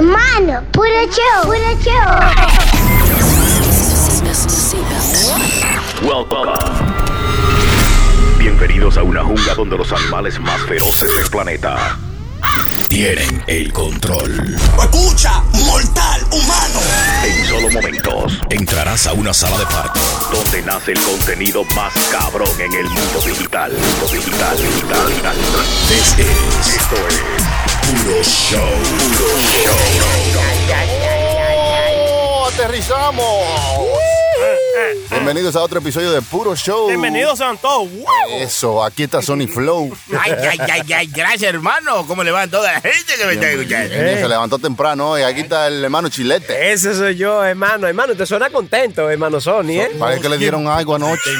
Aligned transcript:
Hermano, 0.00 0.62
puro 0.72 1.06
show, 1.10 1.44
puro 1.44 1.72
show. 1.80 2.20
Welcome. 6.02 6.52
Bienvenidos 8.38 8.98
a 8.98 9.02
una 9.02 9.24
jungla 9.24 9.54
donde 9.54 9.78
los 9.78 9.90
animales 9.92 10.38
más 10.38 10.60
feroces 10.68 11.16
del 11.16 11.30
planeta 11.30 11.96
tienen 12.88 13.42
el 13.46 13.72
control. 13.72 14.54
Escucha, 14.78 15.42
mortal 15.64 16.20
humano. 16.30 16.80
En 17.24 17.46
solo 17.46 17.70
momentos 17.70 18.38
entrarás 18.50 19.06
a 19.06 19.14
una 19.14 19.32
sala 19.32 19.58
de 19.60 19.64
parto 19.64 19.98
donde 20.30 20.60
nace 20.60 20.92
el 20.92 21.00
contenido 21.00 21.64
más 21.74 21.94
cabrón 22.12 22.50
en 22.58 22.70
el 22.74 22.84
mundo 22.84 23.20
digital. 23.24 23.72
Mundo 23.72 24.12
digital, 24.12 24.56
digital, 24.58 25.08
digital. 25.08 25.36
This 25.88 26.18
is- 26.18 26.76
Esto 26.76 26.96
es 27.08 27.65
Show. 27.86 28.58
Show. 29.38 29.76
¡Oh, 32.08 32.48
aterrizamos! 32.48 34.15
Bienvenidos 35.10 35.56
a 35.56 35.62
otro 35.62 35.80
episodio 35.80 36.12
de 36.12 36.22
Puro 36.22 36.54
Show. 36.54 36.88
Bienvenidos 36.88 37.38
sean 37.38 37.58
todos. 37.58 37.90
¡Wow! 37.90 38.06
Eso, 38.38 38.84
aquí 38.84 39.04
está 39.04 39.20
Sony 39.22 39.46
Flow. 39.52 39.96
Ay, 40.20 40.32
ay, 40.32 40.58
ay, 40.70 40.92
ay, 40.92 41.06
gracias, 41.08 41.42
hermano. 41.42 42.06
¿Cómo 42.06 42.22
le 42.22 42.30
va 42.30 42.42
a 42.42 42.48
toda 42.48 42.72
la 42.72 42.80
gente 42.80 43.14
que 43.18 43.24
me 43.26 43.32
está 43.32 43.50
escuchando? 43.50 43.94
Se 43.94 44.28
levantó 44.28 44.58
temprano 44.58 45.18
y 45.18 45.22
aquí 45.22 45.40
está 45.40 45.66
el 45.66 45.82
hermano 45.82 46.08
Chilete. 46.10 46.72
Ese 46.72 46.94
soy 46.94 47.16
yo, 47.16 47.44
hermano. 47.44 47.88
Hermano, 47.88 48.14
te 48.14 48.24
suena 48.26 48.50
contento, 48.50 49.10
hermano 49.10 49.40
Sony, 49.40 49.80
¿eh? 49.80 49.90
Parece 49.98 50.22
que 50.22 50.28
le 50.28 50.38
dieron 50.38 50.68
algo 50.68 50.94
anoche. 50.94 51.30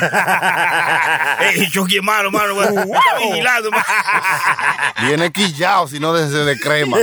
Ey, 1.40 1.70
Chucky, 1.70 1.96
hermano, 1.96 2.28
hermano, 2.28 2.54
güey. 2.54 2.72
Me 2.72 2.82
está 2.82 3.18
vigilando, 3.20 3.68
hermano. 3.68 3.84
Viene 5.06 5.30
quillado 5.30 5.86
si 5.86 6.00
no 6.00 6.12
desde 6.12 6.44
de 6.44 6.58
crema. 6.58 6.96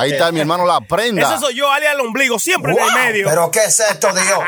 Ahí 0.00 0.12
está 0.12 0.32
mi 0.32 0.40
hermano 0.40 0.64
La 0.64 0.80
Prenda. 0.80 1.28
Ese 1.28 1.40
soy 1.40 1.54
yo, 1.56 1.70
alias 1.70 1.94
el 1.94 2.00
ombligo, 2.00 2.38
siempre 2.38 2.72
en 2.72 2.78
el 2.78 2.92
medio. 2.94 3.26
¿Pero 3.28 3.50
qué 3.50 3.64
es 3.64 3.80
esto, 3.80 4.08
Dios? 4.12 4.38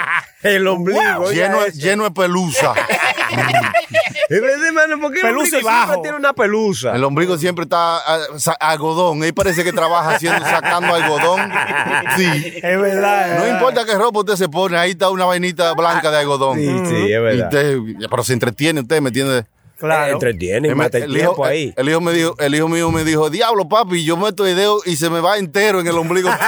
El 0.42 0.66
ombligo. 0.66 1.30
Lleno, 1.32 1.60
de- 1.62 1.68
eso. 1.68 1.78
lleno 1.78 2.04
de 2.04 2.10
pelusa. 2.10 2.74
Es 4.28 4.40
verdad, 4.40 4.66
hermano, 4.66 4.98
¿por 4.98 5.12
qué 5.12 5.20
el 5.20 5.26
Pelusa 5.26 5.58
y 5.58 5.62
bajo. 5.62 6.00
tiene 6.00 6.16
una 6.16 6.32
pelusa? 6.32 6.94
El 6.96 7.04
ombligo 7.04 7.36
siempre 7.36 7.64
está 7.64 7.98
ah, 7.98 8.18
algodón. 8.60 9.22
Ahí 9.22 9.32
parece 9.32 9.62
que 9.62 9.72
trabaja 9.74 10.14
haciendo, 10.14 10.42
sacando 10.46 10.94
algodón. 10.94 11.50
Sí. 12.16 12.54
Es 12.62 12.80
verdad. 12.80 13.38
No 13.40 13.48
importa 13.48 13.84
qué 13.84 13.94
ropa 13.94 14.20
usted 14.20 14.36
se 14.36 14.48
pone, 14.48 14.78
ahí 14.78 14.92
está 14.92 15.10
una 15.10 15.26
vainita 15.26 15.74
blanca 15.74 16.10
de 16.10 16.18
algodón. 16.18 16.56
Sí, 16.58 16.64
sí, 16.66 16.94
es 16.96 17.10
Y 17.10 17.18
verdad. 17.18 17.46
usted- 17.48 18.08
pero 18.08 18.24
se 18.24 18.32
entretiene 18.32 18.80
usted, 18.80 19.02
¿me 19.02 19.08
entiende? 19.10 19.44
Claro. 19.82 20.12
Entretiene 20.12 20.68
y 20.68 20.70
El, 20.70 20.76
mata 20.76 20.98
el 20.98 21.04
el 21.04 21.10
hijo, 21.10 21.18
tiempo 21.18 21.44
ahí. 21.44 21.74
el 21.76 21.88
hijo 21.88 22.00
me 22.00 22.12
dijo, 22.12 22.36
el 22.38 22.54
hijo 22.54 22.68
mío 22.68 22.90
me 22.92 23.02
dijo, 23.04 23.30
diablo 23.30 23.68
papi, 23.68 24.04
yo 24.04 24.16
meto 24.16 24.46
el 24.46 24.54
dedo 24.54 24.80
y 24.86 24.94
se 24.96 25.10
me 25.10 25.20
va 25.20 25.38
entero 25.38 25.80
en 25.80 25.86
el 25.88 25.98
ombligo. 25.98 26.30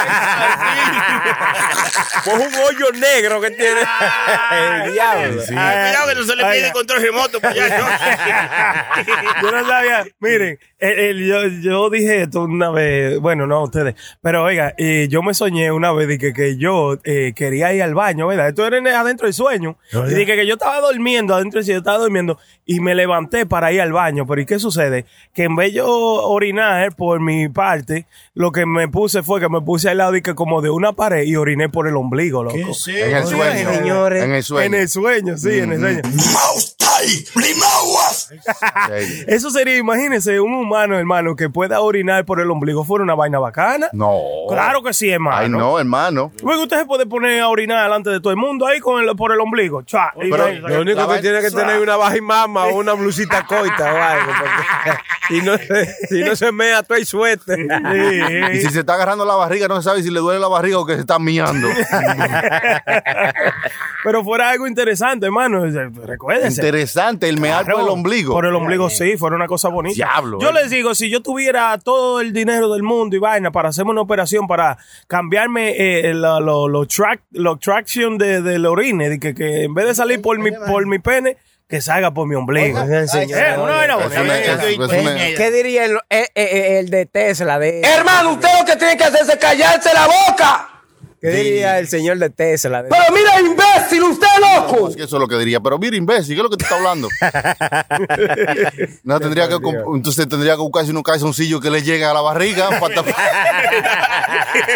Pues 2.24 2.36
un 2.36 2.54
hoyo 2.54 2.90
negro 2.92 3.40
que 3.40 3.50
tiene. 3.50 3.80
el 4.84 4.92
diablo. 4.92 5.42
Sí. 5.42 5.48
Que 5.54 6.14
no 6.14 6.24
se 6.24 6.36
le 6.36 6.44
pide 6.44 6.72
control 6.72 7.02
remoto 7.02 7.40
para 7.40 7.52
allá, 7.52 7.78
¿no? 7.78 9.42
Yo 9.42 9.52
no 9.52 9.66
sabía. 9.66 10.06
Miren, 10.20 10.58
el- 10.84 10.98
el- 10.98 11.26
yo, 11.26 11.46
yo 11.62 11.90
dije 11.90 12.22
esto 12.22 12.42
una 12.42 12.70
vez, 12.70 13.18
bueno, 13.18 13.46
no 13.46 13.62
ustedes, 13.64 13.94
pero 14.22 14.44
oiga, 14.44 14.74
eh, 14.78 15.08
yo 15.10 15.22
me 15.22 15.34
soñé 15.34 15.72
una 15.72 15.92
vez 15.92 16.08
de 16.08 16.18
que, 16.18 16.32
que 16.32 16.56
yo 16.56 16.98
eh, 17.04 17.32
quería 17.34 17.72
ir 17.72 17.82
al 17.82 17.94
baño, 17.94 18.26
¿verdad? 18.26 18.48
Esto 18.48 18.66
era 18.66 18.78
en- 18.78 18.86
adentro 18.88 19.26
del 19.26 19.34
sueño. 19.34 19.76
y 20.10 20.14
dije 20.14 20.36
que 20.36 20.46
yo 20.46 20.54
estaba 20.54 20.80
durmiendo, 20.80 21.34
adentro 21.34 21.58
del 21.58 21.64
sueño, 21.64 21.78
estaba 21.78 21.98
durmiendo 21.98 22.38
y 22.66 22.80
me 22.80 22.94
levanté 22.94 23.46
para 23.46 23.72
ir 23.72 23.80
al 23.80 23.92
baño. 23.92 24.26
Pero 24.26 24.40
¿y 24.40 24.46
qué 24.46 24.58
sucede? 24.58 25.06
Que 25.34 25.44
en 25.44 25.56
vez 25.56 25.68
de 25.72 25.78
yo 25.78 25.86
orinar 25.88 26.94
por 26.96 27.20
mi 27.20 27.48
parte, 27.48 28.06
lo 28.34 28.52
que 28.52 28.66
me 28.66 28.88
puse 28.88 29.22
fue 29.22 29.40
que 29.40 29.48
me 29.48 29.60
puse 29.60 29.88
al 29.90 29.98
lado 29.98 30.16
y 30.16 30.22
que 30.22 30.34
como 30.34 30.60
de 30.62 30.70
una 30.70 30.92
pared 30.92 31.22
y 31.24 31.36
oriné 31.36 31.68
por 31.68 31.88
el 31.88 31.96
ombligo, 31.96 32.42
loco. 32.44 32.56
en 33.00 33.16
el 33.16 33.24
sueño. 33.26 33.72
Señores, 33.74 34.22
En 34.24 34.32
el 34.34 34.42
sueño. 34.42 34.64
En 34.66 34.74
el 34.74 34.88
sueño, 34.88 35.36
sí, 35.38 35.58
en 35.58 35.72
el 35.72 35.80
sueño. 35.80 36.02
Eso 39.26 39.50
sería, 39.50 39.76
imagínense, 39.76 40.40
un 40.40 40.54
humano, 40.54 40.98
hermano, 40.98 41.36
que 41.36 41.48
pueda 41.50 41.80
orinar 41.80 42.24
por 42.24 42.40
el 42.40 42.50
ombligo. 42.50 42.84
¿Fuera 42.84 43.04
una 43.04 43.14
vaina 43.14 43.38
bacana? 43.38 43.88
No. 43.92 44.18
Claro 44.48 44.82
que 44.82 44.92
sí, 44.94 45.10
hermano. 45.10 45.36
Ay, 45.36 45.48
no, 45.48 45.78
hermano. 45.78 46.32
Luego 46.42 46.62
usted 46.62 46.78
se 46.80 46.86
puede 46.86 47.06
poner 47.06 47.40
a 47.40 47.48
orinar 47.48 47.84
delante 47.84 48.10
de 48.10 48.20
todo 48.20 48.30
el 48.30 48.36
mundo 48.38 48.66
ahí 48.66 48.80
con 48.80 49.02
el, 49.02 49.14
por 49.16 49.32
el 49.32 49.40
ombligo. 49.40 49.82
Cha, 49.82 50.12
y 50.20 50.30
Pero- 50.30 50.44
ahí- 50.44 50.58
lo 50.58 50.80
único 50.80 51.08
que 51.08 51.18
tiene 51.20 51.40
que 51.40 51.50
tener 51.50 51.80
una 51.80 51.96
baja 51.96 52.14
mama 52.22 52.66
o 52.66 52.76
una 52.78 52.92
blusita 52.94 53.44
coita 53.46 53.92
o 53.92 53.96
algo. 53.96 54.32
y 55.30 55.40
no, 55.40 55.56
si 56.08 56.22
no 56.22 56.36
se 56.36 56.52
mea 56.52 56.82
todo 56.82 56.96
el 56.98 57.06
suéter. 57.06 57.58
Y 58.52 58.60
si 58.60 58.70
se 58.70 58.80
está 58.80 58.94
agarrando 58.94 59.24
la 59.24 59.34
barriga, 59.34 59.68
no 59.68 59.76
se 59.76 59.82
sabe 59.82 60.02
si 60.02 60.10
le 60.10 60.20
duele 60.20 60.40
la 60.40 60.48
barriga 60.48 60.78
o 60.78 60.86
que 60.86 60.94
se 60.94 61.00
está 61.00 61.18
miando. 61.18 61.68
Pero 64.04 64.22
fuera 64.22 64.50
algo 64.50 64.66
interesante, 64.66 65.26
hermano. 65.26 65.64
Recuérdense. 66.04 66.60
Interesante, 66.60 67.28
el 67.28 67.40
mear 67.40 67.64
por 67.64 67.70
el 67.70 67.74
Claro, 67.76 67.92
ombligo. 68.14 68.32
Por 68.34 68.46
el 68.46 68.54
ombligo, 68.54 68.90
sí, 68.90 69.16
fuera 69.16 69.36
una 69.36 69.46
cosa 69.46 69.68
bonita. 69.68 69.94
Diablo, 69.94 70.38
Yo 70.40 70.50
eh. 70.50 70.54
les 70.54 70.70
digo, 70.70 70.94
si 70.94 71.10
yo 71.10 71.20
tuviera 71.22 71.76
todo 71.78 72.20
el 72.20 72.32
dinero 72.32 72.72
del 72.72 72.82
mundo 72.82 73.16
y 73.16 73.18
vaina 73.18 73.50
para 73.50 73.68
hacerme 73.70 73.90
una 73.90 74.00
operación 74.02 74.46
para 74.46 74.78
cambiarme 75.08 75.74
eh, 75.76 76.14
la- 76.14 76.40
lo, 76.40 76.68
lo 76.68 76.86
track, 76.86 77.20
lo 77.32 77.56
traction 77.58 78.18
de, 78.18 78.42
del 78.42 78.66
orine, 78.66 79.08
de 79.08 79.18
que, 79.20 79.34
que 79.34 79.64
en 79.64 79.74
vez 79.74 79.86
de 79.86 79.94
salir 79.94 80.20
por 80.22 80.38
mi, 80.38 80.50
por 80.52 80.86
mi 80.86 80.98
pene, 80.98 81.36
que 81.68 81.80
salga 81.80 82.12
por 82.12 82.28
mi 82.28 82.34
ombligo. 82.34 82.78
¿Qué 85.36 85.50
diría 85.52 85.84
el, 85.86 85.98
eh, 86.10 86.78
el 86.78 86.90
de 86.90 87.06
Tesla? 87.06 87.58
De, 87.58 87.80
Hermano, 87.80 88.32
usted 88.32 88.48
lo 88.60 88.64
que 88.66 88.76
tiene 88.76 88.96
que 88.96 89.04
hacer 89.04 89.22
es 89.22 89.36
callarse 89.36 89.92
la 89.94 90.06
boca. 90.06 90.68
¿Qué 91.24 91.30
diría 91.30 91.78
el 91.78 91.88
señor 91.88 92.18
de 92.18 92.28
Tesla? 92.30 92.82
De- 92.82 92.90
Pero 92.90 93.02
mira, 93.14 93.40
imbécil, 93.40 94.02
usted 94.02 94.26
loco. 94.40 94.88
Es 94.90 94.96
que 94.96 95.04
eso 95.04 95.16
es 95.16 95.20
lo 95.20 95.26
que 95.26 95.38
diría. 95.38 95.58
Pero 95.60 95.78
mira, 95.78 95.96
imbécil, 95.96 96.34
¿qué 96.34 96.40
es 96.40 96.42
lo 96.42 96.50
que 96.50 96.58
te 96.58 96.64
está 96.64 96.76
hablando? 96.76 97.08
no, 99.04 99.20
tendría 99.20 99.48
que, 99.48 99.54
entonces 99.94 100.28
tendría 100.28 100.52
que 100.54 100.60
buscarse 100.60 100.90
unos 100.90 101.02
calzoncillos 101.02 101.60
que 101.62 101.70
le 101.70 101.82
lleguen 101.82 102.08
a 102.08 102.12
la 102.14 102.20
barriga. 102.20 102.68
para 102.78 102.94
tapar- 102.94 103.14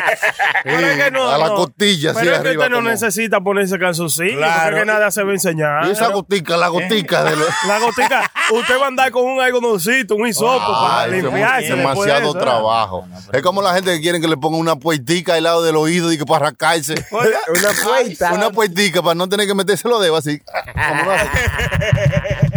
Pero 0.64 0.86
es 0.86 1.04
que 1.04 1.10
no, 1.10 1.28
a 1.28 1.38
la 1.38 1.48
no. 1.48 1.54
costilla, 1.56 2.12
Pero 2.14 2.32
es 2.34 2.40
que 2.40 2.48
arriba. 2.48 2.62
usted 2.64 2.70
no 2.70 2.76
como- 2.78 2.90
necesita 2.90 3.40
ponerse 3.40 3.78
calzoncillo, 3.78 4.36
Claro. 4.38 4.70
porque 4.76 4.86
nada 4.86 5.10
se 5.10 5.22
va 5.22 5.30
a 5.30 5.34
enseñar. 5.34 5.86
Y 5.86 5.90
esa 5.90 6.08
gotica, 6.08 6.56
la 6.56 6.68
gotica 6.68 7.24
de 7.24 7.36
los... 7.36 7.48
La 7.66 7.78
gotica, 7.78 8.30
usted 8.52 8.78
va 8.80 8.84
a 8.86 8.88
andar 8.88 9.10
con 9.10 9.24
un 9.24 9.40
algodoncito, 9.40 10.16
un 10.16 10.26
hisopo 10.26 10.72
para 10.72 11.06
eso 11.06 11.16
es 11.16 11.22
limpiarse. 11.24 11.70
de 11.70 11.76
demasiado 11.76 12.30
eso, 12.30 12.38
¿eh? 12.38 12.40
trabajo. 12.40 13.06
es 13.32 13.42
como 13.42 13.62
la 13.62 13.74
gente 13.74 13.92
que 13.94 14.00
quieren 14.00 14.20
que 14.20 14.28
le 14.28 14.36
pongan 14.36 14.60
una 14.60 14.76
puertica 14.76 15.34
al 15.34 15.42
lado 15.44 15.62
del 15.62 15.76
oído 15.76 16.12
y 16.12 16.18
que 16.18 16.24
para 16.38 16.50
rascarse. 16.50 16.94
Una 17.10 17.72
puerta. 17.84 18.32
Una 18.34 18.50
puertica 18.50 19.02
para 19.02 19.14
no 19.14 19.28
tener 19.28 19.46
que 19.46 19.54
meterse 19.54 19.88
los 19.88 20.00
dedos 20.02 20.18
así. 20.26 20.40
Como 20.40 21.02
uno 21.02 21.10
hace. 21.12 21.28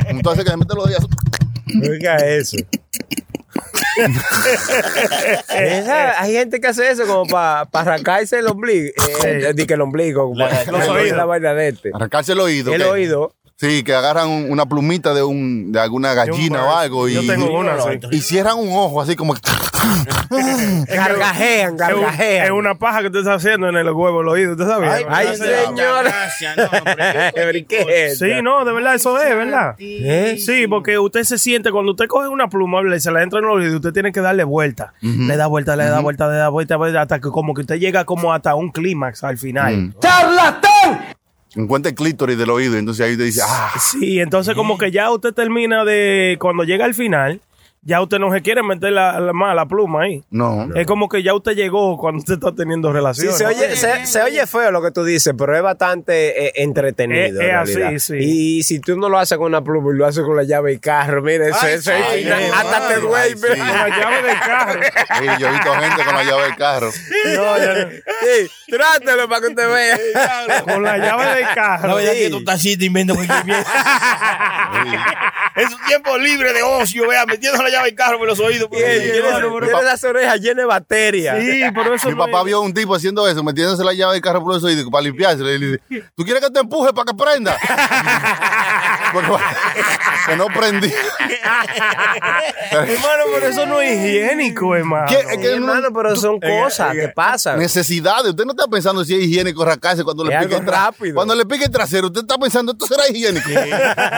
Entonces 0.09 0.43
que 0.43 0.51
se 0.51 0.57
mete 0.57 0.75
los 0.75 0.87
dedos. 0.89 1.07
Oiga 1.89 2.15
eso. 2.17 2.57
Esa- 5.49 6.21
hay 6.21 6.33
gente 6.33 6.59
que 6.59 6.67
hace 6.67 6.89
eso 6.89 7.05
como 7.05 7.25
para 7.25 7.67
arrancarse 7.73 8.39
el 8.39 8.47
ombligo. 8.47 8.89
Eh, 9.25 9.51
di 9.55 9.65
que 9.65 9.73
el 9.75 9.81
ombligo. 9.81 10.23
como 10.29 10.35
para- 10.39 10.63
los 10.65 10.87
la- 10.87 10.91
oídos. 10.93 11.17
la 11.17 11.25
vaina 11.25 11.53
de 11.53 11.69
este. 11.69 11.91
Arrancarse 11.93 12.33
el 12.33 12.39
oído. 12.39 12.73
El 12.73 12.81
¿qué? 12.81 12.87
oído. 12.87 13.35
Sí, 13.57 13.83
que 13.83 13.93
agarran 13.93 14.27
un- 14.27 14.49
una 14.51 14.65
plumita 14.65 15.13
de 15.13 15.21
un 15.21 15.71
de 15.71 15.79
alguna 15.79 16.13
gallina 16.15 16.63
o 16.65 16.75
algo 16.75 17.07
y, 17.07 17.13
Yo 17.13 17.21
tengo 17.27 17.59
una, 17.59 17.79
sí. 17.79 17.99
y 18.11 18.21
cierran 18.21 18.57
un 18.57 18.69
ojo 18.71 18.99
así 19.01 19.15
como 19.15 19.35
que- 19.35 19.41
Gargajean, 20.87 21.77
gargajean. 21.77 22.45
es 22.45 22.51
una 22.51 22.75
paja 22.75 23.01
que 23.01 23.07
usted 23.07 23.19
está 23.19 23.33
haciendo 23.35 23.67
en 23.69 23.75
el 23.75 23.89
huevo 23.91 24.19
del 24.19 24.27
oído, 24.29 24.51
¿usted 24.53 24.65
sabía? 24.67 24.93
Ay, 24.93 25.03
Gracias, 25.03 25.37
señor. 25.39 26.03
gracias, 26.05 26.57
no, 26.57 26.69
pero- 26.83 27.31
Pero 27.35 27.57
¿y 27.57 27.63
qué 27.63 27.85
es 28.05 28.19
Sí, 28.19 28.41
no, 28.43 28.63
de 28.65 28.73
verdad, 28.73 28.95
eso 28.95 29.19
es, 29.21 29.35
¿verdad? 29.35 29.75
¿Eh? 29.79 30.37
Sí, 30.39 30.67
porque 30.67 30.97
usted 30.99 31.23
se 31.23 31.37
siente, 31.37 31.71
cuando 31.71 31.91
usted 31.91 32.07
coge 32.07 32.27
una 32.27 32.47
pluma 32.49 32.79
y 32.95 32.99
se 32.99 33.11
la 33.11 33.23
entra 33.23 33.39
en 33.39 33.45
el 33.45 33.51
oído, 33.51 33.75
usted 33.77 33.91
tiene 33.93 34.11
que 34.11 34.21
darle 34.21 34.43
vuelta. 34.43 34.93
Le 35.01 35.35
da 35.37 35.47
vuelta, 35.47 35.75
le 35.75 35.85
da 35.85 35.99
vuelta, 35.99 36.27
le 36.29 36.35
da 36.35 36.49
vuelta, 36.49 36.77
vuelta, 36.77 37.01
hasta 37.01 37.19
que 37.19 37.29
como 37.29 37.53
que 37.53 37.61
usted 37.61 37.75
llega 37.79 38.05
como 38.05 38.33
hasta 38.33 38.55
un 38.55 38.71
clímax 38.71 39.23
al 39.23 39.37
final. 39.37 39.93
¡Charlatán! 39.99 41.15
encuentra 41.53 41.89
el 41.89 41.95
clítoris 41.95 42.37
del 42.37 42.49
oído. 42.49 42.77
Entonces 42.77 43.05
ahí 43.05 43.17
te 43.17 43.23
dice, 43.23 43.41
ah, 43.45 43.71
Sí, 43.79 44.19
entonces 44.19 44.55
como 44.55 44.77
que 44.77 44.89
ya 44.91 45.11
usted 45.11 45.33
termina 45.33 45.83
de, 45.83 46.37
cuando 46.39 46.63
llega 46.63 46.85
al 46.85 46.93
final, 46.93 47.41
ya 47.83 47.99
usted 47.99 48.19
no 48.19 48.31
se 48.31 48.41
quiere 48.43 48.61
meter 48.61 48.91
la, 48.91 49.19
la, 49.19 49.33
más 49.33 49.55
la 49.55 49.65
pluma 49.65 50.03
ahí. 50.03 50.23
no. 50.29 50.69
Es 50.75 50.85
como 50.85 51.09
que 51.09 51.23
ya 51.23 51.33
usted 51.33 51.53
llegó 51.53 51.97
cuando 51.97 52.19
usted 52.19 52.35
está 52.35 52.53
teniendo 52.53 52.89
Sí, 52.89 52.93
relaciones. 52.93 53.37
se 53.37 53.45
oye, 53.47 53.75
se, 53.75 54.05
se 54.05 54.21
oye 54.21 54.45
feo 54.45 54.69
lo 54.71 54.83
que 54.83 54.91
tú 54.91 55.03
dices, 55.03 55.33
pero 55.37 55.55
es 55.57 55.63
bastante 55.63 56.45
eh, 56.47 56.51
entretenido. 56.57 57.41
Es- 57.41 57.49
en 57.49 57.79
es 57.79 57.85
así, 57.95 57.99
sí. 57.99 58.17
Y 58.59 58.63
si 58.63 58.79
tú 58.79 58.95
no 58.97 59.09
lo 59.09 59.17
haces 59.17 59.37
con 59.39 59.47
una 59.47 59.63
pluma 59.63 59.91
y 59.93 59.97
lo 59.97 60.05
haces 60.05 60.23
con 60.23 60.35
la 60.35 60.43
llave 60.43 60.73
y 60.73 60.79
carro, 60.79 61.23
mira, 61.23 61.47
eso, 61.47 61.57
Ay, 61.61 61.73
eso 61.73 61.91
es 61.91 62.05
ay, 62.07 62.29
ay, 62.31 62.51
hasta 62.53 62.87
ay, 62.87 62.93
te 62.93 62.99
duele. 63.01 63.17
ay, 63.17 63.29
sí. 63.35 63.47
Con 63.47 63.67
la 63.67 63.87
llave 63.89 64.21
del 64.27 64.39
carro. 64.39 64.81
Sí, 64.83 65.25
yo 65.39 65.47
he 65.47 65.51
visto 65.51 65.73
gente 65.73 66.03
con 66.05 66.15
la 66.15 66.23
llave 66.23 66.43
del 66.43 66.55
carro. 66.55 66.89
No, 67.35 67.57
ya 67.57 67.73
no. 67.73 67.89
Sí, 68.21 68.51
trátelo 68.71 69.27
para 69.27 69.41
que 69.41 69.47
usted 69.47 69.67
vea. 69.73 70.63
Con 70.65 70.83
la 70.83 70.97
llave 70.99 71.35
del 71.35 71.45
carro. 71.55 71.87
La 71.87 71.93
verdad 71.95 72.13
es 72.13 72.19
que 72.19 72.29
tú 72.29 72.37
estás 72.37 72.55
así 72.55 72.77
te 72.77 72.85
invento 72.85 73.15
cualquier 73.15 73.43
mierda. 73.43 73.65
Es 75.55 75.65
un 75.73 75.81
tiempo 75.87 76.17
libre 76.17 76.53
de 76.53 76.61
ocio, 76.63 77.07
vea, 77.07 77.25
metiendo 77.25 77.61
la 77.61 77.69
llave 77.71 77.85
del 77.87 77.95
carro 77.95 78.17
por 78.19 78.27
los 78.27 78.39
oídos. 78.39 78.69
Y 78.71 78.75
él 78.77 79.01
tiene, 79.11 79.29
tiene 79.29 79.83
las 79.83 80.03
orejas 80.03 80.39
llenas 80.39 80.57
de 80.57 80.65
bacterias. 80.65 81.37
Sí, 81.39 81.63
por 81.73 81.93
eso 81.93 82.09
Mi 82.09 82.15
papá 82.15 82.43
vio 82.43 82.57
a 82.57 82.61
un 82.61 82.73
tipo 82.73 82.93
haciendo 82.95 83.27
eso, 83.27 83.43
metiéndose 83.43 83.83
la 83.83 83.93
llave 83.93 84.13
del 84.13 84.21
carro 84.21 84.43
por 84.43 84.53
los 84.53 84.63
oídos 84.63 84.85
para 84.91 85.03
limpiarse. 85.03 85.43
Le 85.43 85.57
dice, 85.57 85.79
¿tú 86.15 86.23
quieres 86.23 86.43
que 86.43 86.51
te 86.51 86.59
empuje 86.59 86.93
para 86.93 87.05
que 87.05 87.17
prenda? 87.17 87.57
Porque- 89.11 89.43
que 90.27 90.35
no 90.35 90.47
prendí. 90.47 90.91
Hermano, 92.71 93.23
pero 93.33 93.47
eso 93.47 93.65
no 93.65 93.81
es 93.81 93.93
higiénico, 93.97 94.75
hermano. 94.75 95.07
¿Qué? 95.07 95.15
Es 95.19 95.27
Sí, 95.31 95.37
que 95.37 95.47
no- 95.59 95.71
hermano, 95.73 95.87
pero 95.93 96.15
son 96.15 96.39
cosas 96.39 96.93
que 96.93 97.07
pasan. 97.09 97.59
Necesidades. 97.59 98.29
Usted 98.31 98.45
no 98.45 98.51
está 98.51 98.67
pensando 98.67 99.03
si 99.03 99.15
es 99.15 99.23
higiénico 99.23 99.65
rascarse 99.65 100.03
cuando 100.03 100.23
le 100.23 100.37
pique 100.39 100.55
el 100.55 100.61
tra- 100.65 100.85
rápido. 100.85 101.15
Cuando 101.15 101.35
le 101.35 101.45
pique 101.45 101.65
el 101.65 101.71
trasero, 101.71 102.07
usted 102.07 102.21
está 102.21 102.37
pensando, 102.37 102.71
esto 102.73 102.85
será 102.87 103.07
higiénico. 103.09 103.47
Que 103.47 103.55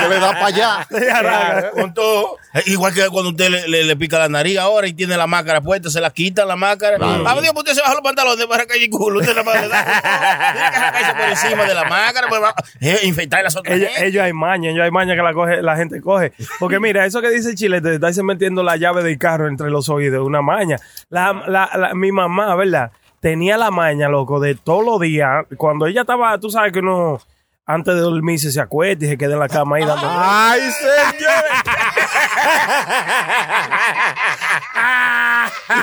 le 0.10 0.20
da 0.20 0.32
para 0.34 0.46
allá. 0.48 0.88
Con 1.74 1.94
todo. 1.94 2.38
Igual 2.66 2.94
que 2.94 3.08
cuando 3.10 3.32
usted 3.32 3.50
le, 3.50 3.68
le- 3.68 3.84
le 3.84 3.96
pica 3.96 4.20
la 4.20 4.30
nariz 4.30 4.58
ahora 4.60 4.88
y 4.88 4.94
tiene 4.94 5.18
la 5.18 5.28
máscara 5.28 5.62
puesta, 5.62 5.90
se 5.90 6.00
la 6.02 6.12
quita 6.12 6.46
la 6.46 6.56
máscara. 6.56 6.98
Ah, 7.02 7.38
Dios, 7.42 7.54
pues 7.54 7.64
usted 7.64 7.74
se 7.74 7.82
baja 7.82 7.94
los 7.94 8.02
pantalones 8.04 8.46
para 8.46 8.66
caer 8.66 8.84
el 8.84 8.90
culo. 8.90 9.20
Usted 9.20 9.36
la. 9.36 9.44
Tiene 9.44 9.68
que 9.68 10.76
sacarse 10.76 11.14
por 11.14 11.30
encima 11.30 11.64
de 11.66 11.74
la 11.74 11.84
máscara. 11.86 12.28
Pues, 12.28 12.42
eh, 12.82 13.00
infectar 13.04 13.44
las 13.44 13.56
otras. 13.56 13.76
Ellos, 13.76 13.90
ellos 13.98 14.24
hay 14.24 14.34
maña, 14.34 14.70
ellos 14.70 14.83
hay 14.84 14.92
maña 14.92 15.16
que 15.16 15.22
la, 15.22 15.34
coge, 15.34 15.62
la 15.62 15.76
gente 15.76 16.02
coge. 16.02 16.34
Porque 16.60 16.80
mira, 16.80 17.06
eso 17.06 17.22
que 17.22 17.30
dice 17.30 17.56
Chile, 17.56 17.82
te 17.82 17.96
estáis 17.96 18.22
metiendo 18.24 18.62
la 18.64 18.76
llave 18.78 19.04
del 19.04 19.18
carro 19.18 19.48
entre 19.48 19.70
los 19.70 19.90
oídos, 19.90 20.26
una 20.26 20.42
maña. 20.42 20.78
La, 21.10 21.34
la, 21.48 21.70
la- 21.76 21.94
mi 21.94 22.12
mamá, 22.12 22.56
¿verdad? 22.56 22.92
Tenía 23.20 23.58
la 23.58 23.72
maña, 23.72 24.10
loco, 24.10 24.40
de 24.40 24.56
todos 24.56 24.84
los 24.86 25.00
días. 25.00 25.46
Cuando 25.58 25.86
ella 25.88 26.02
estaba, 26.02 26.38
tú 26.40 26.50
sabes 26.50 26.72
que 26.74 26.80
uno 26.80 27.20
antes 27.66 27.96
de 27.96 28.02
dormirse 28.02 28.52
se 28.52 28.60
acuesta 28.60 29.06
y 29.06 29.08
se 29.08 29.18
queda 29.18 29.34
en 29.36 29.40
la 29.40 29.48
cama 29.48 29.78
ahí 29.78 29.86
dando. 29.86 30.06
¡Ay, 30.06 30.60
señores! 30.72 31.64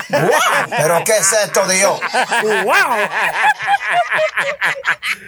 ¿Pero 0.77 1.03
qué 1.05 1.17
es 1.17 1.31
esto, 1.33 1.65
Dios? 1.67 1.99
¡Wow! 2.63 2.97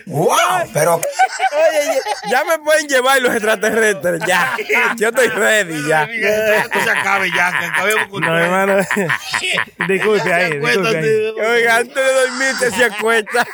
¡Wow! 0.05 0.69
¿Pero 0.73 0.95
Oye, 0.95 1.99
ya 2.29 2.43
me 2.43 2.57
pueden 2.59 2.87
llevar 2.87 3.21
los 3.21 3.31
extraterrestres, 3.33 4.21
ya. 4.25 4.55
Yo 4.95 5.09
estoy 5.09 5.27
ready, 5.29 5.87
ya. 5.87 6.03
Esto 6.03 6.79
se 6.83 6.89
acabe 6.89 7.29
ya, 7.31 7.51
que 7.59 7.65
acabemos 7.65 8.07
con 8.07 8.21
No, 8.21 8.37
hermano. 8.37 8.77
disculpe 9.87 10.33
ahí, 10.33 10.57
disculpe 10.59 10.97
ahí. 10.97 11.33
Oiga, 11.47 11.77
antes 11.77 11.95
de 11.95 12.13
dormirte 12.13 12.71
se 12.71 12.85
acuesta. 12.85 13.45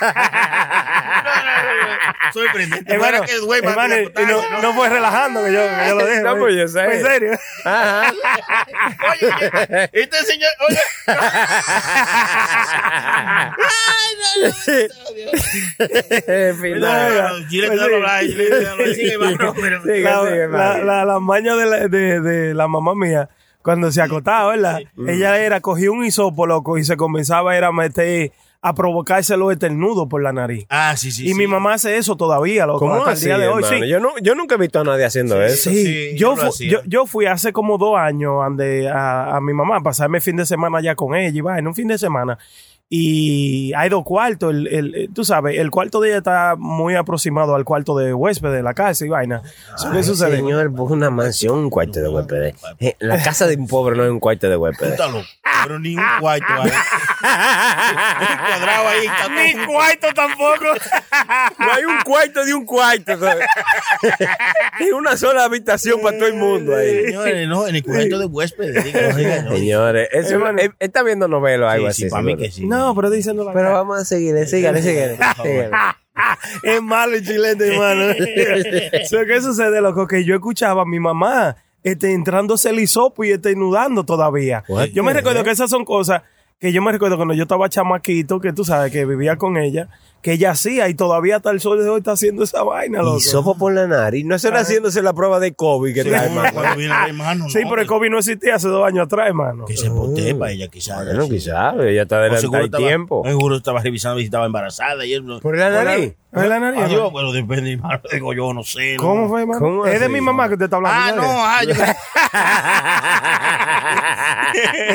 Hermano, 2.86 3.22
que 3.22 3.36
duerma 3.36 3.70
hermano, 3.70 3.96
y 3.96 4.26
no, 4.26 4.60
no 4.62 4.74
fue 4.74 4.88
relajando 4.88 5.44
que 5.44 5.52
yo, 5.52 5.60
que 5.60 5.88
yo 5.88 5.94
lo 5.94 6.06
dije. 6.10 6.20
No, 6.22 6.36
pues 6.38 6.56
yo 6.56 6.68
sé. 6.68 6.84
Fue 6.84 6.96
en 6.96 7.04
serio. 7.04 7.38
Ajá. 7.64 8.12
Oye, 9.10 9.90
este 9.92 10.24
señor, 10.24 10.50
oye. 10.68 10.80
La 21.04 21.18
maña 21.20 21.56
de 21.56 21.66
la, 21.66 21.88
de, 21.88 22.20
de 22.20 22.54
la 22.54 22.68
mamá 22.68 22.94
mía, 22.94 23.28
cuando 23.62 23.90
se 23.90 24.00
acostaba, 24.02 24.50
¿verdad? 24.50 24.80
Ella 25.06 25.38
era, 25.38 25.60
cogía 25.60 25.90
un 25.90 26.04
hisopo, 26.04 26.46
loco, 26.46 26.78
y 26.78 26.84
se 26.84 26.96
comenzaba 26.96 27.56
era 27.56 27.68
a 27.68 27.72
meter, 27.72 28.32
a 28.62 28.74
provocárselo 28.74 29.50
eternudo 29.50 30.08
por 30.08 30.22
la 30.22 30.32
nariz. 30.32 30.66
Ah, 30.68 30.94
sí, 30.96 31.10
sí. 31.10 31.24
y 31.24 31.28
sí. 31.28 31.34
mi 31.34 31.46
mamá 31.46 31.74
hace 31.74 31.96
eso 31.96 32.16
todavía, 32.16 32.66
loco, 32.66 32.80
¿Cómo 32.80 32.96
hasta 32.96 33.12
así, 33.12 33.22
el 33.30 33.36
día 33.36 33.38
de 33.38 33.48
hoy. 33.48 33.64
Sí. 33.64 33.88
Yo, 33.88 34.00
no, 34.00 34.10
yo 34.22 34.34
nunca 34.34 34.56
he 34.56 34.58
visto 34.58 34.80
a 34.80 34.84
nadie 34.84 35.04
haciendo 35.06 35.42
eso. 35.42 35.70
Sí, 35.70 35.84
Sí, 35.86 36.18
yo, 36.18 36.36
yo 36.36 36.50
fu- 36.52 36.64
yo, 36.64 36.80
yo 36.84 37.06
fui 37.06 37.24
hace 37.26 37.52
como 37.54 37.78
dos 37.78 37.96
años 37.98 38.34
ande 38.44 38.88
a, 38.88 39.36
a 39.36 39.40
mi 39.40 39.54
mamá 39.54 39.76
a 39.76 39.80
pasarme 39.80 40.20
fin 40.20 40.36
de 40.36 40.44
semana 40.44 40.78
allá 40.78 40.94
con 40.94 41.14
ella 41.14 41.36
y 41.36 41.40
va 41.40 41.58
en 41.58 41.68
un 41.68 41.74
fin 41.74 41.88
de 41.88 41.96
semana. 41.96 42.38
Y 42.92 43.72
hay 43.74 43.88
dos 43.88 44.02
cuartos, 44.04 44.50
el, 44.50 44.66
el- 44.66 44.94
el- 44.96 45.14
tú 45.14 45.24
sabes, 45.24 45.56
el 45.56 45.70
cuarto 45.70 46.00
de 46.00 46.08
ella 46.08 46.18
está 46.18 46.56
muy 46.58 46.96
aproximado 46.96 47.54
al 47.54 47.64
cuarto 47.64 47.96
de 47.96 48.12
huésped 48.12 48.50
de 48.50 48.64
la 48.64 48.74
casa 48.74 49.06
y 49.06 49.08
vaina. 49.08 49.42
Eso 49.76 49.92
¿Qué 49.92 50.02
sucede? 50.02 50.38
Señor, 50.38 50.74
pues 50.74 50.90
una 50.90 51.08
mansión, 51.08 51.56
un 51.60 51.70
cuarto 51.70 52.00
de 52.00 52.08
huéspedes. 52.08 52.56
Eh, 52.80 52.96
La 52.98 53.22
casa 53.22 53.46
de 53.46 53.54
un 53.56 53.68
pobre 53.68 53.96
no 53.96 54.04
es 54.04 54.10
un 54.10 54.18
cuarto 54.18 54.48
de 54.48 54.56
loco, 54.56 54.96
pero 55.62 55.78
ni 55.78 55.94
un 55.94 56.02
cuarto 56.20 56.46
ahí. 56.48 56.70
Un 57.20 58.38
cuadrado 58.46 58.88
ahí. 58.88 59.06
está 59.06 59.28
todo- 59.28 59.34
cuarto 59.66 60.06
tampoco. 60.14 60.64
No 61.58 61.72
hay 61.72 61.84
un 61.84 62.00
cuarto 62.04 62.44
de 62.44 62.54
un 62.54 62.64
cuarto. 62.64 63.18
¿sabes? 63.18 63.46
Y 64.80 64.90
una 64.92 65.16
sola 65.16 65.44
habitación 65.44 66.00
para 66.00 66.16
todo 66.16 66.28
el 66.28 66.34
mundo 66.34 66.74
ahí. 66.74 67.04
Señores, 67.04 67.48
no, 67.48 67.68
en 67.68 67.76
el 67.76 67.82
cuarto 67.84 68.18
de 68.18 68.26
no. 69.44 69.50
Señores, 69.56 70.08
está 70.78 71.02
viendo 71.02 71.28
novelas 71.28 71.66
o 71.68 71.70
algo 71.70 71.86
Sí, 71.86 71.90
así. 71.90 72.02
sí, 72.04 72.08
para 72.10 72.22
mí 72.22 72.36
que 72.36 72.50
sí. 72.50 72.66
No, 72.66 72.79
pero 72.94 73.10
diciendo 73.10 73.44
la 73.44 73.52
Pero 73.52 73.72
vamos 73.72 74.00
a 74.00 74.04
seguir, 74.04 74.46
sígale, 74.46 74.82
sígale. 74.82 75.18
es 76.62 76.82
malo 76.82 77.14
el 77.14 77.26
chilete, 77.26 77.72
hermano. 77.72 78.14
So, 79.08 79.18
¿Qué 79.26 79.40
sucede, 79.40 79.80
loco? 79.80 80.06
Que 80.06 80.24
yo 80.24 80.34
escuchaba 80.34 80.82
a 80.82 80.84
mi 80.86 81.00
mamá 81.00 81.56
este, 81.82 82.12
entrándose 82.12 82.70
el 82.70 82.80
hisopo 82.80 83.24
y 83.24 83.32
este, 83.32 83.54
nudando 83.54 84.04
todavía. 84.04 84.64
What 84.68 84.88
Yo 84.88 85.02
me 85.02 85.12
recuerdo 85.12 85.42
que 85.44 85.50
esas 85.50 85.70
son 85.70 85.84
cosas 85.84 86.22
que 86.60 86.72
yo 86.72 86.82
me 86.82 86.92
recuerdo 86.92 87.16
cuando 87.16 87.32
yo 87.32 87.44
estaba 87.44 87.70
chamaquito, 87.70 88.38
que 88.38 88.52
tú 88.52 88.66
sabes, 88.66 88.92
que 88.92 89.06
vivía 89.06 89.36
con 89.36 89.56
ella, 89.56 89.88
que 90.20 90.32
ella 90.32 90.50
hacía 90.50 90.90
y 90.90 90.94
todavía 90.94 91.36
hasta 91.36 91.50
el 91.50 91.58
sol 91.58 91.82
de 91.82 91.88
hoy 91.88 92.00
está 92.00 92.12
haciendo 92.12 92.44
esa 92.44 92.62
vaina, 92.62 93.00
loco. 93.00 93.16
Y 93.16 93.20
sopo 93.20 93.56
por 93.56 93.72
la 93.72 93.86
nariz. 93.86 94.26
No 94.26 94.38
será 94.38 94.60
haciéndose 94.60 95.00
la 95.00 95.14
prueba 95.14 95.40
de 95.40 95.54
COVID 95.54 95.94
que 95.94 96.04
trae, 96.04 96.28
No, 96.28 96.44
hermano. 96.44 96.52
Cuando 96.52 96.76
viene 96.76 96.94
el 97.04 97.08
hermano. 97.08 97.48
Sí, 97.48 97.60
no, 97.62 97.70
pero 97.70 97.80
el 97.80 97.88
COVID 97.88 98.10
no 98.10 98.18
existía 98.18 98.56
hace 98.56 98.68
dos 98.68 98.86
años 98.86 99.06
atrás, 99.06 99.28
hermano. 99.28 99.64
Que 99.64 99.74
se 99.74 99.88
potee 99.88 100.34
para 100.34 100.52
ella, 100.52 100.68
quizás. 100.68 101.02
Bueno, 101.06 101.26
quizás, 101.30 101.76
ella 101.80 102.02
está 102.02 102.18
adelantada 102.18 102.60
el 102.60 102.70
tiempo. 102.70 103.22
Seguro 103.24 103.56
estaba 103.56 103.80
revisando 103.80 104.18
si 104.18 104.26
estaba 104.26 104.44
embarazada 104.44 105.06
y. 105.06 105.18
¿Por 105.40 105.56
la 105.56 105.70
nariz? 105.70 106.14
¿Es 106.32 106.46
la 106.46 106.60
nariz? 106.60 106.80
Adiós, 106.80 106.92
hermano? 106.92 107.10
bueno, 107.10 107.32
depende, 107.32 107.72
hermano. 107.72 108.00
Digo 108.12 108.32
yo, 108.34 108.52
no 108.52 108.62
sé. 108.62 108.96
¿no? 108.96 109.02
¿Cómo 109.02 109.28
fue, 109.28 109.40
hermano? 109.40 109.58
¿Cómo 109.58 109.86
es 109.86 109.98
de 109.98 110.08
mi 110.08 110.20
mamá 110.20 110.48
que 110.48 110.56
te 110.58 110.64
está 110.64 110.76
hablando. 110.76 111.00
Ah, 111.00 111.16
¿no? 111.16 111.22
no, 111.22 111.44
ah, 111.44 111.64
yo 111.64 111.72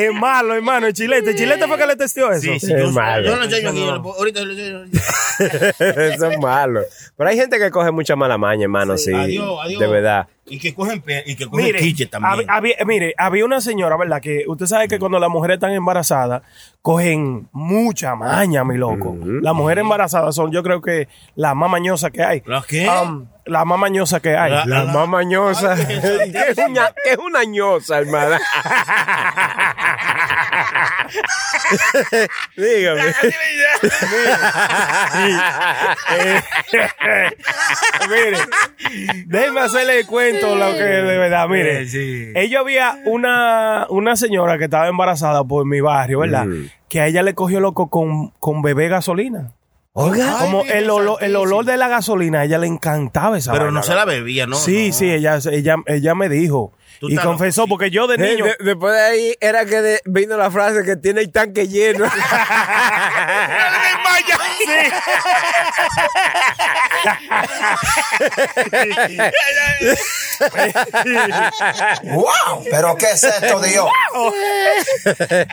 es 0.00 0.14
malo, 0.14 0.54
hermano. 0.54 0.86
El 0.86 0.92
chilete. 0.94 1.30
¿El 1.30 1.36
chilete 1.36 1.55
fue 1.66 1.78
que 1.78 1.86
le 1.86 1.96
testió 1.96 2.30
eso? 2.30 2.40
Sí, 2.42 2.60
sí, 2.60 2.72
Es 2.72 2.82
yo, 2.82 2.90
malo. 2.92 3.26
yo 3.26 3.36
lo 3.36 3.44
enseño 3.44 3.70
aquí. 3.70 3.82
Ahorita 4.18 4.40
lo. 4.42 4.84
Eso 5.38 6.30
es 6.30 6.38
malo. 6.40 6.80
Pero 7.16 7.30
hay 7.30 7.36
gente 7.36 7.58
que 7.58 7.70
coge 7.70 7.90
mucha 7.90 8.16
mala 8.16 8.38
maña, 8.38 8.64
hermano, 8.64 8.96
sí. 8.96 9.12
Adiós, 9.12 9.58
adiós. 9.62 9.80
De 9.80 9.86
verdad. 9.86 10.26
Y 10.48 10.58
que 10.60 10.74
cogen, 10.74 11.02
y 11.26 11.34
que 11.34 11.46
cogen 11.46 11.64
Mire, 11.66 11.78
quiche 11.80 12.06
también. 12.06 12.46
hab- 12.48 12.84
mire, 12.86 13.14
había 13.18 13.44
una 13.44 13.60
señora, 13.60 13.96
¿verdad? 13.96 14.20
Que 14.20 14.44
usted 14.46 14.66
sabe 14.66 14.86
que 14.88 14.98
cuando 14.98 15.18
las 15.18 15.28
mujeres 15.28 15.56
están 15.56 15.72
embarazadas, 15.72 16.42
cogen 16.82 17.48
mucha 17.52 18.14
maña, 18.14 18.62
mi 18.64 18.76
loco. 18.76 19.16
Las 19.42 19.54
mujeres 19.54 19.82
embarazadas 19.82 20.34
son, 20.34 20.52
yo 20.52 20.62
creo 20.62 20.80
que 20.80 21.08
las 21.34 21.54
más 21.56 21.68
mañosas 21.68 22.12
que 22.12 22.22
hay. 22.22 22.42
¿Las 22.46 22.64
qué? 22.66 22.88
Um, 22.88 23.26
las 23.46 23.64
más 23.64 23.78
mañosas 23.78 24.20
que 24.20 24.36
hay. 24.36 24.50
La- 24.52 24.66
La 24.66 24.84
más 24.84 25.08
mañosa. 25.08 25.72
Ay, 25.74 26.32
¿Qué 26.32 26.44
es 26.50 26.58
una, 26.58 26.92
es 27.04 27.16
una 27.18 27.44
ñosa, 27.44 27.98
hermana? 27.98 28.40
Dígame. 32.56 33.02
mire, 38.08 38.38
déjeme 39.26 39.60
hacerle 39.60 40.00
el 40.00 40.06
cuento 40.06 40.54
lo 40.56 40.72
que 40.72 40.82
de 40.82 41.18
verdad, 41.18 41.48
mire. 41.48 41.86
Sí, 41.86 42.26
sí. 42.26 42.32
Ella 42.34 42.60
había 42.60 42.98
una, 43.06 43.86
una 43.90 44.16
señora 44.16 44.58
que 44.58 44.64
estaba 44.64 44.88
embarazada 44.88 45.44
por 45.44 45.64
mi 45.66 45.80
barrio, 45.80 46.20
¿verdad? 46.20 46.46
Mm. 46.46 46.68
Que 46.88 47.00
a 47.00 47.06
ella 47.06 47.22
le 47.22 47.34
cogió 47.34 47.60
loco 47.60 47.90
con, 47.90 48.30
con 48.38 48.62
bebé 48.62 48.88
gasolina. 48.88 49.52
Oiga. 49.98 50.36
Como 50.40 50.60
Ay, 50.62 50.70
el 50.74 50.90
olor, 50.90 51.16
el 51.22 51.34
olor 51.36 51.64
de 51.64 51.78
la 51.78 51.88
gasolina, 51.88 52.40
a 52.40 52.44
ella 52.44 52.58
le 52.58 52.66
encantaba 52.66 53.38
esa 53.38 53.50
Pero 53.52 53.64
vaina, 53.64 53.80
no 53.80 53.82
se 53.82 53.94
la 53.94 54.04
bebía, 54.04 54.46
¿no? 54.46 54.56
Sí, 54.56 54.88
No. 54.88 54.92
sí, 54.94 55.10
ella, 55.10 55.38
ella, 55.50 55.76
ella 55.86 56.14
me 56.14 56.28
dijo. 56.28 56.72
Tú 57.00 57.08
Y 57.10 57.16
confesó, 57.16 57.62
loco, 57.62 57.70
porque 57.70 57.90
yo 57.90 58.06
de 58.06 58.18
niño. 58.18 58.44
de- 58.46 58.56
después 58.60 58.94
de 58.94 59.00
ahí 59.02 59.34
era 59.40 59.64
que 59.66 59.80
de- 59.82 60.00
vino 60.06 60.36
la 60.36 60.50
frase 60.50 60.82
que 60.84 60.96
tiene 60.96 61.20
el 61.22 61.30
tanque 61.32 61.68
lleno. 61.68 62.06
¡Wow! 72.04 72.64
¿Pero 72.70 72.96
qué 72.96 73.06
es 73.12 73.24
esto, 73.24 73.60
Dios? 73.60 73.86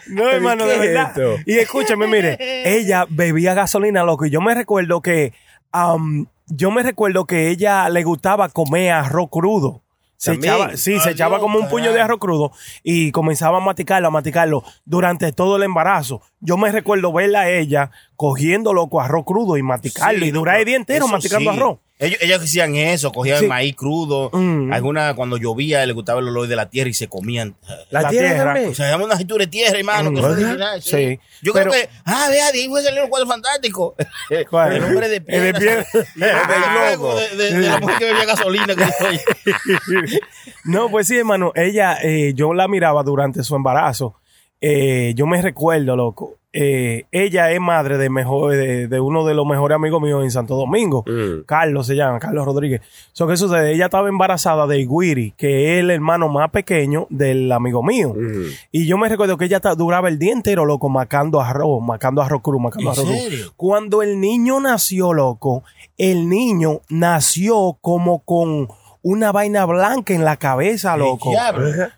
No, 0.08 0.30
hermano, 0.30 0.66
de 0.66 0.76
¿qué 0.78 0.86
es 0.86 0.92
verdad. 0.94 1.08
esto? 1.10 1.36
Y 1.46 1.58
escúchame, 1.60 2.08
mire, 2.08 2.38
ella 2.78 3.06
bebía 3.10 3.54
gasolina, 3.54 4.04
loco. 4.04 4.26
Y 4.26 4.30
yo 4.30 4.42
me 4.42 4.54
recuerdo 4.54 5.02
que, 5.02 5.34
am, 5.72 6.28
yo 6.48 6.72
me 6.72 6.84
recuerdo 6.84 7.26
que 7.26 7.50
ella 7.50 7.90
le 7.90 8.04
gustaba 8.04 8.50
comer 8.50 8.92
arroz 8.92 9.30
crudo. 9.32 9.83
Se 10.24 10.34
echaba, 10.36 10.78
sí, 10.78 11.00
se 11.02 11.12
echaba 11.12 11.40
como 11.40 11.60
un 11.60 11.68
puño 11.68 11.92
de 11.92 12.00
arroz 12.00 12.18
crudo 12.18 12.54
y 12.82 13.12
comenzaba 13.12 13.58
a 13.58 13.62
maticarlo, 13.62 14.08
a 14.08 14.12
maticarlo 14.12 14.64
durante 14.86 15.34
todo 15.34 15.58
el 15.58 15.64
embarazo. 15.64 16.22
Yo 16.40 16.56
me 16.56 16.72
recuerdo 16.72 17.12
verla 17.12 17.42
a 17.42 17.50
ella 17.50 17.92
cogiendo 18.16 18.74
loco 18.74 19.02
arroz 19.02 19.26
crudo 19.26 19.58
y 19.58 19.64
maticarlo 19.64 20.20
Sí, 20.22 20.28
y 20.28 20.32
durar 20.32 20.60
el 20.60 20.66
día 20.66 20.78
entero 20.78 21.10
maticando 21.10 21.52
sí. 21.52 21.58
arroz. 21.58 21.80
Ellos, 22.00 22.18
ellos 22.22 22.42
hacían 22.44 22.76
eso, 22.76 23.12
cogían 23.12 23.40
Sí. 23.40 23.48
maíz 23.48 23.76
crudo. 23.76 24.30
Mm. 24.34 24.74
Alguna, 24.74 25.14
cuando 25.16 25.38
llovía, 25.38 25.86
les 25.86 25.96
gustaba 25.96 26.20
el 26.20 26.28
olor 26.28 26.48
de 26.48 26.56
la 26.56 26.70
tierra 26.70 26.90
y 26.90 26.94
se 26.94 27.08
comían. 27.08 27.56
La, 27.92 28.02
La 28.02 28.10
tierra, 28.10 28.30
tierra. 28.30 28.46
también. 28.54 28.70
O 28.72 28.74
sea, 28.74 28.88
damos 28.88 29.06
una 29.06 29.16
cintura 29.16 29.46
de 29.46 29.52
tierra, 29.52 29.78
hermano. 29.78 30.12
que 30.12 30.20
original, 30.20 30.82
sí. 30.82 30.90
Sí. 30.90 31.20
Yo 31.44 31.54
Pero- 31.54 31.72
creo 31.72 31.84
que, 31.84 31.90
ah, 32.06 32.28
vea, 32.30 32.52
de 32.52 32.60
ahí 32.62 32.68
fue 32.68 32.82
salir 32.84 33.02
un 33.04 33.10
cuadro 33.10 33.28
fantástico. 33.28 33.96
¿Cuál? 34.50 34.74
El 34.76 34.84
hombre 34.84 35.08
de 35.08 35.16
El 35.18 35.24
piedra. 35.24 35.46
de 35.46 35.54
piedra. 35.60 35.86
El 36.92 36.92
loco. 36.98 37.16
De, 37.16 37.38
de- 37.38 37.54
de 37.60 37.68
la 37.70 37.80
mujer 37.80 37.98
que 38.00 38.06
bebía 38.06 38.26
gasolina. 38.26 38.76
que. 38.76 38.84
No, 40.66 40.90
pues 40.90 41.08
sí, 41.08 41.18
hermano. 41.18 41.52
Ella, 41.56 41.98
eh, 42.02 42.34
yo 42.36 42.54
la 42.54 42.68
miraba 42.68 43.04
durante 43.04 43.44
su 43.44 43.56
embarazo. 43.56 44.16
Eh, 44.62 45.14
yo 45.16 45.26
me 45.28 45.42
recuerdo, 45.42 45.96
loco. 45.96 46.38
Eh, 46.56 47.06
ella 47.12 47.52
es 47.52 47.60
madre 47.60 47.98
de 47.98 48.10
mejor 48.12 48.52
de, 48.52 48.88
de 48.88 49.00
uno 49.00 49.26
de 49.26 49.34
los 49.34 49.46
mejores 49.46 49.76
amigos 49.76 50.00
míos 50.02 50.24
en 50.24 50.30
Santo 50.30 50.56
Domingo. 50.56 51.04
Mm. 51.08 51.46
Carlos 51.48 51.88
se 51.88 51.96
llama, 51.96 52.20
Carlos 52.20 52.46
Rodríguez. 52.46 52.82
So, 53.12 53.26
¿Qué 53.28 53.36
sucede? 53.38 53.74
Ella 53.74 53.86
estaba 53.86 54.08
embarazada 54.08 54.68
de 54.68 54.80
Iguiri, 54.80 55.32
que 55.36 55.74
es 55.74 55.80
el 55.80 55.90
hermano 55.90 56.30
más 56.30 56.52
pequeño 56.52 57.08
del 57.10 57.52
amigo 57.52 57.82
mío. 57.82 58.14
Mm. 58.16 58.46
Y 58.72 58.86
yo 58.86 58.98
me 59.00 59.10
recuerdo 59.10 59.36
que 59.38 59.46
ella 59.46 59.60
ta- 59.60 59.74
duraba 59.76 60.10
el 60.10 60.20
día 60.20 60.32
entero, 60.32 60.66
loco, 60.66 60.90
macando 60.90 61.42
arroz, 61.42 61.82
macando 61.82 62.22
arroz 62.22 62.42
cru, 62.44 62.60
macando 62.60 62.92
¿En 62.92 63.00
arroz 63.00 63.06
cru. 63.06 63.16
serio? 63.30 63.46
Cuando 63.58 64.04
el 64.04 64.20
niño 64.20 64.60
nació, 64.60 65.14
loco, 65.14 65.64
el 65.98 66.30
niño 66.30 66.82
nació 66.90 67.78
como 67.82 68.20
con 68.20 68.68
una 69.04 69.34
vaina 69.34 69.66
blanca 69.66 70.14
en 70.14 70.24
la 70.24 70.38
cabeza, 70.38 70.96
loco. 70.98 71.32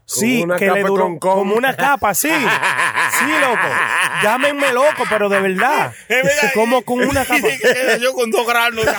Sí, 0.05 0.41
Como 0.41 0.45
una 0.45 0.55
que 0.57 0.71
le 0.71 0.83
duró 0.83 1.19
como 1.19 1.55
una 1.55 1.75
capa, 1.75 2.13
sí. 2.13 2.29
Sí, 3.19 3.31
loco. 3.39 3.67
Llámenme 4.23 4.73
loco, 4.73 5.03
pero 5.09 5.29
de 5.29 5.39
verdad. 5.39 5.93
Es 6.09 6.23
verdad. 6.23 6.51
Como 6.53 6.81
con 6.81 6.99
una 7.07 7.23
capa. 7.27 7.47
Nació 7.87 8.13
con 8.13 8.29
dos 8.31 8.45
granos. 8.45 8.85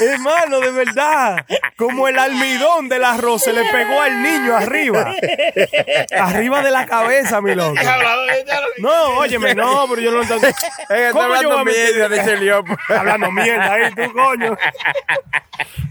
Hermano, 0.00 0.60
de 0.60 0.70
verdad. 0.70 1.46
Como 1.76 2.08
el 2.08 2.18
almidón 2.18 2.88
del 2.88 3.04
arroz 3.04 3.42
se 3.44 3.52
le 3.52 3.64
pegó 3.70 4.00
al 4.00 4.22
niño 4.22 4.56
arriba. 4.56 5.14
Arriba 6.18 6.62
de 6.62 6.70
la 6.70 6.86
cabeza, 6.86 7.40
mi 7.40 7.54
loco. 7.54 7.74
No, 8.78 9.18
óyeme, 9.18 9.54
no, 9.54 9.86
pero 9.88 10.00
yo 10.02 10.10
no 10.10 10.22
entiendo. 10.22 10.48
¿Cómo 11.12 11.20
yo 11.20 11.22
hablando 11.22 11.48
voy 11.50 11.58
a 11.58 11.64
meter-. 11.64 11.94
Hablando 12.88 13.30
mierda 13.30 13.72
ahí, 13.72 13.94
tú, 13.94 14.12
coño. 14.12 14.56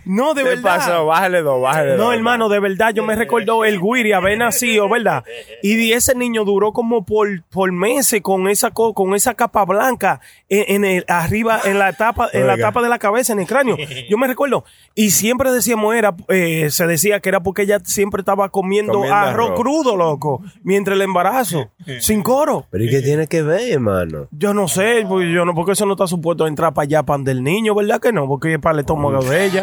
No, 0.06 0.34
de 0.34 0.44
¿Qué 0.44 0.50
verdad. 0.50 0.78
pasó? 0.78 1.06
Bájale 1.08 1.42
dos, 1.42 1.62
bájale 1.62 1.98
No, 1.98 2.06
dos. 2.06 2.14
hermano, 2.14 2.48
de 2.50 2.60
verdad, 2.60 2.94
yo 2.94 3.04
me 3.04 3.16
recuerdo 3.16 3.66
el 3.66 3.80
Guiri 3.82 4.12
haber 4.14 4.38
nacido, 4.38 4.88
¿verdad? 4.88 5.24
Y 5.64 5.92
ese 5.94 6.14
niño 6.16 6.46
duró 6.46 6.74
como 6.74 7.04
por, 7.06 7.44
por 7.50 7.72
meses 7.72 8.22
con 8.22 8.48
esa 8.48 8.72
co- 8.72 8.94
con 8.94 9.16
esa 9.16 9.34
capa 9.34 9.66
blanca 9.66 10.22
en, 10.50 10.84
en 10.84 10.86
el 10.86 11.06
arriba, 11.08 11.60
en 11.66 11.80
la 11.80 11.94
tapa, 11.94 12.30
en 12.34 12.46
la 12.48 12.54
Oiga. 12.54 12.68
tapa 12.68 12.82
de 12.84 12.90
la 12.90 13.00
cabeza, 13.00 13.34
en 13.34 13.40
el 13.40 13.48
cráneo. 13.48 13.78
Yo 14.10 14.18
me 14.18 14.28
recuerdo. 14.28 14.64
Y 14.94 15.10
siempre 15.12 15.52
decíamos, 15.52 15.96
era, 15.96 16.16
eh, 16.30 16.70
se 16.70 16.86
decía 16.88 17.20
que 17.20 17.30
era 17.30 17.42
porque 17.42 17.64
ella 17.64 17.80
siempre 17.84 18.22
estaba 18.22 18.50
comiendo, 18.50 18.94
Comiendo 18.94 19.16
arroz, 19.16 19.50
arroz. 19.50 19.60
crudo, 19.60 19.96
loco, 19.98 20.42
mientras 20.64 20.96
el 20.96 21.02
embarazo, 21.02 21.72
sin 22.00 22.22
coro. 22.22 22.66
Pero 22.70 22.84
¿y 22.84 22.90
qué 22.90 23.02
tiene 23.02 23.28
que 23.28 23.42
ver, 23.42 23.72
hermano? 23.74 24.28
Yo 24.32 24.54
no 24.54 24.68
sé, 24.68 25.04
pues 25.08 25.28
yo 25.34 25.46
no, 25.46 25.54
porque 25.56 25.72
eso 25.74 25.86
no 25.86 25.94
está 25.94 26.06
supuesto 26.08 26.46
a 26.46 26.48
entrar 26.48 26.74
para 26.74 26.84
allá, 26.84 27.04
pan 27.04 27.24
del 27.24 27.44
niño, 27.44 27.74
¿verdad 27.74 28.00
que 28.00 28.12
no? 28.12 28.28
Porque 28.28 28.54
es 28.54 28.60
para 28.60 28.74
el 28.76 28.80
estómago 28.82 29.24
de 29.24 29.46
ella. 29.46 29.55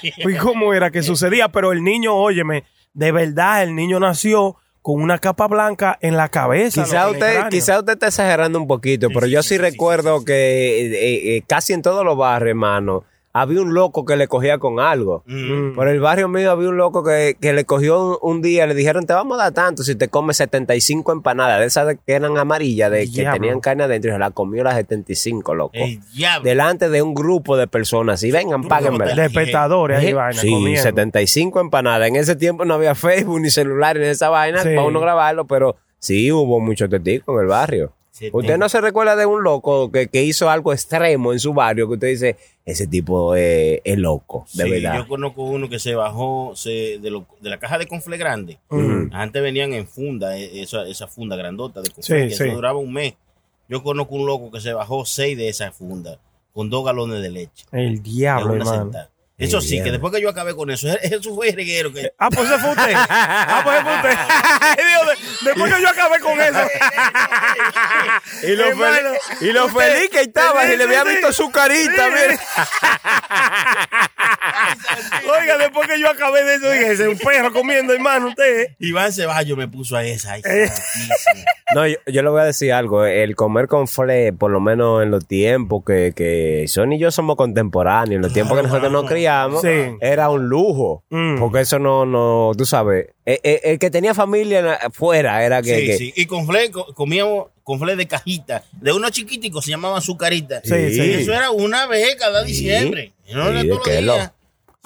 ¿Y 0.00 0.36
cómo 0.36 0.74
era 0.74 0.90
que 0.90 1.02
sucedía? 1.02 1.48
Pero 1.48 1.72
el 1.72 1.82
niño, 1.82 2.14
óyeme, 2.14 2.64
de 2.94 3.12
verdad, 3.12 3.62
el 3.62 3.74
niño 3.74 4.00
nació 4.00 4.56
con 4.82 5.02
una 5.02 5.18
capa 5.18 5.48
blanca 5.48 5.98
en 6.00 6.16
la 6.16 6.28
cabeza. 6.28 6.84
Quizá 6.84 7.10
usted, 7.10 7.48
quizá 7.50 7.80
usted 7.80 7.94
está 7.94 8.06
exagerando 8.06 8.58
un 8.58 8.68
poquito, 8.68 9.08
pero 9.12 9.26
yo 9.26 9.42
sí, 9.42 9.58
recuerdo 9.58 10.24
que 10.24 10.86
eh, 10.86 11.36
eh, 11.36 11.42
casi 11.46 11.72
en 11.72 11.82
todos 11.82 12.04
los 12.04 12.16
barrios, 12.16 12.50
hermano, 12.50 13.04
había 13.40 13.60
un 13.60 13.74
loco 13.74 14.04
que 14.04 14.16
le 14.16 14.28
cogía 14.28 14.58
con 14.58 14.80
algo. 14.80 15.22
Mm. 15.26 15.74
Por 15.74 15.88
el 15.88 16.00
barrio 16.00 16.28
mío 16.28 16.50
había 16.50 16.68
un 16.70 16.76
loco 16.76 17.04
que, 17.04 17.36
que 17.40 17.52
le 17.52 17.64
cogió 17.64 18.18
un, 18.22 18.36
un 18.36 18.42
día, 18.42 18.66
le 18.66 18.74
dijeron, 18.74 19.04
te 19.06 19.12
vamos 19.12 19.38
a 19.38 19.44
dar 19.44 19.52
tanto 19.52 19.82
si 19.82 19.94
te 19.94 20.08
comes 20.08 20.38
75 20.38 21.12
empanadas, 21.12 21.60
de 21.60 21.66
esas 21.66 21.86
de- 21.86 21.96
que 21.98 22.12
eran 22.14 22.36
amarillas, 22.38 22.90
de 22.90 23.10
que 23.10 23.24
tenían 23.24 23.60
carne 23.60 23.84
adentro, 23.84 24.10
y 24.10 24.12
se 24.14 24.18
la 24.18 24.30
comió 24.30 24.64
las 24.64 24.76
75, 24.76 25.54
loco. 25.54 25.72
El. 25.74 26.00
Delante 26.42 26.88
de 26.88 27.02
un 27.02 27.14
grupo 27.14 27.56
de 27.56 27.66
personas. 27.66 28.22
Y 28.22 28.30
vengan, 28.30 28.64
páguenme. 28.64 29.04
De 29.14 29.24
espectadores 29.26 29.98
ahí, 29.98 30.12
vaina, 30.12 30.40
Sí, 30.40 30.50
comiendo. 30.50 30.82
75 30.82 31.60
empanadas. 31.60 32.08
En 32.08 32.16
ese 32.16 32.36
tiempo 32.36 32.64
no 32.64 32.74
había 32.74 32.94
Facebook 32.94 33.40
ni 33.40 33.50
celular 33.50 33.98
ni 33.98 34.06
esa 34.06 34.28
vaina 34.30 34.62
Sí. 34.62 34.68
para 34.70 34.84
uno 34.84 35.00
grabarlo, 35.00 35.46
pero 35.46 35.76
sí 35.98 36.32
hubo 36.32 36.60
muchos 36.60 36.88
testigos 36.88 37.24
en 37.36 37.40
el 37.42 37.46
barrio. 37.48 37.92
Sí, 38.16 38.30
¿Usted 38.32 38.46
tengo. 38.54 38.58
no 38.58 38.68
se 38.70 38.80
recuerda 38.80 39.14
de 39.14 39.26
un 39.26 39.42
loco 39.44 39.92
que, 39.92 40.06
que 40.08 40.22
hizo 40.22 40.48
algo 40.48 40.72
extremo 40.72 41.34
en 41.34 41.38
su 41.38 41.52
barrio 41.52 41.86
que 41.86 41.94
usted 41.94 42.08
dice, 42.08 42.36
ese 42.64 42.86
tipo 42.86 43.36
eh, 43.36 43.82
es 43.84 43.98
loco, 43.98 44.46
de 44.54 44.64
Sí, 44.64 44.70
verdad? 44.70 44.96
Yo 44.96 45.06
conozco 45.08 45.42
uno 45.42 45.68
que 45.68 45.78
se 45.78 45.94
bajó 45.94 46.52
se, 46.56 46.98
de, 46.98 47.10
lo- 47.10 47.26
de 47.42 47.50
la 47.50 47.58
caja 47.58 47.76
de 47.76 47.86
confle 47.86 48.16
grande. 48.16 48.58
Mm. 48.70 49.12
Antes 49.12 49.42
venían 49.42 49.74
en 49.74 49.86
funda, 49.86 50.36
eh, 50.38 50.62
esa, 50.62 50.86
esa 50.88 51.06
funda 51.08 51.36
grandota 51.36 51.82
de 51.82 51.90
confle, 51.90 52.22
Sí, 52.22 52.28
que 52.30 52.34
sí. 52.36 52.44
eso 52.44 52.54
duraba 52.54 52.78
un 52.78 52.92
mes. 52.94 53.14
Yo 53.68 53.82
conozco 53.82 54.14
un 54.14 54.24
loco 54.26 54.50
que 54.50 54.60
se 54.60 54.72
bajó 54.72 55.04
seis 55.04 55.36
de 55.36 55.48
esas 55.50 55.74
fundas 55.76 56.18
con 56.54 56.70
dos 56.70 56.86
galones 56.86 57.20
de 57.20 57.28
leche. 57.30 57.66
El 57.72 58.02
diablo, 58.02 58.54
hermano. 58.54 58.82
sentada. 58.84 59.10
Eso 59.38 59.60
sí, 59.60 59.82
que 59.82 59.90
después 59.90 60.14
que 60.14 60.22
yo 60.22 60.30
acabé 60.30 60.54
con 60.56 60.70
eso, 60.70 60.88
eso 61.02 61.34
fue 61.34 61.50
el 61.50 61.56
reguero 61.56 61.92
que... 61.92 62.10
Ah, 62.18 62.30
pues 62.30 62.48
se 62.48 62.56
fue 62.58 62.70
usted. 62.70 62.92
Ah, 62.96 63.60
pues 63.62 63.76
se 63.78 63.84
fue 63.84 63.94
usted. 63.96 64.10
Dios, 64.86 65.06
después 65.44 65.74
que 65.74 65.82
yo 65.82 65.88
acabé 65.88 66.20
con 66.20 66.40
eso. 66.40 66.58
Y 68.44 68.56
lo, 68.56 68.64
Hermano, 68.66 68.96
feliz, 68.96 69.18
y 69.42 69.52
lo 69.52 69.66
usted- 69.66 69.92
feliz 69.92 70.08
que 70.10 70.20
estaba, 70.22 70.64
y 70.66 70.76
le 70.76 70.84
había 70.84 71.04
visto 71.04 71.32
su 71.32 71.50
carita, 71.50 72.06
Sí. 72.06 72.12
mire. 72.12 72.38
Oiga, 75.40 75.58
después 75.58 75.88
que 75.88 76.00
yo 76.00 76.08
acabé 76.08 76.44
de 76.44 76.54
eso, 76.56 76.70
dije, 76.70 76.92
ese 76.92 77.02
es 77.04 77.08
un 77.08 77.18
perro 77.18 77.52
comiendo, 77.52 77.92
hermano, 77.92 78.28
usted. 78.28 78.68
Iván 78.78 79.12
Ceballos 79.12 79.56
me 79.58 79.68
puso 79.68 79.96
a 79.96 80.04
esa. 80.04 80.32
Ay, 80.34 80.42
Eh. 80.44 80.70
No, 81.74 81.86
yo, 81.86 81.96
yo 82.06 82.22
le 82.22 82.28
voy 82.30 82.40
a 82.40 82.44
decir 82.44 82.72
algo. 82.72 83.04
El 83.04 83.34
comer 83.36 83.66
con 83.68 83.88
fle, 83.88 84.32
por 84.32 84.50
lo 84.50 84.60
menos 84.60 85.02
en 85.02 85.10
los 85.10 85.26
tiempos 85.26 85.82
que, 85.84 86.12
que 86.14 86.64
Son 86.68 86.92
y 86.92 86.98
yo 86.98 87.10
somos 87.10 87.36
contemporáneos, 87.36 88.16
en 88.16 88.22
los 88.22 88.32
tiempos 88.32 88.56
que 88.56 88.62
nosotros 88.62 88.90
nos 88.92 89.06
criamos, 89.06 89.25
Sí. 89.62 89.96
era 90.00 90.30
un 90.30 90.48
lujo. 90.48 91.04
Mm. 91.10 91.38
Porque 91.38 91.60
eso 91.60 91.78
no, 91.78 92.04
no, 92.06 92.52
tú 92.56 92.64
sabes. 92.66 93.08
El, 93.24 93.38
el- 93.42 93.60
el 93.64 93.78
que 93.78 93.90
tenía 93.90 94.14
familia 94.14 94.78
fuera 94.92 95.44
era 95.44 95.62
que. 95.62 95.78
Sí, 95.80 95.86
que- 95.86 95.96
sí. 95.98 96.12
Y 96.16 96.26
con 96.26 96.46
fle, 96.46 96.70
co- 96.70 96.92
comíamos 96.94 97.46
con 97.62 97.78
fle 97.80 97.96
de 97.96 98.06
cajita. 98.06 98.62
De 98.72 98.92
unos 98.92 99.10
chiquiticos 99.10 99.64
se 99.64 99.72
llamaban 99.72 99.98
azucaritas. 99.98 100.62
Sí, 100.64 100.74
Y 100.74 100.92
sí. 100.94 101.12
eso 101.14 101.32
era 101.32 101.50
una 101.50 101.86
vez 101.86 102.16
cada 102.16 102.42
Sí. 102.42 102.48
diciembre. 102.52 103.12
Y 103.26 103.34
no 103.34 103.42
Sí, 103.44 103.48
era 103.50 103.62
de 103.62 103.68
todos 103.68 103.78
los 103.78 103.86
que 103.88 104.00
lo- 104.02 104.14
días. 104.14 104.32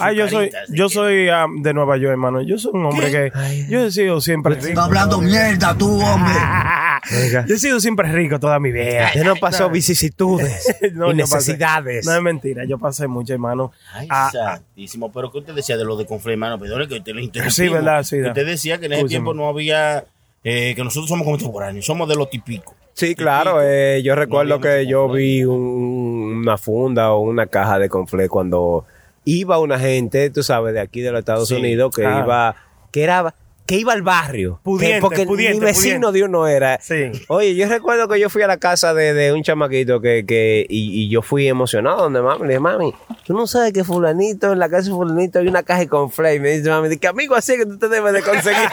Ah, 0.03 0.13
yo 0.15 0.27
soy, 0.31 0.51
yo 0.71 0.89
que- 0.89 0.95
soy 0.95 1.15
de 1.61 1.75
Nueva 1.75 1.99
York, 1.99 2.13
hermano. 2.13 2.41
Yo 2.41 2.57
soy 2.57 2.71
un 2.73 2.87
hombre 2.87 3.11
que. 3.11 3.31
Yo 3.69 3.85
he 3.85 3.91
sido 3.91 4.19
siempre 4.23 4.55
rico. 4.55 4.81
hablando 4.81 5.21
mierda 5.21 5.77
tú, 5.77 6.01
hombre. 6.01 6.33
Yo 7.47 7.55
he 7.55 7.59
sido 7.59 7.81
siempre 7.81 8.11
rico 8.13 8.39
toda 8.41 8.59
mi 8.61 8.71
vida. 8.73 9.07
Usted 9.07 9.25
no 9.25 9.37
pasó 9.37 9.69
vicisitudes 9.71 10.65
No, 10.95 11.13
y 11.13 11.17
yo 11.19 11.25
pasé- 11.25 11.35
necesidades. 11.37 12.07
No 12.07 12.15
es 12.15 12.23
mentira, 12.23 12.65
yo 12.65 12.79
pasé 12.79 13.07
mucho, 13.07 13.33
hermano. 13.33 13.73
Ay, 13.93 14.07
Ah, 14.11 14.31
santísimo. 14.33 15.11
Pero 15.13 15.31
que 15.33 15.39
usted 15.39 15.55
decía 15.55 15.77
de 15.77 15.85
lo 15.85 15.97
de 15.97 16.07
confle, 16.07 16.33
hermano, 16.33 16.59
perdón 16.59 16.87
que 16.89 16.95
usted 16.97 17.13
lo 17.13 17.21
interrumpimos. 17.21 17.55
Sí, 17.55 17.69
verdad, 17.69 18.03
sí. 18.03 18.21
Usted 18.23 18.47
decía 18.47 18.79
que 18.79 18.87
en 18.87 18.93
ese 18.95 19.05
tiempo 19.07 19.35
no 19.35 19.49
había, 19.49 20.05
eh, 20.45 20.75
que 20.75 20.85
nosotros 20.85 21.09
somos 21.09 21.27
contemporáneos, 21.27 21.85
somos 21.87 22.09
de 22.09 22.17
los 22.17 22.29
típicos. 22.31 22.75
Sí, 22.95 23.15
claro. 23.15 23.61
eh, 23.63 24.03
yo 24.03 24.15
recuerdo 24.15 24.61
que 24.61 24.87
yo 24.87 25.09
vi 25.09 25.45
un- 25.45 26.41
una 26.43 26.59
funda 26.59 27.13
o 27.13 27.21
una 27.21 27.47
caja 27.47 27.79
de 27.79 27.89
confle 27.89 28.29
cuando 28.29 28.85
iba 29.25 29.59
una 29.59 29.79
gente, 29.79 30.29
tú 30.31 30.43
sabes, 30.43 30.75
de 30.75 30.81
aquí 30.81 31.01
de 31.01 31.11
los 31.13 31.21
Estados 31.21 31.49
Sí. 31.49 31.55
Unidos 31.55 31.95
que 31.95 32.05
Ah. 32.05 32.23
iba, 32.25 32.57
que 32.91 33.03
era, 33.03 33.35
que 33.67 33.77
iba 33.77 33.93
al 33.93 34.03
barrio. 34.03 34.61
Pudiente, 34.65 34.97
Que- 34.97 35.01
porque 35.01 35.25
pudiente, 35.27 35.59
mi 35.61 35.65
vecino 35.67 36.09
pudiente. 36.09 36.19
de 36.19 36.25
uno 36.25 36.47
era. 36.49 36.79
Sí. 36.81 37.13
Oye, 37.29 37.55
yo 37.55 37.69
recuerdo 37.69 38.09
que 38.09 38.19
yo 38.19 38.29
fui 38.29 38.43
a 38.43 38.49
la 38.49 38.57
casa 38.57 38.95
de, 38.95 39.15
de 39.15 39.33
un 39.33 39.43
chamaquito 39.45 40.01
que, 40.01 40.25
que 40.27 40.67
y, 40.69 41.05
y 41.05 41.09
yo 41.09 41.23
fui 41.23 41.47
emocionado 41.47 42.03
donde 42.03 42.21
mami, 42.21 42.43
le 42.43 42.49
dije, 42.49 42.61
mami, 42.61 42.93
tú 43.25 43.33
no 43.35 43.47
sabes 43.47 43.73
que 43.73 43.85
fulanito, 43.85 44.53
en 44.53 44.59
la 44.59 44.69
casa 44.69 44.89
de 44.89 44.91
fulanito 44.97 45.39
hay 45.39 45.47
una 45.49 45.63
caja 45.63 45.87
confle. 45.87 46.35
Y 46.35 46.41
me 46.41 46.51
dice, 46.51 46.69
mami, 46.69 46.97
que 46.97 47.07
amigo 47.07 47.37
así 47.37 47.57
que 47.57 47.65
tú 47.67 47.79
te 47.79 47.89
debes 47.89 48.13
de 48.13 48.23
conseguir. 48.23 48.59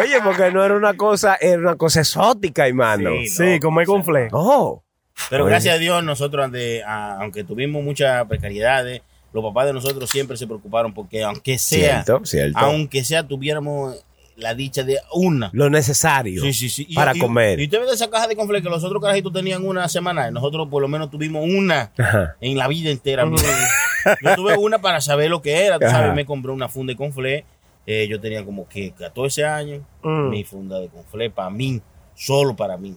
Oye, 0.00 0.20
porque 0.22 0.50
no 0.50 0.64
era 0.64 0.74
una 0.74 0.94
cosa, 0.96 1.36
era 1.40 1.58
una 1.58 1.76
cosa 1.76 2.00
exótica, 2.00 2.66
hermano. 2.66 3.10
Sí. 3.22 3.28
sí, 3.28 3.54
no, 3.54 3.60
comer 3.60 3.86
con 3.86 4.04
fle. 4.04 4.28
Oh. 4.32 4.82
Pero 5.30 5.44
Oye. 5.44 5.50
gracias 5.52 5.76
a 5.76 5.78
Dios, 5.78 6.02
nosotros, 6.04 6.44
ante- 6.44 6.82
a- 6.82 7.18
aunque 7.20 7.44
tuvimos 7.44 7.82
muchas 7.82 8.26
precariedades, 8.26 9.02
los 9.32 9.44
papás 9.44 9.66
de 9.66 9.72
nosotros 9.74 10.08
siempre 10.10 10.36
se 10.36 10.46
preocuparon 10.46 10.92
porque, 10.94 11.22
aunque 11.22 11.58
sea, 11.58 12.04
Cierto, 12.04 12.24
cierto. 12.24 12.58
aunque 12.58 13.04
sea, 13.04 13.22
tuviéramos 13.26 13.96
la 14.36 14.54
dicha 14.54 14.82
de 14.82 14.98
una. 15.14 15.48
Lo 15.54 15.70
necesario 15.70 16.42
Sí, 16.42 16.52
sí, 16.52 16.68
sí. 16.68 16.86
Y- 16.88 16.94
para 16.94 17.16
y- 17.16 17.18
comer. 17.18 17.58
Y 17.60 17.64
usted 17.64 17.80
ve 17.80 17.86
esa 17.92 18.10
caja 18.10 18.26
de 18.28 18.36
confle 18.36 18.60
que 18.62 18.68
los 18.68 18.84
otros 18.84 19.00
carajitos 19.02 19.32
tenían 19.32 19.64
una 19.66 19.88
semana, 19.88 20.30
nosotros 20.30 20.68
por 20.70 20.82
lo 20.82 20.88
menos 20.88 21.10
tuvimos 21.10 21.42
una 21.44 21.90
Ajá. 21.98 22.36
en 22.40 22.56
la 22.58 22.68
vida 22.68 22.90
entera. 22.90 23.24
Yo 24.22 24.34
tuve 24.36 24.56
una 24.56 24.78
para 24.78 25.00
saber 25.00 25.30
lo 25.30 25.42
que 25.42 25.64
era, 25.66 25.78
tú 25.78 25.86
sabes, 25.88 26.14
me 26.14 26.24
compré 26.26 26.52
una 26.52 26.68
funda 26.68 26.92
de 26.92 26.96
confle. 26.96 27.44
eh, 27.88 28.08
yo 28.08 28.20
tenía 28.20 28.44
como 28.44 28.68
que 28.68 28.90
14 28.92 29.44
años, 29.44 29.80
Mm. 30.02 30.28
mi 30.30 30.42
funda 30.42 30.80
de 30.80 30.88
confle 30.88 31.30
para 31.30 31.50
mí, 31.50 31.80
solo 32.16 32.56
para 32.56 32.76
mí. 32.76 32.96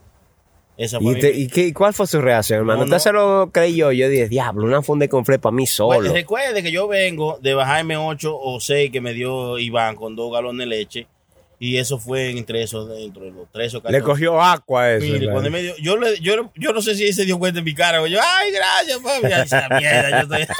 Esa 0.80 0.98
¿Y, 1.02 1.06
mi- 1.06 1.20
y 1.20 1.48
qué- 1.50 1.74
cuál 1.74 1.94
fue 1.94 2.08
su 2.08 2.22
reacción, 2.22 2.60
hermano? 2.60 2.80
No, 2.80 2.84
Usted 2.86 2.96
no. 2.96 3.00
se 3.02 3.12
lo 3.12 3.50
creí 3.52 3.76
yo. 3.76 3.90
Dije, 3.90 4.30
diablo, 4.30 4.64
una 4.66 4.82
funda 4.82 5.04
de 5.04 5.10
confle 5.10 5.38
para 5.38 5.54
mí 5.54 5.68
solo. 5.68 6.00
Pues, 6.00 6.14
recuerde 6.14 6.64
que 6.64 6.72
yo 6.72 6.88
vengo 6.88 7.38
de 7.42 7.54
bajarme 7.54 7.98
8 7.98 8.34
o 8.40 8.62
6 8.62 8.90
que 8.90 9.02
me 9.02 9.14
dio 9.14 9.60
Iván 9.60 9.98
con 9.98 10.16
dos 10.16 10.32
galones 10.32 10.60
de 10.60 10.66
leche. 10.68 11.08
Y 11.62 11.76
eso 11.78 12.00
fue 12.00 12.30
entre 12.30 12.64
esos, 12.64 12.88
dentro 12.88 13.26
de 13.26 13.32
los 13.32 13.52
3 13.52 13.76
o 13.76 13.82
14. 13.82 14.00
Le 14.00 14.04
cogió 14.04 14.42
agua 14.42 14.94
eso. 14.94 15.06
Mire, 15.06 15.30
cuando 15.30 15.52
me 15.52 15.62
dio, 15.62 15.76
yo, 15.82 15.98
le, 15.98 16.18
yo, 16.22 16.52
yo 16.56 16.72
no 16.72 16.82
sé 16.82 16.96
si 16.96 17.06
él 17.06 17.14
se 17.14 17.26
dio 17.26 17.38
cuenta 17.38 17.60
en 17.60 17.66
mi 17.66 17.74
cara. 17.74 18.08
Yo, 18.08 18.18
ay, 18.22 18.52
gracias, 18.54 18.98
papi. 19.00 19.26
Ay, 19.26 19.42
esa 19.44 19.68
mierda, 19.78 20.10
yo 20.10 20.36
estoy. 20.36 20.56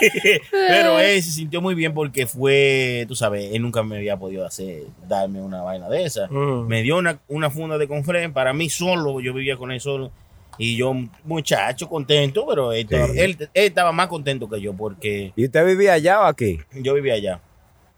Pero 0.50 0.98
él 1.00 1.20
se 1.20 1.32
sintió 1.32 1.60
muy 1.60 1.74
bien 1.74 1.92
porque 1.92 2.26
fue, 2.26 3.04
tú 3.08 3.16
sabes, 3.16 3.52
él 3.52 3.62
nunca 3.62 3.82
me 3.82 3.96
había 3.96 4.16
podido 4.16 4.46
hacer, 4.46 4.84
darme 5.08 5.40
una 5.40 5.60
vaina 5.60 5.88
de 5.88 6.04
esa. 6.04 6.28
Mm. 6.28 6.68
Me 6.68 6.82
dio 6.82 6.96
una, 6.96 7.18
una 7.26 7.50
funda 7.50 7.78
de 7.78 7.88
confren 7.88 8.32
para 8.32 8.52
mí 8.52 8.70
solo, 8.70 9.20
yo 9.20 9.34
vivía 9.34 9.56
con 9.56 9.72
él 9.72 9.80
solo. 9.80 10.12
Y 10.56 10.76
yo, 10.76 10.94
muchacho, 11.24 11.88
contento, 11.88 12.46
pero 12.46 12.72
él, 12.72 12.86
estaba, 12.88 13.06
él, 13.06 13.36
él 13.40 13.48
estaba 13.54 13.90
más 13.90 14.06
contento 14.06 14.48
que 14.48 14.60
yo 14.60 14.72
porque 14.74 15.32
¿Y 15.34 15.46
usted 15.46 15.66
vivía 15.66 15.94
allá 15.94 16.20
o 16.20 16.24
aquí? 16.24 16.60
yo 16.74 16.94
vivía 16.94 17.14
allá. 17.14 17.40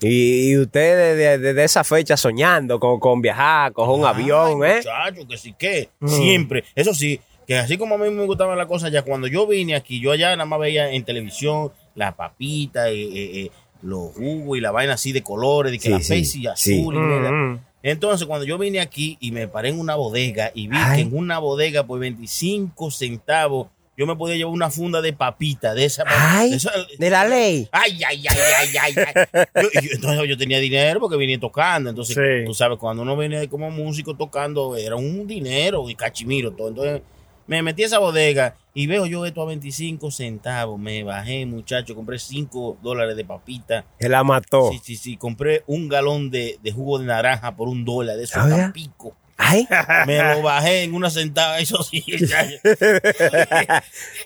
Y, 0.04 0.50
y 0.50 0.58
usted 0.58 1.16
desde 1.16 1.38
desde 1.38 1.64
esa 1.64 1.84
fecha 1.84 2.16
soñando 2.16 2.78
con, 2.78 3.00
con 3.00 3.20
viajar, 3.23 3.73
coger 3.73 3.99
un 4.00 4.06
avión, 4.06 4.64
¿eh? 4.64 4.76
Muchacho, 4.76 5.26
que 5.28 5.37
sí 5.38 5.54
que. 5.58 5.88
Siempre. 6.06 6.64
Eso 6.75 6.92
sí, 6.94 7.20
que 7.46 7.56
así 7.56 7.76
como 7.76 7.94
a 7.94 7.99
mí 7.99 8.11
me 8.11 8.25
gustaban 8.25 8.56
las 8.58 8.66
cosas 8.66 8.90
ya 8.92 9.02
cuando 9.02 9.26
yo 9.26 9.46
vine 9.46 9.75
aquí, 9.75 10.00
yo 10.00 10.12
allá 10.12 10.30
nada 10.37 10.44
más 10.46 10.58
veía 10.61 10.90
en 10.90 11.04
televisión 11.04 11.73
la 11.94 12.14
papita, 12.16 12.88
eh, 12.90 13.02
eh, 13.02 13.30
eh, 13.44 13.50
los 13.82 14.12
jugos 14.14 14.56
y 14.58 14.61
la 14.61 14.70
vaina 14.70 14.94
así 14.94 15.12
de 15.12 15.23
colores, 15.23 15.73
de 15.73 15.78
que 15.78 15.84
Sí, 15.84 15.90
la 15.90 16.00
sí, 16.00 16.25
sí. 16.25 16.46
azul. 16.46 16.94
y 16.94 16.99
Mm, 16.99 17.52
mm. 17.52 17.61
Entonces, 17.82 18.26
cuando 18.26 18.46
yo 18.46 18.56
vine 18.56 18.80
aquí 18.80 19.18
y 19.20 19.30
me 19.30 19.46
paré 19.46 19.68
en 19.68 19.78
una 19.78 19.94
bodega 19.94 20.50
y 20.54 20.68
vi 20.68 20.76
Ay. 20.78 20.96
que 20.96 21.02
en 21.08 21.14
una 21.16 21.38
bodega 21.38 21.87
por 21.87 22.00
25 22.00 22.90
centavos 22.90 23.66
yo 23.96 24.06
me 24.06 24.16
podía 24.16 24.36
llevar 24.36 24.52
una 24.52 24.70
funda 24.70 25.00
de 25.00 25.12
papita 25.12 25.74
de 25.74 25.84
esa. 25.84 26.04
Ay, 26.06 26.50
de 26.50 26.56
esa- 26.56 26.72
de 26.98 27.10
la 27.10 27.26
ley. 27.28 27.68
Ay, 27.72 28.00
ay, 28.08 28.24
ay, 28.28 28.38
ay, 28.58 28.76
ay, 28.80 28.94
ay. 29.06 29.44
Yo, 29.62 29.68
entonces 29.92 30.28
yo 30.28 30.36
tenía 30.36 30.58
dinero 30.58 31.00
porque 31.00 31.16
venía 31.16 31.38
tocando. 31.38 31.90
Entonces, 31.90 32.16
Sí. 32.16 32.44
tú 32.46 32.54
sabes, 32.54 32.78
cuando 32.78 33.02
uno 33.02 33.16
venía 33.16 33.48
como 33.48 33.70
músico 33.70 34.14
tocando, 34.16 34.76
era 34.76 34.96
un 34.96 35.26
dinero 35.26 35.88
y 35.88 35.94
cachimiro 35.94 36.52
todo. 36.52 36.68
Entonces, 36.68 37.02
me 37.46 37.62
metí 37.62 37.82
a 37.82 37.86
esa 37.86 37.98
bodega 37.98 38.56
y 38.72 38.86
veo 38.86 39.04
yo 39.06 39.26
esto 39.26 39.42
a 39.42 39.44
25 39.44 40.10
centavos. 40.10 40.80
Me 40.80 41.02
bajé, 41.04 41.44
muchacho, 41.46 41.94
compré 41.94 42.18
5 42.18 42.78
dólares 42.82 43.16
de 43.16 43.24
papita. 43.24 43.84
Se 44.00 44.08
la 44.08 44.24
mató. 44.24 44.70
Sí, 44.72 44.80
sí, 44.82 44.96
sí. 44.96 45.16
Compré 45.18 45.62
un 45.66 45.88
galón 45.88 46.30
de, 46.30 46.58
de 46.62 46.72
jugo 46.72 46.98
de 46.98 47.04
naranja 47.04 47.54
por 47.54 47.68
un 47.68 47.84
dólar, 47.84 48.16
de 48.16 48.24
esos 48.24 48.38
Ah, 48.42 48.48
¿ya? 48.48 48.56
tan 48.56 48.72
pico. 48.72 49.14
Ay, 49.37 49.67
Me 50.07 50.19
lo 50.23 50.43
bajé 50.43 50.85
en 50.85 50.95
una 50.95 51.11
sentada, 51.11 51.59
eso 51.59 51.83
sí. 51.83 52.05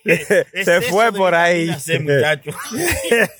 Es 0.04 0.26
se 0.64 0.80
fue 0.82 1.12
por 1.12 1.34
ahí. 1.34 1.70
muchacho. 2.00 2.50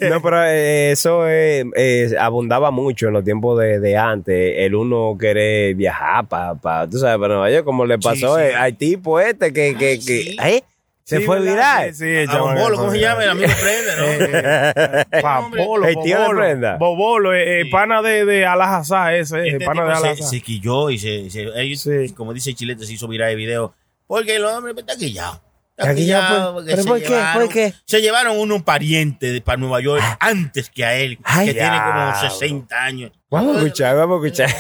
No, 0.01 0.23
pero 0.23 0.45
eh, 0.45 0.93
eso 0.93 1.29
eh, 1.29 1.65
eh, 1.77 2.15
abundaba 2.19 2.71
mucho 2.71 3.09
en 3.09 3.15
los 3.15 3.25
tiempos 3.25 3.59
de, 3.59 3.81
de 3.81 3.97
antes. 3.97 4.55
El 4.59 4.75
uno 4.75 5.17
querer 5.19 5.75
viajar 5.75 6.27
para, 6.27 6.55
pa, 6.55 6.89
tú 6.89 6.99
sabes, 6.99 7.19
para 7.19 7.35
Nueva 7.35 7.51
York, 7.51 7.65
como 7.65 7.85
le 7.85 7.99
pasó 7.99 8.39
sí. 8.39 8.45
al 8.57 8.77
tipo 8.77 9.21
este 9.21 9.53
que, 9.53 9.77
que, 9.77 9.89
Ay, 9.89 9.99
que 9.99 10.03
sí. 10.03 10.37
¿eh? 10.43 10.63
Se 11.09 11.19
Sí, 11.21 11.25
fue 11.25 11.41
¿verdad? 11.41 11.53
viral. 11.85 11.95
Sí, 11.95 12.05
sí, 12.05 12.11
el 12.17 12.29
A 12.31 12.39
Bombolo, 12.39 12.77
¿cómo 12.77 12.91
se 12.91 13.01
llama? 13.01 13.25
El 13.25 13.31
amigo 13.31 13.49
Prende, 13.63 15.05
¿no? 15.15 15.21
Papolo, 15.23 15.87
El 15.87 15.95
tío 16.01 16.17
de 16.19 16.23
Bobolo. 16.25 16.39
Brenda. 16.41 16.77
Bobolo, 16.77 17.35
eh, 17.35 17.61
el 17.63 17.71
pana 17.71 18.03
de, 18.03 18.25
de 18.27 18.45
Alajazá 18.45 19.15
ese, 19.15 19.39
el 19.39 19.47
Este 19.55 19.65
pana 19.65 19.85
de 19.85 19.89
tipo 19.89 20.01
se, 20.01 20.07
Alajazá. 20.09 20.29
se 20.31 20.41
quilló 20.43 20.91
y 20.91 20.99
se, 20.99 21.31
se- 21.31 21.51
ellos, 21.63 21.81
Sí. 21.81 22.13
como 22.15 22.35
dice 22.35 22.53
Chilete, 22.55 22.85
se 22.85 22.93
hizo 22.93 23.09
viral 23.09 23.31
el 23.31 23.37
video. 23.37 23.75
Porque 24.07 24.37
el 24.37 24.45
hombre 24.45 24.75
está 24.77 24.97
quillado. 24.97 25.41
Está 25.79 25.95
quillado, 25.95 26.55
porque 26.55 26.71
¿pero 26.71 26.83
se 26.83 26.89
por 26.89 26.99
qué? 26.99 27.09
llevaron- 27.09 27.43
¿Por 27.43 27.49
qué? 27.53 27.75
Se 27.85 28.01
llevaron 28.03 28.39
unos 28.39 28.63
parientes 28.63 29.33
de- 29.33 29.41
para 29.41 29.57
Nueva 29.59 29.81
York 29.81 30.03
antes 30.19 30.71
que 30.71 30.85
a 30.85 30.95
él, 30.95 31.19
Ay, 31.23 31.47
que 31.47 31.55
tiene 31.55 31.79
como 31.79 32.01
diablo. 32.05 32.31
60 32.31 32.77
años. 32.85 33.13
Vamos 33.31 33.57
a 33.57 33.59
escuchar, 33.61 33.97
vamos 33.97 34.23
a 34.23 34.27
escuchar. 34.27 34.51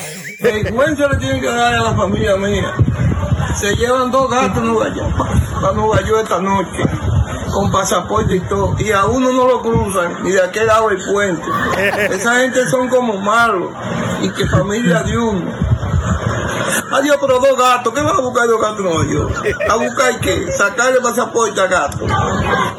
Vergüenza 0.40 1.08
le 1.08 1.16
tienen 1.18 1.40
que 1.40 1.46
dar 1.48 1.74
a 1.74 1.80
la 1.80 1.94
familia 1.96 2.36
mía. 2.36 2.72
Se 3.58 3.74
llevan 3.74 4.10
dos 4.12 4.30
gatos 4.30 4.58
a 4.58 4.60
Nueva 4.60 4.94
York, 4.94 5.16
para 5.60 5.72
Nueva 5.72 6.00
York 6.06 6.20
esta 6.22 6.40
noche, 6.40 6.82
con 7.52 7.72
pasaporte 7.72 8.36
y 8.36 8.40
todo, 8.40 8.76
y 8.78 8.92
a 8.92 9.06
uno 9.06 9.32
no 9.32 9.48
lo 9.48 9.62
cruzan, 9.62 10.22
ni 10.22 10.30
de 10.30 10.42
aquel 10.42 10.66
lado 10.68 10.88
del 10.90 10.98
puente. 11.12 11.42
Esa 12.14 12.40
gente 12.40 12.64
son 12.68 12.88
como 12.88 13.16
malos, 13.16 13.70
y 14.22 14.30
que 14.30 14.46
familia 14.46 15.02
de 15.02 15.16
uno. 15.18 15.50
Adiós, 16.90 17.16
pero 17.20 17.38
dos 17.38 17.58
gatos, 17.58 17.92
¿qué 17.94 18.00
vas 18.02 18.14
a 18.14 18.20
buscar 18.20 18.46
dos 18.46 18.60
gatos 18.60 18.80
Nueva 18.80 19.06
York? 19.06 19.56
¿A 19.68 19.76
buscar 19.76 20.20
qué? 20.20 20.50
Sacarle 20.52 21.00
pasaporte 21.00 21.60
a 21.60 21.66
gato. 21.66 22.06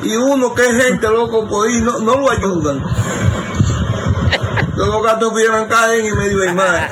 Y 0.03 0.15
uno 0.15 0.53
que 0.53 0.65
es 0.65 0.85
gente 0.85 1.07
loco 1.09 1.47
por 1.47 1.67
ahí, 1.67 1.81
no, 1.81 1.99
no 1.99 2.17
lo 2.17 2.31
ayudan. 2.31 2.83
Los 4.75 5.03
gatos 5.03 5.33
vieran 5.35 5.67
caer 5.67 6.05
y 6.05 6.11
medio 6.13 6.39
de 6.39 6.53
mar. 6.53 6.89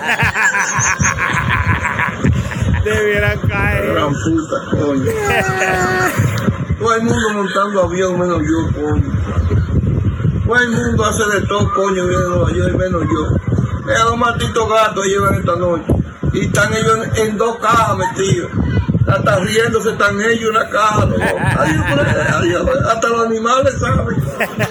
Debieran 2.84 3.40
caer. 3.48 3.94
Gran 3.94 4.14
puta, 4.14 4.62
coño. 4.72 5.12
Todo 6.80 6.94
el 6.96 7.04
mundo 7.04 7.30
montando 7.34 7.84
avión 7.84 8.20
menos 8.20 8.42
yo, 8.42 8.82
coño. 8.82 9.12
Todo 10.46 10.56
el 10.56 10.70
mundo 10.70 11.06
hace 11.06 11.24
de 11.34 11.42
todo, 11.48 11.74
coño, 11.74 12.04
Nueva 12.04 12.52
York 12.52 12.76
menos 12.76 13.04
yo. 13.04 13.38
Los 13.86 14.18
malditos 14.18 14.70
gatos 14.70 15.06
llevan 15.06 15.36
esta 15.36 15.56
noche. 15.56 15.97
Y 16.40 16.46
están 16.46 16.74
ellos 16.74 17.08
en, 17.18 17.30
en 17.30 17.38
dos 17.38 17.58
cajas 17.58 17.98
metidos. 17.98 18.52
Hasta 19.08 19.40
riéndose 19.40 19.92
están 19.92 20.20
ellos 20.22 20.42
en 20.42 20.48
una 20.50 20.70
caja. 20.70 21.04
Adiós, 21.58 21.86
adiós. 22.36 22.70
Hasta 22.90 23.08
los 23.10 23.26
animales 23.26 23.74
saben. 23.80 24.18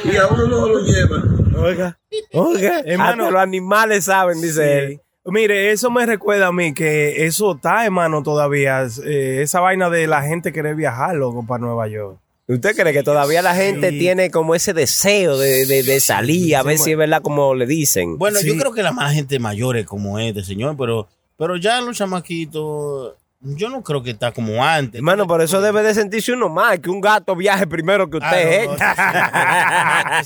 Y 0.05 0.17
a 0.17 0.27
uno 0.29 0.47
no 0.47 0.69
lo 0.69 0.79
llevan. 0.81 1.55
Oiga. 1.57 1.99
Oiga, 2.33 2.81
Hermano. 2.85 3.25
hasta 3.25 3.31
los 3.33 3.43
animales 3.43 4.05
saben, 4.05 4.41
dice 4.41 4.79
él. 4.79 5.01
Mire, 5.25 5.73
eso 5.73 5.91
me 5.91 6.07
recuerda 6.07 6.49
a 6.49 6.53
mí 6.53 6.73
que 6.73 7.27
eso 7.27 7.57
está, 7.57 7.85
hermano, 7.85 8.23
todavía. 8.23 8.87
eh, 9.05 9.41
esa 9.43 9.59
vaina 9.61 9.91
de 9.91 10.07
la 10.07 10.23
gente 10.23 10.53
querer 10.53 10.77
viajar, 10.77 11.17
loco, 11.17 11.45
para 11.47 11.65
Nueva 11.65 11.89
York. 11.89 12.19
¿Usted 12.49 12.77
cree 12.77 12.93
que 12.93 13.03
todavía 13.03 13.43
la 13.43 13.57
gente 13.57 13.91
Sí. 13.91 13.99
tiene 13.99 14.31
como 14.31 14.55
ese 14.55 14.73
deseo 14.73 15.37
de, 15.37 15.67
de- 15.67 15.83
de 15.83 15.99
salir 15.99 16.55
a 16.55 16.63
ver 16.63 16.79
si 16.79 16.93
es 16.93 16.97
verdad 16.97 17.21
como 17.23 17.57
le 17.57 17.67
dicen? 17.67 18.19
Bueno, 18.19 18.39
yo 18.41 18.55
creo 18.57 18.73
que 18.73 18.85
la 18.85 18.93
más 18.93 19.15
gente 19.15 19.41
mayor 19.41 19.77
es 19.77 19.85
como 19.87 20.21
este, 20.21 20.45
señor, 20.45 20.77
pero, 20.79 21.09
pero 21.37 21.57
ya 21.57 21.81
los 21.81 21.97
chamaquitos, 21.97 23.15
yo 23.41 23.69
no 23.69 23.83
creo 23.83 24.03
que 24.03 24.11
está 24.11 24.33
como 24.33 24.65
antes. 24.65 24.99
Hermano, 24.99 25.27
por 25.27 25.41
eso 25.43 25.61
debe 25.61 25.83
de 25.83 25.95
sentirse 25.95 26.33
uno 26.33 26.49
más, 26.49 26.79
que 26.81 26.89
un 26.91 27.01
gato 27.01 27.37
viaje 27.37 27.67
primero 27.67 28.09
que 28.09 28.19
Ah, 28.21 28.27
usted. 28.27 28.63
¿eh? 28.65 28.69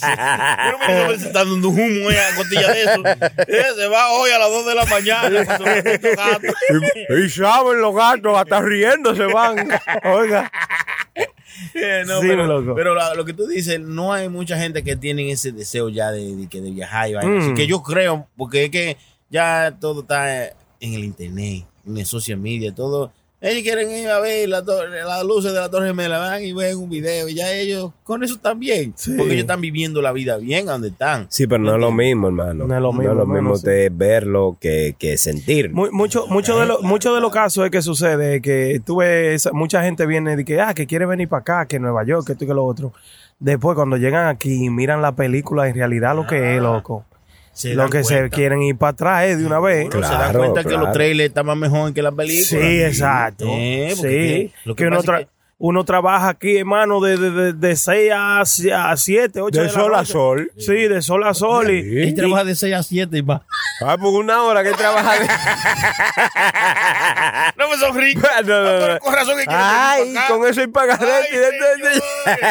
Yo 0.00 0.78
no 1.02 1.08
me 1.08 1.14
está 1.14 1.30
dando 1.44 1.54
un 1.54 1.78
humo 1.78 2.10
eh, 2.10 2.18
a 2.20 2.34
costilla 2.36 2.72
de 2.72 2.82
eso. 2.82 3.02
Eh, 3.48 3.64
se 3.76 3.88
va 3.88 4.12
hoy 4.12 4.30
a 4.30 4.38
las 4.38 4.48
2 4.50 4.66
de 4.66 4.74
la 4.74 4.84
mañana. 4.86 5.44
gato. 5.44 6.46
y 7.24 7.28
saben 7.28 7.80
los 7.80 7.94
gatos, 7.94 8.38
hasta 8.38 8.60
riendo 8.60 9.14
se 9.14 9.24
van. 9.24 9.68
Oiga. 10.04 10.50
Eh, 11.74 12.04
no, 12.06 12.20
Sí, 12.20 12.28
pero, 12.28 12.46
loco. 12.46 12.74
pero 12.74 12.94
la- 12.94 13.14
lo 13.14 13.24
que 13.24 13.32
tú 13.34 13.46
dices, 13.46 13.78
no 13.80 14.12
hay 14.12 14.28
mucha 14.28 14.56
gente 14.56 14.82
que 14.82 14.96
tiene 14.96 15.30
ese 15.30 15.52
deseo 15.52 15.88
ya 15.90 16.10
de, 16.10 16.34
de, 16.36 16.48
que 16.48 16.60
de 16.60 16.70
viajar 16.70 17.08
y 17.10 17.14
vaina. 17.14 17.30
Mm. 17.32 17.38
Así 17.40 17.54
que 17.54 17.66
yo 17.66 17.82
creo, 17.82 18.28
porque 18.36 18.64
es 18.64 18.70
que 18.70 18.96
ya 19.28 19.74
todo 19.78 20.00
está 20.02 20.52
en 20.80 20.94
el 20.94 21.04
internet, 21.04 21.64
en 21.86 21.98
el 21.98 22.06
social 22.06 22.38
media, 22.38 22.74
todo. 22.74 23.12
Ellos 23.42 23.62
quieren 23.62 23.90
ir 23.90 24.06
a 24.10 24.20
ver 24.20 24.50
la 24.50 24.60
las 24.60 25.24
luces 25.24 25.54
de 25.54 25.60
la 25.60 25.70
Torre 25.70 25.86
Gemela, 25.86 26.18
van 26.18 26.44
y 26.44 26.52
ven 26.52 26.76
un 26.76 26.90
video 26.90 27.26
y 27.26 27.34
ya 27.34 27.50
ellos 27.54 27.90
con 28.04 28.22
eso 28.22 28.34
están 28.34 28.60
bien. 28.60 28.92
Sí. 28.96 29.12
Porque 29.16 29.32
ellos 29.32 29.44
están 29.44 29.62
viviendo 29.62 30.02
la 30.02 30.12
vida 30.12 30.36
bien 30.36 30.68
a 30.68 30.72
donde 30.72 30.88
están. 30.88 31.26
Sí, 31.30 31.46
pero 31.46 31.62
no 31.62 31.72
es 31.74 31.80
lo 31.80 31.90
mismo, 31.90 32.26
hermano. 32.26 32.66
No 32.66 32.74
es 32.76 32.82
lo 32.82 32.92
mismo, 32.92 33.14
mismo 33.14 33.22
hermano, 33.36 33.52
usted 33.54 33.90
verlo 33.94 34.58
que, 34.60 34.94
que 34.98 35.16
sentir. 35.16 35.70
Mu- 35.72 35.90
Mucho, 35.90 36.26
mucho 36.26 36.58
de 36.60 36.66
lo- 36.66 36.82
mucho 36.82 37.14
de 37.14 37.22
los 37.22 37.32
casos 37.32 37.64
es 37.64 37.70
que 37.70 37.80
sucede 37.80 38.36
es 38.36 38.42
que 38.42 38.82
tú 38.84 38.96
ves, 38.96 39.48
mucha 39.54 39.82
gente 39.84 40.04
viene 40.04 40.36
de 40.36 40.44
que, 40.44 40.60
ah, 40.60 40.74
que 40.74 40.86
quiere 40.86 41.06
venir 41.06 41.26
para 41.26 41.40
acá, 41.40 41.66
que 41.66 41.78
Nueva 41.78 42.04
York, 42.04 42.26
que 42.26 42.32
esto 42.32 42.44
y 42.44 42.48
que 42.48 42.52
lo 42.52 42.66
otro. 42.66 42.92
Después, 43.38 43.74
cuando 43.74 43.96
llegan 43.96 44.26
aquí 44.28 44.66
y 44.66 44.68
miran 44.68 45.00
la 45.00 45.16
película, 45.16 45.66
en 45.66 45.74
realidad 45.76 46.14
lo 46.14 46.26
que 46.26 46.56
es, 46.56 46.62
loco. 46.62 47.06
Se 47.52 47.74
Lo 47.74 47.82
dan 47.82 47.90
que 47.90 48.04
se 48.04 48.30
quieren 48.30 48.62
ir 48.62 48.76
para 48.76 48.90
atrás 48.90 49.24
es 49.26 49.38
de 49.38 49.46
una 49.46 49.60
vez. 49.60 49.86
Uno 49.92 50.06
se 50.06 50.12
da 50.12 50.18
Claro, 50.18 50.38
cuenta 50.38 50.62
que 50.62 50.68
claro. 50.68 50.84
los 50.86 50.92
trailers 50.92 51.28
están 51.28 51.46
más 51.46 51.56
mejor 51.56 51.92
que 51.92 52.02
las 52.02 52.14
películas. 52.14 52.46
Sí, 52.46 52.82
exacto. 52.82 53.44
Eh, 53.48 53.94
porque 53.96 54.48
sí. 54.48 54.52
lo 54.64 54.74
que 54.74 54.84
que 54.84 54.88
uno, 54.88 55.00
es 55.00 55.26
uno 55.62 55.84
trabaja 55.84 56.30
aquí, 56.30 56.56
hermano, 56.56 57.00
de, 57.00 57.18
de, 57.18 57.30
de, 57.30 57.52
de 57.52 57.76
6 57.76 58.12
a, 58.14 58.40
a 58.40 58.96
7, 58.96 59.40
8 59.42 59.58
De 59.60 59.66
la 59.66 59.70
sol 59.70 59.94
a 59.94 59.98
noche. 59.98 60.12
sol. 60.12 60.52
Sí, 60.58 60.72
de 60.88 61.02
sol 61.02 61.22
a 61.24 61.34
sol. 61.34 61.70
Y, 61.70 62.00
Él 62.02 62.14
trabaja 62.14 62.44
de 62.44 62.54
6 62.54 62.74
a 62.74 62.82
7 62.82 63.18
y 63.18 63.20
va. 63.20 63.42
Ah, 63.84 63.96
por 63.98 64.14
una 64.14 64.42
hora 64.42 64.62
que 64.64 64.72
trabaja. 64.72 65.12
No 67.56 67.68
me 67.68 67.76
sonríe. 67.76 68.14
No, 68.14 68.62
no, 68.62 68.88
no. 68.94 68.98
Con 69.00 69.14
razón 69.14 69.36
que 69.38 69.44
Ay, 69.48 70.14
con 70.28 70.46
eso 70.46 70.62
y 70.62 70.66
pagar 70.68 70.98
Ay, 71.02 72.00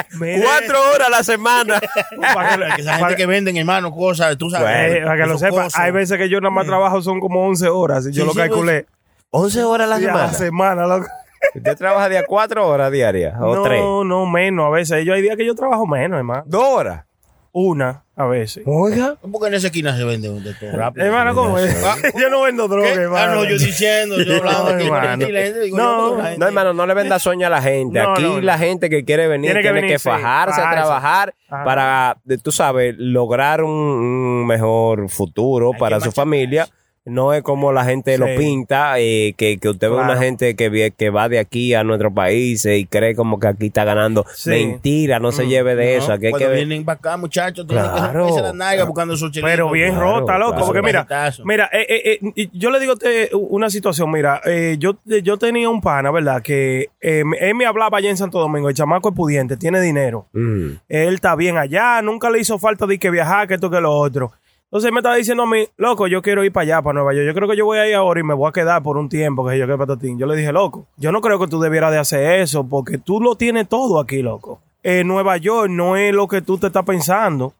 Mire. 0.19 0.43
Cuatro 0.43 0.77
horas 0.93 1.07
a 1.07 1.09
la 1.09 1.23
semana. 1.23 1.79
para 2.33 2.57
que, 2.57 2.75
Que 2.75 2.81
esa 2.81 2.91
gente 2.91 3.01
para- 3.01 3.15
que 3.15 3.25
venden, 3.25 3.57
hermano, 3.57 3.91
cosas, 3.91 4.37
tú 4.37 4.49
sabes. 4.49 4.97
eh, 4.97 5.01
para 5.03 5.15
que 5.17 5.25
lo 5.27 5.35
esas 5.35 5.49
sepa, 5.49 5.63
cosas. 5.63 5.79
hay 5.79 5.91
veces 5.91 6.17
que 6.17 6.29
yo 6.29 6.39
nada 6.41 6.51
más 6.53 6.65
trabajo 6.67 7.01
son 7.01 7.19
como 7.19 7.45
11 7.47 7.67
horas 7.69 8.05
y 8.07 8.11
yo 8.11 8.21
Sí, 8.21 8.27
lo 8.27 8.33
sí, 8.33 8.37
calculé. 8.37 8.85
11 9.31 9.63
horas 9.63 9.87
a 9.87 9.89
la 9.89 9.97
Sí, 9.97 10.05
a 10.05 10.07
semana. 10.07 10.27
la 10.27 10.33
semana, 10.33 10.87
loco. 10.87 11.07
Usted 11.55 11.77
trabaja 11.77 12.09
día 12.09 12.23
cuatro 12.27 12.67
horas 12.67 12.91
diarias 12.91 13.35
o 13.39 13.55
no, 13.55 13.63
tres. 13.63 13.81
no, 13.81 14.25
menos. 14.25 14.67
A 14.67 14.69
veces 14.69 15.05
yo 15.05 15.13
hay 15.13 15.21
días 15.21 15.35
que 15.37 15.45
yo 15.45 15.55
trabajo 15.55 15.85
menos, 15.87 16.17
hermano. 16.17 16.43
Dos 16.45 16.63
horas. 16.63 17.05
Una, 17.51 18.03
a 18.15 18.27
veces. 18.27 18.63
Oiga. 18.67 19.15
Porque 19.31 19.47
en 19.47 19.55
esa 19.55 19.67
esquina 19.67 19.97
se 19.97 20.03
vende 20.03 20.29
de 20.29 20.53
todo 20.53 20.71
rápido. 20.71 21.03
Hermano, 21.07 21.33
¿cómo 21.33 21.57
es? 21.57 21.75
yo 22.19 22.29
no 22.29 22.43
vendo 22.43 22.67
droga, 22.67 22.93
¿Qué? 22.93 22.99
hermano. 23.01 23.31
Ah, 23.31 23.35
no, 23.35 23.43
yo 23.43 23.57
diciendo, 23.57 24.21
yo 24.21 24.35
hablando. 24.45 24.71
No, 24.71 24.77
que 24.77 24.85
hermano. 24.85 25.25
digo, 25.63 25.75
No, 25.77 26.17
yo, 26.31 26.37
No, 26.37 26.45
hermano, 26.45 26.73
no 26.73 26.85
le 26.85 26.93
venda 26.93 27.17
sueño 27.17 27.47
a 27.47 27.49
la 27.49 27.59
gente. 27.63 27.99
No, 28.03 28.11
Aquí 28.11 28.21
no, 28.21 28.33
no. 28.35 28.41
la 28.41 28.59
gente 28.59 28.87
que 28.87 29.03
quiere 29.03 29.27
venir 29.27 29.49
Tiene 29.51 29.61
tiene 29.63 29.77
que 29.77 29.79
que, 29.79 29.81
venir, 29.87 29.99
sí, 29.99 30.09
fajarse 30.09 30.61
a 30.61 30.63
fajarse. 30.63 30.75
trabajar 30.83 31.33
Ajá. 31.49 31.63
para, 31.63 32.17
tú 32.43 32.51
sabes, 32.51 32.93
lograr 32.99 33.63
un, 33.63 33.71
un 33.71 34.45
mejor 34.45 35.09
futuro 35.09 35.71
Hay 35.73 35.79
para 35.79 35.99
su 35.99 36.11
familia. 36.11 36.67
No 37.09 37.33
es 37.33 37.41
como 37.43 37.71
la 37.73 37.83
gente 37.85 38.17
lo 38.17 38.27
pinta, 38.37 38.99
eh, 38.99 39.33
que, 39.37 39.57
que 39.57 39.69
usted 39.69 39.89
ve 39.89 39.95
Claro. 39.95 40.11
una 40.13 40.21
gente 40.21 40.55
que, 40.55 40.93
que 40.95 41.09
va 41.09 41.27
de 41.29 41.39
aquí 41.39 41.73
a 41.73 41.83
nuestro 41.83 42.13
país 42.13 42.65
eh, 42.65 42.77
y 42.77 42.85
cree 42.85 43.15
como 43.15 43.39
que 43.39 43.47
aquí 43.47 43.67
está 43.67 43.83
ganando. 43.83 44.25
Sí. 44.33 44.49
Mentira, 44.51 45.19
no 45.19 45.31
se 45.31 45.47
lleve 45.47 45.75
de 45.75 45.97
No, 45.97 46.03
eso. 46.03 46.13
Aquí 46.13 46.29
cuando 46.29 46.37
que 46.39 46.47
ver- 46.47 46.55
vienen 46.67 46.85
para 46.85 46.97
acá, 46.99 47.17
muchachos, 47.17 47.65
tienen 47.67 47.83
Claro. 47.85 48.07
que 48.11 48.17
romperse 48.17 48.41
la 48.41 48.53
nalga 48.53 48.83
buscando 48.85 49.15
sus 49.17 49.31
chelitos. 49.31 49.49
Pero 49.51 49.69
bien 49.71 49.91
Claro, 49.95 50.19
rota, 50.19 50.37
loco. 50.37 50.51
claro. 50.51 50.65
Porque 50.67 50.81
mira, 50.81 51.07
mira, 51.43 51.69
eh, 51.73 51.85
eh, 51.89 52.19
eh, 52.35 52.49
yo 52.53 52.69
le 52.71 52.79
digo 52.79 52.91
a 52.91 52.95
usted 52.95 53.29
una 53.33 53.69
situación. 53.69 54.11
Mira, 54.11 54.41
eh, 54.45 54.75
yo, 54.79 54.97
yo 55.05 55.37
tenía 55.37 55.69
un 55.69 55.81
pana, 55.81 56.11
¿verdad? 56.11 56.41
Que 56.41 56.89
eh, 57.01 57.23
él 57.39 57.55
me 57.55 57.65
hablaba 57.65 57.97
allá 57.97 58.09
en 58.09 58.17
Santo 58.17 58.39
Domingo. 58.39 58.69
El 58.69 58.75
chamaco 58.75 59.09
es 59.09 59.15
pudiente, 59.15 59.57
tiene 59.57 59.81
dinero. 59.81 60.27
Mm. 60.33 60.67
Él 60.87 61.13
está 61.15 61.35
bien 61.35 61.57
allá, 61.57 62.01
nunca 62.01 62.29
le 62.29 62.39
hizo 62.39 62.59
falta 62.59 62.85
de 62.85 62.97
que 62.99 63.09
viajar, 63.09 63.47
que 63.47 63.55
esto, 63.55 63.69
que 63.69 63.81
lo 63.81 63.91
otro. 63.93 64.31
Entonces 64.69 64.89
él 64.89 64.93
me 64.93 64.99
estaba 64.99 65.15
diciendo 65.15 65.41
a 65.41 65.47
mí, 65.47 65.65
loco, 65.77 66.05
yo 66.05 66.21
quiero 66.21 66.43
ir 66.43 66.51
para 66.51 66.61
allá, 66.61 66.81
para 66.83 66.93
Nueva 66.93 67.15
York. 67.15 67.25
Yo 67.25 67.33
creo 67.33 67.49
que 67.49 67.57
yo 67.57 67.65
voy 67.65 67.79
a 67.79 67.89
ir 67.89 67.95
ahora 67.95 68.19
y 68.19 68.23
me 68.23 68.35
voy 68.35 68.47
a 68.47 68.51
quedar 68.51 68.83
por 68.83 68.97
un 68.97 69.09
tiempo, 69.09 69.47
que 69.47 69.57
yo 69.57 69.65
que 69.65 69.75
patatín. 69.75 70.19
Yo 70.19 70.27
le 70.27 70.35
dije, 70.35 70.51
loco, 70.51 70.85
yo 70.95 71.11
no 71.11 71.21
creo 71.21 71.39
que 71.39 71.47
tú 71.47 71.59
debieras 71.59 71.91
de 71.91 71.97
hacer 71.97 72.41
eso, 72.41 72.63
porque 72.67 72.99
tú 72.99 73.19
lo 73.19 73.35
tienes 73.35 73.67
todo 73.67 73.99
aquí, 73.99 74.21
loco. 74.21 74.61
En 74.83 75.07
Nueva 75.07 75.37
York 75.37 75.71
no 75.71 75.95
es 75.95 76.13
lo 76.13 76.27
que 76.27 76.43
tú 76.43 76.59
te 76.59 76.67
estás 76.67 76.85
pensando. 76.85 77.53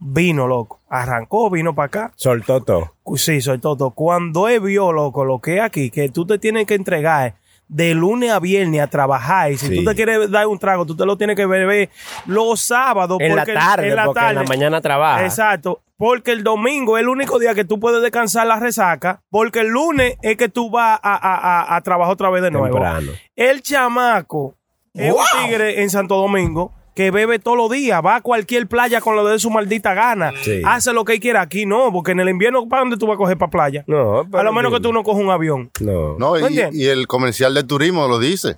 Vino, 0.00 0.48
loco. 0.48 0.80
Arrancó, 0.88 1.50
vino 1.50 1.72
para 1.72 1.86
acá. 1.86 2.12
Soltó 2.16 2.60
todo. 2.60 2.94
Sí, 3.14 3.40
soy 3.40 3.58
todo. 3.58 3.90
Cuando 3.90 4.48
él 4.48 4.58
vio, 4.58 4.90
loco, 4.90 5.24
lo 5.24 5.38
que 5.38 5.58
es 5.58 5.62
aquí, 5.62 5.90
que 5.90 6.08
tú 6.08 6.26
te 6.26 6.40
tienes 6.40 6.66
que 6.66 6.74
entregar 6.74 7.36
de 7.68 7.94
lunes 7.94 8.30
a 8.30 8.38
viernes 8.38 8.80
a 8.80 8.86
trabajar. 8.86 9.50
Y 9.52 9.56
si 9.58 9.66
Sí. 9.68 9.76
tú 9.76 9.84
te 9.90 9.94
quieres 9.96 10.30
dar 10.30 10.46
un 10.46 10.58
trago, 10.58 10.86
tú 10.86 10.96
te 10.96 11.04
lo 11.04 11.16
tienes 11.16 11.34
que 11.36 11.46
beber 11.46 11.90
los 12.26 12.60
sábados. 12.60 13.18
En 13.20 13.34
la 13.34 13.42
porque- 13.42 13.54
tarde, 13.54 13.96
porque 14.04 14.20
en 14.28 14.34
la 14.36 14.42
mañana 14.44 14.80
trabaja. 14.80 15.24
Exacto. 15.24 15.82
Porque 15.98 16.30
el 16.32 16.44
domingo 16.44 16.96
es 16.98 17.02
el 17.02 17.08
único 17.08 17.38
día 17.38 17.54
que 17.54 17.64
tú 17.64 17.80
puedes 17.80 18.02
descansar 18.02 18.46
la 18.46 18.60
resaca. 18.60 19.22
Porque 19.30 19.60
el 19.60 19.68
lunes 19.68 20.16
es 20.22 20.36
que 20.36 20.48
tú 20.50 20.70
vas 20.70 21.00
a, 21.02 21.14
a- 21.14 21.36
a- 21.72 21.76
a 21.76 21.80
trabajar 21.80 22.12
otra 22.12 22.28
vez 22.30 22.42
de 22.42 22.50
nuevo. 22.50 22.74
Temprano. 22.74 23.12
El 23.34 23.62
chamaco 23.62 24.54
es 24.94 25.12
un 25.12 25.24
tigre 25.42 25.82
en 25.82 25.90
Santo 25.90 26.16
Domingo 26.16 26.72
que 26.96 27.10
bebe 27.12 27.38
todos 27.38 27.56
los 27.58 27.70
días, 27.70 28.00
va 28.04 28.16
a 28.16 28.20
cualquier 28.22 28.66
playa 28.66 29.00
con 29.02 29.14
lo 29.14 29.24
de 29.26 29.38
su 29.38 29.50
maldita 29.50 29.92
gana, 29.94 30.32
Sí. 30.42 30.62
hace 30.64 30.92
lo 30.94 31.04
que 31.04 31.12
él 31.12 31.20
quiera. 31.20 31.42
Aquí 31.42 31.66
no, 31.66 31.92
porque 31.92 32.12
en 32.12 32.20
el 32.20 32.28
invierno, 32.30 32.66
¿para 32.68 32.80
dónde 32.80 32.96
tú 32.96 33.06
vas 33.06 33.14
a 33.14 33.18
coger 33.18 33.36
para 33.36 33.50
playa? 33.50 33.84
No, 33.86 34.22
a 34.32 34.42
lo 34.42 34.52
menos 34.52 34.72
que 34.72 34.80
tú 34.80 34.92
no 34.92 35.04
cojas 35.04 35.22
un 35.22 35.30
avión. 35.30 35.70
No. 35.80 36.16
No, 36.18 36.38
y, 36.38 36.58
y 36.72 36.86
el 36.86 37.06
comercial 37.06 37.54
de 37.54 37.62
turismo 37.62 38.08
lo 38.08 38.18
dice. 38.18 38.56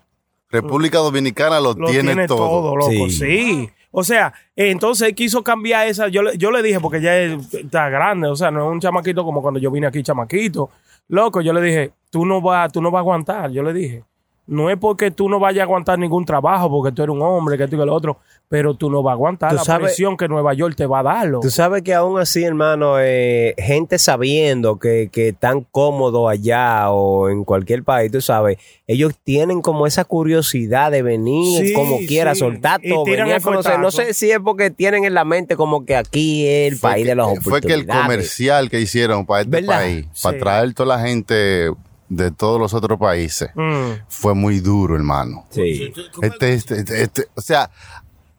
República 0.50 0.98
Dominicana 0.98 1.60
lo, 1.60 1.74
Lo 1.74 1.88
tiene, 1.88 2.12
tiene, 2.12 2.26
todo. 2.26 2.48
todo. 2.48 2.76
loco, 2.76 2.90
Sí. 2.90 3.10
sí. 3.10 3.70
O 3.90 4.04
sea, 4.04 4.32
eh, 4.54 4.70
entonces 4.70 5.08
él 5.08 5.14
quiso 5.14 5.42
cambiar 5.42 5.88
esa. 5.88 6.08
Yo 6.08 6.22
le, 6.22 6.38
yo 6.38 6.50
le 6.50 6.62
dije, 6.62 6.78
porque 6.78 7.00
ya 7.00 7.16
está 7.18 7.88
grande, 7.88 8.28
o 8.28 8.36
sea, 8.36 8.50
no 8.50 8.66
es 8.66 8.72
un 8.72 8.80
chamaquito 8.80 9.24
como 9.24 9.42
cuando 9.42 9.58
yo 9.60 9.70
vine 9.70 9.86
aquí, 9.86 10.02
chamaquito. 10.02 10.70
Loco, 11.08 11.40
yo 11.40 11.52
le 11.52 11.60
dije, 11.60 11.90
tú 12.10 12.24
no 12.24 12.40
vas, 12.40 12.70
tú 12.70 12.80
no 12.82 12.90
vas 12.90 12.98
a 12.98 13.00
aguantar. 13.00 13.50
Yo 13.50 13.62
le 13.62 13.72
dije, 13.72 14.04
no 14.48 14.70
es 14.70 14.76
porque 14.78 15.10
tú 15.10 15.28
no 15.28 15.38
vayas 15.38 15.60
a 15.60 15.64
aguantar 15.64 15.98
ningún 15.98 16.24
trabajo, 16.24 16.68
porque 16.68 16.90
tú 16.94 17.02
eres 17.02 17.14
un 17.14 17.22
hombre, 17.22 17.56
que 17.56 17.68
tú 17.68 17.76
y 17.80 17.86
lo 17.86 17.94
otro, 17.94 18.18
pero 18.48 18.72
tú 18.74 18.90
no 18.90 19.02
vas 19.02 19.12
a 19.12 19.14
aguantar 19.14 19.52
la 19.52 19.62
sabes- 19.62 19.88
presión 19.88 20.16
que 20.16 20.26
Nueva 20.26 20.54
York 20.54 20.74
te 20.74 20.86
va 20.86 21.00
a 21.00 21.02
dar. 21.02 21.26
loco. 21.28 21.42
Tú 21.42 21.50
sabes 21.50 21.82
que 21.82 21.92
aún 21.94 22.18
así, 22.18 22.42
hermano, 22.44 22.94
eh, 22.98 23.54
gente 23.58 23.98
sabiendo 23.98 24.78
que, 24.78 25.10
que 25.12 25.28
están 25.28 25.66
cómodos 25.70 26.30
allá 26.30 26.90
o 26.90 27.28
en 27.28 27.44
cualquier 27.44 27.84
país, 27.84 28.10
tú 28.10 28.22
sabes, 28.22 28.56
ellos 28.86 29.12
tienen 29.22 29.60
como 29.60 29.86
esa 29.86 30.04
curiosidad 30.06 30.90
de 30.90 31.02
venir 31.02 31.66
Sí, 31.66 31.72
como 31.74 31.98
quiera, 31.98 32.32
sí. 32.34 32.40
soltar 32.40 32.80
todo, 32.80 33.04
venir 33.04 33.20
a 33.20 33.36
el 33.36 33.42
conocer. 33.42 33.78
No 33.78 33.90
sé 33.90 34.14
si 34.14 34.30
es 34.30 34.38
porque 34.42 34.70
tienen 34.70 35.04
en 35.04 35.12
la 35.12 35.24
mente 35.26 35.56
como 35.56 35.84
que 35.84 35.94
aquí 35.94 36.46
es 36.46 36.72
el 36.72 36.78
Fue 36.78 36.90
país 36.90 37.04
que- 37.04 37.08
de 37.10 37.14
las 37.16 37.26
Fue 37.26 37.60
que 37.60 37.66
el 37.68 37.80
oportunidades. 37.82 38.02
comercial 38.02 38.70
que 38.70 38.80
hicieron 38.80 39.26
para 39.26 39.42
este 39.42 39.50
¿Verdad? 39.50 39.80
país, 39.80 40.06
Sí. 40.14 40.22
para 40.22 40.38
traer 40.38 40.72
toda 40.74 40.96
la 40.96 41.06
gente 41.06 41.70
de 42.08 42.30
todos 42.30 42.58
los 42.60 42.74
otros 42.74 42.98
países, 42.98 43.50
Mm. 43.54 43.92
fue 44.08 44.34
muy 44.34 44.60
duro, 44.60 44.94
hermano. 44.96 45.46
Sí. 45.50 45.92
Este, 46.22 46.54
este, 46.54 46.76
este, 46.80 47.02
este- 47.02 47.28
o 47.34 47.40
sea, 47.40 47.70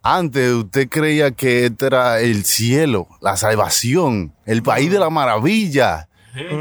antes 0.02 0.52
usted 0.52 0.88
creía 0.90 1.32
que 1.32 1.66
este 1.66 1.86
era 1.88 2.20
el 2.22 2.46
cielo, 2.46 3.08
la 3.22 3.36
salvación, 3.38 4.34
el 4.46 4.64
país 4.64 4.90
de 4.92 5.00
la 5.00 5.10
maravilla, 5.10 6.08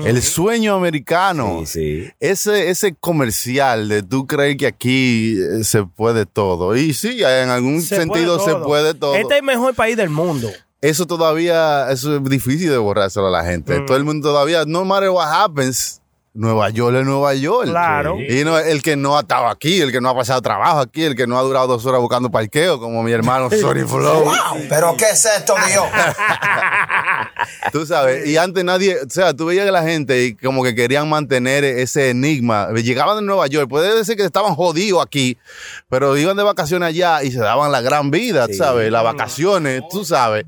el 0.05 0.21
sueño 0.23 0.75
americano. 0.75 1.61
Sí, 1.65 2.03
sí. 2.05 2.11
Ese, 2.21 2.71
ese 2.71 2.95
comercial 2.95 3.89
de 3.89 4.03
tú 4.03 4.27
creer 4.27 4.57
que 4.57 4.67
aquí 4.67 5.37
eh, 5.41 5.63
se 5.63 5.85
puede 5.85 6.27
todo. 6.27 6.75
Y 6.77 6.95
sí, 6.95 7.23
en 7.23 7.51
algún 7.51 7.81
Se 7.83 7.97
sentido 7.97 8.39
puede 8.39 8.53
se 8.59 8.65
puede 8.65 8.95
todo. 8.95 9.15
Este 9.15 9.35
es 9.35 9.41
el 9.41 9.47
mejor 9.47 9.75
país 9.75 9.97
del 9.97 10.11
mundo. 10.11 10.51
Eso 10.81 11.07
todavía, 11.07 11.91
eso 11.91 12.17
es 12.17 12.25
difícil 12.25 12.71
de 12.71 12.79
borrárselo 12.79 13.27
a 13.29 13.31
la 13.31 13.45
gente. 13.45 13.79
Mm. 13.81 13.87
Todo 13.87 13.97
el 13.97 14.05
mundo 14.05 14.29
todavía, 14.31 14.65
no 14.67 14.85
matter 14.85 15.11
what 15.11 15.29
happens, 15.31 15.98
Nueva 16.39 16.71
York 16.71 16.97
es 16.97 17.05
Nueva 17.05 17.35
York. 17.35 17.69
Claro. 17.69 18.17
Y 18.21 18.45
no, 18.45 18.57
el 18.57 18.81
que 18.81 18.95
no 18.95 19.19
ha 19.19 19.23
estado 19.23 19.49
aquí, 19.49 19.81
el 19.81 19.91
que 19.91 20.01
no 20.01 20.09
ha 20.09 20.15
pasado 20.15 20.41
trabajo 20.41 20.79
aquí, 20.79 21.03
el 21.03 21.17
que 21.17 21.27
no 21.27 21.37
ha 21.37 21.43
durado 21.43 21.67
dos 21.67 21.85
horas 21.85 22.01
buscando 22.01 22.31
parqueo, 22.31 22.79
como 22.79 23.03
mi 23.03 23.11
hermano 23.11 23.51
Sorry 23.51 23.83
Flow. 23.85 24.31
¿Pero 24.69 24.97
qué 24.97 25.07
es 25.11 25.25
esto, 25.25 25.57
mío? 25.57 25.83
Tú 27.73 27.85
sabes, 27.87 28.25
y 28.29 28.37
antes 28.37 28.63
nadie, 28.63 28.99
o 29.05 29.11
sea, 29.11 29.35
tú 29.35 29.47
veías 29.47 29.67
que 29.67 29.73
la 29.73 29.83
gente 29.83 30.25
y 30.25 30.35
como 30.35 30.63
que 30.63 30.75
querían 30.75 31.09
mantener 31.09 31.65
ese 31.65 32.11
enigma. 32.11 32.69
Llegaban 32.73 33.17
de 33.17 33.23
Nueva 33.23 33.47
York, 33.49 33.69
puede 33.69 33.95
decir 33.97 34.17
que 34.17 34.25
estaban 34.25 34.55
jodidos 34.55 35.05
aquí, 35.05 35.39
pero 35.89 36.17
iban 36.17 36.37
de 36.37 36.45
vacaciones 36.45 36.89
allá 36.89 37.23
y 37.23 37.33
se 37.33 37.41
daban 37.41 37.73
la 37.73 37.81
gran 37.81 38.11
vida, 38.11 38.47
tú 38.47 38.55
sabes, 38.55 38.93
las 38.93 39.03
vacaciones, 39.03 39.83
tú 39.91 40.05
sabes, 40.05 40.45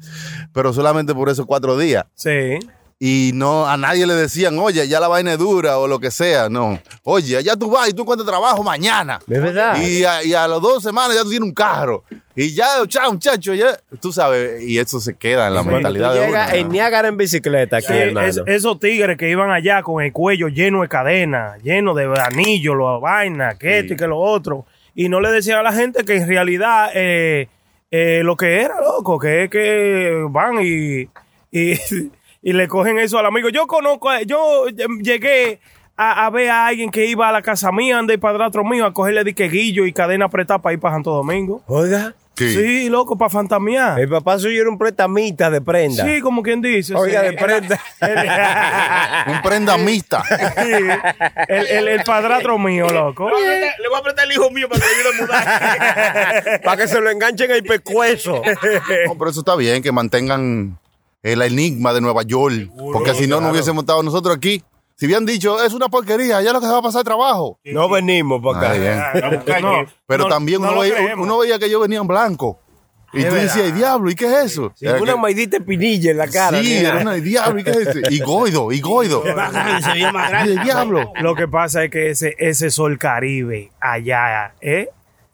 pero 0.53 0.73
solamente 0.73 1.15
por 1.15 1.29
esos 1.29 1.47
cuatro 1.47 1.77
días. 1.77 2.05
Sí. 2.15 2.59
Y 3.03 3.31
no, 3.33 3.67
a 3.67 3.79
nadie 3.79 4.07
le 4.07 4.13
decían, 4.13 4.59
oye, 4.59 4.87
ya 4.87 5.01
la 5.01 5.09
vaina 5.09 5.33
es 5.33 5.39
dura 5.39 5.79
o 5.79 5.89
lo 5.89 5.99
que 5.99 6.11
sea, 6.11 6.51
no. 6.51 6.79
Oye, 7.03 7.39
allá 7.39 7.57
tú 7.57 7.71
vas 7.71 7.89
y 7.89 7.95
tú 7.95 8.03
encuentras 8.03 8.29
trabajo 8.29 8.63
mañana. 8.63 9.19
Es 9.27 9.41
verdad. 9.43 9.75
Y 9.83 10.05
a, 10.05 10.23
y 10.23 10.35
a 10.35 10.47
las 10.47 10.61
dos 10.61 10.83
semanas 10.83 11.17
ya 11.17 11.23
tú 11.23 11.31
tienes 11.31 11.49
un 11.49 11.55
carro. 11.55 12.05
Y 12.37 12.53
ya, 12.55 12.67
chao, 12.89 13.11
muchacho, 13.11 13.55
ya. 13.55 13.81
Tú 14.03 14.13
sabes, 14.13 14.63
y 14.63 14.79
eso 14.79 15.01
se 15.01 15.15
queda 15.17 15.47
en 15.49 15.55
la 15.55 15.61
Cuando 15.63 15.77
mentalidad 15.77 16.13
tú 16.13 16.21
de 16.21 16.29
uno. 16.29 16.39
en 16.53 16.69
Niágara 16.69 17.09
en 17.09 17.17
bicicleta 17.17 17.79
aquí, 17.79 17.87
Sí, 17.87 17.95
hermano. 17.95 18.27
es- 18.29 18.43
esos 18.47 18.79
tigres 18.79 19.17
que 19.17 19.31
iban 19.31 19.51
allá 19.51 19.83
con 19.83 20.05
el 20.05 20.13
cuello 20.13 20.49
lleno 20.49 20.83
de 20.83 20.89
cadenas, 20.89 21.59
lleno 21.63 21.95
de 21.95 22.05
anillos, 22.23 22.77
lo 22.77 23.01
vainas, 23.01 23.57
que 23.57 23.79
esto 23.79 23.95
y 23.95 23.97
que 23.97 24.07
lo 24.09 24.19
otro. 24.19 24.67
Y 24.95 25.09
no 25.09 25.23
le 25.23 25.31
decían 25.31 25.61
a 25.61 25.63
la 25.63 25.73
gente 25.73 26.05
que 26.05 26.17
en 26.19 26.29
realidad 26.29 26.91
eh, 26.95 27.49
eh, 27.91 28.21
lo 28.25 28.37
que 28.37 28.61
era, 28.61 28.79
loco, 28.83 29.19
que 29.19 29.45
es 29.45 29.51
que 29.51 30.27
van 30.29 30.59
y, 30.61 31.09
y, 31.51 31.73
y 32.43 32.53
le 32.53 32.69
cogen 32.69 32.99
eso 32.99 33.19
al 33.19 33.27
amigo. 33.27 33.49
Yo 33.49 33.67
conozco, 33.67 34.09
a- 34.11 34.23
yo 34.23 34.67
llegué 35.03 35.61
a, 35.97 36.25
a 36.27 36.31
ver 36.31 36.51
a 36.51 36.67
alguien 36.67 36.91
que 36.91 37.07
iba 37.07 37.29
a 37.29 37.33
la 37.33 37.43
casa 37.43 37.71
mía, 37.73 37.99
ande 37.99 38.15
el 38.15 38.21
padrastro 38.21 38.65
mío, 38.65 38.87
a 38.87 38.93
cogerle 38.95 39.23
diqueguillo 39.25 39.85
y 39.87 39.93
cadena 39.93 40.27
apretada 40.27 40.61
para 40.61 40.73
ir 40.73 40.81
para 40.81 40.95
Santo 40.95 41.11
Domingo. 41.13 41.63
Oiga, 41.67 42.15
Sí. 42.37 42.55
Sí, 42.55 42.89
loco, 42.89 43.19
para 43.19 43.29
fantamear. 43.29 44.01
el 44.01 44.09
papá 44.09 44.39
suyo 44.39 44.63
era 44.63 44.71
un 44.71 44.79
prestamita 44.79 45.51
de 45.51 45.61
prenda. 45.61 46.07
Sí, 46.07 46.23
como 46.23 46.43
quien 46.43 46.63
dice. 46.63 46.95
Oiga, 46.95 47.21
sí. 47.21 47.27
de 47.27 47.33
prenda. 47.35 47.79
Un 49.27 49.43
prenda 49.43 49.77
mixta. 49.77 50.23
Sí, 50.57 50.73
el, 51.49 51.67
el, 51.67 51.89
el 51.89 52.03
padrastro 52.05 52.59
mío, 52.59 52.89
loco. 52.89 53.29
Le 53.29 53.89
voy 53.89 53.97
a 53.97 53.99
apretar 53.99 54.25
el 54.25 54.33
hijo 54.33 54.51
mío 54.51 54.71
para 54.71 54.81
que 54.81 54.87
le 54.87 54.93
ayude 54.95 55.11
a 55.11 55.23
mudar. 55.27 56.61
Para 56.65 56.77
que 56.79 56.89
se 56.89 56.99
lo 57.01 57.11
enganchen 57.11 57.51
el 57.51 57.63
pescuezo. 57.63 58.41
No, 59.07 59.19
pero 59.19 59.31
eso 59.31 59.41
está 59.41 59.55
bien, 59.57 59.83
que 59.83 59.93
mantengan 59.93 60.79
el 61.23 61.43
enigma 61.43 61.93
de 61.93 62.01
Nueva 62.01 62.23
York. 62.23 62.71
Porque 62.93 63.15
si 63.15 63.27
no, 63.27 63.41
no 63.41 63.51
hubiésemos 63.51 63.83
estado 63.83 64.03
nosotros 64.03 64.37
aquí. 64.37 64.63
Si 64.97 65.07
habían 65.07 65.25
dicho, 65.25 65.63
es 65.65 65.73
una 65.73 65.89
porquería, 65.89 66.43
ya 66.43 66.53
lo 66.53 66.61
que 66.61 66.67
se 66.67 66.73
va 66.73 66.79
a 66.79 66.83
pasar 66.83 67.03
trabajo. 67.05 67.59
no 67.65 67.89
venimos 67.89 68.43
para 68.43 68.59
Ah, 68.73 68.73
acá. 68.73 69.13
bien. 69.53 69.63
No, 69.63 69.85
Pero 70.07 70.25
no, 70.25 70.29
también 70.29 70.61
no 70.61 70.73
uno, 70.73 70.81
veía, 70.81 71.15
uno 71.17 71.39
veía 71.39 71.59
que 71.59 71.67
ellos 71.67 71.81
venían 71.81 72.07
blancos. 72.07 72.57
Y 73.13 73.23
Es 73.23 73.29
tú 73.29 73.35
decías, 73.35 73.57
verdad. 73.57 73.69
"¿Y 73.71 73.73
diablo, 73.79 74.11
¿y 74.11 74.15
qué 74.15 74.27
es 74.27 74.33
eso? 74.53 74.73
Sí, 74.77 74.87
Era 74.87 75.03
una 75.03 75.15
que- 75.15 75.19
maidita 75.21 75.59
pinilla 75.59 76.11
en 76.13 76.17
la 76.19 76.29
cara. 76.29 76.61
sí, 76.63 76.69
mira. 76.77 76.91
era 76.91 77.01
una, 77.01 77.17
"¿Y 77.17 77.21
diablo, 77.23 77.59
¿y 77.61 77.65
qué 77.65 77.71
es 77.71 77.77
eso? 77.79 77.99
Y 78.11 78.21
goido, 78.21 78.71
y 78.73 78.81
goido. 78.81 79.23
Se 79.83 79.91
veía 79.93 80.13
más 80.13 80.29
Y 80.29 80.31
grande. 80.33 80.53
el 80.53 80.63
diablo. 80.63 81.13
Lo 81.21 81.35
que 81.35 81.49
pasa 81.49 81.83
es 81.83 81.91
que 81.91 82.11
ese, 82.11 82.37
ese 82.39 82.71
sol 82.71 82.99
Caribe 82.99 83.73
allá, 83.81 84.53
¿eh? 84.61 84.91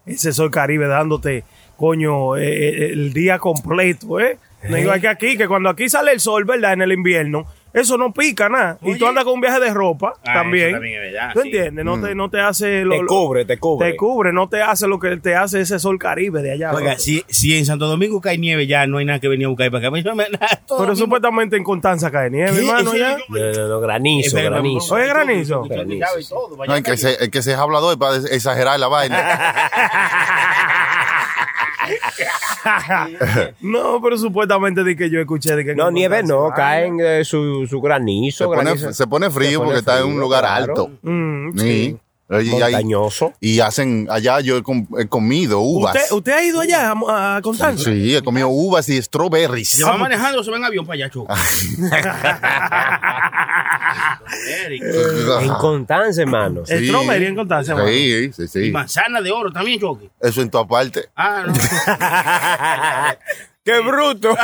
Ese 0.06 0.32
sol 0.32 0.50
Caribe 0.50 0.86
dándote, 0.86 1.44
coño, 1.76 2.36
eh, 2.36 2.44
eh, 2.68 2.90
el 2.92 3.12
día 3.12 3.38
completo, 3.40 4.20
¿eh? 4.20 4.38
No 4.68 4.78
igual 4.78 5.00
que 5.00 5.08
aquí, 5.08 5.36
que 5.36 5.46
cuando 5.46 5.68
aquí 5.68 5.88
sale 5.88 6.12
el 6.12 6.20
sol, 6.20 6.44
¿verdad? 6.44 6.72
En 6.72 6.82
el 6.82 6.90
invierno, 6.92 7.46
eso 7.72 7.96
no 7.98 8.12
pica 8.12 8.48
nada. 8.48 8.78
Y 8.82 8.96
tú 8.96 9.06
andas 9.06 9.22
con 9.24 9.34
un 9.34 9.40
viaje 9.40 9.60
de 9.60 9.72
ropa 9.72 10.14
Ah, 10.24 10.32
también. 10.34 10.68
eso 10.68 10.76
también 10.76 11.02
es 11.04 11.12
verdad, 11.12 11.30
¿Tú 11.34 11.40
sí. 11.42 11.48
entiendes? 11.48 11.84
No, 11.84 11.96
Mm. 11.98 12.02
te, 12.02 12.14
no 12.14 12.30
te 12.30 12.40
hace... 12.40 12.80
lo- 12.84 12.96
Te 12.96 13.04
cubre, 13.06 13.44
te 13.44 13.58
cubre. 13.58 13.90
Te 13.92 13.96
cubre, 13.96 14.32
no 14.32 14.48
te 14.48 14.62
hace 14.62 14.88
lo 14.88 14.98
que 14.98 15.16
te 15.18 15.36
hace 15.36 15.60
ese 15.60 15.78
sol 15.78 15.98
caribe 15.98 16.42
de 16.42 16.52
allá. 16.52 16.72
Oiga, 16.72 16.98
si, 16.98 17.22
si 17.28 17.56
en 17.56 17.66
Santo 17.66 17.86
Domingo 17.86 18.20
cae 18.20 18.38
nieve 18.38 18.66
ya, 18.66 18.86
no 18.86 18.96
hay 18.98 19.04
nada 19.04 19.20
que 19.20 19.28
venir 19.28 19.44
a 19.46 19.50
buscar 19.50 19.70
para 19.70 19.78
acá. 19.80 19.88
A 19.88 19.90
mí 19.90 20.02
no 20.02 20.14
me- 20.16 20.28
nada, 20.30 20.62
Pero 20.66 20.80
mismo. 20.80 20.96
supuestamente 20.96 21.56
en 21.56 21.62
Constanza 21.62 22.10
cae 22.10 22.30
nieve, 22.30 22.58
hermano, 22.58 22.94
ya. 22.96 23.18
No, 23.28 23.80
granizo, 23.80 24.28
Espera, 24.28 24.50
granizo. 24.50 24.94
Oye, 24.94 25.06
granizo. 25.06 25.62
Granizo. 25.64 26.56
No, 26.66 26.74
el 26.74 26.82
que, 26.82 26.96
se, 26.96 27.14
el 27.22 27.30
que 27.30 27.42
se 27.42 27.52
es 27.52 27.58
hablador 27.58 27.96
para 27.98 28.16
exagerar 28.16 28.80
la 28.80 28.88
vaina. 28.88 29.16
no, 33.60 34.00
pero 34.02 34.18
supuestamente 34.18 34.82
di 34.84 34.96
que 34.96 35.10
yo 35.10 35.20
escuché 35.20 35.54
de 35.56 35.64
que 35.64 35.74
No, 35.74 35.90
nieve 35.90 36.22
no, 36.22 36.48
cae. 36.50 36.82
caen 36.82 36.98
eh, 37.00 37.24
su, 37.24 37.66
su 37.66 37.80
granizo. 37.80 38.44
Se 38.44 38.48
pone, 38.48 38.62
granizo. 38.62 38.92
se 38.92 39.06
pone 39.06 39.30
frío 39.30 39.50
Se 39.50 39.56
pone 39.58 39.64
porque 39.66 39.78
está 39.78 40.00
en 40.00 40.06
un 40.06 40.20
lugar 40.20 40.42
claro. 40.42 40.64
alto. 40.72 40.90
Mm, 41.02 41.58
sí. 41.58 41.58
Sí. 41.60 41.98
Y, 42.28 42.34
y 42.34 42.38
hay- 42.60 42.72
Montañoso. 42.72 43.34
y 43.40 43.60
hacen, 43.60 44.08
allá 44.10 44.40
yo 44.40 44.56
he, 44.56 44.62
com- 44.64 44.88
he 44.98 45.06
comido 45.06 45.60
uvas. 45.60 45.94
¿Usted, 45.94 46.12
¿Usted 46.16 46.32
ha 46.32 46.42
ido 46.42 46.60
allá 46.60 46.92
a, 47.08 47.36
a 47.36 47.42
Constanza? 47.42 47.84
Sí, 47.84 48.16
he 48.16 48.22
comido 48.22 48.48
uvas 48.48 48.88
y 48.88 49.00
strawberries. 49.00 49.68
Se 49.68 49.84
va 49.84 49.96
manejando 49.96 50.40
o 50.40 50.44
se 50.44 50.50
va 50.50 50.56
en 50.56 50.64
avión 50.64 50.84
para 50.84 50.94
allá, 50.94 51.08
Choco. 51.10 51.32
Eric. 54.64 54.82
En 55.42 55.48
Constanza, 55.54 56.22
hermano. 56.22 56.62
Sí. 56.66 56.88
strawberry 56.88 57.26
en 57.26 57.36
Constanza, 57.36 57.72
hermano. 57.72 57.88
Sí, 57.90 58.32
sí, 58.32 58.42
Y 58.42 58.48
sí. 58.48 58.70
manzana 58.72 59.20
de 59.20 59.30
oro 59.30 59.52
también, 59.52 59.78
Choque. 59.80 60.10
Eso 60.20 60.42
en 60.42 60.50
toda 60.50 60.66
parte. 60.66 61.08
Ah, 61.14 61.44
no. 61.46 61.52
¡Qué 63.64 63.80
bruto! 63.80 64.30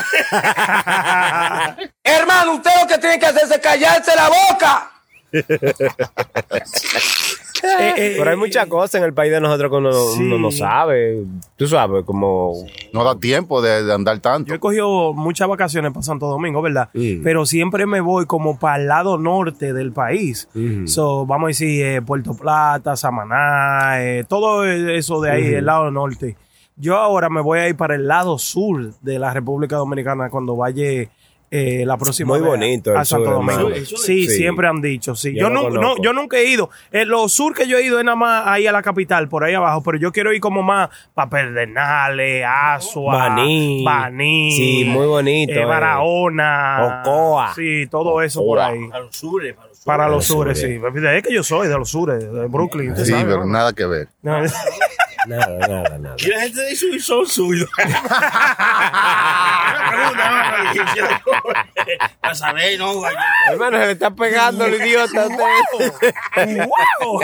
Hermano, 2.02 2.54
usted 2.54 2.70
lo 2.80 2.86
que 2.88 2.98
tiene 2.98 3.18
que 3.20 3.26
hacer 3.26 3.42
es 3.48 3.58
callarse 3.58 4.10
la 4.16 4.28
boca. 4.28 4.88
Eh, 7.62 7.94
eh, 7.96 8.14
Pero 8.18 8.30
hay 8.30 8.36
muchas 8.36 8.66
cosas 8.66 8.96
en 8.96 9.04
el 9.04 9.14
país 9.14 9.30
de 9.32 9.40
nosotros 9.40 9.70
que 9.70 9.76
uno, 9.76 9.92
Sí. 9.92 10.22
uno 10.22 10.38
no 10.38 10.50
sabe. 10.50 11.24
Tú 11.56 11.66
sabes, 11.66 12.04
como... 12.04 12.52
No 12.92 13.04
da 13.04 13.16
tiempo 13.18 13.62
de, 13.62 13.84
de 13.84 13.92
andar 13.92 14.18
tanto. 14.18 14.48
Yo 14.48 14.54
he 14.54 14.58
cogido 14.58 15.12
muchas 15.12 15.46
vacaciones 15.48 15.92
para 15.92 16.02
Santo 16.02 16.26
Domingo, 16.26 16.60
¿verdad? 16.62 16.88
Mm. 16.94 17.22
Pero 17.22 17.46
siempre 17.46 17.86
me 17.86 18.00
voy 18.00 18.26
como 18.26 18.58
para 18.58 18.76
el 18.82 18.88
lado 18.88 19.16
norte 19.18 19.72
del 19.72 19.92
país. 19.92 20.48
Mm. 20.54 20.86
So, 20.86 21.24
vamos 21.26 21.46
a 21.46 21.48
decir 21.48 21.84
eh, 21.84 22.02
Puerto 22.02 22.34
Plata, 22.34 22.96
Samaná, 22.96 24.02
eh, 24.02 24.24
todo 24.28 24.64
eso 24.64 25.20
de 25.20 25.30
ahí, 25.30 25.54
el 25.54 25.66
lado 25.66 25.90
norte. 25.90 26.36
Yo 26.76 26.96
ahora 26.96 27.28
me 27.28 27.40
voy 27.42 27.58
a 27.60 27.68
ir 27.68 27.76
para 27.76 27.94
el 27.94 28.08
lado 28.08 28.38
sur 28.38 28.94
de 29.02 29.18
la 29.18 29.32
República 29.32 29.76
Dominicana 29.76 30.30
cuando 30.30 30.56
vaya 30.56 31.08
eh, 31.54 31.84
la 31.84 31.98
próxima 31.98 32.28
Muy 32.30 32.40
vez 32.40 32.48
bonito 32.48 32.90
el 32.92 32.96
a 32.96 33.04
Santo 33.04 33.26
sur, 33.26 33.34
Domingo. 33.34 33.70
Sí, 33.84 34.26
Sí. 34.26 34.28
siempre 34.30 34.66
han 34.66 34.80
dicho, 34.80 35.14
sí. 35.14 35.34
Yo 35.34 35.50
Yo, 35.50 35.50
no, 35.50 35.96
yo 36.02 36.12
nunca 36.14 36.38
he 36.38 36.46
ido. 36.46 36.70
En 36.90 37.08
lo 37.10 37.28
sur 37.28 37.54
que 37.54 37.68
yo 37.68 37.76
he 37.76 37.84
ido 37.84 37.98
es 37.98 38.04
nada 38.06 38.16
más 38.16 38.46
ahí 38.46 38.66
a 38.66 38.72
la 38.72 38.80
capital, 38.82 39.28
por 39.28 39.44
ahí 39.44 39.52
abajo, 39.52 39.82
pero 39.82 39.98
yo 39.98 40.10
quiero 40.12 40.32
ir 40.32 40.40
como 40.40 40.62
más 40.62 40.88
para 41.12 41.28
Pedernales, 41.28 42.42
Asua, 42.48 43.28
Baní. 43.28 43.84
Baní. 43.84 44.52
Sí, 44.56 44.84
muy 44.86 45.06
bonito, 45.06 45.52
eh, 45.52 45.60
eh. 45.60 45.64
Barahona. 45.66 47.02
Ocoa. 47.04 47.52
Sí, 47.54 47.86
todo 47.90 48.22
eso 48.22 48.42
por 48.44 48.58
ahí. 48.58 48.88
Para 48.88 49.04
los 49.04 49.14
sures, 49.16 49.54
para 49.54 49.68
los 49.68 49.74
sures. 49.76 49.84
Para 49.84 50.04
los 50.08 50.16
Los 50.16 50.26
sures, 50.26 50.58
sures. 50.60 50.80
sí. 50.94 51.06
Es 51.16 51.22
que 51.22 51.34
yo 51.34 51.42
soy 51.42 51.68
de 51.68 51.76
los 51.76 51.90
sures, 51.90 52.32
de 52.32 52.46
Brooklyn. 52.46 52.96
Sí, 52.96 53.12
pero 53.12 53.44
¿no? 53.44 53.46
nada 53.52 53.72
que 53.72 53.84
ver. 53.84 54.08
No, 55.26 55.36
Nada, 55.36 55.68
nada, 55.68 55.98
nada. 55.98 56.16
Y 56.18 56.26
la 56.26 56.40
gente 56.40 56.60
de 56.62 56.74
sur 56.76 57.00
son 57.00 57.26
suyos. 57.26 57.70
Una 57.78 57.94
pregunta, 59.88 60.30
no, 61.24 61.42
Para 62.20 62.34
saber, 62.34 62.78
no, 62.78 62.94
güey. 62.94 63.14
Hermano, 63.48 63.78
se 63.78 63.86
le 63.86 63.92
está 63.92 64.10
pegando 64.10 64.64
el 64.66 64.74
idiota 64.74 65.28
usted. 65.28 66.14
¡Wow! 66.66 67.20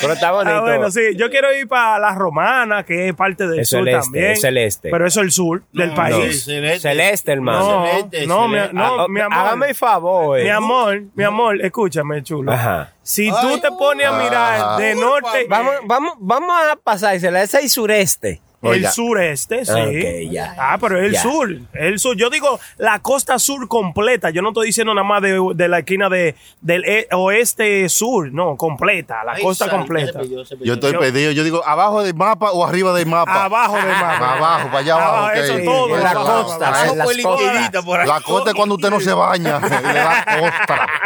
Pero 0.00 0.12
está 0.12 0.30
bonito. 0.32 0.56
Ah, 0.56 0.60
bueno, 0.60 0.90
sí, 0.90 1.00
yo 1.16 1.30
quiero 1.30 1.52
ir 1.56 1.66
para 1.68 1.98
la 1.98 2.14
Romana, 2.14 2.84
que 2.84 3.08
es 3.08 3.14
parte 3.14 3.46
del 3.46 3.60
Es 3.60 3.68
sur 3.70 3.80
el 3.80 3.88
este, 3.88 4.00
también. 4.00 4.30
es 4.32 4.44
el 4.44 4.56
este. 4.58 4.90
Pero 4.90 5.06
eso 5.06 5.20
es 5.20 5.24
el 5.26 5.32
sur 5.32 5.62
del 5.72 5.92
país. 5.94 6.44
celeste. 6.44 6.80
Celeste, 6.80 7.32
hermano. 7.32 7.80
No, 7.80 7.86
Celeste, 7.86 8.26
no, 8.26 8.48
mi, 8.48 8.54
celeste. 8.56 8.74
no, 8.74 9.00
Ah, 9.02 9.06
mi 9.08 9.20
amor. 9.20 9.38
Hágame 9.38 9.68
el 9.68 9.74
favor. 9.74 10.40
Mi 10.42 10.48
amor, 10.50 11.02
mi 11.14 11.24
amor, 11.24 11.60
escúchame, 11.64 12.22
chulo. 12.22 12.52
Ajá. 12.52 12.92
Si 13.02 13.30
tú 13.30 13.58
te 13.60 13.70
pones 13.70 14.06
a 14.06 14.12
mirar 14.18 14.78
de 14.78 14.94
norte, 14.94 15.46
Vamos, 15.48 15.74
vamos, 15.86 16.14
vamos 16.18 16.52
a 16.70 16.76
pasársela. 16.76 17.42
Ese 17.42 17.60
es 17.60 17.72
sureste. 17.72 18.40
El 18.62 18.88
sureste, 18.88 19.64
sí. 19.64 19.72
Ah, 19.74 20.30
ya. 20.30 20.54
Ah, 20.58 20.78
pero 20.80 20.98
es 20.98 21.04
el 21.06 21.12
Ya. 21.12 21.22
sur, 21.22 21.48
el 21.74 21.98
sur. 21.98 22.16
Yo 22.16 22.28
digo 22.30 22.58
la 22.76 22.98
costa 22.98 23.38
sur 23.38 23.68
completa. 23.68 24.30
Yo 24.30 24.42
no 24.42 24.48
estoy 24.48 24.66
diciendo 24.66 24.92
nada 24.94 25.06
más 25.06 25.22
de, 25.22 25.40
de 25.54 25.68
la 25.68 25.78
esquina 25.78 26.08
de, 26.08 26.34
del 26.60 26.84
e- 26.84 27.06
oeste 27.12 27.88
sur, 27.88 28.32
no, 28.32 28.56
completa, 28.56 29.22
la 29.24 29.32
Ay, 29.32 29.42
costa 29.42 29.68
completa. 29.70 30.20
Yo 30.24 30.42
estoy 30.74 30.92
Yo- 30.92 30.98
pedido. 30.98 31.30
Yo 31.32 31.44
digo, 31.44 31.62
¿abajo 31.64 32.02
del 32.02 32.14
mapa 32.14 32.50
o 32.52 32.64
arriba 32.66 32.92
del 32.94 33.06
mapa? 33.06 33.44
Abajo 33.44 33.76
del 33.76 33.86
mapa. 33.86 34.34
Abajo, 34.38 34.66
para 34.68 34.78
allá 34.78 34.94
abajo. 34.94 35.16
Abajo, 35.16 35.28
ok. 35.28 35.36
eso 35.44 35.58
todo, 35.64 35.96
En 35.96 36.02
la 36.02 36.10
abajo, 36.10 36.42
costa, 36.44 36.68
abajo. 36.68 36.92
en 36.92 36.98
las 36.98 37.06
Por 37.06 37.16
la 37.16 37.22
costas. 37.22 37.52
liquidita 37.54 37.82
por 37.82 38.00
ahí. 38.00 38.08
La 38.08 38.20
costa 38.20 38.50
es 38.50 38.56
cuando 38.56 38.74
usted 38.74 38.90
no 38.90 39.00
se 39.00 39.12
baña. 39.12 39.58
Le 39.60 39.68
da 39.98 40.24
costa. 40.40 40.86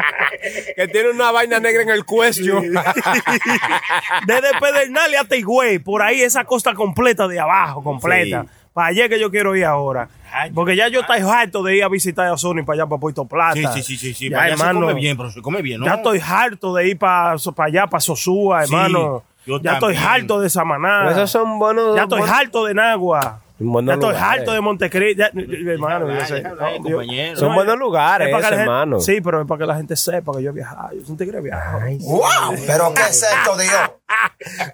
Que 0.74 0.88
tiene 0.88 1.10
una 1.10 1.30
vaina 1.30 1.60
negra 1.60 1.82
en 1.82 1.90
el 1.90 2.04
cuello. 2.04 2.60
Desde 2.60 4.48
Pedernales 4.60 5.20
hasta 5.20 5.36
Higüey, 5.36 5.78
por 5.78 6.02
ahí 6.02 6.20
esa 6.22 6.44
costa 6.44 6.74
completa 6.74 7.28
de 7.28 7.38
abajo, 7.42 7.82
completa. 7.82 8.42
Sí. 8.42 8.48
Para 8.72 8.86
allá 8.88 9.08
que 9.08 9.20
yo 9.20 9.30
quiero 9.30 9.54
ir 9.54 9.64
ahora. 9.66 10.08
Porque 10.54 10.74
ya 10.74 10.88
yo 10.88 11.00
estoy 11.00 11.18
harto 11.20 11.62
de 11.62 11.76
ir 11.76 11.84
a 11.84 11.88
visitar 11.88 12.26
a 12.32 12.36
Sony 12.38 12.64
para 12.64 12.82
allá, 12.82 12.86
para 12.86 12.98
Puerto 13.00 13.26
Plata. 13.26 13.54
Sí, 13.54 13.66
sí, 13.74 13.82
sí, 13.82 13.96
sí, 13.98 14.14
sí. 14.14 14.30
Ya, 14.30 14.36
para 14.38 14.46
allá 14.46 14.56
se 14.56 14.62
hermano, 14.62 14.86
come 14.86 14.94
bien, 15.00 15.16
pero 15.16 15.30
se 15.30 15.42
come 15.42 15.60
bien, 15.60 15.80
¿no? 15.80 15.86
Ya 15.86 15.94
estoy 15.94 16.20
harto 16.26 16.72
de 16.74 16.88
ir 16.88 16.98
para, 16.98 17.36
para 17.54 17.66
allá, 17.68 17.86
para 17.86 18.00
Sosúa, 18.00 18.64
Sí, 18.66 18.72
hermano. 18.74 19.22
yo 19.44 19.60
ya 19.60 19.74
estoy 19.74 19.94
harto 19.96 20.40
de 20.40 20.48
Samaná. 20.48 21.10
Esos 21.10 21.30
son 21.30 21.58
buenos. 21.58 21.94
ya 21.96 22.04
estoy 22.04 22.20
buenos- 22.20 22.34
harto 22.36 22.64
de 22.64 22.72
Nagua. 22.74 23.40
Buenos 23.64 23.90
ya 23.90 23.94
estoy 23.94 24.10
lugares. 24.12 24.38
harto 24.40 24.52
de 24.52 24.60
Montecristi. 24.60 25.20
Ya- 25.20 25.30
Hermano, 25.72 26.06
No, 26.08 26.14
yo- 26.26 26.82
compañero. 26.82 27.36
Son 27.38 27.48
no, 27.50 27.54
buenos 27.54 27.74
es 27.74 27.80
lugares, 27.80 28.34
gente- 28.34 28.54
hermano. 28.54 29.00
Sí, 29.00 29.20
pero 29.20 29.40
es 29.42 29.46
para 29.46 29.58
que 29.58 29.66
la 29.66 29.76
gente 29.76 29.96
sepa 29.96 30.32
que 30.36 30.42
yo 30.42 30.50
he 30.50 30.52
viajado. 30.54 30.90
Yo 30.94 31.02
un 31.08 31.16
tigre 31.16 31.40
viajado. 31.40 31.80
¡Wow! 32.00 32.22
¿Pero 32.66 32.94
qué 32.94 33.02
es 33.02 33.22
esto, 33.22 33.56
Dios? 33.56 33.90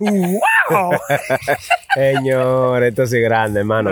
¡Wow! 0.00 0.90
Señor, 1.94 2.82
esto 2.84 3.06
sí 3.06 3.16
es 3.18 3.22
grande, 3.24 3.60
hermano. 3.60 3.90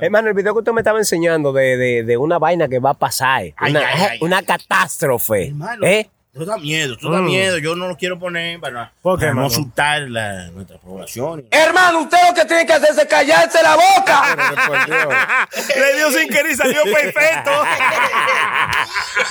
Hermano, 0.00 0.28
el 0.28 0.34
video 0.34 0.52
que 0.54 0.60
usted 0.60 0.72
me 0.72 0.80
estaba 0.80 0.98
enseñando 0.98 1.52
de, 1.52 1.76
de, 1.76 2.02
de 2.04 2.16
una 2.16 2.38
vaina 2.38 2.68
que 2.68 2.78
va 2.78 2.90
a 2.90 2.94
pasar, 2.94 3.42
Ay, 3.56 3.70
una, 3.70 3.80
ay, 3.80 4.00
ay. 4.12 4.18
una 4.20 4.42
catástrofe. 4.42 5.48
Hermano, 5.48 5.86
¿Eh? 5.86 6.08
Eso 6.34 6.46
da 6.46 6.56
miedo, 6.56 6.94
eso 6.98 7.10
da 7.10 7.18
Mm. 7.20 7.26
miedo. 7.26 7.58
Yo 7.58 7.76
no 7.76 7.88
lo 7.88 7.96
quiero 7.98 8.18
poner 8.18 8.58
para, 8.58 8.90
¿Por 9.02 9.18
qué, 9.18 9.26
para 9.26 9.34
no 9.34 9.42
mano? 9.42 9.48
asustar 9.48 10.00
la, 10.08 10.46
nuestra 10.52 10.78
población. 10.78 11.44
Hermano, 11.50 12.00
usted 12.00 12.16
lo 12.26 12.32
que 12.34 12.46
tiene 12.46 12.64
que 12.64 12.72
hacer 12.72 12.88
es 12.98 13.04
callarse 13.04 13.62
la 13.62 13.76
boca. 13.76 14.34
Le 15.76 15.96
dio 15.96 16.10
sin 16.10 16.28
querer 16.30 16.50
y 16.52 16.54
salió 16.56 16.84
perfecto. 16.84 17.50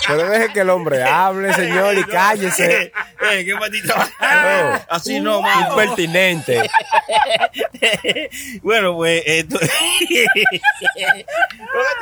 Pero 0.07 0.29
deje 0.29 0.53
que 0.53 0.59
el 0.59 0.69
hombre 0.69 1.01
hable, 1.03 1.51
señor, 1.55 1.97
y 1.97 2.03
cállese. 2.03 2.91
Eh, 3.33 3.45
qué 3.45 3.53
maldito. 3.53 3.93
Así 4.89 5.19
no, 5.19 5.43
mano. 5.43 5.69
Impertinente. 5.69 6.67
bueno, 8.63 8.95
pues 8.95 9.21
esto. 9.27 9.59
Póngate 9.59 9.69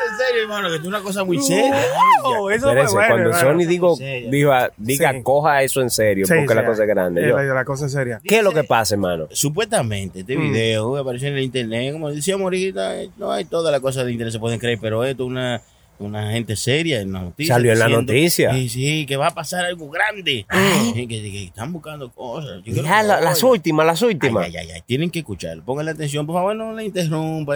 en 0.10 0.18
serio, 0.18 0.42
hermano, 0.44 0.70
que 0.70 0.76
esto 0.76 0.88
es 0.88 0.94
una 0.94 1.02
cosa 1.02 1.26
muy 1.26 1.42
seria. 1.42 1.76
Wow, 2.22 2.50
eso 2.52 2.68
fue 2.68 2.72
Espérese, 2.72 2.94
bueno, 2.94 3.08
cuando 3.10 3.30
hermano. 3.32 3.52
Sony 3.52 3.68
digo, 3.68 3.96
seria. 3.98 4.72
Diga, 4.90 5.12
Sí. 5.14 5.24
coja 5.24 5.64
eso 5.64 5.82
en 5.82 5.90
serio, 5.90 6.26
Sí, 6.26 6.34
porque 6.38 6.56
la 6.56 6.66
cosa 6.66 6.84
es 6.84 6.90
grande. 6.90 7.28
Yo- 7.28 7.38
La, 7.38 7.44
la 7.44 7.66
cosa 7.66 7.86
es 7.86 7.92
seria. 7.92 8.20
¿Qué 8.24 8.38
es 8.40 8.44
lo 8.44 8.52
que 8.52 8.64
pasa, 8.64 8.96
hermano? 8.96 9.28
Supuestamente, 9.32 10.20
este 10.22 10.38
Mm. 10.38 10.42
video 10.52 10.98
apareció 10.98 11.28
en 11.30 11.38
el 11.38 11.44
internet, 11.44 11.94
como 11.94 12.12
decíamos 12.12 12.44
ahorita, 12.44 13.02
eh, 13.02 13.10
no 13.18 13.32
hay 13.32 13.46
todas 13.46 13.72
las 13.72 13.82
cosas 13.82 14.06
de 14.06 14.12
internet 14.12 14.34
se 14.34 14.40
pueden 14.40 14.60
creer, 14.60 14.78
pero 14.82 15.04
esto 15.04 15.24
es 15.24 15.28
una, 15.30 15.62
una 16.00 16.32
gente 16.32 16.56
seria 16.56 17.02
en 17.02 17.12
la 17.14 17.22
noticia. 17.22 17.56
Salió 17.56 17.74
en 17.74 17.80
la 17.80 17.86
diciendo, 17.86 18.12
noticia. 18.14 18.54
Sí, 18.54 18.70
sí, 18.70 19.06
que 19.06 19.18
va 19.18 19.28
a 19.28 19.32
pasar 19.32 19.66
algo 19.66 19.90
grande. 19.90 20.46
Que, 20.94 21.08
que- 21.08 21.22
que 21.32 21.44
están 21.46 21.72
buscando 21.74 22.10
cosas. 22.12 22.62
Yo 22.64 22.82
Ya, 22.84 23.04
la- 23.04 23.20
las 23.22 23.44
últimas, 23.44 23.86
las 23.86 24.02
últimas. 24.02 24.46
Ay, 24.46 24.56
ay, 24.58 24.66
ay, 24.68 24.72
ay, 24.76 24.82
tienen 24.86 25.10
que 25.12 25.20
escuchar. 25.20 25.58
Pónganle 25.64 25.92
atención, 25.92 26.26
por 26.26 26.36
favor, 26.36 26.56
no 26.56 26.74
le 26.74 26.86
interrumpa. 26.86 27.56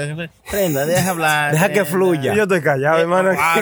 Prenda, 0.49 0.85
deja 0.85 1.09
hablar. 1.09 1.51
Deja 1.53 1.69
que 1.69 1.85
fluya. 1.85 2.33
Yo 2.35 2.43
estoy 2.43 2.61
callado, 2.61 2.99
hermano. 2.99 3.31
Ah. 3.37 3.59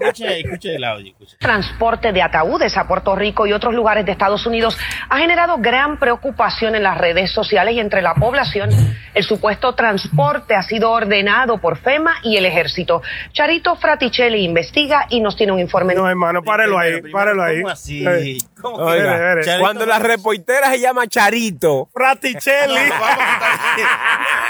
Escuche, 0.00 0.40
escuche 0.40 0.74
el 0.76 0.84
audio. 0.84 1.08
escuche. 1.12 1.36
transporte 1.38 2.12
de 2.12 2.22
ataúdes 2.22 2.76
a 2.76 2.86
Puerto 2.86 3.14
Rico 3.16 3.46
y 3.46 3.52
otros 3.52 3.74
lugares 3.74 4.04
de 4.06 4.12
Estados 4.12 4.46
Unidos 4.46 4.76
ha 5.08 5.18
generado 5.18 5.56
gran 5.58 5.98
preocupación 5.98 6.74
en 6.74 6.82
las 6.82 6.98
redes 6.98 7.30
sociales 7.32 7.74
y 7.74 7.80
entre 7.80 8.02
la 8.02 8.14
población. 8.14 8.70
El 9.14 9.24
supuesto 9.24 9.74
transporte 9.74 10.54
ha 10.54 10.62
sido 10.62 10.90
ordenado 10.90 11.58
por 11.58 11.78
FEMA 11.78 12.14
y 12.22 12.36
el 12.36 12.44
ejército. 12.46 13.02
Charito 13.38 13.76
Fraticelli 13.76 14.44
investiga 14.44 15.06
y 15.10 15.20
nos 15.20 15.36
tiene 15.36 15.52
un 15.52 15.60
informe. 15.60 15.94
No, 15.94 16.08
hermano, 16.10 16.42
párelo 16.42 16.76
ahí, 16.76 16.94
Primero, 16.94 17.12
párelo 17.12 17.44
ahí. 17.44 17.60
¿Cómo 17.62 17.68
así? 17.72 18.04
Eh, 18.04 18.36
Oiga. 18.64 19.36
Charito 19.44 19.60
cuando 19.60 19.86
la 19.86 20.00
reportera 20.00 20.72
se 20.72 20.80
llama 20.80 21.06
Charito, 21.06 21.88
Fraticelli. 21.94 22.74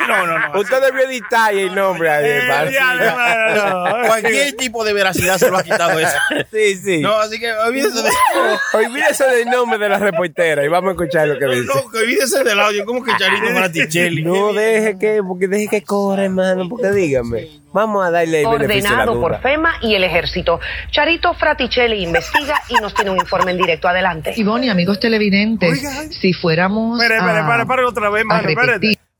No, 0.08 0.26
no, 0.26 0.38
no. 0.38 0.60
usted 0.60 0.80
debió 0.80 1.02
editar 1.06 1.52
el 1.52 1.74
nombre 1.74 2.08
ahí. 2.08 2.24
Eh, 2.26 2.40
para- 2.48 2.70
diablo, 2.70 3.04
mano, 3.14 3.98
no. 3.98 4.06
Cualquier 4.08 4.56
tipo 4.56 4.82
de 4.82 4.94
veracidad 4.94 5.36
se 5.36 5.50
lo 5.50 5.58
ha 5.58 5.62
quitado 5.62 5.98
eso. 5.98 6.16
Sí, 6.50 6.76
sí. 6.76 7.00
No, 7.02 7.12
así 7.18 7.38
que 7.38 7.52
olvídese 7.52 8.02
de 8.02 8.08
Olvídese 8.72 9.24
del 9.26 9.50
nombre 9.50 9.78
de 9.78 9.88
la 9.90 9.98
reportera 9.98 10.64
y 10.64 10.68
vamos 10.68 10.88
a 10.88 10.92
escuchar 10.92 11.28
lo 11.28 11.38
que 11.38 11.44
dice. 11.44 11.66
no, 11.66 11.90
que 11.90 11.98
olvídese 11.98 12.42
del 12.42 12.58
audio. 12.58 12.86
¿Cómo 12.86 13.04
que 13.04 13.12
Charito 13.18 13.48
Fraticelli? 13.48 14.22
No 14.22 14.54
deje 14.54 14.98
que, 14.98 15.22
porque 15.22 15.46
deje 15.46 15.68
que 15.68 15.82
corra, 15.82 16.24
hermano, 16.24 16.66
porque 16.70 16.90
dígame. 16.90 17.48
Vamos 17.72 18.06
a 18.06 18.10
darle 18.10 18.38
el 18.42 18.44
de 18.44 18.54
ordenado 18.54 19.20
por. 19.20 19.40
FEMA 19.40 19.74
y 19.82 19.94
el 19.94 20.04
ejército. 20.04 20.58
Charito 20.90 21.34
Fraticelli 21.34 22.02
investiga 22.02 22.60
y 22.68 22.74
nos 22.80 22.94
tiene 22.94 23.10
un 23.10 23.18
informe 23.18 23.50
en 23.50 23.58
directo. 23.58 23.88
Adelante. 23.88 24.32
Ivonne 24.36 24.70
amigos 24.70 24.98
televidentes, 24.98 25.80
si 26.18 26.32
fuéramos 26.32 27.00
Espere, 27.00 27.18
espere, 27.18 27.38
a- 27.38 27.40
espere, 27.42 27.62
espere 27.62 27.84
otra 27.84 28.10
vez, 28.10 28.20
hermano. 28.22 28.48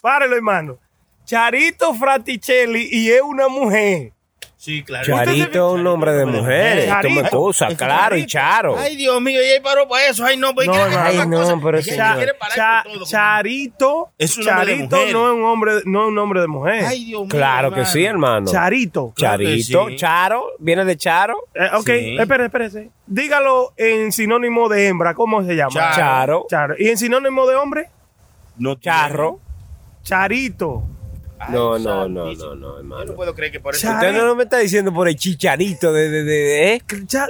Párelo, 0.01 0.37
hermano. 0.37 0.79
Charito 1.25 1.93
Fraticelli 1.95 2.89
y 2.91 3.11
es 3.11 3.21
una 3.23 3.49
mujer. 3.49 4.13
Sí, 4.61 4.83
claro. 4.83 5.07
Charito 5.07 5.69
es 5.69 5.75
un 5.79 5.85
nombre 5.85 6.13
de 6.15 6.27
mujer. 6.27 6.85
Charito. 6.89 7.21
Tome 7.21 7.31
cosa, 7.31 7.67
Es 7.69 7.79
que 7.79 7.85
claro, 7.85 8.17
y 8.17 8.27
charo. 8.27 8.77
Ay, 8.77 8.97
Dios 8.97 9.21
mío, 9.23 9.41
y 9.41 9.47
ahí 9.47 9.61
paró 9.61 9.87
para 9.89 10.07
eso. 10.09 10.25
Ay, 10.25 10.37
no, 10.37 10.53
pues, 10.53 10.67
No, 10.67 10.73
¿qué- 10.73 10.79
no, 10.81 10.89
qué 10.91 10.97
ay, 10.97 11.17
no, 11.29 11.61
pero 11.63 11.79
Charito. 13.05 14.11
Es 14.19 14.37
un 14.37 14.45
de 14.45 14.51
Charito 14.51 14.97
mujer. 14.97 15.13
no 15.13 15.29
es 15.31 15.35
un 15.37 15.45
hombre, 15.45 15.73
no 15.85 16.03
es 16.03 16.09
un 16.09 16.15
nombre 16.17 16.41
de 16.41 16.47
mujer. 16.49 16.85
Ay, 16.87 17.05
Dios 17.05 17.21
mío. 17.23 17.29
Claro 17.31 17.73
que 17.73 17.85
sí, 17.87 18.05
hermano. 18.05 18.51
Charito. 18.51 19.13
Charito, 19.17 19.91
charo, 19.95 20.45
viene 20.59 20.85
de 20.85 20.97
charo. 20.97 21.37
Eh, 21.55 21.69
ok, 21.75 21.87
Sí. 21.87 22.17
espere, 22.19 22.45
espérese. 22.47 22.91
Dígalo 23.07 23.73
en 23.77 24.11
sinónimo 24.11 24.69
de 24.69 24.89
hembra. 24.89 25.15
¿Cómo 25.15 25.45
se 25.45 25.55
llama? 25.55 25.71
Charo, 25.95 26.47
Charo. 26.51 26.75
¿Y 26.79 26.89
en 26.89 26.99
sinónimo 26.99 27.47
de 27.47 27.55
hombre? 27.55 27.91
No 28.57 28.75
charro. 28.75 29.39
Charito. 30.03 30.83
No, 31.51 31.79
no, 31.79 32.09
no, 32.09 32.09
no, 32.09 32.25
no, 32.27 32.33
Yo 32.33 32.55
no 32.55 32.79
hermano. 32.79 33.15
puedo 33.15 33.35
creer 33.35 33.53
que 33.53 33.61
por 33.61 33.75
eso. 33.75 33.89
Usted 33.91 34.13
no 34.13 34.35
me 34.35 34.45
está 34.45 34.59
diciendo 34.59 34.93
por 34.93 35.09
el 35.09 35.17
chicharito 35.17 35.93
de, 35.93 36.11
de, 36.11 36.25
de, 36.25 36.75
¿eh? 36.75 36.83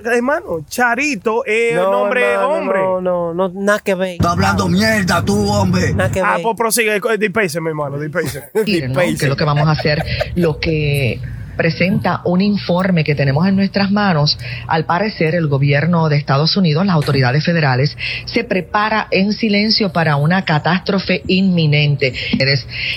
Hermano, 0.04 0.64
Charito 0.68 1.44
es 1.44 1.78
un 1.78 1.90
nombre 1.90 2.22
hermano, 2.22 2.48
hombre. 2.48 2.80
No, 2.80 3.00
no, 3.00 3.34
no, 3.34 3.48
nada 3.54 3.80
que 3.80 3.94
ver. 3.94 4.12
Está 4.12 4.32
hablando 4.32 4.68
mierda 4.68 5.24
tú, 5.24 5.50
hombre. 5.50 5.92
Nada 5.94 6.10
que 6.10 6.20
ver. 6.20 6.30
Ah, 6.30 6.38
pues 6.42 6.56
prosigue, 6.56 7.00
dispense, 7.18 7.60
mi 7.60 7.68
hermano, 7.68 7.98
dispense. 7.98 8.50
¿no? 8.54 8.64
que 8.64 8.78
es 8.78 9.28
lo 9.28 9.36
que 9.36 9.44
vamos 9.44 9.68
a 9.68 9.72
hacer, 9.72 10.04
lo 10.34 10.58
que 10.58 11.20
presenta 11.58 12.22
un 12.24 12.40
informe 12.40 13.04
que 13.04 13.16
tenemos 13.16 13.46
en 13.46 13.56
nuestras 13.56 13.90
manos. 13.90 14.38
Al 14.68 14.84
parecer, 14.84 15.34
el 15.34 15.48
gobierno 15.48 16.08
de 16.08 16.16
Estados 16.16 16.56
Unidos, 16.56 16.86
las 16.86 16.94
autoridades 16.94 17.44
federales, 17.44 17.98
se 18.24 18.44
prepara 18.44 19.08
en 19.10 19.32
silencio 19.32 19.92
para 19.92 20.16
una 20.16 20.44
catástrofe 20.44 21.22
inminente. 21.26 22.14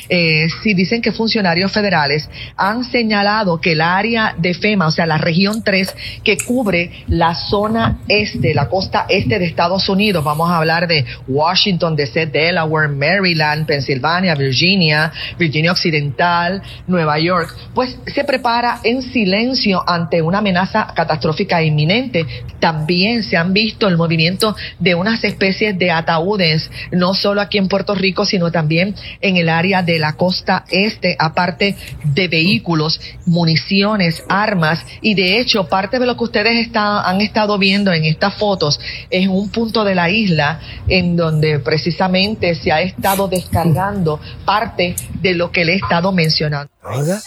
Eh, 0.07 0.47
si 0.61 0.73
dicen 0.75 1.01
que 1.01 1.11
funcionarios 1.11 1.71
federales 1.71 2.29
han 2.55 2.83
señalado 2.83 3.59
que 3.59 3.71
el 3.71 3.81
área 3.81 4.35
de 4.37 4.53
FEMA, 4.53 4.87
o 4.87 4.91
sea, 4.91 5.07
la 5.07 5.17
región 5.17 5.63
3, 5.63 5.95
que 6.23 6.37
cubre 6.37 6.91
la 7.07 7.33
zona 7.33 7.99
este, 8.07 8.53
la 8.53 8.69
costa 8.69 9.07
este 9.09 9.39
de 9.39 9.45
Estados 9.45 9.89
Unidos, 9.89 10.23
vamos 10.23 10.51
a 10.51 10.57
hablar 10.57 10.87
de 10.87 11.03
Washington, 11.27 11.95
D.C., 11.95 12.27
Delaware, 12.27 12.89
Maryland, 12.89 13.65
Pensilvania, 13.65 14.35
Virginia, 14.35 15.11
Virginia 15.39 15.71
Occidental, 15.71 16.61
Nueva 16.85 17.17
York, 17.17 17.55
pues 17.73 17.97
se 18.05 18.23
prepara 18.23 18.50
en 18.83 19.01
silencio 19.01 19.81
ante 19.87 20.21
una 20.21 20.39
amenaza 20.39 20.87
catastrófica 20.93 21.63
inminente. 21.63 22.25
También 22.59 23.23
se 23.23 23.37
han 23.37 23.53
visto 23.53 23.87
el 23.87 23.97
movimiento 23.97 24.55
de 24.77 24.93
unas 24.95 25.23
especies 25.23 25.77
de 25.77 25.89
ataúdes, 25.89 26.69
no 26.91 27.13
solo 27.13 27.41
aquí 27.41 27.57
en 27.57 27.69
Puerto 27.69 27.95
Rico, 27.95 28.25
sino 28.25 28.51
también 28.51 28.93
en 29.21 29.37
el 29.37 29.47
área 29.47 29.83
de 29.83 29.99
la 29.99 30.13
costa 30.13 30.65
este, 30.69 31.15
aparte 31.17 31.75
de 32.03 32.27
vehículos, 32.27 32.99
municiones, 33.25 34.21
armas, 34.27 34.85
y 35.01 35.13
de 35.13 35.39
hecho 35.39 35.67
parte 35.67 35.99
de 35.99 36.05
lo 36.05 36.17
que 36.17 36.23
ustedes 36.25 36.69
han 36.75 37.21
estado 37.21 37.57
viendo 37.57 37.93
en 37.93 38.03
estas 38.05 38.33
fotos 38.35 38.79
es 39.09 39.27
un 39.27 39.49
punto 39.49 39.83
de 39.83 39.95
la 39.95 40.09
isla 40.09 40.59
en 40.87 41.15
donde 41.15 41.59
precisamente 41.59 42.55
se 42.55 42.71
ha 42.71 42.81
estado 42.81 43.27
descargando 43.27 44.19
parte 44.45 44.95
de 45.21 45.35
lo 45.35 45.51
que 45.51 45.63
le 45.63 45.73
he 45.73 45.75
estado 45.77 46.11
mencionando. 46.11 46.70
Oiga, 46.83 47.21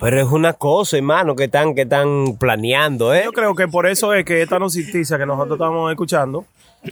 pero 0.00 0.20
es 0.20 0.28
una 0.30 0.52
cosa, 0.52 0.96
hermano, 0.96 1.34
que 1.34 1.44
están, 1.44 1.74
que 1.74 1.82
están 1.82 2.36
planeando, 2.38 3.12
¿eh? 3.14 3.22
Yo 3.24 3.32
creo 3.32 3.54
que 3.54 3.66
por 3.68 3.86
eso 3.86 4.14
es 4.14 4.24
que 4.24 4.42
esta 4.42 4.58
noticia 4.60 5.18
que 5.18 5.26
nosotros 5.26 5.56
estamos 5.56 5.90
escuchando, 5.90 6.44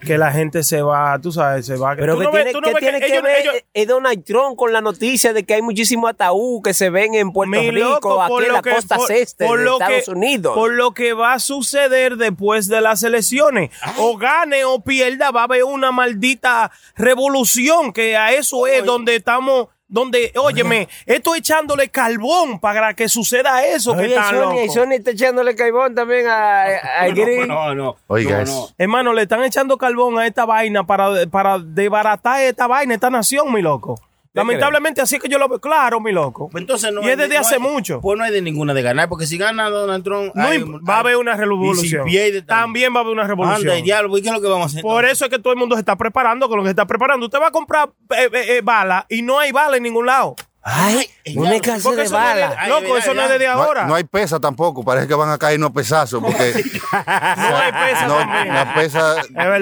que 0.07 0.19
la 0.19 0.33
gente 0.33 0.63
se 0.65 0.83
va, 0.83 1.19
tú 1.21 1.31
sabes, 1.33 1.67
se 1.67 1.77
va. 1.77 1.95
Pero 1.97 2.17
que 2.19 2.25
no 2.25 2.31
tiene, 2.31 2.53
tú 2.53 2.61
no 2.61 2.67
que, 2.69 2.75
ves 2.75 2.81
tiene 2.81 3.01
que 3.01 3.07
ellos- 3.07 3.23
ver 3.23 3.41
ellos- 3.41 3.55
eh, 3.75 3.87
Donald 3.87 4.25
Trump 4.25 4.57
con 4.57 4.73
la 4.73 4.81
noticia 4.81 5.33
de 5.33 5.45
que 5.45 5.55
hay 5.55 5.63
muchísimos 5.63 6.11
ataúd 6.11 6.63
que 6.63 6.75
se 6.75 6.91
ven 6.91 7.15
en 7.15 7.33
Puerto 7.33 7.51
Mi 7.61 7.71
Rico, 7.71 7.89
loco, 7.91 8.23
aquí 8.23 8.29
por 8.29 8.43
en 8.43 8.49
lo 8.49 8.55
la 8.55 8.63
que- 8.63 8.71
costa 8.75 8.97
por- 8.97 9.13
este 9.13 9.47
por 9.47 9.59
de 9.59 9.65
lo 9.65 9.73
Estados 9.75 10.05
que- 10.05 10.11
Unidos. 10.11 10.55
Por 10.55 10.73
lo 10.73 10.93
que 10.93 11.13
va 11.13 11.33
a 11.35 11.39
suceder 11.41 12.17
después 12.17 12.67
de 12.69 12.81
las 12.81 13.03
elecciones. 13.05 13.71
O 13.99 14.17
gane 14.17 14.65
o 14.65 14.81
pierda, 14.81 15.31
va 15.33 15.43
a 15.43 15.45
haber 15.45 15.65
una 15.65 15.91
maldita 15.93 16.71
revolución, 16.97 17.93
que 17.93 18.17
a 18.17 18.33
eso 18.33 18.67
es 18.69 18.85
donde 18.85 19.17
estamos, 19.17 19.69
donde, 19.91 20.33
óyeme, 20.37 20.89
estoy 21.05 21.41
echándole 21.41 21.89
carbón 21.89 22.61
para 22.61 22.95
que 22.95 23.09
suceda 23.09 23.67
eso 23.67 23.93
que 23.95 24.05
Oye, 24.05 24.15
está 24.15 24.31
Sony, 24.31 24.37
loco. 24.61 24.73
Sony 24.73 24.93
está 24.93 25.11
echándole 25.11 25.55
caibón 25.57 25.95
también 25.95 26.27
a, 26.29 26.63
a. 26.65 27.09
No, 27.47 27.75
no. 27.75 27.97
Oiga, 28.07 28.37
no, 28.37 28.43
es- 28.45 28.51
no. 28.51 28.69
Hermano, 28.79 29.13
le 29.13 29.23
están 29.23 29.43
echando 29.43 29.77
carbón 29.77 30.19
a 30.19 30.27
esta 30.27 30.47
vaina 30.47 30.85
para, 30.87 31.27
para 31.31 31.59
desbaratar 31.59 32.41
esta 32.43 32.67
vaina, 32.67 32.95
esta 32.95 33.11
nación, 33.11 33.53
mi 33.53 33.61
loco. 33.61 34.01
Lamentablemente, 34.33 35.01
así 35.01 35.19
que 35.19 35.29
yo 35.29 35.39
lo 35.39 35.49
veo 35.49 35.61
claro, 35.61 36.01
mi 36.01 36.13
loco. 36.13 36.49
Pues 36.51 36.63
Entonces 36.63 36.93
no 36.93 37.03
y 37.03 37.09
es 37.09 37.17
desde 37.19 37.35
no 37.35 37.41
hace 37.41 37.55
hay- 37.57 37.61
mucho. 37.61 38.01
Pues 38.01 38.17
no 38.17 38.25
hay 38.25 38.33
de 38.33 38.41
ninguna 38.43 38.75
de 38.75 38.83
ganar, 38.83 39.09
porque 39.09 39.27
si 39.27 39.37
gana 39.39 39.69
Donald 39.69 40.05
Trump. 40.05 40.33
No 40.35 40.45
hay- 40.47 40.63
va 40.63 40.97
a 40.97 40.99
haber 41.01 41.17
una 41.17 41.37
revolución. 41.37 42.05
Si 42.05 42.11
pierde, 42.11 42.43
También 42.43 42.95
va 42.95 42.99
a 42.99 43.01
haber 43.03 43.13
una 43.13 43.25
revolución. 43.27 43.71
Anda, 43.71 43.83
diablo, 43.83 44.17
¿y 44.19 44.23
qué 44.23 44.29
es 44.29 44.35
lo 44.35 44.41
que 44.41 44.49
vamos 44.49 44.65
a 44.65 44.67
hacer? 44.69 44.83
Por 44.83 45.05
eso 45.05 45.25
es 45.25 45.31
que 45.31 45.39
todo 45.39 45.53
el 45.53 45.59
mundo 45.59 45.75
se 45.75 45.81
está 45.81 45.97
preparando 45.97 46.49
con 46.49 46.59
lo 46.59 46.63
que 46.63 46.69
se 46.69 46.73
está 46.73 46.87
preparando. 46.87 47.27
Usted 47.27 47.41
va 47.41 47.49
a 47.49 47.53
comprar 47.53 47.91
eh, 48.17 48.29
eh, 48.33 48.45
eh, 48.57 48.61
bala 48.63 49.05
y 49.09 49.23
no 49.23 49.39
hay 49.39 49.51
bala 49.53 49.77
en 49.77 49.83
ningún 49.83 50.07
lado. 50.07 50.37
Ay, 50.63 51.07
de 51.35 51.41
no 51.41 51.51
de- 51.97 52.09
bala. 52.09 52.55
Ay, 52.59 52.69
loco, 52.71 52.97
eso 52.97 53.15
no 53.15 53.23
es 53.23 53.29
desde 53.29 53.47
ahora. 53.47 53.87
no 53.87 53.95
hay 53.95 54.05
pesa 54.05 54.39
tampoco, 54.41 54.85
parece 54.85 55.07
que 55.09 55.15
van 55.15 55.31
a 55.31 55.39
caer 55.39 55.59
unos 55.59 55.71
pesazos, 55.73 56.23
porque 56.23 56.53
No 56.93 57.57
hay 57.57 57.73
pesa 57.73 58.07
no, 58.07 58.19
las 58.53 58.75
pesas 58.75 59.17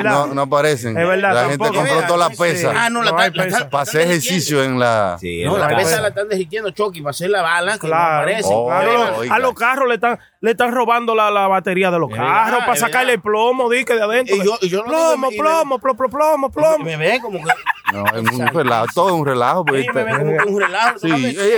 no, 0.04 0.26
no 0.28 0.42
aparecen. 0.42 0.96
Es 0.98 1.06
verdad, 1.06 1.34
la 1.34 1.44
gente 1.48 1.68
compró 1.68 2.02
todas 2.06 2.28
las 2.30 2.38
pesas 2.38 2.74
Ah, 2.76 2.90
no, 2.90 3.02
la 3.02 3.16
pesa. 3.30 3.68
para 3.70 3.82
hacer 3.82 4.02
ejercicio 4.02 4.62
en 4.64 4.78
la... 4.78 5.16
Sí, 5.20 5.42
No, 5.44 5.58
la 5.58 5.68
pesa 5.68 6.00
la 6.00 6.08
están 6.08 6.28
derritiendo, 6.28 6.70
Chucky, 6.70 7.00
para 7.00 7.10
hacer 7.10 7.30
la 7.30 7.42
bala, 7.42 7.78
que 7.78 7.86
no 7.86 7.92
Claro. 7.92 8.30
Oh, 8.44 8.70
a 8.70 9.38
los 9.38 9.54
carros 9.54 9.88
le 9.88 9.94
están, 9.94 10.18
le 10.40 10.50
están 10.52 10.72
robando 10.72 11.14
la, 11.14 11.30
la 11.30 11.46
batería 11.48 11.90
de 11.90 11.98
los 11.98 12.10
carros 12.10 12.60
para 12.60 12.76
sacarle 12.76 13.12
el 13.14 13.18
verdad. 13.18 13.22
plomo, 13.30 13.68
dique 13.70 13.94
de 13.94 14.02
adentro. 14.02 14.36
Y 14.36 14.44
yo- 14.44 14.58
y 14.60 14.68
yo 14.68 14.78
lo 14.82 14.84
plomo, 14.84 15.28
plomo, 15.30 15.78
plomo, 15.78 16.08
plomo, 16.08 16.50
plomo. 16.50 16.84
Me 16.84 16.96
ve 16.96 17.18
como 17.20 17.38
que. 17.38 17.50
No, 17.92 18.04
es 18.06 18.32
un 18.32 18.46
relajo, 18.48 18.86
todo 18.94 19.08
es 19.08 19.14
un 19.14 19.26
relajo. 19.26 19.64
Sí, 19.72 19.84
porque 19.84 19.92
me 19.92 20.04
ve 20.04 20.18
como 20.18 20.36
que 20.36 20.48
un 20.52 20.60
relajo. 20.60 20.98
Sí, 20.98 21.08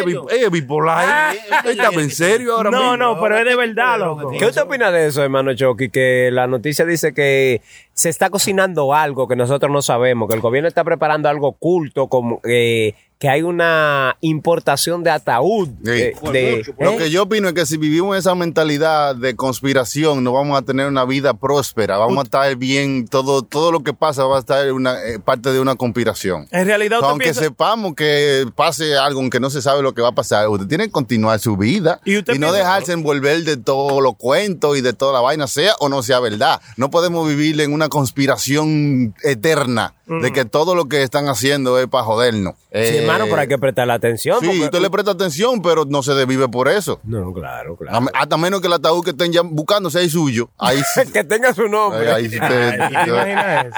ella 0.00 0.08
es 0.08 0.14
serio. 0.14 0.24
bi- 0.26 0.34
ella 0.34 0.44
es 0.46 0.50
bipolar. 0.52 1.08
Ah, 1.08 1.32
Ella 1.64 1.88
en 1.92 2.10
serio 2.10 2.56
ahora 2.56 2.70
No, 2.70 2.78
mismo. 2.78 2.96
no, 2.96 3.20
pero 3.20 3.38
es 3.38 3.44
de 3.44 3.56
verdad, 3.56 3.98
loco. 3.98 4.30
¿Qué 4.38 4.44
usted 4.46 4.62
opina 4.62 4.90
de 4.90 5.06
eso, 5.06 5.22
hermano 5.22 5.54
Chucky? 5.54 5.88
Que 5.90 6.30
la 6.32 6.46
noticia 6.46 6.84
dice 6.84 7.12
que 7.14 7.60
se 7.92 8.08
está 8.08 8.30
cocinando 8.30 8.94
algo 8.94 9.28
que 9.28 9.36
nosotros 9.36 9.70
no 9.70 9.82
sabemos, 9.82 10.28
que 10.28 10.34
el 10.34 10.40
gobierno 10.40 10.68
está 10.68 10.84
preparando 10.84 11.28
algo 11.28 11.48
oculto, 11.48 12.08
como 12.08 12.40
eh, 12.44 12.94
que 13.20 13.28
hay 13.28 13.42
una 13.42 14.16
importación 14.22 15.04
de 15.04 15.10
ataúd. 15.10 15.68
Sí. 15.84 15.90
eh, 15.90 16.14
de- 16.32 16.72
por 16.74 16.84
Lo 16.86 16.92
¿eh? 16.92 16.96
que 16.96 17.10
yo 17.10 17.24
opino 17.24 17.48
es 17.48 17.54
que 17.54 17.66
si 17.66 17.76
vivimos 17.76 18.16
esa 18.16 18.34
mentalidad 18.34 19.14
de 19.14 19.36
conspiración, 19.36 20.24
no 20.24 20.32
vamos 20.32 20.58
a 20.58 20.62
tener 20.62 20.86
una 20.88 21.04
vida 21.04 21.34
próspera. 21.34 21.98
Vamos 21.98 22.16
a 22.18 22.22
estar 22.22 22.56
bien, 22.56 23.06
todo, 23.06 23.42
todo 23.42 23.72
lo 23.72 23.80
que 23.84 23.92
pasa 23.92 24.24
va 24.24 24.38
a 24.38 24.40
estar 24.40 24.72
una, 24.72 25.04
eh, 25.04 25.18
parte 25.18 25.52
de 25.52 25.60
una 25.60 25.74
conspiración. 25.76 26.48
En 26.50 26.64
realidad, 26.66 27.00
usted 27.00 27.10
Aunque 27.10 27.24
piensa- 27.26 27.42
sepamos 27.42 27.94
que 27.94 28.46
pase 28.56 28.96
algo, 28.96 29.20
aunque 29.20 29.38
no 29.38 29.50
se 29.50 29.60
sabe 29.60 29.82
lo 29.82 29.92
que 29.92 30.00
va 30.00 30.08
a 30.08 30.14
pasar, 30.14 30.48
usted 30.48 30.66
tiene 30.66 30.84
que 30.86 30.90
continuar 30.90 31.38
su 31.40 31.58
vida 31.58 32.00
¿Y 32.06 32.22
no 32.38 32.52
dejarse 32.52 32.92
envolver 32.92 33.44
de 33.44 33.58
todos 33.58 34.02
los 34.02 34.16
cuentos 34.16 34.78
y 34.78 34.80
de 34.80 34.94
toda 34.94 35.12
la 35.12 35.20
vaina, 35.20 35.46
sea 35.46 35.74
o 35.78 35.90
no 35.90 36.02
sea 36.02 36.20
verdad. 36.20 36.58
No 36.78 36.90
podemos 36.90 37.28
vivir 37.28 37.60
en 37.60 37.74
una 37.74 37.90
conspiración 37.90 39.14
eterna 39.22 39.94
de 40.06 40.32
que 40.32 40.44
todo 40.44 40.74
lo 40.74 40.86
que 40.88 41.02
están 41.04 41.28
haciendo 41.28 41.78
es 41.78 41.86
para 41.86 42.02
jodernos. 42.02 42.54
Sí, 42.72 42.78
Eh, 42.78 43.04
hermano, 43.12 43.30
pero 43.30 43.42
hay 43.42 43.48
que 43.48 43.58
prestarle 43.58 43.92
atención. 43.92 44.38
Sí, 44.40 44.46
porque- 44.46 44.60
usted 44.64 44.80
le 44.80 44.90
presta 44.90 45.10
atención, 45.12 45.62
pero 45.62 45.84
no 45.84 46.02
se 46.02 46.14
desvive 46.14 46.48
por 46.48 46.68
eso. 46.68 47.00
No, 47.04 47.32
claro, 47.32 47.74
A- 47.74 47.76
claro. 47.78 48.06
Hasta 48.14 48.36
menos 48.36 48.60
que 48.60 48.66
el 48.66 48.72
ataúd 48.74 49.04
que 49.04 49.10
estén 49.10 49.32
ya 49.32 49.42
buscando 49.42 49.90
sea 49.90 50.02
el 50.02 50.10
suyo. 50.10 50.50
Ahí 50.58 50.80
que 51.12 51.24
tenga 51.24 51.52
su 51.54 51.68
nombre. 51.68 52.10
Ahí- 52.12 52.24
ahí 52.24 52.30
sí 52.30 52.38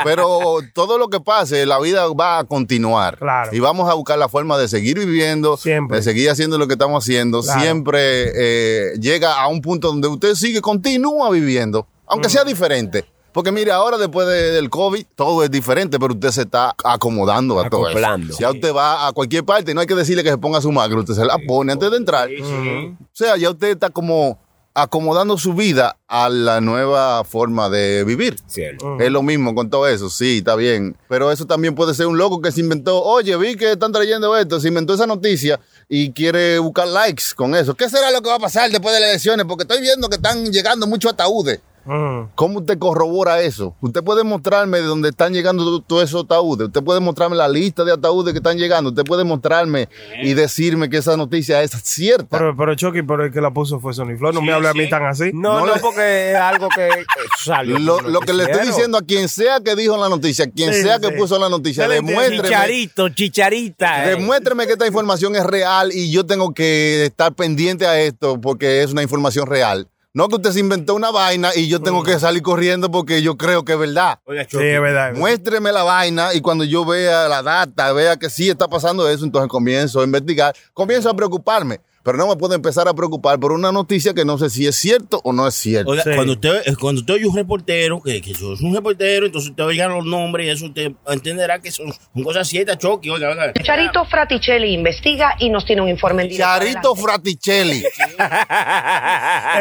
pero 0.04 0.58
todo 0.74 0.98
lo 0.98 1.08
que 1.08 1.20
pase, 1.20 1.66
la 1.66 1.78
vida 1.80 2.06
va 2.08 2.38
a 2.40 2.44
continuar. 2.44 3.18
Claro. 3.18 3.50
Y 3.54 3.60
vamos 3.60 3.88
a 3.90 3.94
buscar 3.94 4.18
la 4.18 4.28
forma 4.28 4.58
de 4.58 4.68
seguir 4.68 4.98
viviendo, 4.98 5.56
Siempre. 5.56 5.98
de 5.98 6.02
seguir 6.02 6.30
haciendo 6.30 6.58
lo 6.58 6.66
que 6.66 6.74
estamos 6.74 7.02
haciendo. 7.04 7.42
Claro. 7.42 7.60
Siempre 7.60 8.32
eh, 8.34 8.92
llega 9.00 9.40
a 9.40 9.48
un 9.48 9.60
punto 9.60 9.88
donde 9.88 10.08
usted 10.08 10.34
sigue, 10.34 10.60
continúa 10.60 11.30
viviendo, 11.30 11.86
aunque 12.06 12.28
Mm. 12.28 12.30
sea 12.30 12.44
diferente. 12.44 13.04
Porque 13.32 13.50
mire, 13.52 13.70
ahora 13.72 13.96
después 13.98 14.26
de- 14.26 14.50
del 14.52 14.68
COVID, 14.70 15.04
todo 15.14 15.42
es 15.42 15.50
diferente, 15.50 15.98
pero 15.98 16.12
usted 16.14 16.30
se 16.30 16.42
está 16.42 16.74
acomodando 16.84 17.58
a 17.58 17.64
todo 17.70 17.88
eso. 17.88 17.98
Si 18.34 18.42
ya 18.42 18.50
usted 18.50 18.74
va 18.74 19.06
a 19.06 19.12
cualquier 19.12 19.44
parte, 19.44 19.72
no 19.74 19.80
hay 19.80 19.86
que 19.86 19.94
decirle 19.94 20.22
que 20.22 20.30
se 20.30 20.38
ponga 20.38 20.60
su 20.60 20.70
máscara, 20.70 21.00
usted 21.00 21.14
se 21.14 21.24
la 21.24 21.38
pone 21.46 21.72
antes 21.72 21.90
de 21.90 21.96
entrar. 21.96 22.28
O 22.28 22.96
sea, 23.12 23.36
ya 23.36 23.50
usted 23.50 23.68
está 23.68 23.90
como 23.90 24.38
acomodando 24.74 25.36
su 25.36 25.52
vida 25.52 25.98
a 26.08 26.30
la 26.30 26.62
nueva 26.62 27.24
forma 27.24 27.68
de 27.68 28.04
vivir. 28.04 28.36
Cierto. 28.46 28.98
Es 29.00 29.10
lo 29.10 29.22
mismo 29.22 29.54
con 29.54 29.68
todo 29.68 29.86
eso, 29.86 30.08
sí, 30.08 30.38
está 30.38 30.56
bien. 30.56 30.96
Pero 31.10 31.30
eso 31.30 31.44
también 31.46 31.74
puede 31.74 31.92
ser 31.94 32.06
un 32.06 32.16
loco 32.16 32.40
que 32.40 32.50
se 32.52 32.60
inventó, 32.60 33.02
oye, 33.02 33.36
vi 33.36 33.54
que 33.56 33.72
están 33.72 33.92
trayendo 33.92 34.34
esto, 34.36 34.60
se 34.60 34.68
inventó 34.68 34.94
esa 34.94 35.06
noticia 35.06 35.60
y 35.90 36.12
quiere 36.12 36.58
buscar 36.58 36.88
likes 36.88 37.24
con 37.36 37.54
eso. 37.54 37.74
¿Qué 37.74 37.88
será 37.90 38.10
lo 38.10 38.22
que 38.22 38.30
va 38.30 38.36
a 38.36 38.40
pasar 38.40 38.70
después 38.70 38.94
de 38.94 39.00
las 39.00 39.10
elecciones? 39.10 39.44
Porque 39.46 39.64
estoy 39.64 39.82
viendo 39.82 40.08
que 40.08 40.16
están 40.16 40.50
llegando 40.50 40.86
muchos 40.86 41.12
ataúdes. 41.12 41.60
Mm. 41.84 42.30
¿Cómo 42.34 42.60
usted 42.60 42.78
corrobora 42.78 43.40
eso? 43.40 43.74
Usted 43.80 44.02
puede 44.02 44.24
mostrarme 44.24 44.78
de 44.78 44.84
dónde 44.84 45.08
están 45.10 45.32
llegando 45.32 45.64
to- 45.64 45.80
todos 45.86 46.04
esos 46.04 46.24
ataúdes. 46.24 46.68
Usted 46.68 46.82
puede 46.82 47.00
mostrarme 47.00 47.36
la 47.36 47.48
lista 47.48 47.84
de 47.84 47.92
ataúdes 47.92 48.32
que 48.32 48.38
están 48.38 48.56
llegando. 48.58 48.90
Usted 48.90 49.04
puede 49.04 49.24
mostrarme 49.24 49.88
y 50.22 50.34
decirme 50.34 50.88
que 50.88 50.98
esa 50.98 51.16
noticia 51.16 51.62
es 51.62 51.72
cierta. 51.82 52.38
Pero, 52.38 52.56
pero 52.56 52.74
Chucky, 52.74 53.02
pero 53.02 53.24
el 53.24 53.32
que 53.32 53.40
la 53.40 53.50
puso 53.52 53.80
fue 53.80 53.94
Sony 53.94 54.16
Flow. 54.18 54.32
No 54.32 54.42
me 54.42 54.52
hable 54.52 54.68
a 54.68 54.74
mí 54.74 54.88
tan 54.88 55.04
así. 55.04 55.30
No, 55.34 55.60
no, 55.60 55.66
No 55.66 55.74
le- 55.74 55.80
porque 55.80 56.30
es 56.32 56.36
algo 56.36 56.68
que 56.74 56.86
eh, 56.86 57.04
salió. 57.42 57.78
Lo, 57.78 58.20
que 58.20 58.32
le 58.32 58.44
estoy 58.44 58.66
diciendo 58.66 58.98
a 58.98 59.02
quien 59.02 59.28
sea 59.28 59.60
que 59.60 59.74
dijo 59.76 59.96
la 59.96 60.08
noticia, 60.08 60.50
quien 60.50 60.72
Sí, 60.72 60.82
sea 60.82 60.98
que 60.98 61.08
sí. 61.08 61.14
puso 61.16 61.38
la 61.38 61.48
noticia, 61.48 61.88
demuéstreme, 61.88 62.42
Chicharito, 62.44 63.08
chicharita. 63.08 64.04
eh. 64.04 64.16
demuéstreme 64.16 64.66
que 64.66 64.72
esta 64.72 64.86
información 64.86 65.34
es 65.36 65.44
real 65.44 65.90
y 65.92 66.10
yo 66.10 66.24
tengo 66.26 66.54
que 66.54 67.06
estar 67.06 67.32
pendiente 67.34 67.86
a 67.86 68.00
esto 68.00 68.40
porque 68.40 68.82
es 68.82 68.92
una 68.92 69.02
información 69.02 69.46
real. 69.46 69.88
No 70.14 70.28
que 70.28 70.36
usted 70.36 70.50
se 70.50 70.60
inventó 70.60 70.94
una 70.94 71.10
vaina 71.10 71.52
y 71.56 71.68
yo 71.68 71.80
tengo 71.80 72.02
que 72.02 72.18
salir 72.18 72.42
corriendo 72.42 72.90
porque 72.90 73.22
yo 73.22 73.38
creo 73.38 73.64
que 73.64 73.72
es 73.72 73.78
verdad. 73.78 74.18
Oiga, 74.26 74.46
Sí, 74.46 74.58
es 74.58 74.80
verdad. 74.80 75.14
Muéstreme 75.14 75.72
la 75.72 75.84
vaina 75.84 76.34
y 76.34 76.42
cuando 76.42 76.64
yo 76.64 76.84
vea 76.84 77.28
la 77.28 77.42
data, 77.42 77.90
vea 77.94 78.18
que 78.18 78.28
sí 78.28 78.50
está 78.50 78.68
pasando 78.68 79.08
eso, 79.08 79.24
entonces 79.24 79.48
comienzo 79.48 80.02
a 80.02 80.04
investigar, 80.04 80.54
comienzo 80.74 81.08
a 81.08 81.16
preocuparme. 81.16 81.80
Pero 82.04 82.18
no 82.18 82.26
me 82.26 82.36
puedo 82.36 82.54
empezar 82.54 82.88
a 82.88 82.94
preocupar 82.94 83.38
por 83.38 83.52
una 83.52 83.70
noticia 83.70 84.12
que 84.12 84.24
no 84.24 84.36
sé 84.36 84.50
si 84.50 84.66
es 84.66 84.74
cierto 84.74 85.20
o 85.22 85.32
no 85.32 85.46
es 85.46 85.54
cierto. 85.54 85.90
Oiga, 85.92 86.02
Sí. 86.02 86.10
cuando 86.14 86.32
usted 86.32 86.62
eh, 86.66 86.74
cuando 86.78 87.00
usted 87.00 87.14
oye 87.14 87.26
un 87.26 87.36
reportero, 87.36 88.02
que, 88.02 88.20
que 88.20 88.32
yo 88.32 88.56
soy 88.56 88.66
un 88.66 88.74
reportero, 88.74 89.26
entonces 89.26 89.50
usted 89.50 89.62
oiga 89.64 89.86
los 89.86 90.04
nombres 90.04 90.46
y 90.46 90.50
eso 90.50 90.66
usted 90.66 90.92
entenderá 91.06 91.60
que 91.60 91.70
son, 91.70 91.92
son 91.92 92.22
cosas 92.24 92.48
ciertas, 92.48 92.78
Chucky. 92.78 93.08
Oiga, 93.10 93.30
oiga. 93.30 93.52
Charito 93.62 94.04
Fraticelli 94.04 94.72
investiga 94.74 95.36
y 95.38 95.48
nos 95.50 95.64
tiene 95.64 95.82
un 95.82 95.88
informe 95.88 96.22
en 96.24 96.28
directo. 96.30 96.52
Charito 96.52 96.78
Adelante. 96.92 97.02
Fraticelli, 97.02 97.82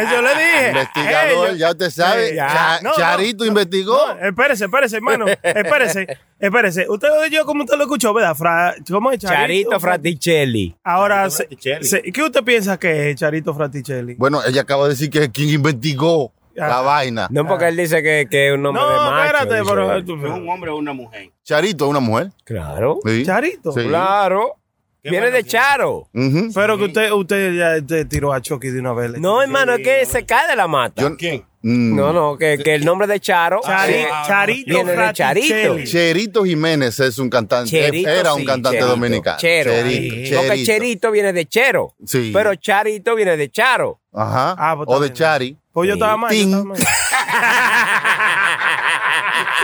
Eso 0.01 0.21
le 0.21 0.29
dije. 0.29 0.67
investigador, 0.69 1.57
ya 1.57 1.69
usted 1.71 1.89
sabe. 1.89 2.29
Sí, 2.29 2.35
ya. 2.35 2.47
Cha- 2.47 2.79
No, 2.81 2.89
no. 2.91 2.95
Charito 2.95 3.45
investigó. 3.45 3.97
No, 4.19 4.27
espérese, 4.27 4.65
espérese, 4.65 4.95
hermano. 4.97 5.25
Espérese, 5.43 6.07
espérese. 6.41 6.85
Usted 6.89 7.07
oyó 7.25 7.45
como 7.45 7.63
usted 7.63 7.77
lo 7.77 7.83
escuchó, 7.83 8.13
¿verdad? 8.13 8.35
Fra- 8.35 8.75
¿Cómo 8.89 9.11
es 9.11 9.19
Charito 9.19 9.79
Fraticelli. 9.79 10.75
Ahora, 10.83 11.29
Charito 11.29 11.31
se- 11.37 11.43
Fraticelli. 11.47 11.83
se- 11.85 12.01
¿qué 12.11 12.23
usted 12.23 12.43
piensa 12.43 12.77
que 12.77 13.11
es 13.11 13.15
Charito 13.15 13.53
Fraticelli? 13.53 14.15
Bueno, 14.15 14.41
ella 14.45 14.61
acaba 14.61 14.83
de 14.83 14.89
decir 14.89 15.09
que 15.09 15.23
es 15.23 15.29
quien 15.29 15.49
investigó 15.49 16.33
la 16.53 16.79
Ah. 16.79 16.81
vaina. 16.81 17.27
No, 17.31 17.47
porque 17.47 17.69
él 17.69 17.77
dice 17.77 18.03
que, 18.03 18.27
que 18.29 18.49
es 18.49 18.53
un 18.53 18.61
nombre 18.63 18.83
de 18.83 18.89
No, 18.89 18.95
macho. 19.11 19.25
espérate, 19.25 19.63
pero... 19.69 19.95
¿Es 19.97 20.07
un 20.09 20.49
hombre 20.49 20.69
o 20.71 20.75
una 20.77 20.91
mujer? 20.93 21.31
Charito 21.43 21.85
es 21.85 21.89
una 21.91 21.99
mujer. 22.01 22.31
Claro. 22.43 22.99
Sí. 23.05 23.23
Charito. 23.25 23.71
Sí. 23.71 23.83
Claro. 23.87 24.57
Viene 25.03 25.31
de 25.31 25.43
Charo. 25.43 26.07
Pero 26.53 26.77
que 26.77 26.83
usted, 26.85 27.11
usted 27.11 27.53
ya 27.53 27.77
usted 27.81 28.07
tiró 28.07 28.33
a 28.33 28.41
Chucky 28.41 28.69
de 28.69 28.79
una 28.79 28.93
vez. 28.93 29.19
No, 29.19 29.41
hermano, 29.41 29.73
es 29.73 29.79
que 29.81 30.05
se 30.05 30.25
cae 30.25 30.47
de 30.47 30.55
la 30.55 30.67
mata. 30.67 31.01
Yo- 31.01 31.17
¿Quién? 31.17 31.43
Mm. 31.63 31.95
No, 31.95 32.11
no, 32.11 32.37
que, 32.39 32.57
que 32.57 32.73
el 32.73 32.83
nombre 32.83 33.05
de 33.05 33.19
Charo. 33.19 33.61
Chari- 33.61 33.91
eh, 33.93 34.07
Charito 34.25 34.73
viene 34.73 34.95
de. 34.95 35.13
Charito. 35.13 35.83
Cherito 35.83 36.43
Jiménez 36.43 36.99
es 36.99 37.19
un 37.19 37.29
cantante. 37.29 37.69
Cherito, 37.69 38.09
era 38.09 38.33
un 38.33 38.39
sí, 38.41 38.45
cantante 38.47 38.77
Cherito. 38.79 38.87
dominicano. 38.95 39.37
Chero. 39.37 39.71
Cherito, 39.71 40.35
Porque 40.37 40.47
Cherito. 40.49 40.65
Cherito 40.71 41.11
viene 41.11 41.33
de 41.33 41.45
Chero. 41.47 41.93
Sí. 42.03 42.31
Pero 42.33 42.55
Charito 42.55 43.13
viene 43.15 43.37
de 43.37 43.51
Charo. 43.51 43.99
Ajá. 44.11 44.55
Ah, 44.57 44.73
pues 44.75 44.87
o 44.89 44.99
de. 44.99 45.13
Chari. 45.13 45.55
Pues 45.71 45.87
yo 45.87 45.93
estaba 45.93 46.17
mal. 46.17 46.33
yo 46.35 46.41
estaba 46.41 46.63
mal. 46.63 46.77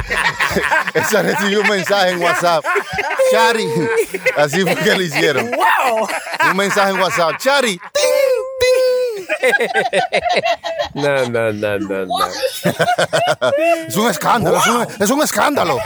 Esa 0.94 1.22
recibió 1.22 1.62
un 1.62 1.70
mensaje 1.70 2.12
en 2.12 2.22
WhatsApp. 2.22 2.66
Chari. 3.32 3.68
Así 4.38 4.62
fue 4.62 4.76
que 4.76 4.96
le 4.98 5.06
hicieron. 5.06 5.50
Un 6.50 6.58
mensaje 6.58 6.92
en 6.92 7.00
WhatsApp. 7.00 7.38
Chari. 7.38 7.80
No, 10.94 11.30
no, 11.30 11.52
no, 11.54 11.80
no, 11.80 12.06
no. 12.06 12.28
Es 13.88 13.96
un 13.96 14.10
escándalo. 14.10 14.58
Es, 14.58 14.68
un, 14.68 14.88
es 15.04 15.10
un 15.10 15.22
escándalo. 15.22 15.78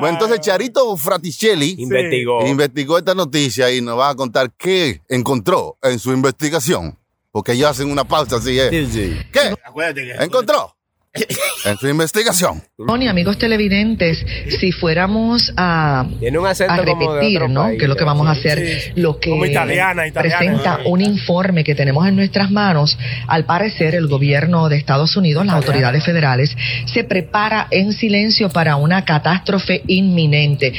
bueno, 0.00 0.08
entonces 0.08 0.40
Charito 0.40 0.96
Fraticelli 0.96 1.76
Investigó. 1.78 2.46
investigó 2.46 2.98
esta 2.98 3.14
noticia 3.14 3.70
y 3.70 3.80
nos 3.80 3.98
va 3.98 4.10
a 4.10 4.14
contar 4.14 4.50
qué 4.56 5.02
encontró 5.08 5.76
en 5.82 5.98
su 5.98 6.12
investigación. 6.12 6.98
Porque 7.36 7.52
ellos 7.52 7.68
hacen 7.68 7.90
una 7.90 8.04
pausa 8.04 8.36
así. 8.36 8.58
¿eh? 8.58 8.70
Sí, 8.70 8.86
sí. 8.90 9.16
¿Qué? 9.30 9.54
Acuérdate 9.62 10.04
que 10.04 10.24
encontró 10.24 10.74
en 11.66 11.76
su 11.76 11.86
investigación. 11.86 12.62
Tony, 12.78 13.08
amigos 13.08 13.36
televidentes, 13.36 14.24
si 14.58 14.72
fuéramos 14.72 15.52
a, 15.54 16.06
Tiene 16.18 16.38
un 16.38 16.46
acento 16.46 16.72
a 16.72 16.76
repetir, 16.78 17.46
¿no? 17.50 17.64
país, 17.64 17.78
Que 17.78 17.84
es 17.84 17.88
lo 17.90 17.96
que 17.96 18.04
vamos 18.04 18.26
a 18.26 18.30
hacer, 18.30 18.58
Sí. 18.80 18.92
lo 19.02 19.20
que 19.20 19.28
Como 19.28 19.44
italiana, 19.44 20.06
italiana. 20.06 20.38
presenta 20.38 20.78
un 20.86 21.02
informe 21.02 21.62
que 21.62 21.74
tenemos 21.74 22.08
en 22.08 22.16
nuestras 22.16 22.50
manos. 22.50 22.98
Al 23.26 23.44
parecer, 23.44 23.94
el 23.94 24.06
gobierno 24.08 24.70
de 24.70 24.78
Estados 24.78 25.14
Unidos, 25.18 25.44
las 25.44 25.56
autoridades 25.56 26.06
federales, 26.06 26.56
se 26.86 27.04
prepara 27.04 27.68
en 27.70 27.92
silencio 27.92 28.48
para 28.48 28.76
una 28.76 29.04
catástrofe 29.04 29.82
inminente. 29.88 30.72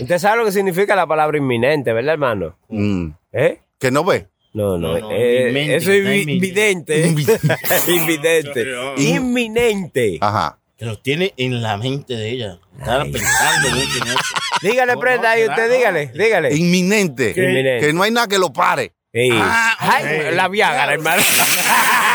Usted 0.00 0.18
sabe 0.20 0.36
lo 0.36 0.44
que 0.44 0.52
significa 0.52 0.94
la 0.94 1.08
palabra 1.08 1.38
inminente, 1.38 1.92
¿verdad, 1.92 2.12
hermano? 2.12 2.56
Mm. 2.68 3.08
¿Eh? 3.32 3.58
Que 3.80 3.90
no 3.90 4.04
ve. 4.04 4.28
No, 4.54 4.78
no, 4.78 4.94
No, 4.94 5.00
no, 5.00 5.10
eh, 5.12 5.74
eso 5.76 5.92
es 5.92 6.04
no 6.04 6.10
vi- 6.10 6.22
inminente. 6.22 7.02
vidente. 7.02 7.88
Invidente. 7.88 8.64
No. 8.64 8.94
Inminente. 8.96 10.18
Ajá. 10.20 10.58
que 10.78 10.84
lo 10.86 10.98
tiene 10.98 11.34
en 11.36 11.60
la 11.62 11.76
mente 11.76 12.14
de 12.14 12.30
ella. 12.30 12.58
Estaba 12.78 13.04
pensando 13.04 13.70
mucho 13.70 14.02
en 14.04 14.08
eso. 14.12 14.34
Dígale, 14.62 14.96
prenda 14.96 15.30
ahí, 15.32 15.44
usted 15.48 15.70
dígale, 15.76 16.10
dígale. 16.14 16.54
Inminente. 16.56 17.34
Inminente. 17.36 17.86
Que 17.86 17.92
no 17.92 18.02
hay 18.04 18.10
nada 18.10 18.26
que 18.28 18.38
lo 18.38 18.52
pare. 18.52 18.92
Ah, 19.32 19.76
Ay, 19.78 20.34
la 20.34 20.48
Viagra, 20.48 20.92
hermano. 20.94 21.22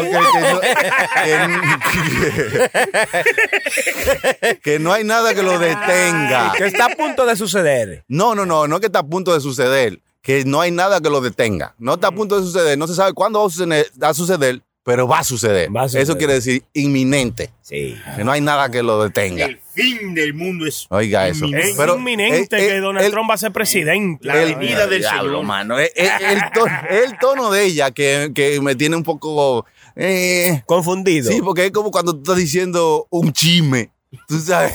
Que, 0.00 1.38
no, 1.48 1.60
que- 4.40 4.58
que 4.62 4.78
no 4.78 4.92
hay 4.92 5.04
nada 5.04 5.34
que 5.34 5.42
lo 5.42 5.58
detenga. 5.58 6.52
que 6.56 6.66
está 6.66 6.86
a 6.86 6.90
punto 6.90 7.26
de 7.26 7.36
suceder. 7.36 8.04
No, 8.08 8.34
no, 8.34 8.46
no, 8.46 8.66
no 8.66 8.76
es 8.76 8.80
que 8.80 8.86
está 8.86 9.00
a 9.00 9.06
punto 9.06 9.32
de 9.34 9.40
suceder. 9.40 10.00
Que 10.22 10.44
no 10.44 10.60
hay 10.60 10.70
nada 10.70 11.00
que 11.00 11.08
lo 11.08 11.20
detenga. 11.20 11.74
No 11.78 11.94
está 11.94 12.08
a 12.08 12.12
punto 12.12 12.36
de 12.38 12.42
suceder. 12.46 12.76
No 12.76 12.86
se 12.86 12.94
sabe 12.94 13.14
cuándo 13.14 13.40
va 13.40 13.46
a 13.46 13.50
suceder, 13.50 13.86
va 14.02 14.08
a 14.10 14.14
suceder, 14.14 14.60
pero 14.84 15.08
va 15.08 15.20
a 15.20 15.24
suceder. 15.24 15.74
Va 15.74 15.82
a 15.82 15.88
suceder. 15.88 16.02
Eso 16.04 16.18
quiere 16.18 16.34
decir 16.34 16.62
inminente. 16.74 17.50
Sí. 17.62 17.96
Que 18.16 18.22
no 18.24 18.30
hay 18.32 18.42
nada 18.42 18.70
que 18.70 18.82
lo 18.82 19.02
detenga. 19.02 19.46
El 19.46 19.58
fin 19.72 20.12
del 20.14 20.34
mundo 20.34 20.66
es 20.66 20.86
Oiga 20.90 21.26
eso. 21.28 21.46
Es 21.46 21.74
Pero, 21.76 21.96
inminente 21.96 22.58
eh, 22.58 22.64
eh, 22.64 22.68
que 22.68 22.80
Donald 22.80 23.06
el- 23.06 23.12
Trump 23.12 23.30
va 23.30 23.34
a 23.34 23.38
ser 23.38 23.50
presidente. 23.52 24.26
la 24.26 24.42
el- 24.42 24.56
venida 24.56 24.86
del 24.86 25.00
Diablo, 25.00 25.22
Señor. 25.30 25.44
mano. 25.44 25.78
El, 25.78 25.88
el- 25.94 26.10
el 26.22 26.40
tono, 26.52 26.78
el 26.90 27.18
tono 27.18 27.50
de 27.50 27.64
ella 27.64 27.90
que, 27.90 28.32
que 28.34 28.60
me 28.60 28.74
tiene 28.74 28.96
un 28.96 29.04
poco. 29.04 29.64
Eh, 29.96 30.62
Confundido. 30.66 31.30
sí, 31.30 31.40
porque 31.42 31.66
es 31.66 31.72
como 31.72 31.90
cuando 31.90 32.12
tú 32.12 32.20
estás 32.22 32.36
diciendo 32.36 33.06
un 33.10 33.32
chisme. 33.32 33.92
Tú 34.26 34.40
sabes. 34.40 34.72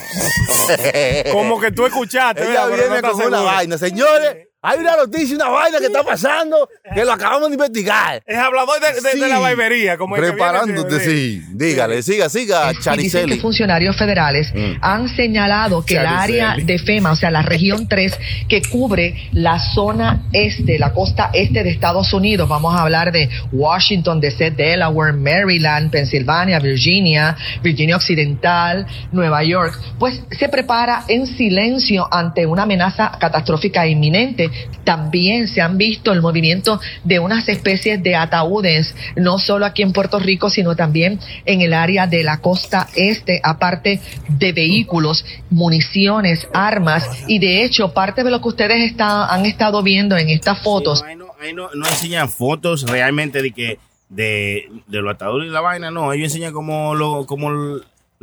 Como 1.34 1.60
que 1.60 1.70
tú 1.72 1.86
escuchaste. 1.86 2.50
Ella 2.50 2.68
viene 2.68 3.02
no 3.02 3.12
con 3.12 3.26
una 3.28 3.42
vaina. 3.42 3.78
Señores, 3.78 4.48
hay 4.66 4.80
una 4.80 4.96
noticia, 4.98 5.36
una 5.36 5.50
vaina 5.50 5.80
que 5.80 5.86
está 5.86 6.04
pasando 6.04 6.70
que 6.94 7.06
lo 7.06 7.14
acabamos 7.14 7.50
de 7.50 7.56
investigar. 7.56 8.22
Es 8.26 8.38
hablador 8.38 8.80
de, 8.80 9.02
de- 9.02 9.20
de 9.20 9.28
la 9.30 9.36
Sí. 9.38 9.42
barbería. 9.42 9.98
Como 9.98 10.16
Preparándote, 10.16 11.00
sí. 11.00 11.44
Dígale, 11.54 12.02
siga, 12.02 12.30
siga, 12.30 12.72
Y 12.96 12.98
dicen 12.98 13.28
que 13.28 13.38
funcionarios 13.38 13.96
federales 13.98 14.52
Mm. 14.54 14.78
han 14.82 15.10
señalado 15.16 15.86
que 15.86 15.98
el 15.98 16.06
área 16.06 16.56
de 16.62 16.80
FEMA, 16.80 17.12
o 17.12 17.16
sea, 17.16 17.32
la 17.32 17.42
región 17.42 17.88
3, 17.90 18.18
que 18.50 18.62
cubre 18.62 19.30
la 19.32 19.60
zona 19.74 20.24
este, 20.34 20.80
la 20.80 20.94
costa 20.94 21.30
este 21.34 21.64
de 21.64 21.70
Estados 21.72 22.14
Unidos, 22.14 22.48
vamos 22.48 22.76
a 22.76 22.82
hablar 22.84 23.12
de 23.12 23.30
Washington, 23.52 24.20
D.C., 24.22 24.52
Delaware, 24.52 25.14
Maryland, 25.14 25.92
Pensilvania, 25.92 26.60
Virginia, 26.60 27.36
Virginia 27.62 27.96
Occidental, 27.98 28.86
Nueva 29.12 29.44
York, 29.44 29.78
pues 30.00 30.22
se 30.38 30.50
prepara 30.50 31.04
en 31.08 31.28
silencio 31.28 32.08
ante 32.12 32.46
una 32.46 32.64
amenaza 32.64 33.12
catastrófica 33.20 33.86
inminente. 33.88 34.50
También 34.84 35.48
se 35.48 35.62
han 35.62 35.78
visto 35.78 36.12
el 36.12 36.22
movimiento 36.22 36.80
de 37.04 37.20
unas 37.20 37.48
especies 37.50 38.02
de 38.04 38.16
ataúdes, 38.16 38.96
no 39.16 39.38
solo 39.40 39.66
aquí 39.66 39.82
en 39.82 39.94
Puerto 39.94 40.20
Rico, 40.20 40.50
sino 40.50 40.76
también 40.76 41.20
en 41.46 41.62
el 41.62 41.74
área 41.74 42.08
de 42.08 42.24
la 42.24 42.38
costa 42.42 42.88
este, 42.96 43.40
aparte 43.44 44.00
de 44.30 44.52
vehículos, 44.54 45.26
municiones, 45.50 46.48
armas, 46.54 47.08
y 47.28 47.40
de 47.40 47.64
hecho 47.64 47.94
parte 47.94 48.24
de 48.24 48.32
lo 48.32 48.42
que 48.42 48.48
ustedes 48.50 48.92
está- 48.92 49.26
han 49.34 49.46
estado 49.46 49.82
viendo 49.84 50.16
en 50.18 50.30
estas 50.30 50.60
fotos. 50.62 51.04
Ahí 51.04 51.16
no, 51.16 51.28
ahí 51.42 51.54
no- 51.54 51.70
no 51.74 51.88
enseñan 51.88 52.30
fotos 52.30 52.84
realmente 52.84 53.42
de 53.42 53.52
que 53.52 53.80
de, 54.10 54.70
de 54.88 55.02
los 55.02 55.16
ataúdes 55.16 55.48
y 55.50 55.52
la 55.52 55.62
vaina, 55.62 55.90
no. 55.90 56.14
Ellos 56.14 56.26
enseñan 56.26 56.54
como 56.54 56.94
lo, 56.94 57.26
como 57.26 57.50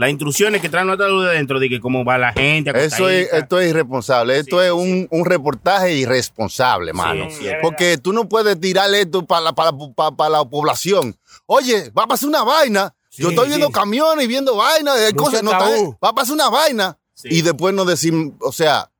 las 0.02 0.10
instrucciones 0.10 0.60
que 0.60 0.68
traen 0.68 0.86
los 0.86 0.94
ataúdes 0.96 1.32
dentro, 1.32 1.58
de 1.58 1.68
que 1.70 1.80
cómo 1.80 2.04
va 2.04 2.18
la 2.18 2.32
gente. 2.34 2.70
Eso 2.84 3.08
es, 3.08 3.32
esto 3.32 3.58
es 3.60 3.70
irresponsable. 3.70 4.38
Esto 4.38 4.60
es 4.62 4.70
un, 4.70 5.06
un 5.10 5.24
reportaje 5.24 5.94
irresponsable, 5.94 6.92
mano. 6.92 7.28
sí, 7.30 7.46
Porque 7.62 7.96
tú 7.98 8.12
no 8.12 8.28
puedes 8.28 8.60
tirar 8.60 8.92
esto 8.94 9.24
para 9.24 9.40
la, 9.40 9.52
para, 9.54 9.72
para- 9.96 10.10
para 10.16 10.30
la 10.30 10.44
población. 10.44 11.16
Oye, 11.46 11.90
va 11.96 12.04
a 12.04 12.06
pasar 12.06 12.28
una 12.28 12.42
vaina. 12.42 12.94
Yo 13.12 13.30
estoy 13.30 13.48
viendo 13.48 13.66
sí. 13.68 13.72
camiones 13.72 14.24
y 14.24 14.28
viendo 14.28 14.56
vainas, 14.56 14.98
de 15.00 15.12
cosas. 15.14 15.42
no 15.42 15.50
va 15.52 16.08
a 16.08 16.14
pasar 16.14 16.34
una 16.34 16.48
vaina. 16.50 16.98
Sí. 17.14 17.28
Y 17.30 17.42
después 17.42 17.74
no 17.74 17.84
decir, 17.84 18.12
o 18.40 18.52
sea, 18.52 18.90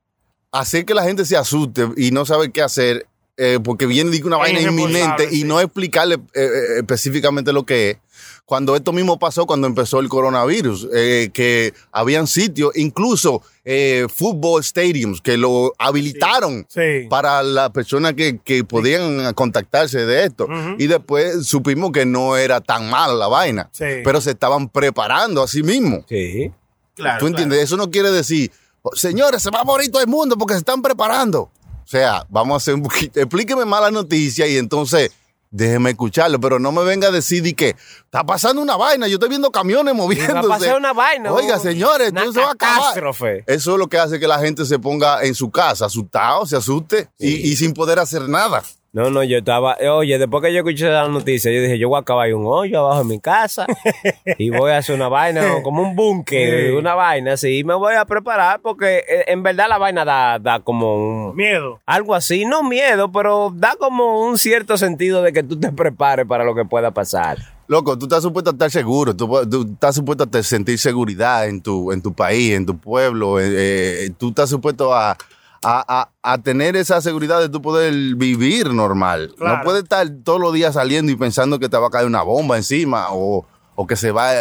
hacer 0.50 0.84
que 0.84 0.94
la 0.94 1.02
gente 1.02 1.24
se 1.24 1.36
asuste 1.36 1.88
y 1.96 2.10
no 2.10 2.24
sabe 2.26 2.50
qué 2.52 2.62
hacer. 2.62 3.06
eh, 3.38 3.58
porque 3.64 3.86
viene 3.86 4.20
una 4.24 4.36
vaina 4.36 4.60
inminente 4.60 5.26
y 5.32 5.36
sí. 5.38 5.44
no 5.44 5.58
explicarle 5.60 6.16
eh, 6.16 6.18
eh, 6.34 6.78
específicamente 6.80 7.52
lo 7.52 7.64
que 7.64 7.90
es. 7.90 7.96
Cuando 8.44 8.74
esto 8.76 8.92
mismo 8.92 9.18
pasó 9.18 9.46
cuando 9.46 9.66
empezó 9.66 10.00
el 10.00 10.08
coronavirus, 10.08 10.88
eh, 10.94 11.30
que 11.32 11.72
habían 11.92 12.26
sitios, 12.26 12.72
incluso 12.76 13.40
eh, 13.64 14.06
fútbol 14.12 14.62
stadiums, 14.64 15.20
que 15.20 15.36
lo 15.36 15.72
habilitaron 15.78 16.66
Sí. 16.68 17.06
para 17.08 17.42
las 17.44 17.70
personas 17.70 18.14
que, 18.14 18.38
que 18.44 18.64
podían 18.64 19.32
contactarse 19.34 20.04
de 20.04 20.24
esto. 20.24 20.48
Y 20.78 20.88
después 20.88 21.46
supimos 21.46 21.92
que 21.92 22.04
no 22.04 22.36
era 22.36 22.60
tan 22.60 22.90
mala 22.90 23.14
la 23.14 23.28
vaina, 23.28 23.70
Sí. 23.72 23.84
pero 24.04 24.20
se 24.20 24.30
estaban 24.32 24.68
preparando 24.68 25.42
a 25.42 25.48
sí 25.48 25.62
mismos. 25.62 26.04
Sí. 26.08 26.50
Claro, 26.94 27.20
¿Tú 27.20 27.28
entiendes? 27.28 27.60
Eso 27.60 27.76
no 27.76 27.90
quiere 27.90 28.10
decir, 28.10 28.50
"Oh, 28.82 28.94
señores, 28.94 29.40
se 29.42 29.50
va 29.50 29.60
a 29.60 29.64
morir 29.64 29.90
todo 29.90 30.02
el 30.02 30.08
mundo 30.08 30.36
porque 30.36 30.54
se 30.54 30.58
están 30.58 30.82
preparando. 30.82 31.42
O 31.84 31.86
sea, 31.86 32.26
vamos 32.28 32.54
a 32.54 32.56
hacer 32.58 32.74
un 32.74 32.82
poquito, 32.82 33.18
explíqueme 33.20 33.64
más 33.64 33.80
la 33.80 33.90
noticia 33.90 34.46
y 34.46 34.56
entonces 34.56 35.10
déjeme 35.52 35.90
escucharlo, 35.90 36.40
pero 36.40 36.58
no 36.58 36.72
me 36.72 36.82
venga 36.82 37.08
a 37.08 37.10
decir 37.12 37.42
de 37.42 37.54
que 37.54 37.76
está 38.04 38.24
pasando 38.24 38.60
una 38.60 38.76
vaina, 38.76 39.06
yo 39.06 39.14
estoy 39.14 39.28
viendo 39.28 39.52
camiones 39.52 39.94
moviéndose. 39.94 40.32
va 40.48 40.56
a 40.56 40.58
pasar 40.58 40.76
una 40.76 40.92
vaina, 40.92 41.32
Oiga, 41.32 41.58
señores, 41.60 42.10
una 42.10 42.22
esto 42.22 42.32
se 42.32 42.40
va 42.40 42.48
a 42.48 42.52
acabar. 42.52 42.78
catástrofe. 42.78 43.44
Eso 43.46 43.72
es 43.72 43.78
lo 43.78 43.88
que 43.88 43.98
hace 43.98 44.18
que 44.18 44.26
la 44.26 44.40
gente 44.40 44.64
se 44.64 44.78
ponga 44.78 45.22
en 45.22 45.34
su 45.34 45.50
casa, 45.50 45.86
asustado, 45.86 46.46
se 46.46 46.56
asuste 46.56 47.10
y, 47.18 47.50
y 47.50 47.56
sin 47.56 47.74
poder 47.74 47.98
hacer 47.98 48.28
nada. 48.28 48.62
No, 48.94 49.08
no, 49.08 49.22
yo 49.24 49.38
estaba, 49.38 49.78
oye, 49.90 50.18
después 50.18 50.42
que 50.42 50.52
yo 50.52 50.58
escuché 50.58 50.86
la 50.90 51.08
noticia, 51.08 51.50
yo 51.50 51.62
dije, 51.62 51.78
yo 51.78 51.88
voy 51.88 51.96
a 51.96 52.00
acabar 52.00 52.32
un 52.34 52.44
hoyo 52.46 52.80
abajo 52.80 53.00
en 53.00 53.08
mi 53.08 53.20
casa 53.20 53.64
y 54.38 54.50
voy 54.50 54.70
a 54.70 54.76
hacer 54.76 54.94
una 54.94 55.08
vaina, 55.08 55.62
como 55.62 55.82
un 55.82 55.96
búnker, 55.96 56.74
una 56.74 56.94
vaina 56.94 57.32
así, 57.32 57.60
y 57.60 57.64
me 57.64 57.72
voy 57.72 57.94
a 57.94 58.04
preparar 58.04 58.60
porque 58.60 58.98
eh, 58.98 59.24
en 59.28 59.42
verdad 59.42 59.70
la 59.70 59.78
vaina 59.78 60.04
da, 60.04 60.38
da 60.38 60.60
como 60.60 60.94
un... 61.30 61.34
Miedo. 61.34 61.80
Algo 61.86 62.14
así, 62.14 62.44
no 62.44 62.62
miedo, 62.62 63.10
pero 63.10 63.50
da 63.56 63.76
como 63.78 64.26
un 64.28 64.36
cierto 64.36 64.76
sentido 64.76 65.22
de 65.22 65.32
que 65.32 65.42
tú 65.42 65.58
te 65.58 65.72
prepares 65.72 66.26
para 66.26 66.44
lo 66.44 66.54
que 66.54 66.66
pueda 66.66 66.90
pasar. 66.90 67.38
Loco, 67.68 67.96
tú 67.96 68.04
estás 68.04 68.22
supuesto 68.22 68.50
a 68.50 68.52
estar 68.52 68.70
seguro, 68.70 69.16
tú, 69.16 69.26
tú 69.50 69.62
estás 69.72 69.94
supuesto 69.94 70.24
a 70.24 70.26
te- 70.26 70.42
sentir 70.42 70.78
seguridad 70.78 71.48
en 71.48 71.62
tu, 71.62 71.92
en 71.92 72.02
tu 72.02 72.12
país, 72.12 72.52
en 72.52 72.66
tu 72.66 72.76
pueblo, 72.76 73.40
eh, 73.40 74.04
eh, 74.04 74.10
tú 74.18 74.28
estás 74.28 74.50
supuesto 74.50 74.92
a, 74.92 75.16
a, 75.64 75.84
a- 76.22 76.32
a 76.32 76.38
tener 76.38 76.76
esa 76.76 77.00
seguridad 77.00 77.40
de 77.40 77.48
tú 77.48 77.60
poder 77.62 77.92
vivir 78.16 78.72
normal. 78.72 79.34
Claro. 79.38 79.58
No 79.58 79.64
puedes 79.64 79.82
estar 79.84 80.08
todos 80.24 80.40
los 80.40 80.52
días 80.52 80.74
saliendo 80.74 81.10
y 81.12 81.16
pensando 81.16 81.58
que 81.58 81.68
te 81.68 81.76
va 81.76 81.86
a 81.86 81.90
caer 81.90 82.06
una 82.06 82.22
bomba 82.22 82.56
encima 82.56 83.06
o, 83.10 83.46
o 83.74 83.86
que 83.86 83.96
se 83.96 84.10
va, 84.12 84.32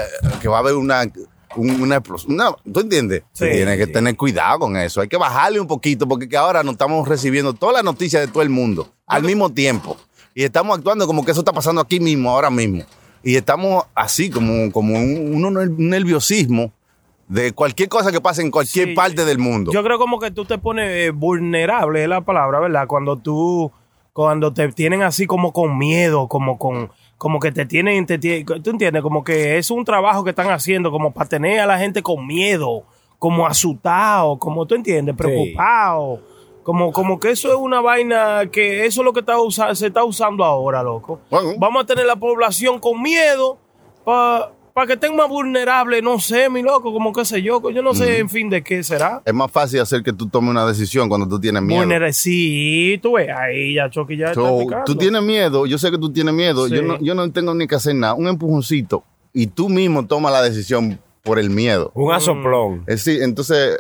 que 0.42 0.48
va 0.48 0.58
a 0.58 0.60
haber 0.60 0.74
una, 0.76 1.04
un- 1.56 1.82
una 1.82 1.96
explosión. 1.98 2.34
Una- 2.34 2.52
¿Tú 2.74 2.80
entiendes? 2.82 3.24
Sí, 3.34 3.46
Tienes 3.52 3.78
que 3.78 3.86
sí. 3.86 3.92
tener 3.92 4.16
cuidado 4.16 4.60
con 4.60 4.78
eso. 4.78 5.02
Hay 5.02 5.08
que 5.08 5.18
bajarle 5.18 5.60
un 5.60 5.68
poquito 5.68 6.08
porque 6.08 6.28
que 6.30 6.38
ahora 6.38 6.64
nos 6.64 6.74
estamos 6.74 7.08
recibiendo 7.08 7.54
todas 7.54 7.76
las 7.76 7.84
noticias 7.84 8.26
de 8.26 8.32
todo 8.32 8.44
el 8.44 8.50
mundo 8.50 8.92
al 9.08 9.24
mismo 9.24 9.50
tiempo. 9.52 9.98
Y 10.34 10.44
estamos 10.44 10.78
actuando 10.78 11.06
como 11.08 11.26
que 11.26 11.32
eso 11.32 11.42
está 11.42 11.52
pasando 11.52 11.82
aquí 11.82 12.00
mismo, 12.00 12.30
ahora 12.32 12.50
mismo. 12.50 12.84
Y 13.24 13.36
estamos 13.36 13.84
así, 13.94 14.30
como, 14.32 14.72
como 14.72 14.96
un, 14.96 15.46
un 15.46 15.90
nerviosismo 15.90 16.72
de 17.32 17.54
cualquier 17.54 17.88
cosa 17.88 18.12
que 18.12 18.20
pase 18.20 18.42
en 18.42 18.52
cualquier 18.52 18.90
Sí, 18.90 18.94
parte 18.94 19.24
del 19.24 19.40
mundo. 19.40 19.72
Yo 19.72 19.82
creo 19.84 19.98
como 19.98 20.20
que 20.20 20.32
tú 20.32 20.44
te 20.44 20.58
pones 20.58 20.90
eh, 20.90 21.12
vulnerable, 21.12 22.04
es 22.04 22.10
la 22.10 22.22
palabra, 22.22 22.60
¿verdad? 22.60 22.88
Cuando 22.88 23.16
tú, 23.18 23.72
cuando 24.12 24.54
te 24.54 24.68
tienen 24.74 25.02
así 25.02 25.26
como 25.26 25.54
con 25.54 25.78
miedo, 25.78 26.28
como 26.28 26.58
con, 26.60 26.92
como 27.18 27.40
que 27.40 27.52
te 27.54 27.66
tienen, 27.66 28.06
te 28.06 28.18
tú 28.44 28.70
entiendes, 28.70 29.02
como 29.02 29.24
que 29.24 29.58
es 29.58 29.72
un 29.72 29.86
trabajo 29.86 30.24
que 30.26 30.32
están 30.32 30.50
haciendo 30.52 30.92
como 30.92 31.12
para 31.12 31.30
tener 31.30 31.62
a 31.62 31.66
la 31.66 31.78
gente 31.80 32.02
con 32.04 32.28
miedo, 32.28 32.84
como 33.18 33.48
asustado, 33.48 34.38
como 34.38 34.66
tú 34.66 34.76
entiendes, 34.76 35.16
preocupado. 35.16 36.20
Como, 36.64 36.92
como 36.92 37.20
que 37.20 37.32
eso 37.32 37.48
es 37.50 37.56
una 37.56 37.82
vaina 37.82 38.42
que 38.52 38.86
eso 38.86 39.02
es 39.02 39.06
lo 39.06 39.14
que 39.14 39.22
está 39.22 39.40
usa- 39.40 39.74
se 39.74 39.88
está 39.88 40.04
usando 40.04 40.44
ahora, 40.44 40.84
loco. 40.84 41.20
Bueno. 41.32 41.54
Vamos 41.58 41.84
a 41.84 41.86
tener 41.88 42.06
la 42.06 42.16
población 42.18 42.80
con 42.80 43.02
miedo 43.02 43.58
para 44.04 44.52
que 44.88 44.94
estén 44.94 45.16
más 45.16 45.28
vulnerables, 45.30 46.02
no 46.04 46.20
sé, 46.20 46.50
mi 46.50 46.62
loco, 46.62 46.92
como 46.94 47.12
qué 47.14 47.24
sé 47.26 47.42
yo, 47.42 47.62
yo 47.70 47.82
no 47.82 47.94
sé 47.94 48.20
en 48.20 48.30
fin 48.30 48.50
de 48.50 48.64
qué 48.64 48.84
será. 48.84 49.22
Es 49.26 49.34
más 49.34 49.52
fácil 49.52 49.80
hacer 49.82 50.02
que 50.04 50.14
tú 50.14 50.28
tomes 50.28 50.50
una 50.52 50.66
decisión 50.66 51.08
cuando 51.10 51.28
tú 51.28 51.40
tienes 51.40 51.62
miedo. 51.62 51.82
Vulnera- 51.82 52.12
sí, 52.14 53.00
tú 53.02 53.14
ves, 53.14 53.30
ahí 53.30 53.76
ya 53.76 53.90
Chucky 53.90 54.18
ya 54.18 54.34
So, 54.34 54.62
está 54.62 54.84
tú 54.84 54.96
tienes 54.96 55.22
miedo, 55.22 55.66
yo 55.66 55.78
sé 55.78 55.92
que 55.92 55.98
tú 55.98 56.12
tienes 56.12 56.34
miedo, 56.34 56.68
Sí. 56.68 56.76
yo, 56.76 56.82
no, 56.82 57.00
yo 57.00 57.14
no 57.16 57.30
tengo 57.32 57.54
ni 57.54 57.68
que 57.68 57.76
hacer 57.76 57.96
nada, 57.96 58.14
un 58.14 58.28
empujoncito 58.28 59.04
y 59.34 59.48
tú 59.48 59.70
mismo 59.70 60.06
tomas 60.08 60.32
la 60.32 60.42
decisión 60.42 61.00
por 61.24 61.38
el 61.38 61.50
miedo. 61.50 61.92
Un 61.94 62.12
asoplón. 62.14 62.84
Es 62.88 63.06
decir, 63.06 63.22
entonces, 63.24 63.80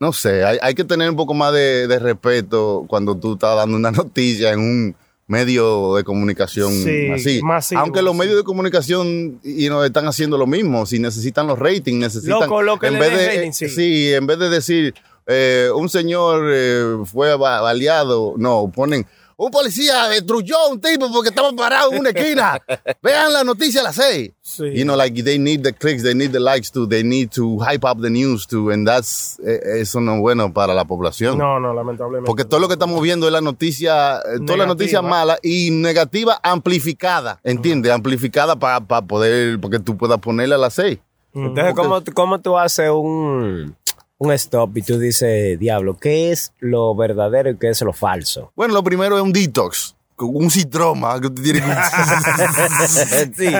no 0.00 0.12
sé, 0.12 0.44
hay, 0.44 0.58
hay 0.60 0.74
que 0.74 0.84
tener 0.84 1.08
un 1.08 1.16
poco 1.16 1.32
más 1.34 1.52
de, 1.52 1.86
de 1.86 1.98
respeto 1.98 2.84
cuando 2.88 3.16
tú 3.16 3.34
estás 3.34 3.56
dando 3.56 3.76
una 3.76 3.90
noticia 3.92 4.52
en 4.52 4.60
un 4.60 4.96
medio 5.28 5.94
de 5.96 6.04
comunicación 6.04 6.72
Sí, 6.72 7.08
así. 7.10 7.42
masivo, 7.42 7.80
Aunque 7.80 8.00
los 8.02 8.12
sí. 8.12 8.18
medios 8.20 8.36
de 8.36 8.44
comunicación 8.44 9.40
y 9.42 9.68
no 9.68 9.84
están 9.84 10.06
haciendo 10.06 10.38
lo 10.38 10.46
mismo, 10.46 10.86
si 10.86 10.98
necesitan 10.98 11.46
los 11.46 11.58
ratings, 11.58 11.98
necesitan 11.98 12.40
Loco, 12.40 12.62
lo 12.62 12.78
que 12.78 12.86
en 12.88 12.98
vez 12.98 13.10
de 13.10 13.26
rating, 13.36 13.50
sí. 13.52 14.12
en 14.12 14.26
vez 14.26 14.38
de 14.38 14.48
decir 14.48 14.94
eh, 15.26 15.68
un 15.74 15.88
señor 15.88 16.44
eh, 16.52 16.98
fue 17.04 17.36
ba- 17.36 17.60
baleado, 17.60 18.34
no, 18.38 18.70
ponen 18.74 19.04
un 19.38 19.50
policía 19.50 20.08
destruyó 20.08 20.56
a 20.58 20.68
un 20.68 20.80
tipo 20.80 21.12
porque 21.12 21.28
estaba 21.28 21.52
parado 21.52 21.92
en 21.92 22.00
una 22.00 22.10
esquina. 22.10 22.60
Vean 23.02 23.32
la 23.32 23.44
noticia 23.44 23.80
a 23.80 23.84
las 23.84 23.96
seis. 23.96 24.32
Sí. 24.42 24.64
You 24.74 24.84
know, 24.84 24.96
like 24.96 25.22
they 25.22 25.38
need 25.38 25.62
the 25.62 25.72
clicks, 25.72 26.02
they 26.02 26.14
need 26.14 26.32
the 26.32 26.40
likes 26.40 26.70
too, 26.70 26.86
they 26.86 27.02
need 27.02 27.30
to 27.32 27.58
hype 27.58 27.84
up 27.84 28.00
the 28.00 28.08
news 28.08 28.46
too, 28.46 28.70
and 28.70 28.86
that's 28.86 29.38
eh, 29.40 29.80
eso 29.80 30.00
no 30.00 30.14
es 30.14 30.20
bueno 30.20 30.52
para 30.52 30.72
la 30.72 30.84
población. 30.86 31.36
No, 31.36 31.60
no, 31.60 31.74
lamentablemente. 31.74 32.26
Porque 32.26 32.44
todo 32.44 32.60
lo 32.60 32.68
que 32.68 32.74
estamos 32.74 33.00
viendo 33.02 33.26
es 33.26 33.32
la 33.32 33.40
noticia, 33.42 34.18
eh, 34.18 34.20
toda 34.46 34.56
la 34.56 34.64
Negativa. 34.64 34.66
noticia 34.66 35.02
mala 35.02 35.38
y 35.42 35.70
negativa 35.70 36.40
amplificada, 36.42 37.38
¿entiendes? 37.44 37.92
Amplificada 37.92 38.56
para 38.56 38.80
poder, 38.80 39.60
porque 39.60 39.78
tú 39.78 39.96
puedas 39.96 40.18
ponerla 40.18 40.54
a 40.54 40.58
las 40.58 40.74
seis. 40.74 40.98
Entonces, 41.34 41.74
¿cómo, 41.74 42.02
¿cómo 42.14 42.40
tú 42.40 42.56
haces 42.56 42.88
un, 42.90 43.76
un 44.18 44.32
stop 44.32 44.76
y 44.76 44.82
tú 44.82 44.98
dices, 44.98 45.58
diablo, 45.58 45.96
¿qué 45.98 46.32
es 46.32 46.52
lo 46.60 46.94
verdadero 46.94 47.50
y 47.50 47.56
qué 47.56 47.68
es 47.68 47.80
lo 47.82 47.92
falso? 47.92 48.52
Bueno, 48.56 48.74
lo 48.74 48.82
primero 48.82 49.16
es 49.16 49.22
un 49.22 49.32
detox, 49.32 49.94
un 50.18 50.50
citroma 50.50 51.20
que 51.20 51.28
tú 51.28 51.42
tienes 51.42 51.62
que... 51.62 53.32
sí, 53.36 53.52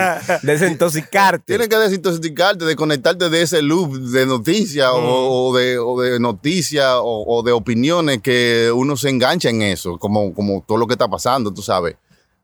desintoxicarte. 0.43 1.45
Tienes 1.47 1.69
que 1.69 1.77
desintoxicarte, 1.77 2.65
desconectarte 2.65 3.29
de 3.29 3.43
ese 3.43 3.61
loop 3.61 3.95
de 3.97 4.25
noticias 4.27 4.89
o, 4.93 5.49
o 5.49 5.57
de, 5.57 5.79
o 5.79 6.01
de 6.01 6.19
noticias 6.19 6.93
o, 6.97 7.25
o 7.27 7.43
de 7.43 7.53
opiniones 7.53 8.23
que 8.23 8.71
uno 8.75 8.97
se 8.97 9.11
engancha 9.11 9.51
en 9.51 9.63
eso, 9.63 9.99
como, 9.99 10.33
como 10.35 10.65
todo 10.67 10.79
lo 10.79 10.87
que 10.87 10.95
está 10.95 11.09
pasando, 11.09 11.53
tú 11.53 11.63
sabes. 11.63 11.97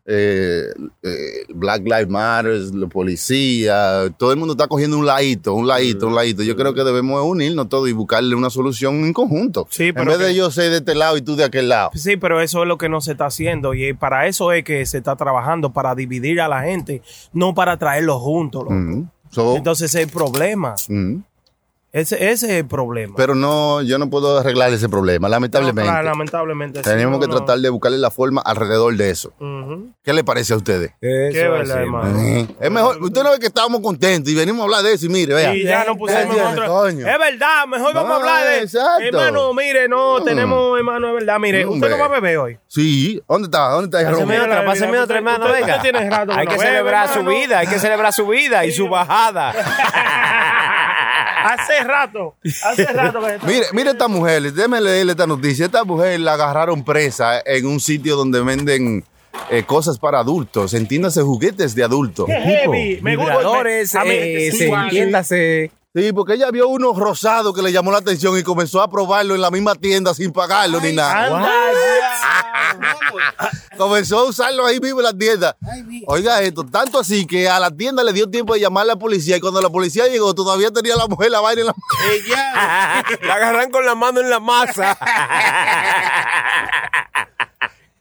Eh, 0.04 0.64
eh, 1.04 1.44
Black 1.54 1.82
Lives 1.84 2.08
Matter, 2.08 2.60
la 2.74 2.88
policía, 2.88 4.12
todo 4.16 4.32
el 4.32 4.38
mundo 4.38 4.54
está 4.54 4.66
cogiendo 4.66 4.98
un 4.98 5.06
ladito, 5.06 5.54
un 5.54 5.68
ladito, 5.68 6.08
un 6.08 6.14
ladito. 6.14 6.42
Yo 6.42 6.56
creo 6.56 6.74
que 6.74 6.82
debemos 6.82 7.22
unirnos 7.24 7.68
todos 7.68 7.88
y 7.88 7.92
buscarle 7.92 8.34
una 8.34 8.50
solución 8.50 9.04
en 9.04 9.12
conjunto. 9.12 9.66
Sí, 9.70 9.88
en 9.88 9.94
pero 9.94 10.10
vez 10.10 10.18
de 10.18 10.34
yo 10.34 10.50
ser 10.50 10.70
de 10.70 10.78
este 10.78 10.96
lado 10.96 11.16
y 11.16 11.22
tú 11.22 11.36
de 11.36 11.44
aquel 11.44 11.68
lado. 11.68 11.90
Sí, 11.94 12.16
pero 12.16 12.40
eso 12.40 12.62
es 12.62 12.68
lo 12.68 12.78
que 12.78 12.88
no 12.88 13.00
se 13.00 13.12
está 13.12 13.26
haciendo 13.26 13.74
y 13.74 13.92
para 13.92 14.26
eso 14.26 14.50
es 14.50 14.64
que 14.64 14.84
se 14.86 14.98
está 14.98 15.14
trabajando, 15.14 15.72
para 15.72 15.94
dividir 15.94 16.40
a 16.40 16.48
la 16.48 16.62
gente, 16.62 17.02
no 17.32 17.54
para 17.54 17.76
traerlos 17.76 18.20
juntos. 18.20 18.64
Mm. 18.68 19.04
So, 19.30 19.56
Entonces 19.56 19.94
es 19.94 20.02
el 20.02 20.10
problema. 20.10 20.74
mm. 20.88 21.16
Ese, 21.92 22.30
ese 22.30 22.46
es 22.46 22.52
el 22.52 22.66
problema. 22.66 23.12
Pero 23.18 23.34
no, 23.34 23.82
yo 23.82 23.98
no 23.98 24.08
puedo 24.08 24.38
arreglar 24.38 24.72
ese 24.72 24.88
problema, 24.88 25.28
lamentablemente. 25.28 25.82
No, 25.82 25.88
claro, 25.94 26.08
lamentablemente. 26.08 26.78
sí, 26.82 26.84
Tenemos 26.88 27.12
no, 27.12 27.20
que 27.20 27.26
no. 27.28 27.36
tratar 27.36 27.58
de 27.58 27.68
buscarle 27.68 27.98
la 27.98 28.10
forma 28.10 28.40
alrededor 28.40 28.96
de 28.96 29.10
eso. 29.10 29.34
¿Qué 30.02 30.14
le 30.14 30.24
parece 30.24 30.54
a 30.54 30.56
ustedes? 30.56 30.92
Qué 31.00 31.48
verdad, 31.52 31.82
hermano. 31.82 32.18
Eh, 32.18 32.46
Es 32.60 32.70
mejor, 32.70 32.96
usted 33.02 33.22
no 33.22 33.30
ve 33.32 33.38
que 33.38 33.46
estábamos 33.46 33.82
contentos 33.82 34.32
y 34.32 34.34
venimos 34.34 34.62
a 34.62 34.64
hablar 34.64 34.82
de 34.84 34.94
eso 34.94 35.04
y 35.04 35.08
mire, 35.10 35.34
vea. 35.34 35.54
Y 35.54 35.64
ya 35.64 35.84
nos 35.84 35.98
pusimos 35.98 36.22
¿Entiende, 36.22 36.50
otro. 36.62 36.66
coño? 36.68 37.06
Es 37.06 37.18
verdad, 37.18 37.66
mejor 37.68 37.92
vamos 37.94 38.04
a 38.10 38.14
No, 38.14 38.20
hablar 38.20 38.46
de. 38.48 38.58
exacto. 38.62 39.02
Hermano, 39.04 39.52
mire, 39.52 39.86
no, 39.86 40.20
Mm. 40.20 40.24
tenemos, 40.24 40.78
hermano, 40.78 41.08
es 41.08 41.14
verdad. 41.14 41.38
Mire, 41.40 41.66
usted 41.66 41.90
no 41.90 41.98
va 41.98 42.04
a 42.06 42.08
beber 42.08 42.38
hoy. 42.38 42.58
Sí, 42.68 43.22
¿dónde 43.28 43.46
está? 43.48 43.68
¿Dónde 43.68 43.98
está 43.98 44.10
romo? 44.10 44.32
otra, 44.32 44.64
pásame 44.64 44.98
otra, 44.98 45.16
hermano, 45.18 45.44
usted- 45.44 45.60
venga. 45.60 45.76
usted 45.76 45.90
tiene 45.92 46.08
rato 46.08 46.32
que 46.32 46.38
Hay 46.40 46.46
no 46.46 46.52
que 46.52 46.58
celebrar 46.58 47.08
su 47.12 47.22
vida, 47.22 47.58
hay 47.58 47.66
que 47.66 47.78
celebrar 47.78 48.12
su 48.14 48.26
vida 48.26 48.64
y 48.64 48.72
su 48.72 48.88
bajada. 48.88 49.52
hace 51.44 51.84
rato, 51.84 52.34
hace 52.64 52.84
rato 52.92 53.20
que. 53.20 53.46
Mire, 53.46 53.66
mire 53.72 53.90
esta 53.90 54.08
mujer, 54.08 54.52
déjeme 54.52 54.80
leerle 54.80 55.12
esta 55.12 55.26
noticia. 55.26 55.66
Esta 55.66 55.84
mujer 55.84 56.20
la 56.20 56.34
agarraron 56.34 56.84
presa 56.84 57.40
en 57.44 57.66
un 57.66 57.80
sitio 57.80 58.16
donde 58.16 58.40
venden 58.42 59.04
eh, 59.50 59.62
cosas 59.64 59.98
para 59.98 60.20
adultos. 60.20 60.74
Entiéndase, 60.74 61.22
juguetes 61.22 61.74
de 61.74 61.84
adultos. 61.84 62.26
Qué 62.26 62.34
heavy. 62.34 63.00
Me 63.02 63.16
gusta. 63.16 63.32
Vibradores, 63.36 63.94
A 63.94 64.04
mí- 64.04 64.10
eh, 64.12 64.50
sí, 64.52 64.58
se- 64.58 64.64
sí. 64.66 64.72
entiéndase. 64.72 65.70
Sí, 65.94 66.10
porque 66.14 66.34
ella 66.34 66.50
vio 66.50 66.68
uno 66.68 66.94
rosado 66.94 67.52
que 67.52 67.60
le 67.60 67.70
llamó 67.70 67.92
la 67.92 67.98
atención 67.98 68.38
y 68.38 68.42
comenzó 68.42 68.80
a 68.80 68.88
probarlo 68.88 69.34
en 69.34 69.42
la 69.42 69.50
misma 69.50 69.74
tienda 69.74 70.14
sin 70.14 70.32
pagarlo 70.32 70.80
ni 70.80 70.92
nada. 70.92 71.26
Anda, 71.26 71.50
Comenzó 73.76 74.20
a 74.20 74.24
usarlo 74.24 74.64
ahí 74.64 74.80
mismo 74.80 75.00
en 75.00 75.04
la 75.04 75.12
tienda. 75.12 75.54
Oiga 76.06 76.40
esto, 76.40 76.64
tanto 76.64 76.98
así 76.98 77.26
que 77.26 77.46
a 77.46 77.60
la 77.60 77.70
tienda 77.70 78.02
le 78.04 78.14
dio 78.14 78.30
tiempo 78.30 78.54
de 78.54 78.60
llamar 78.60 78.84
a 78.84 78.86
la 78.86 78.96
policía 78.96 79.36
y 79.36 79.40
cuando 79.40 79.60
la 79.60 79.68
policía 79.68 80.08
llegó 80.08 80.34
todavía 80.34 80.70
tenía 80.70 80.96
la 80.96 81.06
mujer 81.08 81.30
la 81.30 81.40
vaina 81.40 81.60
en 81.60 81.66
la 81.66 81.74
La 83.26 83.34
agarran 83.34 83.70
con 83.70 83.84
la 83.84 83.94
mano 83.94 84.20
en 84.20 84.30
la 84.30 84.40
masa. 84.40 84.96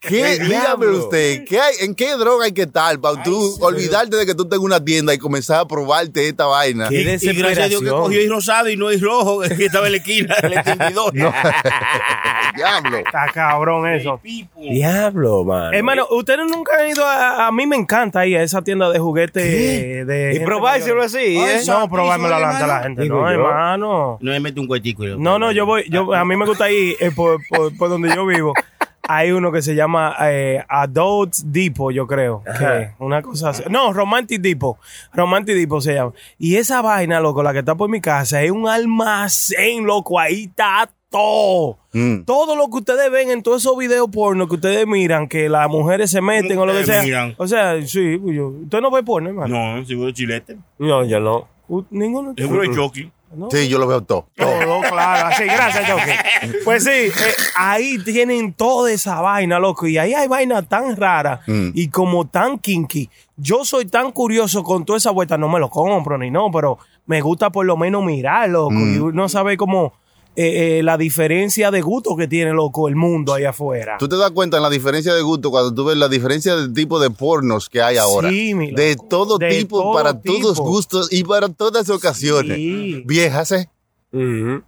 ¿Qué? 0.02 0.34
El 0.34 0.48
Dígame 0.48 0.88
usted, 0.88 1.46
¿qué 1.46 1.60
hay, 1.60 1.76
¿en 1.82 1.94
qué 1.94 2.16
droga 2.18 2.46
hay 2.46 2.54
que 2.54 2.64
estar 2.64 3.00
para 3.00 3.22
tú 3.22 3.56
olvidarte 3.62 4.16
de 4.18 4.26
que 4.26 4.34
tú 4.34 4.46
tengas 4.46 4.66
una 4.66 4.84
tienda 4.84 5.14
y 5.14 5.20
comenzar 5.20 5.60
a 5.60 5.66
probarte 5.68 6.28
esta 6.28 6.48
vaina? 6.48 6.90
Qué 6.90 7.02
Y, 7.22 7.30
y 7.30 7.34
gracias 7.36 7.66
a 7.66 7.70
Dios 7.70 7.84
que 7.84 7.90
cogió 7.90 8.20
y 8.20 8.28
rosado 8.28 8.68
y 8.68 8.76
no 8.76 8.90
es 8.90 9.00
rojo, 9.00 9.42
que 9.58 9.66
estaba 9.66 9.86
en 9.86 9.92
la 9.92 9.98
esquina 10.00 10.36
del 10.42 10.54
extinguidor. 10.54 11.14
Diablo. 12.56 12.98
Está 12.98 13.28
cabrón 13.32 13.88
eso. 13.88 14.20
Diablo, 14.58 15.44
man. 15.46 15.72
Hermano, 15.72 16.08
ustedes 16.10 16.48
nunca 16.50 16.80
han 16.80 16.90
ido 16.90 17.06
a, 17.06 17.46
a 17.48 17.52
mí 17.52 17.68
me 17.68 17.76
encanta 17.76 18.26
ir 18.26 18.38
a 18.38 18.44
esa 18.44 18.64
tienda 18.64 18.90
de 18.90 18.98
juguetes 18.98 19.44
de 20.08 20.34
Y 20.36 20.40
probárselo 20.44 21.04
así, 21.04 21.38
¿eh? 21.38 21.62
No, 21.68 21.88
probármelo 21.88 22.34
delante 22.36 22.62
de 22.64 22.68
la 22.68 22.84
gente, 22.84 23.04
Digo 23.04 23.22
no, 23.22 23.32
yo. 23.32 23.40
hermano. 23.48 24.18
No 24.20 24.32
me 24.32 24.40
mete 24.40 24.60
un 24.60 24.66
cuetico. 24.68 25.04
No, 25.06 25.38
no, 25.38 25.52
yo 25.52 25.68
voy, 25.68 25.86
yo, 25.90 26.12
a 26.16 26.26
mí 26.26 26.36
me 26.36 26.46
gusta 26.48 26.72
ir 26.72 26.96
eh, 27.00 27.12
por, 27.16 27.40
por, 27.48 27.78
por 27.78 27.90
donde 27.90 28.10
yo 28.16 28.26
vivo. 28.26 28.54
Hay 29.14 29.32
uno 29.32 29.52
que 29.52 29.62
se 29.62 29.76
llama 29.76 30.16
eh, 30.22 30.64
Adult 30.70 31.36
Depot, 31.44 31.94
yo 31.94 32.08
creo. 32.08 32.44
Que 32.58 32.92
una 33.00 33.22
cosa 33.22 33.50
así. 33.50 33.64
No, 33.70 33.92
Romantic 33.92 34.42
Depot. 34.42 34.78
Romantic 35.14 35.56
Depot 35.56 35.82
se 35.82 35.96
llama. 35.96 36.14
Y 36.38 36.56
esa 36.56 36.82
vaina, 36.82 37.20
loco, 37.20 37.44
la 37.44 37.52
que 37.52 37.60
está 37.60 37.76
por 37.76 37.90
mi 37.90 38.00
casa, 38.00 38.42
es 38.42 38.52
un 38.52 38.68
almacén, 38.68 39.86
loco. 39.86 40.18
Ahí 40.18 40.44
está 40.46 40.90
todo. 41.10 41.78
Mm. 41.92 42.22
Todo 42.22 42.56
lo 42.56 42.70
que 42.70 42.78
ustedes 42.78 43.12
ven 43.12 43.32
en 43.32 43.44
todos 43.44 43.62
esos 43.62 43.78
videos 43.78 44.08
porno 44.10 44.48
que 44.48 44.56
ustedes 44.56 44.88
miran, 44.88 45.28
que 45.28 45.50
las 45.50 45.68
mujeres 45.68 46.10
se 46.10 46.22
meten 46.22 46.58
o 46.58 46.66
lo 46.66 46.74
que 46.74 46.86
sea. 46.86 47.04
miran. 47.04 47.36
O 47.38 47.48
sea, 47.48 47.86
sí, 47.86 48.18
pues 48.18 48.36
yo, 48.36 48.48
usted 48.48 48.80
no 48.80 48.90
ve 48.92 49.04
porno, 49.04 49.30
hermano. 49.30 49.78
No, 49.78 49.86
seguro 49.86 50.12
chilete. 50.12 50.58
No, 50.80 51.04
yo 51.06 51.20
no. 51.20 51.48
Ninguno. 51.90 52.34
Seguro 52.38 52.64
es 52.64 52.76
Chucky. 52.76 53.12
No. 53.34 53.50
Sí, 53.52 53.68
yo 53.70 53.78
lo 53.80 53.88
veo 53.88 54.02
todo. 54.02 54.28
Todo, 54.36 54.82
claro. 54.82 55.28
Así, 55.28 55.44
gracias, 55.46 55.90
Jockey. 55.90 56.14
Pues 56.66 56.84
sí, 56.84 56.90
eh, 56.92 57.12
ahí 57.56 57.98
tienen 58.04 58.54
toda 58.54 58.92
esa 58.92 59.22
vaina, 59.22 59.58
loco. 59.60 59.88
Y 59.88 59.98
ahí 59.98 60.14
hay 60.14 60.28
vaina 60.28 60.62
tan 60.64 60.96
rara 60.98 61.42
Mm. 61.48 61.70
y 61.74 61.88
como 61.90 62.28
tan 62.28 62.58
kinky. 62.60 63.10
Yo 63.38 63.64
soy 63.66 63.86
tan 63.86 64.12
curioso 64.12 64.64
con 64.64 64.84
toda 64.86 64.98
esa 64.98 65.12
vuelta. 65.12 65.38
No 65.38 65.48
me 65.50 65.60
lo 65.60 65.70
compro 65.70 66.18
ni 66.18 66.30
no, 66.30 66.52
pero 66.52 66.78
me 67.06 67.22
gusta 67.22 67.50
por 67.50 67.66
lo 67.66 67.78
menos 67.78 68.04
mirar, 68.04 68.50
loco. 68.50 68.72
Mm. 68.72 68.96
Y 68.96 68.98
uno 69.00 69.30
sabe 69.30 69.56
como 69.58 69.94
eh, 70.36 70.80
eh, 70.80 70.84
la 70.84 70.98
diferencia 70.98 71.72
de 71.72 71.82
gusto 71.82 72.16
que 72.16 72.28
tiene, 72.28 72.54
loco, 72.54 72.88
el 72.88 72.96
mundo 72.96 73.34
ahí 73.34 73.44
afuera. 73.44 73.98
Tú 74.00 74.08
te 74.08 74.16
das 74.18 74.32
cuenta 74.32 74.58
en 74.58 74.64
la 74.64 74.70
diferencia 74.70 75.14
de 75.14 75.22
gusto 75.22 75.52
cuando 75.52 75.74
tú 75.74 75.84
ves 75.86 75.98
la 75.98 76.08
diferencia 76.08 76.56
del 76.56 76.74
tipo 76.74 77.00
de 77.00 77.10
pornos 77.10 77.70
que 77.70 77.82
hay 77.82 77.98
ahora. 77.98 78.30
Sí, 78.30 78.54
mi 78.54 78.72
de 78.72 78.96
loco. 78.96 79.08
todo 79.10 79.38
De 79.38 79.50
tipo, 79.50 79.82
todo 79.82 79.94
para 79.94 80.20
todos 80.22 80.54
tipo. 80.58 80.64
gustos 80.64 81.12
y 81.12 81.24
para 81.24 81.50
todas 81.50 81.90
ocasiones. 81.90 82.56
Sí. 82.56 83.04
Viejas, 83.06 83.52
¿eh? 83.52 83.70
Ujú. 84.14 84.64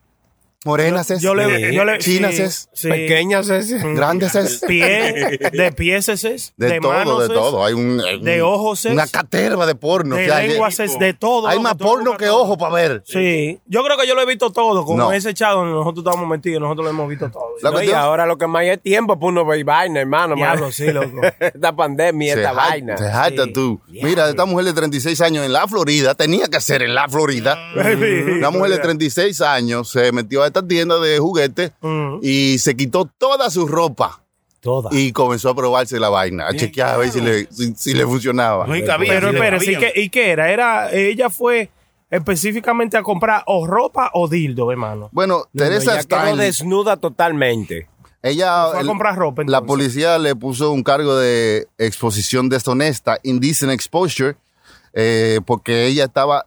Morenas, 0.66 1.11
¿eh? 1.11 1.18
Yo 1.20 1.36
le, 1.36 1.74
yo 1.74 1.84
le- 1.84 1.97
Chinas, 1.97 2.36
sí, 2.36 2.41
¿es? 2.43 2.70
sí. 2.74 2.88
Pequeñas 2.89 3.49
ese. 3.49 3.80
Grandes, 3.93 4.34
¿es? 4.36 4.61
Pie, 4.66 5.39
de 5.51 5.72
pies 5.74 6.07
es, 6.09 6.53
De, 6.57 6.80
todo, 6.80 6.91
manos 6.93 7.20
de 7.20 7.26
es, 7.26 7.34
todo. 7.34 7.66
Hay 7.66 7.74
un, 7.74 7.97
de 8.22 8.41
ojos 8.41 8.86
es, 8.86 8.93
una 8.93 9.07
caterva 9.07 9.66
de 9.66 9.76
porno. 9.76 10.16
de 10.16 10.26
que 10.26 10.32
hay. 10.32 10.47
lenguas 10.49 10.80
es, 10.80 10.97
de 10.99 11.14
todo. 11.14 11.47
Hay 11.47 11.59
más 11.59 11.76
porno 11.76 12.16
que 12.18 12.28
todo. 12.28 12.43
ojo 12.43 12.57
para 12.57 12.74
ver. 12.76 13.03
Sí, 13.05 13.59
yo 13.66 13.84
creo 13.84 13.97
que 13.97 14.07
yo 14.07 14.16
lo 14.16 14.22
he 14.22 14.26
visto 14.26 14.51
todo, 14.51 14.86
como 14.86 14.97
No. 14.97 15.11
ese 15.11 15.32
echado 15.32 15.59
donde 15.59 15.74
nosotros 15.74 16.05
estamos 16.05 16.28
metidos, 16.30 16.61
nosotros 16.61 16.86
lo 16.86 16.89
hemos 16.91 17.09
visto 17.09 17.30
todo. 17.30 17.43
No, 17.61 17.84
y 17.84 17.91
ahora 17.91 18.26
lo 18.26 18.38
que 18.38 18.47
más 18.47 18.61
hay 18.61 18.70
es 18.70 18.82
tiempo 18.82 19.16
para 19.20 19.28
uno 19.28 19.45
ver 19.45 19.64
vaina, 19.66 19.99
hermano. 19.99 20.36
Diablo, 20.36 20.72
sí, 20.72 20.91
loco. 20.91 21.22
esta 21.39 21.76
pandemia, 21.76 22.34
Se 22.36 22.39
esta 22.39 22.53
vaina. 22.53 22.97
Se 22.97 23.09
jacta 23.09 23.43
Sí. 23.45 23.53
tú. 23.53 23.82
Mira, 23.88 24.30
esta 24.30 24.45
mujer 24.45 24.66
de 24.68 24.74
36 24.74 25.20
años 25.22 25.45
en 25.45 25.51
la 25.51 25.68
Florida, 25.68 26.16
tenía 26.16 26.47
que 26.47 26.61
ser 26.61 26.84
en 26.84 26.95
la 26.95 27.09
Florida. 27.09 27.57
Una 27.76 28.49
mujer 28.49 28.72
de 28.72 28.78
36 28.80 29.41
años 29.41 29.89
se 29.91 30.11
metió 30.11 30.41
a 30.43 30.53
esta 30.54 30.68
tienda 30.68 30.99
de 30.99 31.18
juguetes 31.20 31.72
y 32.22 32.58
se 32.60 32.76
quitó 32.76 33.06
toda 33.18 33.49
su 33.49 33.68
ropa 33.68 34.22
Toda. 34.62 34.89
y 34.93 35.12
comenzó 35.12 35.49
a 35.49 35.56
probarse 35.56 35.99
la 35.99 36.10
vaina, 36.10 36.47
a 36.47 36.54
chequear 36.56 36.89
a 36.95 36.97
ver 36.97 37.12
si 37.12 37.20
le, 37.22 37.47
si, 37.51 37.74
si 37.76 37.93
le 37.93 38.06
funcionaba. 38.06 38.66
No 38.68 38.74
cabida, 38.86 39.20
Pero 39.20 39.62
¿y 39.62 39.76
qué, 39.78 39.91
¿y 39.95 40.10
qué 40.10 40.32
era? 40.32 40.51
era? 40.51 40.91
Ella 40.93 41.30
fue 41.30 41.70
específicamente 42.10 42.95
a 42.95 43.01
comprar 43.04 43.43
o 43.47 43.66
ropa 43.66 44.12
o 44.14 44.28
dildo, 44.28 44.72
hermano. 44.72 45.10
Bueno, 45.12 45.34
No, 45.39 45.39
no, 45.51 45.66
Teresa 45.66 45.93
quedó 45.93 46.01
Stein, 46.04 46.38
desnuda 46.38 46.95
totalmente. 46.97 47.88
ella, 48.22 48.68
Fue 48.70 48.78
a 48.78 48.82
el- 48.82 48.88
comprar 48.88 49.16
ropa, 49.18 49.41
la 49.47 49.62
policía 49.64 50.18
le 50.20 50.36
puso 50.36 50.72
un 50.72 50.84
cargo 50.84 51.18
de 51.18 51.68
exposición 51.80 52.47
deshonesta, 52.49 53.18
indecent 53.24 53.72
exposure, 53.72 54.36
eh, 54.93 55.39
porque 55.45 55.88
ella 55.88 56.06
estaba 56.06 56.45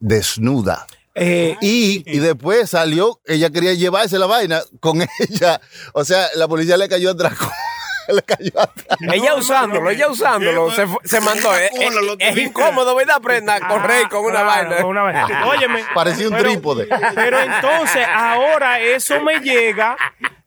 desnuda. 0.00 0.86
Eh, 1.18 1.56
Y, 1.62 2.02
y 2.06 2.18
después 2.18 2.68
salió, 2.70 3.20
ella 3.24 3.50
quería 3.50 3.72
llevarse 3.74 4.18
la 4.18 4.26
vaina 4.26 4.60
con 4.80 5.00
ella. 5.30 5.60
O 5.94 6.04
sea, 6.04 6.26
la 6.34 6.46
policía 6.46 6.76
le 6.76 6.88
cayó 6.88 7.10
atrás. 7.12 7.32
le 8.08 8.22
cayó 8.22 8.52
atrás. 8.60 8.98
ella 9.12 9.34
usándolo, 9.34 9.90
ella 9.90 10.08
usándolo, 10.08 10.70
se, 10.70 10.86
se 11.04 11.20
mandó. 11.20 11.52
Es, 11.56 11.70
es- 11.72 11.92
es 12.20 12.36
incómodo, 12.38 12.94
¿verdad, 12.94 13.20
Prenda? 13.20 13.58
Correr 13.66 14.08
con 14.08 14.24
una 14.26 14.42
claro, 14.44 14.68
vaina. 14.68 14.76
con 14.82 14.90
una 14.90 15.02
vaina. 15.02 15.46
Óyeme. 15.48 15.84
Parecía 15.94 16.28
un 16.28 16.34
pero- 16.36 16.48
trípode. 16.50 16.86
Pero 17.14 17.40
entonces, 17.40 18.06
ahora 18.14 18.78
eso 18.80 19.20
me 19.22 19.40
llega, 19.40 19.96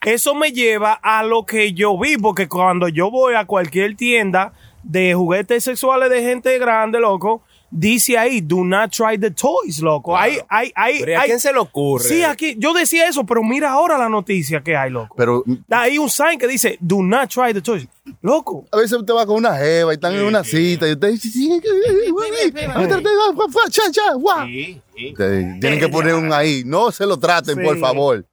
eso 0.06 0.36
me 0.36 0.52
lleva 0.52 0.94
a 0.94 1.24
lo 1.24 1.46
que 1.46 1.74
yo 1.74 1.98
vi, 2.00 2.16
porque 2.18 2.48
cuando 2.48 2.88
yo 2.88 3.10
voy 3.12 3.34
a 3.36 3.46
cualquier 3.46 3.96
tienda 3.98 4.54
de 4.84 5.14
juguetes 5.14 5.64
sexuales 5.66 6.10
de 6.10 6.22
gente 6.22 6.58
grande, 6.60 7.00
loco, 7.02 7.44
dice 7.72 8.18
ahí, 8.18 8.42
do 8.42 8.64
not 8.64 8.92
try 8.92 9.18
the 9.18 9.32
toys, 9.32 9.80
loco. 9.80 10.18
Hay, 10.18 10.40
hay, 10.50 10.72
hay, 10.76 11.00
Pero 11.00 11.12
¿y 11.12 11.16
a 11.16 11.24
quién 11.24 11.40
se 11.40 11.52
le 11.54 11.60
ocurre? 11.60 12.04
Sí, 12.04 12.24
aquí, 12.24 12.56
yo 12.58 12.74
decía 12.74 13.08
eso, 13.08 13.26
pero 13.26 13.44
mira 13.44 13.72
ahora 13.72 13.98
la 13.98 14.10
noticia 14.10 14.62
que 14.62 14.76
hay, 14.76 14.90
loco. 14.90 15.16
Pero 15.16 15.44
Hay 15.70 15.98
un 15.98 16.10
sign 16.10 16.40
que 16.40 16.48
dice, 16.48 16.78
do 16.80 17.02
not 17.02 17.30
try 17.30 17.54
the 17.54 17.62
toys. 17.62 17.88
Loco. 18.22 18.66
a 18.72 18.78
veces 18.78 18.98
usted 18.98 19.14
va 19.14 19.26
con 19.26 19.36
una 19.38 19.56
jeva 19.56 19.94
y 19.94 19.96
están 19.96 20.16
en 20.16 20.24
una 20.24 20.44
cita 20.44 20.88
y 20.88 20.94
usted 20.94 21.12
dice, 21.12 21.30
sí. 21.30 21.62
Sí, 24.46 24.82
sí. 24.96 25.14
Tienen 25.16 25.80
que 25.80 25.90
poner 25.90 26.16
un 26.16 26.32
ahí. 26.34 26.64
No 26.66 26.92
se 26.92 27.06
lo 27.06 27.18
traten, 27.18 27.56
Sí. 27.56 27.62
por 27.64 27.78
favor. 27.80 28.26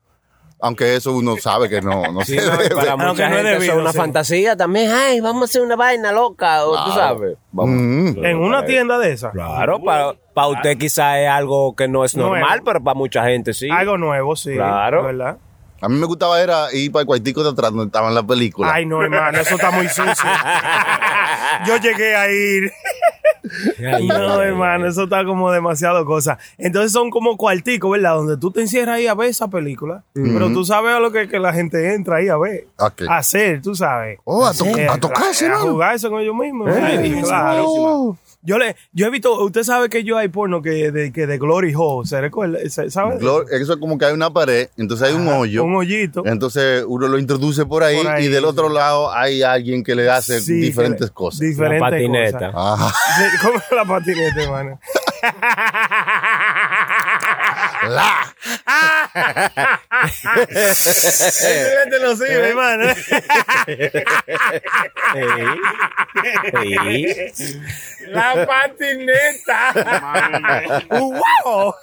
Aunque 0.59 0.97
eso 0.97 1.13
uno 1.13 1.37
sabe 1.37 1.69
que 1.69 1.83
no, 1.83 2.11
no 2.11 2.23
Sí, 2.23 2.39
se 2.39 2.47
no, 2.47 2.57
debe. 2.57 2.75
para 2.75 2.97
mucha 2.97 3.29
no 3.29 3.37
es 3.37 3.43
gente 3.43 3.51
debido, 3.51 3.75
es 3.75 3.79
una 3.81 3.93
sí. 3.93 3.99
fantasía 3.99 4.57
también. 4.57 4.91
Ay, 4.91 5.21
vamos 5.21 5.43
a 5.43 5.45
hacer 5.45 5.61
una 5.63 5.77
vaina 5.77 6.13
loca, 6.13 6.65
o 6.67 6.85
tú 6.87 6.93
sabes. 6.93 7.37
Vamos. 7.53 7.75
Mm. 7.79 8.25
En 8.25 8.39
una 8.39 8.65
tienda 8.65 8.99
de 8.99 9.13
esas. 9.13 9.33
Claro, 9.33 9.83
para, 9.83 10.15
para 10.35 10.49
usted 10.49 10.79
quizá 10.79 11.21
es 11.21 11.29
algo 11.29 11.77
que 11.77 11.89
no 11.89 12.05
es 12.07 12.17
Nuevo. 12.17 12.31
normal, 12.37 12.63
pero 12.65 12.83
para 12.83 12.95
mucha 12.95 13.25
gente 13.25 13.53
sí. 13.53 13.69
Algo 13.71 13.99
nuevo, 13.99 14.35
sí. 14.35 14.55
Claro. 14.55 15.03
¿Verdad? 15.05 15.37
A 15.83 15.89
mí 15.91 15.97
me 15.99 16.07
gustaba 16.07 16.41
era 16.41 16.73
ir 16.73 16.91
para 16.91 17.03
el 17.03 17.07
cuartico 17.07 17.43
de 17.45 17.51
atrás 17.51 17.71
donde 17.71 17.85
estaban 17.87 18.15
las 18.15 18.25
películas. 18.25 18.73
Ay, 18.75 18.87
no, 18.87 19.03
hermano, 19.03 19.39
eso 19.39 19.57
está 19.57 19.71
muy 19.71 19.87
sucio. 19.89 20.15
Yo 21.67 21.77
llegué 21.77 22.17
a 22.17 22.31
ir. 22.31 22.73
No, 24.07 24.41
hermano, 24.43 24.87
eso 24.89 25.05
está 25.05 25.25
como 25.25 25.51
demasiado 25.51 26.05
cosa. 26.05 26.39
Entonces 26.59 26.93
son 26.93 27.11
como 27.11 27.37
cuarticos, 27.37 27.91
¿verdad? 27.91 28.15
Donde 28.15 28.37
tú 28.37 28.51
te 28.51 28.61
encierras 28.61 28.97
ahí 28.97 29.07
a 29.07 29.15
ver 29.15 29.29
esa 29.31 29.49
película. 29.49 30.03
Pero 30.13 30.53
tú 30.53 30.65
sabes 30.65 30.93
a 30.95 31.01
lo 31.01 31.11
que, 31.13 31.29
que 31.29 31.39
la 31.39 31.53
gente 31.53 31.95
entra 31.95 32.17
ahí 32.17 32.29
a 32.29 32.37
ver. 32.37 32.67
A 33.09 33.19
hacer, 33.19 33.63
tú 33.63 33.75
sabes. 33.75 34.19
Oh, 34.25 34.45
a, 34.47 34.53
to- 34.53 34.65
Eh, 34.67 34.89
a 34.89 34.99
tocarse, 34.99 35.47
A 35.47 35.51
¿no? 35.51 35.59
jugarse 35.59 36.09
con 36.09 36.21
ellos 36.21 36.35
mismos. 36.35 36.71
Eh, 36.73 37.21
claro. 37.25 37.65
oh. 37.67 38.17
Yo 38.47 38.59
le, 38.59 38.77
yo 38.93 39.07
he 39.07 39.11
visto, 39.11 39.43
usted 39.45 39.65
sabe 39.65 39.91
que 39.91 40.05
yo 40.05 40.17
hay 40.17 40.29
porno 40.29 40.63
que 40.63 40.93
de, 40.93 41.13
que 41.13 41.27
de 41.27 41.37
Glory 41.37 41.75
Hole, 41.77 42.07
¿se 42.09 42.21
recuerda? 42.21 42.59
¿Se- 42.71 42.91
¿Sabe? 42.91 43.19
Glor- 43.19 43.47
Eso 43.51 43.73
es 43.75 43.79
como 43.81 43.99
que 43.99 44.05
hay 44.05 44.13
una 44.15 44.33
pared, 44.33 44.69
entonces 44.77 45.09
hay 45.09 45.15
un 45.15 45.27
Ajá, 45.29 45.39
hoyo. 45.41 45.65
Un 45.65 45.75
hoyito. 45.75 46.23
Entonces 46.25 46.85
uno 46.87 47.09
lo 47.09 47.19
introduce 47.19 47.67
por 47.67 47.83
ahí, 47.83 47.97
Por 47.97 48.07
ahí, 48.07 48.27
y 48.27 48.29
del 48.29 48.45
sí. 48.45 48.49
otro 48.49 48.69
lado 48.69 49.13
hay 49.13 49.43
alguien 49.43 49.83
que 49.83 49.97
le 49.97 50.09
hace 50.09 50.41
Sí, 50.41 50.53
diferentes 50.61 51.11
cosas. 51.11 51.41
Diferentes 51.41 51.81
La 51.81 51.91
patineta. 51.91 52.53
cosas. 52.53 52.81
Ajá. 52.81 52.95
¿Cómo 53.43 53.59
es 53.59 53.65
la 53.73 53.85
patineta, 53.85 54.41
hermano? 54.43 54.81
La. 57.89 58.26
Excelente 60.51 61.99
lo 62.01 62.17
sirve, 62.17 62.49
hermano. 62.51 62.95
Sí. 66.63 67.33
Sí. 67.35 67.61
La 68.09 68.47
patineta. 68.47 69.73
¡Wow! 70.91 71.75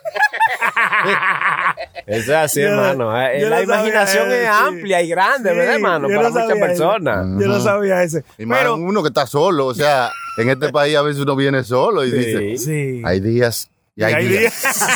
Eso 2.08 2.32
es 2.32 2.38
así, 2.38 2.62
Yo 2.62 2.70
no- 2.72 2.86
hermano. 2.86 3.22
Eh, 3.28 3.42
La 3.50 3.62
imaginación 3.62 4.32
es 4.32 4.48
amplia 4.48 5.02
y 5.02 5.10
grande, 5.10 5.50
Sí, 5.52 5.56
¿verdad, 5.58 5.76
hermano? 5.76 6.08
Para 6.08 6.30
no 6.30 6.40
muchas 6.40 6.58
personas. 6.60 7.26
Yo 7.40 7.48
no 7.48 7.60
sabía 7.60 8.04
ese. 8.04 8.24
Y 8.38 8.46
más 8.46 8.60
Pero, 8.60 8.76
uno 8.76 9.02
que 9.02 9.10
está 9.10 9.26
solo, 9.28 9.68
o 9.68 9.74
sea, 9.74 10.10
en 10.38 10.50
este 10.50 10.70
país 10.72 10.96
a 10.96 11.02
veces 11.02 11.22
uno 11.22 11.36
viene 11.36 11.64
solo 11.64 12.04
y 12.06 12.12
Sí. 12.12 12.18
dice, 12.18 12.58
sí. 12.58 13.02
hay 13.06 13.20
días 13.20 13.70
y 13.96 14.04
hay, 14.04 14.12
Y 14.12 14.16
hay 14.16 14.28
días. 14.28 14.62
días. 14.62 14.90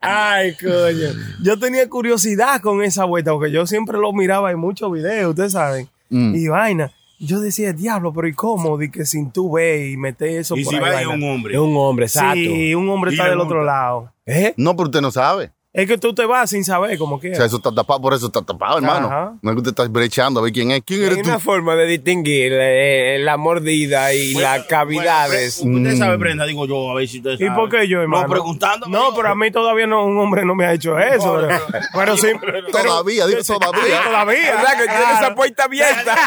Ay, 0.00 0.54
coño. 0.54 1.08
Yo 1.42 1.58
tenía 1.58 1.88
curiosidad 1.88 2.60
con 2.60 2.82
esa 2.82 3.04
vuelta, 3.04 3.32
porque 3.32 3.50
yo 3.50 3.66
siempre 3.66 3.98
lo 3.98 4.12
miraba 4.12 4.50
en 4.50 4.58
muchos 4.58 4.90
videos, 4.92 5.30
ustedes 5.30 5.52
saben. 5.52 5.88
Mm. 6.08 6.34
Y 6.34 6.48
vaina. 6.48 6.90
Yo 7.18 7.38
decía, 7.40 7.74
diablo, 7.74 8.14
pero 8.14 8.28
¿y 8.28 8.32
cómo? 8.32 8.78
Di 8.78 8.90
que 8.90 9.04
sin 9.04 9.30
tú 9.30 9.52
ve 9.52 9.90
y 9.90 9.96
meter 9.98 10.38
eso 10.38 10.56
Y 10.56 10.64
por 10.64 10.70
si 10.72 10.76
ahí, 10.76 10.82
va 10.82 10.92
vaina. 10.94 11.10
un 11.10 11.22
hombre. 11.22 11.52
Es 11.54 11.60
un 11.60 11.76
hombre, 11.76 12.06
exacto. 12.06 12.34
Sí, 12.34 12.74
un 12.74 12.88
hombre 12.88 13.10
Y 13.10 13.14
está 13.14 13.28
del 13.28 13.40
otro 13.40 13.62
lado. 13.62 14.10
¿Eh? 14.24 14.54
No, 14.56 14.74
pero 14.74 14.86
usted 14.86 15.02
no 15.02 15.10
sabe. 15.10 15.50
Es 15.72 15.86
que 15.86 15.96
tú 15.98 16.12
te 16.12 16.26
vas 16.26 16.50
sin 16.50 16.64
saber, 16.64 16.98
como 16.98 17.14
O 17.14 17.20
quieras. 17.20 17.36
sea, 17.38 17.46
eso 17.46 17.58
está 17.58 17.72
tapado, 17.72 18.00
por 18.00 18.12
eso 18.12 18.26
está 18.26 18.42
tapado, 18.42 18.78
hermano. 18.78 19.06
Ajá. 19.06 19.34
No 19.40 19.50
es 19.52 19.54
que 19.54 19.58
usted 19.60 19.70
está 19.70 19.84
brechando 19.86 20.40
a 20.40 20.42
ver 20.42 20.52
quién 20.52 20.72
es. 20.72 20.82
¿Quién 20.84 20.98
Hay 21.02 21.06
eres 21.06 21.22
tú? 21.22 21.28
una 21.28 21.38
forma 21.38 21.76
de 21.76 21.86
distinguir 21.86 22.52
eh, 22.56 23.18
la 23.20 23.36
mordida 23.36 24.12
y 24.12 24.34
las 24.34 24.64
cavidades. 24.66 25.60
Bueno, 25.62 25.88
usted 25.88 25.96
sabe, 25.96 26.16
Brenda, 26.16 26.44
digo 26.44 26.66
yo, 26.66 26.90
a 26.90 26.94
ver 26.94 27.06
si 27.06 27.18
usted 27.18 27.34
¿Y 27.38 27.46
sabe. 27.46 27.50
por 27.54 27.68
qué 27.70 27.86
yo, 27.86 28.00
hermano? 28.02 28.24
No, 28.24 28.28
preguntando. 28.30 28.86
No, 28.88 29.14
pero 29.14 29.28
a 29.28 29.36
mí 29.36 29.48
todavía 29.52 29.86
no, 29.86 30.04
un 30.06 30.18
hombre 30.18 30.44
no 30.44 30.56
me 30.56 30.66
ha 30.66 30.72
hecho 30.72 30.98
eso. 30.98 31.40
No, 31.40 31.48
pero, 31.94 32.16
sí. 32.16 32.32
pero- 32.40 32.66
Todavía, 32.66 33.26
digo 33.28 33.40
todavía. 33.44 34.02
todavía. 34.02 34.56
O 34.56 34.66
sea, 34.66 34.76
que 34.76 34.84
tiene 34.88 35.12
esa 35.20 35.34
puerta 35.36 35.64
abierta. 35.64 36.16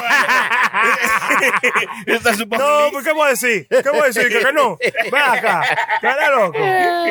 No, 2.49 2.91
pues, 2.91 3.05
¿qué 3.05 3.13
voy 3.13 3.27
a 3.27 3.29
decir? 3.31 3.67
¿Qué 3.69 3.89
voy 3.89 3.99
a 4.01 4.05
decir? 4.05 4.27
¿Que, 4.29 4.39
que 4.39 4.53
no? 4.53 4.77
Ven 5.11 5.21
acá. 5.21 5.61
¿Tú 6.01 6.07
eres 6.07 6.29
loco? 6.35 6.57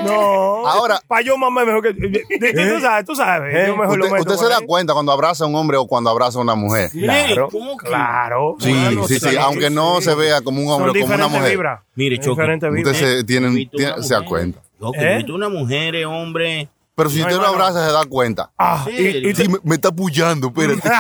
No. 0.13 0.67
Ahora- 0.67 1.01
Para 1.07 1.23
yo 1.23 1.37
mamá 1.37 1.65
mejor 1.65 1.83
que... 1.83 2.22
Tú 2.75 2.81
sabes, 2.81 3.05
tú 3.07 3.15
sabes. 3.15 3.67
Yo 3.67 3.77
mejor 3.77 3.99
lo 3.99 4.05
Usted, 4.07 4.19
meto 4.19 4.33
usted 4.33 4.45
se 4.47 4.51
da 4.51 4.59
ahí. 4.59 4.67
cuenta 4.67 4.93
cuando 4.93 5.13
abraza 5.13 5.45
a 5.45 5.47
un 5.47 5.55
hombre 5.57 5.77
o 5.77 5.87
cuando 5.87 6.11
abraza 6.11 6.39
a 6.39 6.43
una 6.43 6.55
mujer. 6.55 6.91
Claro. 6.91 7.49
¿Cómo 7.51 7.77
que? 7.77 7.87
Claro. 7.89 8.57
Sí, 8.59 8.73
Claro, 8.73 9.09
sí, 9.09 9.19
sí. 9.21 9.31
sí, 9.31 9.37
Aunque 9.37 9.71
no 9.71 9.99
sí. 9.99 10.05
se 10.05 10.15
vea 10.15 10.41
como 10.43 10.61
un 10.63 10.69
hombre 10.71 10.91
o 10.91 11.03
como 11.05 11.15
una 11.15 11.29
mujer. 11.29 11.59
Mire, 11.95 12.19
Diferentes 12.19 12.71
Usted 12.71 12.95
se, 12.95 13.25
tienen- 13.25 13.69
tiene- 13.71 14.03
se 14.03 14.15
da 14.15 14.25
cuenta. 14.25 14.61
Que 14.99 15.19
¿Eh? 15.19 15.25
una 15.33 15.49
mujer, 15.49 15.95
eh, 15.95 16.05
hombre. 16.07 16.69
Pero 16.95 17.09
si 17.09 17.21
No, 17.21 17.27
usted 17.27 17.37
lo 17.39 17.47
abraza, 17.47 17.87
se 17.87 17.93
da 17.93 18.05
cuenta. 18.05 18.51
Ah, 18.59 18.85
Sí, 18.87 18.93
y, 18.97 19.29
y 19.31 19.35
Sí, 19.35 19.49
me, 19.49 19.59
me 19.63 19.75
está 19.77 19.89
apoyando, 19.89 20.49
espérate. 20.49 20.89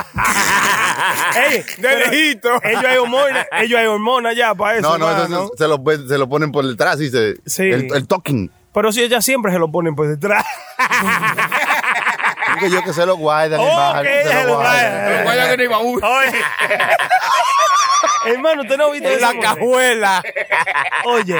Ey, 1.52 1.64
pero 2.40 2.60
Ellos 2.62 2.84
hay 2.84 2.96
hormonas, 2.98 3.46
ellos 3.60 3.78
hay 3.80 3.86
hormonas 3.86 4.36
ya 4.36 4.54
para 4.54 4.78
eso. 4.78 4.88
No, 4.88 4.98
no, 4.98 5.10
eso 5.10 5.22
hermano. 5.24 5.48
se, 5.56 5.64
se 5.64 5.68
lo, 5.68 6.08
se 6.08 6.18
lo 6.18 6.28
ponen 6.28 6.52
por 6.52 6.66
detrás 6.66 7.00
y 7.00 7.10
se, 7.10 7.36
Sí. 7.46 7.62
el, 7.64 7.92
el 7.94 8.06
talking. 8.06 8.50
Pero 8.72 8.90
si 8.92 9.02
ellas 9.02 9.24
siempre 9.24 9.52
se 9.52 9.58
lo 9.58 9.70
ponen 9.70 9.94
por 9.94 10.08
detrás. 10.08 10.44
Digo 12.60 12.74
yo 12.74 12.82
que 12.84 12.92
se 12.92 13.04
lo 13.06 13.16
guardan, 13.16 13.60
Oh, 13.60 13.66
hermano, 13.68 14.02
que 14.02 14.22
se 14.22 14.28
se 14.28 14.34
lo 14.34 14.48
lo 14.48 14.54
guardan. 14.56 14.92
guardan. 15.04 15.24
Vaya 15.24 15.48
que 15.50 15.56
no 15.56 15.62
iba 15.64 15.78
uno. 15.78 16.06
Hermano, 18.26 18.62
usted 18.62 18.76
no 18.76 18.84
ha 18.86 18.90
visto 18.92 19.08
En 19.08 19.14
esa 19.16 19.28
la 19.28 19.34
mujer? 19.34 19.48
cajuela. 19.54 20.22
Oye, 21.06 21.36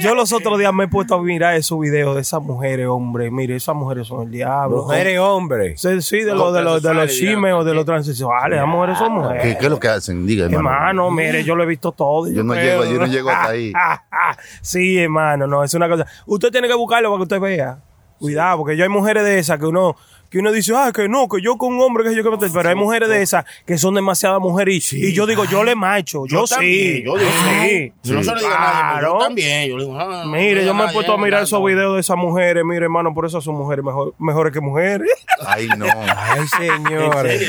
yo 0.00 0.14
los 0.14 0.32
otros 0.32 0.58
días 0.58 0.72
me 0.72 0.84
he 0.84 0.88
puesto 0.88 1.14
a 1.16 1.22
mirar 1.22 1.54
esos 1.54 1.78
videos 1.80 2.14
de 2.14 2.20
esas 2.22 2.40
mujeres, 2.42 2.86
hombre. 2.86 3.30
Mire, 3.30 3.56
esas 3.56 3.74
mujeres 3.74 4.06
son 4.06 4.22
el 4.22 4.30
diablo. 4.30 4.78
Mujeres, 4.84 5.18
hombres. 5.18 5.80
Sí, 5.80 6.00
sí, 6.02 6.20
de 6.22 6.34
los 6.34 6.52
de 6.52 6.62
los 6.62 6.82
de 6.82 6.94
los 6.94 7.10
chismes 7.12 7.52
o 7.54 7.64
de 7.64 7.74
los 7.74 7.84
transexuales. 7.84 8.58
Las 8.58 8.68
mujeres 8.68 8.98
son 8.98 9.12
mujeres. 9.12 9.42
¿Qué, 9.42 9.58
qué 9.58 9.64
es 9.64 9.70
lo 9.70 9.80
que 9.80 9.88
hacen? 9.88 10.26
Diga, 10.26 10.44
hermano. 10.46 10.68
Hermano, 10.68 11.10
mire, 11.10 11.42
yo 11.44 11.56
lo 11.56 11.62
he 11.64 11.66
visto 11.66 11.92
todo. 11.92 12.30
Yo 12.30 12.42
no 12.44 12.52
creo- 12.54 12.82
llego- 12.82 12.92
yo 12.92 12.98
no 13.00 13.06
llego 13.06 13.30
hasta 13.30 13.50
ahí. 13.50 13.72
sí, 14.62 14.98
hermano, 14.98 15.46
no, 15.46 15.64
es 15.64 15.74
una 15.74 15.88
cosa. 15.88 16.06
Usted 16.26 16.50
tiene 16.50 16.68
que 16.68 16.74
buscarlo 16.74 17.08
para 17.10 17.18
que 17.18 17.22
usted 17.22 17.40
vea. 17.40 17.78
Cuidado, 18.18 18.58
porque 18.58 18.76
yo 18.78 18.84
hay 18.84 18.88
mujeres 18.88 19.24
de 19.24 19.38
esas 19.38 19.58
que 19.58 19.66
uno 19.66 19.94
que 20.36 20.40
uno 20.40 20.52
dice, 20.52 20.72
ah, 20.76 20.92
que 20.94 21.08
no, 21.08 21.28
que 21.28 21.40
yo 21.40 21.56
con 21.56 21.74
un 21.74 21.80
hombre, 21.80 22.04
que 22.04 22.14
yo 22.14 22.22
que 22.22 22.30
me- 22.30 22.36
pero 22.52 22.68
hay 22.68 22.74
mujeres 22.74 23.08
de 23.08 23.22
esas 23.22 23.44
que 23.66 23.76
son 23.78 23.94
demasiadas 23.94 24.40
mujeres 24.40 24.92
y, 24.92 25.06
y 25.08 25.12
yo 25.12 25.26
digo, 25.26 25.44
yo 25.44 25.64
le 25.64 25.74
macho, 25.74 26.24
yo, 26.26 26.46
sí, 26.46 26.54
también, 26.54 27.04
yo 27.04 27.16
digo, 27.18 27.30
sí. 27.62 27.92
Yo 28.02 28.14
no 28.14 28.22
se 28.22 28.30
lo 28.32 28.38
digo 28.38 28.50
a 28.50 28.58
nadie, 28.60 28.82
pero 28.94 29.00
yo 29.00 29.12
Claro. 29.12 29.18
también. 29.18 29.68
Yo 29.70 29.76
le 29.78 29.84
digo, 29.84 29.98
ah, 29.98 30.22
no 30.24 30.30
Mire, 30.32 30.64
yo 30.64 30.74
me 30.74 30.84
he 30.84 30.92
puesto 30.92 31.12
a 31.12 31.18
mirar 31.18 31.42
esos 31.42 31.64
videos 31.64 31.94
de 31.94 32.00
esas 32.00 32.16
mujeres, 32.16 32.64
mire, 32.64 32.84
hermano, 32.84 33.12
por 33.14 33.26
eso 33.26 33.40
son 33.40 33.54
mujeres 33.56 33.84
mejor, 33.84 34.14
mejores 34.18 34.52
que 34.52 34.60
mujeres. 34.60 35.08
Ay, 35.46 35.68
no. 35.76 35.86
Ay. 36.16 36.46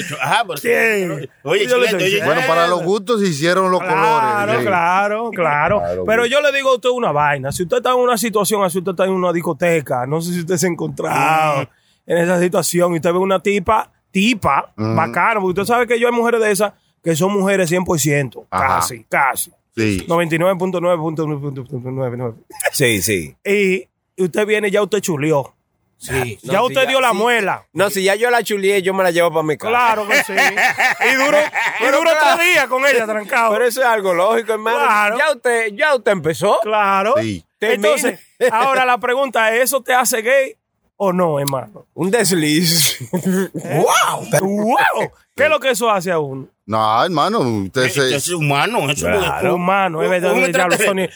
Chu- 0.08 0.16
Ajá, 0.22 0.44
pero 0.48 0.60
¿Quién? 0.62 1.30
Oye, 1.44 1.68
Yo 1.68 1.78
le 1.78 1.88
chilete, 1.88 2.04
oye, 2.06 2.24
Bueno, 2.26 2.42
para 2.48 2.68
los 2.68 2.84
gustos 2.84 3.22
se 3.22 3.28
hicieron 3.28 3.72
los 3.72 3.80
Claro, 3.82 3.96
colores. 3.96 4.60
sí. 4.60 4.66
claro, 4.66 5.30
claro. 5.32 5.80
Claro, 5.80 6.04
Pero 6.06 6.26
yo 6.26 6.42
le 6.42 6.52
digo 6.52 6.70
a 6.72 6.76
usted 6.76 6.90
una 6.90 7.12
vaina. 7.12 7.52
Si 7.52 7.64
usted 7.64 7.78
está 7.78 7.92
en 7.92 7.98
una 7.98 8.18
situación 8.18 8.64
así, 8.64 8.80
usted 8.80 8.92
está 8.92 9.06
en 9.06 9.12
una 9.12 9.32
discoteca, 9.34 10.06
no 10.06 10.22
sé 10.22 10.34
si 10.34 10.40
usted 10.42 10.58
se 10.58 10.66
ha 10.68 10.70
encontrado 10.70 11.70
en 12.08 12.18
esa 12.18 12.40
situación 12.40 12.94
y 12.94 12.96
usted 12.96 13.12
ve 13.14 13.20
una 13.20 13.40
tipa, 13.40 13.92
tipa, 14.12 14.74
bacana, 14.76 15.40
porque 15.40 15.62
usted 15.62 15.72
sabe 15.74 15.86
que 15.86 16.00
yo 16.00 16.08
hay 16.08 16.14
mujeres 16.14 16.42
de 16.42 16.52
esas 16.52 16.74
que 17.04 17.16
son 17.16 17.32
mujeres 17.34 17.72
100%, 17.72 18.48
Ajá. 18.50 18.68
casi, 18.80 19.04
casi. 19.04 19.52
Sí. 19.76 20.04
99.9.99. 20.08 22.36
Sí, 22.72 23.02
sí. 23.02 23.36
Y 24.20 24.24
usted 24.24 24.48
viene, 24.48 24.72
ya 24.72 24.82
usted 24.82 25.00
chuleó. 25.00 25.54
Sí. 26.00 26.40
ya 26.42 26.54
No, 26.54 26.66
usted 26.66 26.88
dio 26.88 26.98
ya- 27.00 27.08
la 27.08 27.12
sí. 27.12 27.18
muela. 27.18 27.68
No, 27.72 27.92
si 27.92 28.02
ya 28.04 28.16
yo 28.16 28.32
la 28.32 28.42
chulié, 28.42 28.82
yo 28.82 28.96
me 28.96 29.04
la 29.04 29.12
llevo 29.12 29.30
para 29.30 29.44
mi 29.44 29.58
casa. 29.58 29.70
Claro 29.70 30.08
que 30.08 30.24
sí. 30.24 30.34
Y 30.34 31.16
duró, 31.24 31.38
y 31.80 31.84
Pero 31.84 31.98
duró 32.00 32.10
claro. 32.10 32.36
tres 32.38 32.52
días 32.54 32.66
con 32.68 32.84
ella 32.88 33.06
trancado. 33.06 33.54
Pero 33.54 33.66
eso 33.66 33.82
es 33.82 33.86
algo 33.88 34.16
lógico, 34.16 34.54
hermano. 34.54 34.80
Claro. 34.80 35.18
Ya 35.20 35.32
usted, 35.34 35.68
ya 35.76 35.94
usted 35.96 36.12
empezó. 36.14 36.58
Claro. 36.64 37.14
Sí. 37.22 37.46
Entonces, 37.60 38.20
ahora 38.52 38.86
la 38.86 38.98
pregunta 38.98 39.54
es, 39.56 39.66
¿eso 39.66 39.84
te 39.84 39.94
hace 39.94 40.24
gay 40.24 40.56
o 40.98 41.14
no, 41.14 41.40
hermano? 41.40 41.86
Un 41.94 42.12
desliz. 42.12 42.98
¡Wow! 43.54 44.28
¡Wow! 44.42 45.12
¿Qué 45.36 45.44
es 45.44 45.50
lo 45.50 45.60
que 45.60 45.70
eso 45.70 45.90
hace 45.90 46.12
a 46.12 46.20
uno? 46.20 46.48
No, 46.66 47.04
hermano, 47.04 47.40
usted 47.40 47.84
Eso 47.84 48.02
se... 48.02 48.16
es 48.16 48.30
humano. 48.30 48.90
Eso 48.90 49.06
Claro. 49.06 49.56
Humano, 49.56 50.04
es 50.04 50.10
verdad, 50.10 50.34
Un 50.34 50.40
el 50.40 50.52
diablo, 50.52 50.76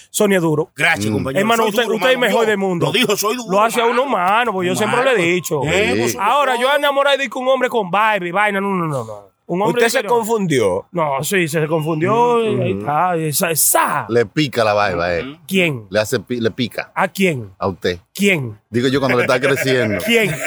Sonia 0.10 0.38
es 0.38 0.42
duro. 0.42 0.70
Gracias, 0.76 1.12
compañero. 1.12 1.40
Hermano, 1.42 1.64
Soy 1.64 1.70
usted, 1.72 1.84
duro, 1.84 1.96
usted 1.98 2.12
es 2.12 2.18
mejor 2.20 2.42
Yo 2.44 2.48
del 2.50 2.58
mundo. 2.58 2.86
Lo 2.86 2.92
dijo, 2.94 3.18
soy 3.18 3.36
duro. 3.36 3.52
Lo 3.52 3.62
hace 3.62 3.82
a 3.82 3.86
uno 3.86 4.04
humano, 4.04 4.54
porque 4.54 4.68
yo 4.70 4.76
siempre 4.76 5.04
le 5.04 5.10
he 5.10 5.14
Humano. 5.16 5.34
dicho. 5.34 5.62
Eh, 5.66 6.08
Sí. 6.10 6.18
Ahora, 6.22 6.56
yo 6.58 6.74
enamorado 6.74 7.18
de 7.18 7.30
un 7.34 7.48
hombre 7.50 7.68
con 7.68 7.92
Barbie, 7.92 8.32
vaina, 8.32 8.62
no, 8.62 8.70
no, 8.70 8.88
no, 8.88 9.04
no. 9.04 9.31
Un 9.52 9.62
hombre 9.64 9.86
Usted 9.86 10.00
se 10.02 10.08
confundió. 10.08 10.86
No, 10.94 11.22
sí, 11.24 11.46
se 11.50 11.68
confundió. 11.68 12.38
Ahí 12.38 12.72
está, 12.80 13.18
esa, 13.18 13.52
esa. 13.52 14.06
Le 14.08 14.26
pica 14.26 14.64
la 14.64 14.72
barba, 14.74 15.14
eh. 15.14 15.40
¿Quién? 15.46 15.88
Le 15.90 16.00
hace, 16.00 16.22
pi- 16.22 16.40
le 16.40 16.52
pica 16.52 16.94
¿A 16.96 17.10
quién? 17.10 17.52
a 17.60 17.68
usted. 17.68 18.00
¿Quién? 18.14 18.58
Digo 18.70 18.88
yo 18.88 19.02
cuando 19.02 19.18
le 19.18 19.26
está 19.26 19.42
creciendo. 19.42 20.02
¿Quién? 20.06 20.34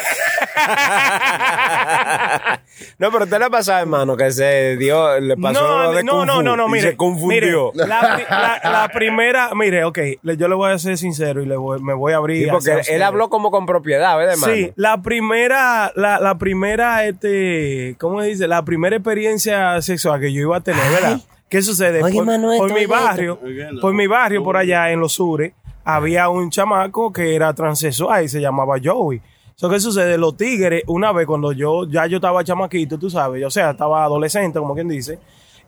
no, 2.99 3.11
pero 3.11 3.25
usted 3.25 3.39
le 3.39 3.51
pasaba, 3.51 3.81
hermano, 3.81 4.16
que 4.16 4.31
se 4.31 4.77
dio, 4.77 5.18
le 5.20 5.37
pasó 5.37 5.61
no, 5.62 5.83
lo 5.85 5.93
de 5.93 6.05
no, 6.05 6.12
Kung 6.12 6.27
no, 6.27 6.35
Fu 6.37 6.43
no, 6.43 6.57
no, 6.57 6.68
y 6.68 6.72
mire. 6.72 6.91
se 6.91 6.97
confundió. 6.97 7.70
mire, 7.75 7.87
la, 7.89 8.01
pri- 8.16 8.25
la- 8.31 8.70
la 8.70 8.89
primera, 8.89 9.51
mire, 9.55 9.85
ok, 9.85 9.99
yo 10.22 10.49
le 10.49 10.55
voy 10.55 10.72
a 10.72 10.79
ser 10.79 10.99
sincero 10.99 11.43
y 11.43 11.47
le 11.47 11.57
voy- 11.57 11.81
me 11.83 11.95
voy 11.95 12.12
a 12.12 12.16
abrir. 12.16 12.45
Sí, 12.45 12.51
porque 12.51 12.81
él, 12.89 13.03
habló 13.03 13.29
como 13.31 13.51
con 13.51 13.66
propiedad, 13.66 14.16
¿verdad, 14.16 14.35
hermano? 14.35 14.53
Sí, 14.55 14.72
la 14.77 15.03
primera, 15.03 15.93
la, 15.97 16.18
la 16.20 16.37
primera, 16.39 17.05
este, 17.07 17.97
¿cómo 17.99 18.20
se 18.22 18.29
dice? 18.29 18.49
La 18.49 18.64
primera 18.64 18.97
experiencia 18.97 19.81
sexual 19.83 20.20
que 20.20 20.33
yo 20.33 20.41
iba 20.43 20.57
a 20.57 20.61
tener, 20.61 20.83
¿verdad? 20.91 21.20
¿Qué 21.49 21.62
sucede? 21.62 22.03
Oye, 22.03 22.14
por, 22.16 22.25
Manuel, 22.27 22.59
por 22.59 22.72
mi 22.72 22.87
barrio, 22.87 23.39
por 23.81 23.93
mi 23.93 24.07
barrio 24.07 24.43
por 24.43 24.57
allá 24.57 24.91
en 24.91 24.99
los 25.01 25.12
sures, 25.12 25.53
había 25.85 26.29
un 26.29 26.51
chamaco 26.51 27.12
que 27.12 27.35
era 27.35 27.53
transexual 27.53 28.25
y 28.25 28.29
se 28.29 28.41
llamaba 28.41 28.77
Joey. 28.83 29.20
So, 29.57 29.70
¿Qué 29.70 29.78
sucede? 29.78 30.18
Los 30.18 30.36
tigres, 30.36 30.82
una 30.88 31.12
vez 31.12 31.26
cuando 31.26 31.52
yo, 31.52 31.86
ya 31.88 32.07
yo 32.07 32.16
estaba 32.16 32.42
chamaquito, 32.42 32.98
tú 32.98 33.09
sabes, 33.09 33.44
o 33.44 33.50
sea, 33.50 33.70
estaba 33.70 34.05
adolescente, 34.05 34.59
como 34.59 34.74
quien 34.74 34.88
dice, 34.88 35.20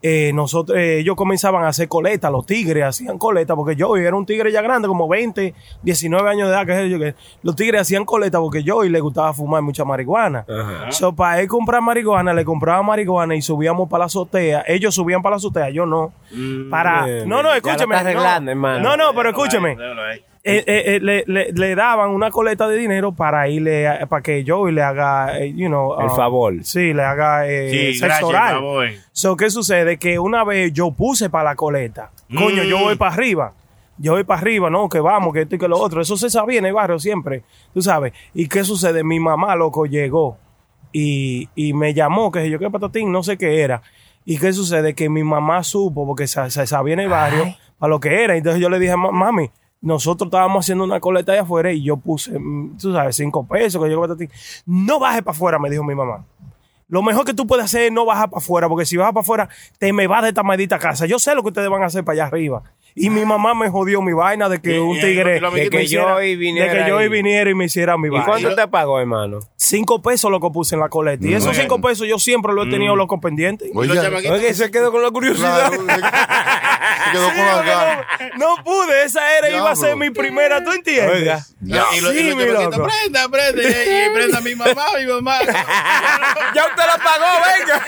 eh, 0.02 0.32
nosotros, 0.34 0.76
eh, 0.76 0.98
ellos 0.98 1.16
comenzaban 1.16 1.64
a 1.64 1.68
hacer 1.68 1.88
coleta, 1.88 2.30
los 2.30 2.44
tigres 2.44 2.84
hacían 2.84 3.16
coleta, 3.16 3.56
porque 3.56 3.76
yo 3.76 3.96
era 3.96 4.14
un 4.14 4.26
tigre 4.26 4.52
ya 4.52 4.60
grande, 4.60 4.88
como 4.88 5.08
20, 5.08 5.54
19 5.82 6.28
años 6.28 6.48
de 6.48 6.54
edad, 6.54 6.66
que 6.66 6.74
sé 6.74 6.90
yo, 6.90 6.98
que 6.98 7.14
los 7.42 7.56
tigres 7.56 7.82
hacían 7.82 8.04
coleta 8.04 8.38
porque 8.38 8.62
yo 8.62 8.84
y 8.84 8.88
le 8.88 9.00
gustaba 9.00 9.32
fumar 9.32 9.62
mucha 9.62 9.84
marihuana. 9.84 10.44
So, 10.90 11.14
para 11.14 11.40
él 11.40 11.48
comprar 11.48 11.80
marihuana, 11.80 12.34
le 12.34 12.44
compraba 12.44 12.82
marihuana 12.82 13.34
y 13.36 13.42
subíamos 13.42 13.88
para 13.88 14.00
la 14.00 14.06
azotea. 14.06 14.64
Ellos 14.66 14.94
subían 14.94 15.22
para 15.22 15.34
la 15.34 15.36
azotea, 15.38 15.70
yo 15.70 15.86
no. 15.86 16.12
para, 16.70 17.06
bien, 17.06 17.28
no, 17.28 17.42
no, 17.42 17.54
escúcheme. 17.54 17.96
arreglando, 17.96 18.46
no, 18.46 18.50
hermano. 18.50 18.80
no, 18.80 18.96
no, 18.96 19.14
pero 19.14 19.30
escúcheme. 19.30 19.76
Eh, 20.48 20.94
eh, 20.96 21.00
le, 21.00 21.24
le- 21.26 21.52
le 21.52 21.74
daban 21.74 22.10
una 22.10 22.30
coleta 22.30 22.68
de 22.68 22.76
dinero 22.76 23.12
para 23.12 23.48
irle 23.48 23.88
a- 23.88 24.06
para 24.06 24.22
que 24.22 24.44
Joey 24.46 24.72
le 24.72 24.82
haga, 24.82 25.38
eh, 25.38 25.52
you 25.54 25.66
know, 25.68 25.98
El 26.00 26.06
uh, 26.06 26.14
favor. 26.14 26.54
Sí, 26.64 26.92
le 26.94 27.02
haga 27.02 27.46
eh, 27.48 27.70
Sí, 27.70 27.98
sexo 27.98 28.28
gracias, 28.28 28.60
oral. 28.62 28.94
So, 29.12 29.36
¿qué 29.36 29.50
sucede? 29.50 29.96
Que 29.98 30.18
una 30.18 30.44
vez 30.44 30.72
yo 30.72 30.90
puse 30.92 31.28
para 31.30 31.44
la 31.50 31.56
coleta. 31.56 32.10
Coño, 32.36 32.62
yo 32.62 32.78
Mm. 32.78 32.82
voy 32.82 32.96
para 32.96 33.12
arriba. 33.14 33.52
Yo 33.98 34.12
voy 34.12 34.24
para 34.24 34.40
arriba, 34.40 34.68
no, 34.70 34.88
que 34.90 35.00
vamos, 35.00 35.32
que 35.32 35.40
esto 35.42 35.54
y 35.56 35.58
que 35.58 35.68
lo 35.68 35.78
otro. 35.78 36.00
Eso 36.02 36.16
se 36.18 36.28
sabía 36.28 36.58
en 36.58 36.66
el 36.66 36.74
barrio 36.74 36.98
siempre, 36.98 37.42
tú 37.72 37.80
sabes. 37.80 38.12
¿Y 38.34 38.46
qué 38.46 38.62
sucede? 38.62 39.02
Mi 39.02 39.18
mamá, 39.18 39.56
loco, 39.56 39.86
llegó 39.86 40.36
y, 40.92 41.48
y 41.54 41.72
me 41.72 41.94
llamó, 41.94 42.30
que 42.30 42.48
yo 42.50 42.58
qué 42.58 42.70
patatín, 42.70 43.10
no 43.10 43.22
sé 43.22 43.36
qué 43.38 43.60
era. 43.62 43.82
¿Y 44.24 44.38
qué 44.38 44.52
sucede? 44.52 44.94
Que 44.94 45.08
mi 45.08 45.22
mamá 45.22 45.62
supo, 45.62 46.06
porque 46.06 46.26
se, 46.26 46.50
se 46.50 46.66
sabía 46.66 46.94
en 46.94 47.00
el 47.00 47.08
barrio, 47.08 47.44
a 47.80 47.88
lo 47.88 48.00
que 48.00 48.22
era. 48.24 48.36
Entonces 48.36 48.60
yo 48.60 48.68
le 48.68 48.78
dije, 48.78 48.96
"Ma- 48.96 49.12
mami, 49.12 49.50
nosotros 49.86 50.26
estábamos 50.26 50.64
haciendo 50.64 50.82
una 50.82 50.98
coleta 50.98 51.30
allá 51.30 51.42
afuera 51.42 51.70
y 51.72 51.80
yo 51.80 51.96
puse, 51.96 52.36
mm, 52.36 52.76
tú 52.76 52.92
sabes, 52.92 53.14
cinco 53.14 53.46
pesos, 53.46 53.80
que 53.82 53.88
yo. 53.88 54.04
No 54.66 54.98
baje 54.98 55.22
para 55.22 55.32
afuera, 55.32 55.58
me 55.60 55.70
dijo 55.70 55.84
mi 55.84 55.94
mamá. 55.94 56.24
Lo 56.88 57.02
mejor 57.02 57.24
que 57.24 57.34
tú 57.34 57.46
puedes 57.46 57.64
hacer 57.64 57.82
es 57.82 57.92
no 57.92 58.04
bajar 58.04 58.30
para 58.30 58.38
afuera, 58.38 58.68
porque 58.68 58.86
si 58.86 58.96
bajas 58.96 59.12
para 59.12 59.22
afuera, 59.22 59.48
te 59.78 59.92
me 59.92 60.06
vas 60.06 60.22
de 60.22 60.28
esta 60.28 60.42
maldita 60.44 60.78
casa. 60.78 61.04
Yo 61.06 61.18
sé 61.18 61.34
lo 61.34 61.42
que 61.42 61.48
ustedes 61.48 61.68
van 61.68 61.82
a 61.82 61.86
hacer 61.86 62.04
para 62.04 62.14
allá 62.14 62.24
arriba. 62.26 62.62
Y 62.98 63.10
mi 63.10 63.26
mamá 63.26 63.52
me 63.54 63.68
jodió 63.68 64.00
mi 64.00 64.14
vaina 64.14 64.48
de 64.48 64.58
que 64.62 64.76
Y- 64.76 64.78
un 64.78 64.96
y- 64.96 65.00
tigre. 65.00 65.36
y 65.36 65.40
lo 65.40 65.50
de 65.50 65.68
que 65.68 65.82
hiciera- 65.82 66.14
yo 66.14 66.22
y 66.22 66.34
viniera. 66.36 66.72
de 66.72 66.82
que 66.84 66.88
yo 66.88 66.98
y 67.00 67.02
ahí. 67.02 67.08
viniera 67.10 67.50
y 67.50 67.54
me 67.54 67.66
hiciera 67.66 67.98
mi 67.98 68.06
¿Y 68.06 68.10
vaina. 68.10 68.24
cuánto 68.24 68.54
te 68.54 68.68
pagó, 68.68 68.98
hermano? 68.98 69.40
Cinco 69.56 70.00
pesos 70.00 70.30
lo 70.30 70.40
que 70.40 70.48
puse 70.50 70.76
en 70.76 70.80
la 70.80 70.88
coleta. 70.88 71.26
Y 71.26 71.34
esos 71.34 71.46
Bueno. 71.48 71.60
cinco 71.60 71.80
pesos 71.82 72.06
yo 72.08 72.18
siempre 72.18 72.54
lo 72.54 72.62
he 72.62 72.70
tenido 72.70 72.96
loco 72.96 73.20
pendiente. 73.20 73.70
Oye, 73.74 73.90
Oye, 74.30 74.54
se 74.54 74.70
quedó 74.70 74.90
con 74.92 75.02
la 75.02 75.10
curiosidad. 75.10 75.72
claro, 75.72 75.82
se 75.82 77.12
quedó 77.12 77.26
con 77.34 77.66
ganas. 77.66 78.06
no, 78.38 78.56
no 78.56 78.64
pude, 78.64 79.04
esa 79.04 79.36
era, 79.38 79.50
iba 79.50 79.70
a 79.70 79.76
ser 79.76 79.94
mi 79.96 80.08
primera, 80.10 80.64
¿tú 80.64 80.72
entiendes? 80.72 81.16
Oiga. 81.16 81.44
Ya, 81.60 81.84
y 81.96 82.00
los, 82.00 82.14
y 82.14 82.18
Sí, 82.18 82.24
los 82.28 82.36
mi 82.36 82.44
chamaquitos, 82.46 82.76
loco. 82.78 82.88
prenda, 83.02 83.28
prenda, 83.28 83.62
y, 83.62 83.66
y 83.66 84.14
prenda 84.14 84.38
a 84.38 84.40
mi 84.40 84.54
mamá, 84.54 84.84
mi 84.98 85.06
mamá. 85.06 85.38
ya 86.54 86.64
usted 86.76 86.86
la 86.86 86.98
pagó, 86.98 87.26
venga. 87.44 87.86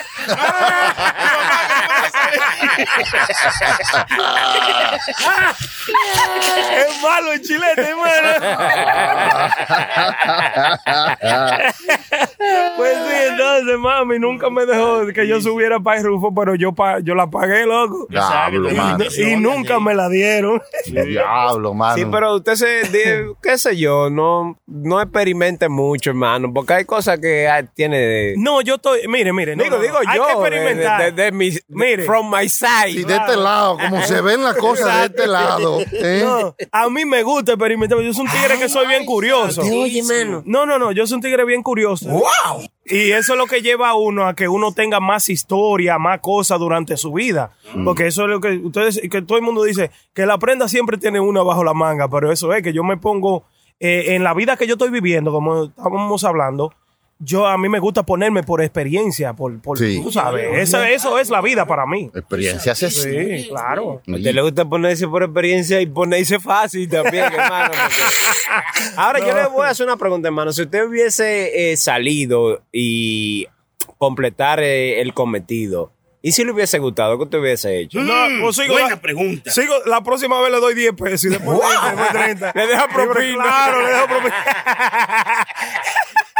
Es 6.78 7.02
malo 7.02 7.32
el 7.32 7.40
chilete, 7.42 7.82
hermano. 7.82 8.28
pues 12.76 12.92
sí, 12.96 13.14
entonces, 13.30 13.78
mami, 13.78 14.18
nunca 14.18 14.50
me 14.50 14.66
dejó 14.66 15.06
que 15.14 15.26
yo 15.26 15.40
subiera 15.40 15.80
para 15.80 15.98
el 16.00 16.04
rufo, 16.06 16.32
pero 16.34 16.54
yo, 16.54 16.72
pa- 16.72 17.00
yo 17.00 17.14
la 17.14 17.26
pagué, 17.28 17.66
loco. 17.66 18.06
Diablo, 18.08 18.70
mano. 18.70 19.04
Y 19.16 19.36
nunca 19.36 19.80
me 19.80 19.94
la 19.94 20.08
dieron. 20.08 20.60
Diablo, 20.86 21.74
mano. 21.74 21.96
Sí, 21.96 22.06
pero 22.10 22.34
usted 22.36 22.54
se, 22.54 22.82
qué 23.42 23.58
sé 23.58 23.76
yo, 23.76 24.10
no, 24.10 24.58
no 24.66 25.00
experimente 25.00 25.68
mucho, 25.68 26.10
hermano, 26.10 26.52
porque 26.52 26.74
hay 26.74 26.84
cosas 26.84 27.18
que 27.18 27.48
ah, 27.48 27.62
tiene 27.62 27.98
de... 27.98 28.34
No, 28.36 28.60
yo 28.60 28.77
estoy, 28.78 29.06
mire, 29.08 29.32
mire, 29.32 29.54
no, 29.54 29.62
digo, 29.62 29.76
no, 29.76 29.82
digo. 29.82 29.98
Hay 30.06 30.16
yo, 30.16 30.26
que 30.26 30.32
de, 30.32 30.56
experimentar. 30.56 31.14
de- 31.14 31.22
de 31.24 31.32
mi, 31.32 31.50
de- 31.50 31.62
Mire. 31.68 32.04
from 32.04 32.30
my 32.34 32.48
side. 32.48 32.90
Y 32.90 33.04
de 33.04 33.14
este 33.16 33.36
lado, 33.36 33.76
como 33.78 34.02
se 34.02 34.20
ven 34.20 34.42
las 34.42 34.56
cosas 34.56 35.00
de 35.00 35.06
este 35.06 35.26
lado. 35.26 35.80
¿eh? 35.92 36.22
No, 36.24 36.54
a 36.72 36.88
mí 36.88 37.04
me 37.04 37.22
gusta 37.22 37.52
experimentar. 37.52 38.00
Yo 38.00 38.12
soy 38.12 38.24
un 38.26 38.30
tigre 38.30 38.58
que 38.58 38.68
soy 38.68 38.86
bien 38.86 39.04
curioso. 39.04 39.60
Oye, 39.62 40.02
mano. 40.02 40.42
No, 40.46 40.66
no, 40.66 40.78
no. 40.78 40.92
Yo 40.92 41.06
soy 41.06 41.16
un 41.16 41.22
tigre 41.22 41.44
bien 41.44 41.62
curioso. 41.62 42.08
¡Wow! 42.08 42.62
Y 42.84 43.10
eso 43.10 43.34
es 43.34 43.38
lo 43.38 43.46
que 43.46 43.60
lleva 43.60 43.90
a 43.90 43.94
uno 43.94 44.26
a 44.26 44.34
que 44.34 44.48
uno 44.48 44.72
tenga 44.72 44.98
más 44.98 45.28
historia, 45.28 45.98
más 45.98 46.20
cosas 46.20 46.58
durante 46.58 46.96
su 46.96 47.12
vida. 47.12 47.50
Porque 47.84 48.06
eso 48.06 48.22
es 48.24 48.30
lo 48.30 48.40
que 48.40 48.56
ustedes, 48.56 49.00
que 49.10 49.20
todo 49.22 49.36
el 49.36 49.44
mundo 49.44 49.62
dice, 49.62 49.90
que 50.14 50.24
la 50.24 50.38
prenda 50.38 50.68
siempre 50.68 50.96
tiene 50.96 51.20
una 51.20 51.42
bajo 51.42 51.62
la 51.64 51.74
manga. 51.74 52.08
Pero 52.08 52.32
eso 52.32 52.52
es 52.54 52.62
que 52.62 52.72
yo 52.72 52.82
me 52.84 52.96
pongo 52.96 53.44
eh, 53.78 54.14
en 54.14 54.24
la 54.24 54.32
vida 54.34 54.56
que 54.56 54.66
yo 54.66 54.74
estoy 54.74 54.90
viviendo, 54.90 55.30
como 55.32 55.64
estábamos 55.64 56.24
hablando. 56.24 56.72
Yo 57.20 57.48
a 57.48 57.58
mí 57.58 57.68
me 57.68 57.80
gusta 57.80 58.04
ponerme 58.04 58.44
por 58.44 58.62
experiencia, 58.62 59.32
por, 59.32 59.60
por 59.60 59.76
Sí. 59.76 60.00
tú 60.00 60.12
sabes, 60.12 60.56
eso, 60.68 60.84
eso 60.84 61.18
es 61.18 61.30
la 61.30 61.40
vida 61.40 61.66
para 61.66 61.84
mí. 61.84 62.08
Experiencias 62.14 62.80
es. 62.82 63.02
Sí, 63.02 63.48
claro. 63.48 64.00
A 64.06 64.12
usted 64.14 64.32
le 64.32 64.40
gusta 64.40 64.64
ponerse 64.64 65.08
por 65.08 65.24
experiencia 65.24 65.80
y 65.80 65.86
ponerse 65.86 66.38
fácil 66.38 66.88
también, 66.88 67.24
hermano. 67.32 67.72
porque- 67.72 68.94
Ahora 68.96 69.18
yo 69.18 69.34
le 69.34 69.46
voy 69.48 69.66
a 69.66 69.70
hacer 69.70 69.84
una 69.86 69.96
pregunta, 69.96 70.28
hermano. 70.28 70.52
Si 70.52 70.62
usted 70.62 70.84
hubiese 70.86 71.72
eh, 71.72 71.76
salido 71.76 72.62
y 72.70 73.48
completar 73.98 74.60
eh, 74.60 75.00
el 75.00 75.12
cometido, 75.12 75.92
¿y 76.22 76.30
si 76.30 76.44
le 76.44 76.52
hubiese 76.52 76.78
gustado? 76.78 77.16
¿Qué 77.18 77.24
usted 77.24 77.38
hubiese 77.40 77.80
hecho? 77.80 77.98
No, 78.00 78.14
pues 78.42 78.54
sigo 78.56 78.74
Buena 78.74 78.90
la- 78.90 79.00
pregunta. 79.00 79.50
Sigo, 79.50 79.74
la 79.86 80.02
próxima 80.04 80.40
vez 80.40 80.52
le 80.52 80.60
doy 80.60 80.74
10 80.74 80.92
pesos 80.92 81.24
y 81.24 81.28
después 81.30 81.58
20, 81.58 81.86
después 81.96 82.08
30. 82.10 82.52
Le 82.54 82.66
deja 82.68 82.86
propina. 82.88 83.42
Claro, 83.42 83.82
le 83.82 83.88
dejo 83.90 84.06
propina. 84.06 84.34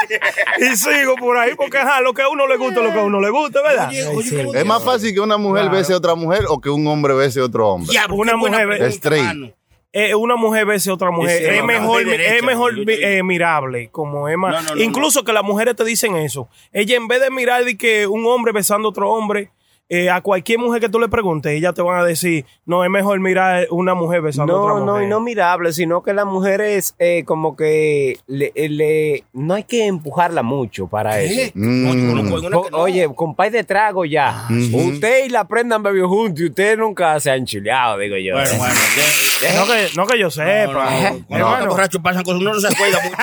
y 0.61 0.77
sigo 0.77 1.15
por 1.17 1.37
ahí 1.37 1.55
porque 1.57 1.79
ajá, 1.79 2.01
lo 2.01 2.13
que 2.15 2.23
a 2.23 2.29
uno 2.29 2.47
le 2.47 2.57
gusta, 2.57 2.81
lo 2.81 2.93
que 2.93 2.99
a 2.99 3.05
uno 3.05 3.21
le 3.21 3.31
gusta, 3.31 3.63
¿verdad? 3.63 3.89
Oye, 3.89 4.07
oye, 4.07 4.45
¿cómo 4.45 4.55
Es 4.55 4.65
más 4.65 4.85
fácil 4.85 5.13
que 5.15 5.21
una 5.21 5.37
mujer 5.37 5.65
Claro. 5.65 5.77
bese 5.79 5.93
a 5.93 5.97
otra 5.97 6.15
mujer 6.15 6.45
o 6.49 6.61
que 6.61 6.71
un 6.71 6.87
hombre 6.87 7.15
bese 7.15 7.41
a 7.41 7.45
otro 7.45 7.69
hombre. 7.69 7.97
Una 8.11 8.37
mujer- 8.37 8.83
Straight. 8.85 9.25
mano. 9.25 9.53
Eh, 9.91 10.15
una 10.15 10.37
mujer 10.37 10.67
bese 10.67 10.91
a 10.91 10.95
otra 10.95 11.11
mujer. 11.11 11.39
Sí, 11.39 11.45
es 11.47 11.61
no, 11.61 11.67
mejor, 11.67 12.05
de 12.05 12.11
derecha, 12.11 12.37
es 12.37 12.43
mejor 12.43 12.75
eh, 12.89 13.23
mirable. 13.23 13.89
Como 13.91 14.29
es 14.29 14.37
más. 14.37 14.53
No, 14.63 14.69
no, 14.71 14.75
no, 14.77 14.83
Incluso 14.83 15.25
que 15.25 15.33
las 15.33 15.43
mujeres 15.43 15.77
te 15.77 15.85
dicen 15.85 16.15
eso. 16.17 16.49
Ella, 16.73 16.97
en 16.97 17.09
vez 17.09 17.21
de 17.23 17.31
mirar 17.31 17.65
de 17.65 17.77
que 17.79 18.07
un 18.07 18.27
hombre 18.27 18.53
besando 18.53 18.89
a 18.89 18.91
otro 18.91 19.11
hombre, 19.11 19.51
eh, 19.91 20.11
a 20.11 20.21
cualquier 20.21 20.59
mujer 20.59 20.81
que 20.83 20.89
tú 20.89 20.99
le 21.01 21.09
preguntes, 21.09 21.53
ellas 21.53 21.73
te 21.75 21.81
van 21.83 21.99
a 22.01 22.05
decir, 22.05 22.45
no, 22.67 22.85
es 22.85 22.91
mejor 22.91 23.19
mirar 23.21 23.67
una 23.71 23.95
mujer 23.95 24.21
besando 24.21 24.55
a 24.55 24.57
No, 24.59 24.63
otra 24.65 24.85
no, 24.85 24.93
mujer. 24.93 25.03
y 25.05 25.07
no 25.09 25.21
mirable, 25.21 25.73
sino 25.73 26.03
que 26.03 26.13
las 26.13 26.27
mujeres 26.27 26.95
eh, 26.99 27.25
como 27.25 27.57
que 27.57 28.19
le, 28.27 28.53
eh, 28.55 28.69
le- 28.69 29.25
no 29.33 29.55
hay 29.55 29.65
que 29.65 29.87
empujarla 29.87 30.43
mucho 30.43 30.87
para 30.89 31.21
eso. 31.21 31.51
Mm. 31.55 32.13
No, 32.15 32.51
no. 32.51 32.61
Oye, 32.73 33.09
pay 33.37 33.51
de 33.51 33.65
trago 33.65 34.05
ya. 34.05 34.47
Usted 34.73 35.25
y 35.27 35.29
la 35.31 35.47
prenda 35.49 35.77
han 35.77 35.83
bebido 35.83 36.09
juntos 36.09 36.41
y 36.41 36.47
usted 36.47 36.77
nunca 36.77 37.19
se 37.21 37.31
han 37.31 37.45
chileado, 37.47 37.97
digo 37.99 38.17
yo. 38.17 38.35
Bueno, 38.35 38.51
bueno, 38.59 38.75
No 39.57 39.67
que, 39.67 39.89
no 39.97 40.07
que 40.07 40.19
yo 40.19 40.25
no, 40.27 40.31
sepa. 40.31 40.73
no, 40.73 40.81
no. 40.81 40.89
Cuando 40.91 41.25
uno 41.29 41.37
Hermano. 41.39 41.57
está 41.59 41.69
borracho 41.71 42.03
pasan 42.03 42.23
cosas, 42.25 42.41
uno 42.41 42.53
no 42.55 42.61
se 42.61 42.69
acuerda 42.69 42.99
mucho. 43.05 43.17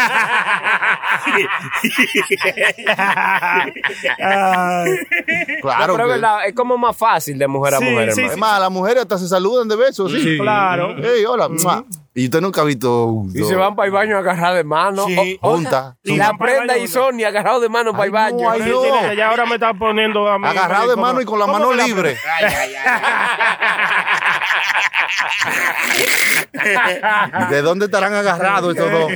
Claro. 5.62 5.96
No, 5.96 5.96
pero 5.96 5.98
que- 6.08 6.14
verdad, 6.14 6.38
es 6.48 6.54
como 6.56 6.78
más 6.78 6.96
fácil 6.98 7.38
de 7.38 7.48
mujer 7.48 7.76
a 7.76 7.78
Sí, 7.80 7.84
mujer, 7.86 8.12
sí, 8.14 8.22
hermano. 8.22 8.34
Es 8.34 8.40
más, 8.40 8.60
las 8.62 8.72
mujeres 8.72 9.02
hasta 9.04 9.18
se 9.20 9.28
saludan 9.28 9.68
de 9.68 9.76
besos, 9.76 10.12
sí. 10.12 10.38
Claro. 10.40 10.96
Hey, 10.98 11.24
hola. 11.28 11.48
mua. 11.50 11.84
Y 12.18 12.26
usted 12.26 12.40
nunca 12.40 12.62
ha 12.62 12.64
visto. 12.64 13.24
Y 13.34 13.44
se 13.44 13.56
van 13.56 13.76
para 13.76 13.88
el 13.88 13.92
baño 13.92 14.18
agarrados 14.18 14.56
de 14.56 14.64
mano. 14.64 15.06
Sí. 15.06 15.38
O- 15.42 15.50
o- 15.50 15.56
Juntas. 15.56 15.96
Sí. 16.04 16.16
La 16.16 16.30
Van 16.30 16.38
prenda 16.38 16.74
baño 16.74 16.86
y 16.86 16.88
Sonia 16.88 17.28
agarrados 17.28 17.62
de 17.62 17.68
mano 17.68 17.92
para 17.92 18.06
el 18.06 18.10
Ay, 18.16 18.32
baño. 18.32 18.44
no, 18.44 18.50
ay, 18.52 18.62
Sí, 18.64 18.70
no. 18.70 18.82
sí, 19.10 19.16
ya 19.18 19.30
ahora 19.30 19.46
me 19.46 19.56
está 19.56 19.74
poniendo 19.74 20.26
a 20.30 20.40
mí. 20.40 20.48
Agarrado 20.48 20.90
de 20.90 20.96
mano 20.96 21.20
y 21.20 21.26
con 21.26 21.40
la 21.40 21.46
¿Cómo 21.46 21.60
mano 21.60 21.72
que 21.72 21.84
libre. 21.84 22.18
Ay, 22.40 22.46
ay, 22.46 22.76
¿De 27.50 27.62
dónde 27.62 27.86
estarán 27.86 28.14
agarrados 28.14 28.76
estos 28.76 28.92
dos? 28.92 29.12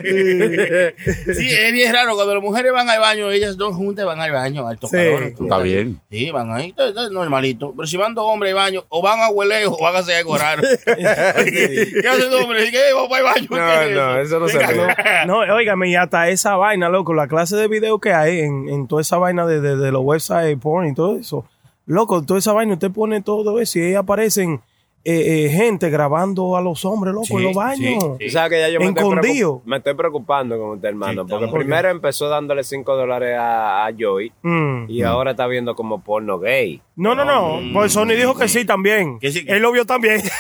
Sí, 1.35 1.51
es 1.51 1.73
bien 1.73 1.93
raro. 1.93 2.15
Cuando 2.15 2.35
las 2.35 2.43
mujeres 2.43 2.71
van 2.71 2.89
al 2.89 2.99
baño, 2.99 3.31
ellas 3.31 3.57
dos 3.57 3.75
juntas 3.75 4.05
van 4.05 4.19
al 4.19 4.31
baño, 4.31 4.67
al 4.67 4.77
tocador. 4.77 5.23
Está 5.23 5.57
bien. 5.59 5.99
Sí, 6.09 6.31
van 6.31 6.51
ahí, 6.51 6.73
es 6.77 7.11
normalito. 7.11 7.73
Pero 7.75 7.87
si 7.87 7.97
van 7.97 8.13
dos 8.13 8.25
hombres 8.27 8.51
al 8.51 8.55
baño, 8.55 8.85
o 8.89 9.01
van 9.01 9.19
a 9.21 9.29
huele 9.29 9.65
o 9.67 9.77
van 9.81 9.95
a 9.95 9.99
hacer 9.99 10.17
algo 10.17 10.37
raro. 10.37 10.63
¿Qué 10.85 12.07
hacen 12.07 12.29
dos 12.29 12.43
hombres? 12.43 12.69
¿Qué? 12.71 12.93
Vamos 12.93 13.09
para 13.09 13.19
el 13.19 13.25
baño. 13.25 13.47
¿Qué 13.49 13.89
es 13.89 13.95
No, 13.95 14.13
no, 14.13 14.19
eso 14.19 14.39
no 14.39 14.47
se 14.47 14.59
puede. 14.59 15.25
No, 15.25 15.39
óigame, 15.39 15.89
y 15.89 15.95
hasta 15.95 16.29
esa 16.29 16.55
vaina, 16.55 16.89
loco, 16.89 17.13
la 17.13 17.27
clase 17.27 17.55
de 17.55 17.67
video 17.67 17.99
que 17.99 18.13
hay 18.13 18.39
en, 18.39 18.69
en 18.69 18.87
toda 18.87 19.01
esa 19.01 19.17
vaina 19.17 19.45
de, 19.45 19.61
de, 19.61 19.75
de 19.75 19.91
los 19.91 20.01
websites 20.03 20.57
porn 20.61 20.87
y 20.87 20.93
todo 20.93 21.17
eso. 21.17 21.45
Loco, 21.85 22.23
toda 22.23 22.39
esa 22.39 22.53
vaina, 22.53 22.73
usted 22.73 22.91
pone 22.91 23.21
todo 23.21 23.59
eso 23.59 23.79
y 23.79 23.83
ahí 23.83 23.95
aparecen 23.95 24.61
eh, 25.05 25.45
eh, 25.45 25.49
gente 25.49 25.89
grabando 25.89 26.55
a 26.57 26.61
los 26.61 26.83
hombres, 26.85 27.13
loco, 27.13 27.37
en 27.39 27.43
los 27.45 27.55
baños. 27.55 28.03
Tú 28.19 28.29
sabes 28.29 28.49
que 28.51 28.59
ya 28.59 28.69
yo 28.69 28.79
me 28.79 28.87
estoy, 28.87 29.61
me 29.65 29.77
estoy 29.77 29.93
preocupando 29.95 30.57
con 30.59 30.71
usted, 30.71 30.89
hermano. 30.89 31.23
Sí, 31.23 31.27
porque 31.29 31.47
primero 31.47 31.89
empezó 31.89 32.27
dándole 32.29 32.63
5 32.63 32.95
dólares 32.95 33.37
a, 33.39 33.85
a 33.87 33.91
Joey 33.97 34.31
Mm. 34.41 34.85
y 34.89 35.01
ahora 35.03 35.31
está 35.31 35.47
viendo 35.47 35.75
como 35.75 36.01
porno 36.03 36.37
gay. 36.39 36.81
No, 36.95 37.15
no, 37.15 37.23
no. 37.25 37.59
Pues 37.73 37.93
Sony 37.93 38.07
dijo 38.17 38.35
que 38.35 38.47
sí 38.49 38.65
también. 38.65 39.19
Que 39.19 39.31
sí. 39.31 39.45
Él 39.47 39.61
lo 39.61 39.71
vio 39.71 39.85
también. 39.85 40.21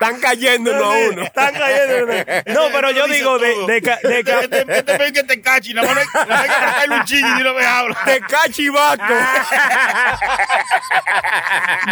Están 0.00 0.20
cayendo 0.20 0.72
uno 0.72 0.84
a 0.84 0.98
uno. 1.10 1.22
Están 1.22 1.54
cayendo. 1.54 2.12
No, 2.52 2.60
pero 2.72 2.90
yo 2.90 3.06
digo 3.06 3.38
de, 3.38 3.48
de, 3.66 3.66
de, 3.74 3.82
ca- 3.82 3.98
Este 4.02 4.76
este 4.78 4.98
ven 4.98 5.12
que 5.14 5.22
te 5.22 5.40
cachi, 5.40 5.72
nada 5.72 5.94
más 5.94 6.04
que 6.06 6.90
un 6.94 7.04
ching 7.04 7.24
y 7.40 7.42
no 7.42 7.54
me 7.54 7.64
habla. 7.64 7.96
de 8.04 8.20
cachivato. 8.20 9.02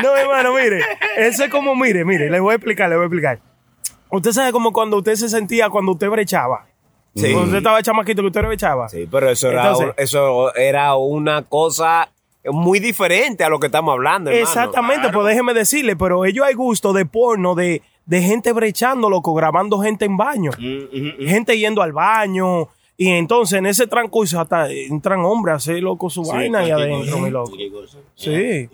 No, 0.03 0.17
hermano, 0.17 0.53
mire. 0.55 0.81
Eso 1.17 1.45
es 1.45 1.51
como, 1.51 1.75
mire, 1.75 2.05
mire, 2.05 2.31
le 2.31 2.41
voy 2.41 2.53
a 2.53 2.57
explicar, 2.57 2.89
le 2.89 2.97
voy 2.97 3.05
a 3.05 3.07
explicar. 3.07 3.39
Usted 4.11 4.33
sabe 4.33 4.53
como 4.53 4.73
cuando 4.73 4.99
usted 4.99 5.15
se 5.15 5.29
sentía 5.29 5.71
cuando 5.71 5.93
usted 5.93 6.09
brechaba. 6.09 6.67
Sí. 7.15 7.23
Cuando 7.33 7.43
usted 7.45 7.59
estaba 7.59 7.83
chamaquito 7.83 8.23
que 8.23 8.29
usted 8.29 8.43
brechaba. 8.43 8.89
Sí, 8.89 9.09
pero 9.11 9.31
eso 9.31 9.49
era, 9.51 9.69
Entonces- 9.69 9.95
eso 9.99 10.55
era 10.55 10.95
una 10.97 11.43
cosa 11.43 12.09
muy 12.45 12.81
diferente 12.81 13.45
a 13.45 13.49
lo 13.49 13.61
que 13.61 13.67
estamos 13.67 13.93
hablando. 13.93 14.31
hermano. 14.31 14.45
Exactamente, 14.49 15.11
pues 15.11 15.27
déjeme 15.27 15.55
decirle, 15.55 15.95
pero 15.95 16.25
ellos 16.25 16.45
hay 16.47 16.55
gusto 16.55 16.93
de 16.93 17.07
porno, 17.07 17.55
de, 17.55 17.83
de 18.07 18.23
gente 18.23 18.53
brechando, 18.53 19.09
loco, 19.09 19.35
grabando 19.35 19.79
gente 19.81 20.05
en 20.05 20.17
baño. 20.17 20.51
Gente 21.21 21.59
yendo 21.59 21.83
al 21.83 21.93
baño. 21.93 22.69
Y 22.97 23.09
entonces 23.09 23.59
en 23.59 23.67
ese 23.67 23.87
transcurso 23.87 24.39
hasta 24.39 24.71
entran 24.71 25.21
hombres 25.25 25.53
a 25.55 25.57
hacer 25.57 25.83
loco 25.83 26.09
su 26.11 26.23
vaina 26.23 26.61
ahí 26.61 26.71
adentro, 26.71 27.19
mi 27.19 27.31
loco. 27.31 27.53
Sí, 28.15 28.69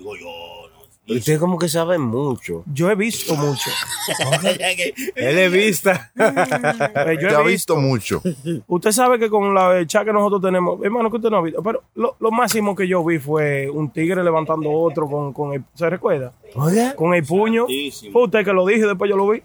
Usted 1.09 1.39
como 1.39 1.59
que 1.59 1.69
sabe 1.69 1.97
mucho. 1.99 2.63
yo 2.73 2.91
he 2.91 2.95
visto 2.95 3.35
mucho. 3.35 3.71
Él 5.15 5.51
vista. 5.51 6.11
Eh, 6.17 7.17
yo 7.21 7.29
Te 7.29 7.35
he 7.35 7.37
ha 7.37 7.43
visto 7.43 7.77
mucho. 7.77 8.23
Usted 8.67 8.93
sabe 8.93 9.19
que 9.19 9.29
con 9.31 9.55
la 9.55 9.87
chat 9.87 10.05
que 10.05 10.13
nosotros 10.13 10.43
tenemos, 10.43 10.83
hermano, 10.85 11.11
que 11.11 11.17
usted 11.17 11.31
no 11.31 11.39
ha 11.39 11.43
visto, 11.43 11.63
pero 11.63 11.83
lo, 11.95 12.17
lo 12.21 12.31
máximo 12.31 12.75
que 12.77 12.87
yo 12.87 13.05
vi 13.05 13.19
fue 13.19 13.69
un 13.71 13.91
tigre 13.91 14.23
levantando 14.23 14.71
otro 14.71 15.09
con, 15.09 15.33
con 15.33 15.55
el, 15.55 15.65
¿se 15.75 15.89
recuerda? 15.89 16.33
Oiga, 16.55 16.95
Con 16.95 17.15
el 17.15 17.25
puño. 17.25 17.67
Fue 18.13 18.25
usted 18.25 18.45
que 18.45 18.53
lo 18.53 18.67
dije, 18.67 18.87
después 18.87 19.09
yo 19.11 19.17
lo 19.17 19.29
vi. 19.29 19.43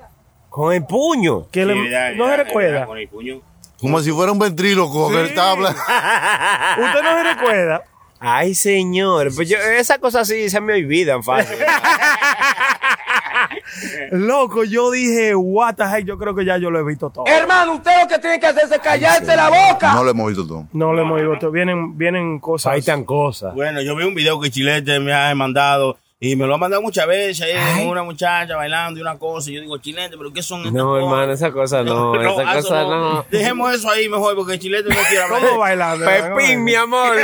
con 0.50 0.74
el 0.74 0.86
puño. 0.86 1.48
Que 1.50 1.66
le- 1.66 2.16
no 2.16 2.28
se 2.28 2.38
recuerda. 2.38 2.86
Con 2.86 2.98
el 2.98 3.08
puño. 3.08 3.42
Como 3.80 4.00
si 4.00 4.12
fuera 4.12 4.32
un 4.32 4.40
ventríloco 4.40 5.10
que 5.10 5.20
él 5.22 5.26
estaba 5.28 5.52
hablando. 5.52 5.80
Usted 6.78 7.04
no 7.04 7.18
se 7.18 7.24
recuerda. 7.36 7.84
Ay, 8.26 8.56
señor. 8.56 9.36
Pues 9.36 9.50
yo, 9.50 9.58
esas 9.58 9.98
cosas 9.98 10.26
sí 10.26 10.50
se 10.50 10.62
me 10.62 10.76
olvidan 10.76 11.24
fácil. 11.24 11.58
Loco, 14.12 14.64
yo 14.64 14.92
dije, 14.92 15.36
what 15.36 15.76
the 15.76 15.84
heck, 15.84 16.06
yo 16.06 16.18
creo 16.18 16.34
que 16.34 16.46
ya 16.46 16.58
yo 16.58 16.72
lo 16.72 16.80
he 16.80 16.86
visto 16.86 17.10
todo. 17.10 17.26
Hermano, 17.28 17.74
usted 17.74 17.92
lo 18.02 18.08
que 18.08 18.20
tiene 18.20 18.40
que 18.40 18.48
hacer 18.48 18.64
es 18.72 18.80
callarse 18.80 19.36
la 19.36 19.50
boca. 19.50 19.94
No 19.94 20.06
lo 20.06 20.12
hemos 20.12 20.28
visto 20.30 20.48
todo. 20.48 20.68
No 20.72 20.94
lo 20.94 21.02
hemos 21.02 21.22
visto, 21.22 21.52
vienen, 21.52 21.98
vienen 21.98 22.40
cosas. 22.40 22.72
Hay 22.72 22.82
tan 22.82 23.04
cosas. 23.04 23.54
Bueno, 23.54 23.82
yo 23.82 23.94
vi 23.96 24.06
un 24.06 24.16
video 24.16 24.40
que 24.40 24.50
Chilete 24.50 25.02
me 25.02 25.14
ha 25.14 25.36
mandado 25.36 25.98
y 26.26 26.38
me 26.38 26.48
lo 26.48 26.56
ha 26.56 26.58
mandado 26.58 26.82
muchas 26.82 27.06
veces. 27.06 27.42
Ahí 27.42 27.86
una 27.86 28.02
muchacha 28.02 28.56
bailando 28.56 28.98
y 28.98 29.02
una 29.02 29.18
cosa. 29.20 29.52
Y 29.52 29.56
yo 29.56 29.62
digo, 29.62 29.78
Chilete, 29.78 30.18
¿pero 30.18 30.32
qué 30.32 30.42
son 30.42 30.60
estas 30.62 30.74
No, 30.74 30.86
cosas? 30.92 31.04
hermano, 31.04 31.34
esa 31.34 31.52
cosa 31.52 31.84
no. 31.84 32.16
esa 32.22 32.60
eso 32.60 32.68
cosa 32.70 32.84
no. 32.84 33.26
Dejemos 33.30 33.74
eso 33.74 33.90
ahí 33.90 34.08
mejor 34.08 34.34
porque 34.36 34.58
Chilete 34.58 34.88
no 34.88 34.96
quiere 34.96 35.22
hablar. 35.24 35.42
¿Cómo 35.42 35.58
bailando? 35.60 36.06
Pepín, 36.06 36.64
mi 36.64 36.76
amor. 36.76 37.18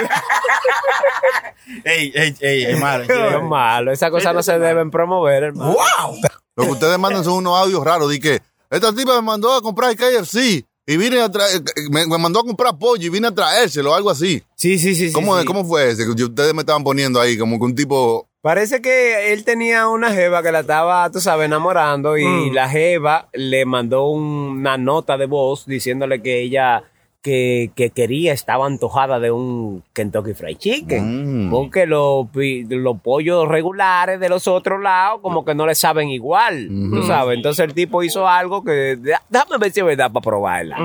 Ey, 1.83 2.11
ey, 2.15 2.35
ey, 2.39 2.63
hermano. 2.63 3.05
Qué 3.07 3.37
malo. 3.39 3.91
Esas 3.91 4.09
cosas 4.11 4.33
no 4.33 4.43
se 4.43 4.57
deben 4.59 4.91
promover, 4.91 5.43
hermano. 5.43 5.75
Lo 6.55 6.63
que 6.65 6.71
ustedes 6.71 6.97
mandan 6.99 7.23
son 7.23 7.33
unos 7.35 7.57
audios 7.57 7.83
raros. 7.83 8.11
Que 8.19 8.41
esta 8.69 8.93
tipa 8.93 9.15
me 9.15 9.21
mandó 9.21 9.53
a 9.53 9.61
comprar 9.61 9.95
KFC 9.95 10.65
y 10.85 10.97
vine 10.97 11.21
a 11.21 11.29
traer, 11.31 11.61
me, 11.91 12.05
me 12.07 12.17
mandó 12.17 12.39
a 12.39 12.43
comprar 12.43 12.77
pollo 12.77 13.05
y 13.05 13.09
vine 13.09 13.27
a 13.27 13.31
traérselo, 13.31 13.93
algo 13.93 14.09
así. 14.09 14.43
Sí, 14.55 14.79
sí, 14.79 14.95
sí. 14.95 15.07
sí, 15.09 15.13
¿Cómo, 15.13 15.39
sí. 15.39 15.45
¿Cómo 15.45 15.63
fue 15.63 15.91
ese? 15.91 16.03
Que 16.03 16.23
ustedes 16.23 16.53
me 16.53 16.61
estaban 16.61 16.83
poniendo 16.83 17.21
ahí 17.21 17.37
como 17.37 17.57
que 17.59 17.65
un 17.65 17.75
tipo. 17.75 18.27
Parece 18.41 18.81
que 18.81 19.33
él 19.33 19.43
tenía 19.43 19.89
una 19.89 20.11
jeva 20.13 20.41
que 20.41 20.51
la 20.53 20.61
estaba, 20.61 21.09
tú 21.11 21.19
sabes, 21.19 21.45
enamorando 21.47 22.17
y 22.17 22.23
Mm. 22.23 22.53
la 22.53 22.69
jeva 22.69 23.27
le 23.33 23.65
mandó 23.65 24.05
una 24.05 24.77
nota 24.77 25.17
de 25.17 25.25
voz 25.25 25.65
diciéndole 25.65 26.21
que 26.21 26.39
ella 26.41 26.83
que, 27.21 27.71
que 27.75 27.89
quería, 27.89 28.31
estaba 28.31 28.65
antojada 28.65 29.19
de 29.19 29.31
un 29.31 29.83
Kentucky 29.93 30.33
Fried 30.33 30.57
Chicken. 30.57 31.47
Mm. 31.47 31.51
Porque 31.51 31.85
los, 31.85 32.27
pollos 33.03 33.47
regulares 33.47 34.19
de 34.19 34.29
los 34.29 34.47
otros 34.47 34.81
lados 34.81 35.19
como 35.21 35.43
que 35.43 35.53
no 35.53 35.65
le 35.65 35.75
saben 35.75 36.09
igual, 36.09 36.67
tú 36.67 37.03
sabes. 37.03 37.37
Entonces 37.37 37.65
el 37.65 37.73
tipo 37.73 38.03
hizo 38.03 38.27
algo 38.27 38.63
que, 38.63 38.97
déjame 39.29 39.57
ver 39.59 39.71
si 39.71 39.81
es 39.81 39.85
verdad 39.85 40.11
para 40.11 40.23
probarla. 40.23 40.77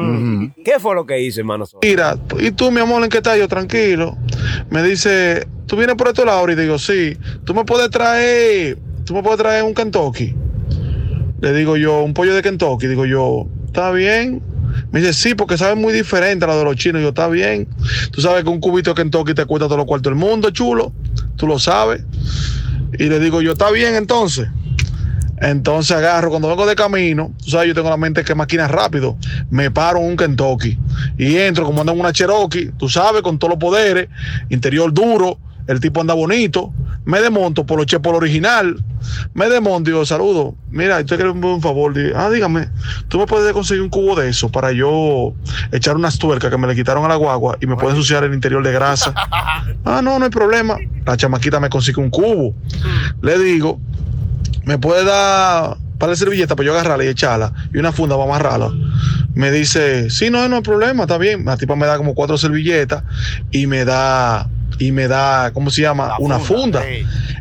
¿Qué 0.64 0.78
fue 0.78 0.94
lo 0.94 1.06
que 1.06 1.20
hizo, 1.20 1.40
hermano? 1.40 1.64
Mira, 1.82 2.16
¿y 2.38 2.50
tú, 2.50 2.70
mi 2.70 2.80
amor, 2.80 3.02
en 3.04 3.10
qué 3.10 3.18
estás? 3.18 3.38
Yo, 3.38 3.48
tranquilo. 3.48 4.16
Me 4.70 4.82
dice, 4.82 5.46
¿tú 5.66 5.76
vienes 5.76 5.96
por 5.96 6.08
estos 6.08 6.24
lados? 6.24 6.50
Y 6.50 6.54
digo, 6.54 6.78
sí. 6.78 7.16
¿Tú 7.44 7.54
me 7.54 7.64
puedes 7.64 7.90
traer, 7.90 8.78
tú 9.04 9.14
me 9.14 9.22
puedes 9.22 9.38
traer 9.38 9.64
un 9.64 9.74
Kentucky? 9.74 10.34
Le 11.40 11.52
digo 11.52 11.76
yo, 11.76 12.02
un 12.02 12.14
pollo 12.14 12.34
de 12.34 12.42
Kentucky. 12.42 12.86
Digo 12.86 13.06
yo, 13.06 13.46
¿está 13.66 13.90
bien? 13.90 14.42
Me 14.90 15.00
dice, 15.00 15.12
sí, 15.12 15.34
porque 15.34 15.58
sabe 15.58 15.74
muy 15.74 15.92
diferente 15.92 16.44
a 16.44 16.48
lo 16.48 16.58
de 16.58 16.64
los 16.64 16.76
chinos. 16.76 17.02
Yo, 17.02 17.08
está 17.08 17.28
bien. 17.28 17.68
Tú 18.10 18.20
sabes 18.20 18.44
que 18.44 18.50
un 18.50 18.60
cubito 18.60 18.90
de 18.90 19.02
Kentucky 19.02 19.34
te 19.34 19.44
cuesta 19.44 19.66
todos 19.66 19.78
los 19.78 19.86
cuartos 19.86 20.10
del 20.10 20.18
mundo, 20.18 20.50
chulo. 20.50 20.92
Tú 21.36 21.46
lo 21.46 21.58
sabes. 21.58 22.04
Y 22.98 23.04
le 23.04 23.18
digo 23.18 23.42
yo, 23.42 23.52
está 23.52 23.70
bien 23.70 23.94
entonces. 23.94 24.48
Entonces 25.40 25.96
agarro, 25.96 26.30
cuando 26.30 26.48
vengo 26.48 26.64
de 26.64 26.76
camino, 26.76 27.34
tú 27.44 27.50
sabes, 27.50 27.68
yo 27.68 27.74
tengo 27.74 27.90
la 27.90 27.96
mente 27.96 28.24
que 28.24 28.34
maquina 28.34 28.68
rápido, 28.68 29.18
me 29.50 29.70
paro 29.70 29.98
en 29.98 30.06
un 30.06 30.16
Kentucky 30.16 30.78
y 31.18 31.36
entro 31.36 31.64
como 31.64 31.80
ando 31.80 31.92
en 31.92 32.00
una 32.00 32.12
Cherokee, 32.12 32.70
tú 32.78 32.88
sabes, 32.88 33.22
con 33.22 33.38
todos 33.38 33.50
los 33.50 33.58
poderes, 33.58 34.08
interior 34.48 34.94
duro, 34.94 35.38
el 35.66 35.80
tipo 35.80 36.00
anda 36.00 36.14
bonito, 36.14 36.72
me 37.04 37.20
desmonto 37.20 37.66
por 37.66 37.78
lo 37.78 38.02
por 38.02 38.14
original, 38.14 38.82
me 39.34 39.48
desmonto 39.48 39.90
y 39.90 39.92
digo, 39.92 40.06
saludo, 40.06 40.54
mira, 40.70 40.98
usted 40.98 41.16
quiere 41.16 41.30
un 41.30 41.60
favor, 41.60 41.94
Digo, 41.94 42.16
ah, 42.16 42.30
dígame, 42.30 42.68
tú 43.08 43.18
me 43.18 43.26
puedes 43.26 43.52
conseguir 43.52 43.82
un 43.82 43.90
cubo 43.90 44.16
de 44.16 44.28
eso 44.28 44.50
para 44.50 44.72
yo 44.72 45.34
echar 45.72 45.96
unas 45.96 46.18
tuercas 46.18 46.50
que 46.50 46.58
me 46.58 46.66
le 46.66 46.74
quitaron 46.74 47.04
a 47.04 47.08
la 47.08 47.16
guagua 47.16 47.56
y 47.60 47.66
me 47.66 47.76
puede 47.76 47.90
ensuciar 47.90 48.24
el 48.24 48.34
interior 48.34 48.62
de 48.62 48.72
grasa. 48.72 49.12
ah, 49.84 50.00
no, 50.02 50.18
no 50.18 50.24
hay 50.24 50.30
problema. 50.30 50.76
La 51.04 51.16
chamaquita 51.16 51.60
me 51.60 51.68
consigue 51.68 52.00
un 52.00 52.10
cubo. 52.10 52.54
Le 53.22 53.38
digo, 53.38 53.80
me 54.64 54.78
puede 54.78 55.04
dar 55.04 55.76
para 55.98 56.12
la 56.12 56.16
servilleta 56.16 56.56
para 56.56 56.66
yo 56.66 56.72
agarrarla 56.72 57.04
y 57.04 57.08
echarla 57.08 57.52
y 57.72 57.78
una 57.78 57.92
funda 57.92 58.16
para 58.16 58.28
amarrarla. 58.28 58.70
Me 59.34 59.50
dice, 59.50 60.10
sí, 60.10 60.30
no, 60.30 60.48
no 60.48 60.56
hay 60.56 60.62
problema, 60.62 61.04
está 61.04 61.18
bien. 61.18 61.44
La 61.44 61.56
tipa 61.56 61.76
me 61.76 61.86
da 61.86 61.96
como 61.96 62.14
cuatro 62.14 62.38
servilletas 62.38 63.02
y 63.50 63.66
me 63.66 63.84
da, 63.84 64.48
y 64.78 64.92
me 64.92 65.08
da, 65.08 65.52
¿cómo 65.52 65.70
se 65.70 65.82
llama? 65.82 66.16
una 66.18 66.38
funda. 66.38 66.82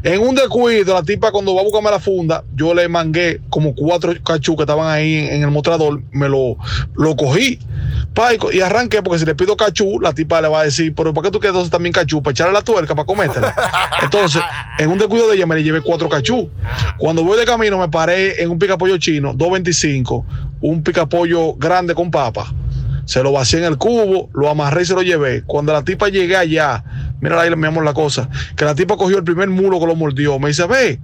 En 0.03 0.21
un 0.21 0.36
descuido, 0.36 0.93
la 0.93 1.03
tipa 1.03 1.31
cuando 1.31 1.55
va 1.55 1.61
a 1.61 1.63
buscarme 1.63 1.89
la 1.89 1.99
funda, 1.99 2.43
yo 2.55 2.73
le 2.73 2.88
mangué 2.88 3.41
como 3.49 3.73
cuatro 3.73 4.13
cachú 4.23 4.55
que 4.55 4.63
estaban 4.63 4.88
ahí 4.88 5.15
en, 5.15 5.36
en 5.36 5.43
el 5.43 5.51
mostrador, 5.51 6.01
me 6.11 6.27
lo, 6.27 6.57
lo 6.95 7.15
cogí. 7.15 7.59
y 8.51 8.59
arranqué 8.59 9.01
porque 9.01 9.19
si 9.19 9.25
le 9.25 9.36
pido 9.36 9.55
cachú, 9.55 9.99
la 10.01 10.13
tipa 10.13 10.41
le 10.41 10.49
va 10.49 10.61
a 10.61 10.63
decir, 10.65 10.93
pero 10.93 11.13
¿por 11.13 11.23
qué 11.23 11.31
tú 11.31 11.39
quieres 11.39 11.53
entonces 11.53 11.71
también 11.71 11.93
cachú? 11.93 12.21
Para 12.21 12.31
echarle 12.31 12.53
la 12.53 12.61
tuerca, 12.61 12.95
para 12.95 13.05
comértela. 13.05 13.55
Entonces, 14.01 14.41
en 14.77 14.89
un 14.89 14.97
descuido 14.97 15.29
de 15.29 15.36
ella 15.36 15.45
me 15.45 15.55
le 15.55 15.63
llevé 15.63 15.81
cuatro 15.81 16.09
cachú. 16.09 16.49
Cuando 16.97 17.23
voy 17.23 17.38
de 17.39 17.45
camino 17.45 17.77
me 17.77 17.88
paré 17.88 18.41
en 18.41 18.49
un 18.49 18.59
picapollo 18.59 18.97
chino, 18.97 19.34
2.25, 19.34 20.25
un 20.61 20.84
picapollo 20.84 21.53
grande 21.53 21.95
con 21.95 22.11
papa. 22.11 22.53
Se 23.06 23.22
lo 23.22 23.32
vacié 23.32 23.60
en 23.60 23.66
el 23.66 23.78
cubo, 23.78 24.30
lo 24.34 24.49
amarré 24.49 24.84
y 24.84 24.86
se 24.86 24.93
lo 24.93 25.01
llevé. 25.01 25.43
Cuando 25.45 25.74
la 25.74 25.84
tipa 25.84 26.10
llegué 26.10 26.38
allá, 26.38 26.84
mira 27.22 27.41
ahí 27.41 27.54
mi 27.56 27.68
amor 27.68 27.84
la 27.84 27.93
cosa, 27.93 28.30
que 28.56 28.66
la 28.66 28.76
tipa 28.76 28.95
cogió 28.97 29.18
el 29.18 29.24
primer 29.24 29.49
mulo 29.49 29.80
que 29.80 29.86
lo 29.86 29.95
mordió. 29.95 30.39
Me 30.39 30.49
dice, 30.49 30.66
ve, 30.66 30.99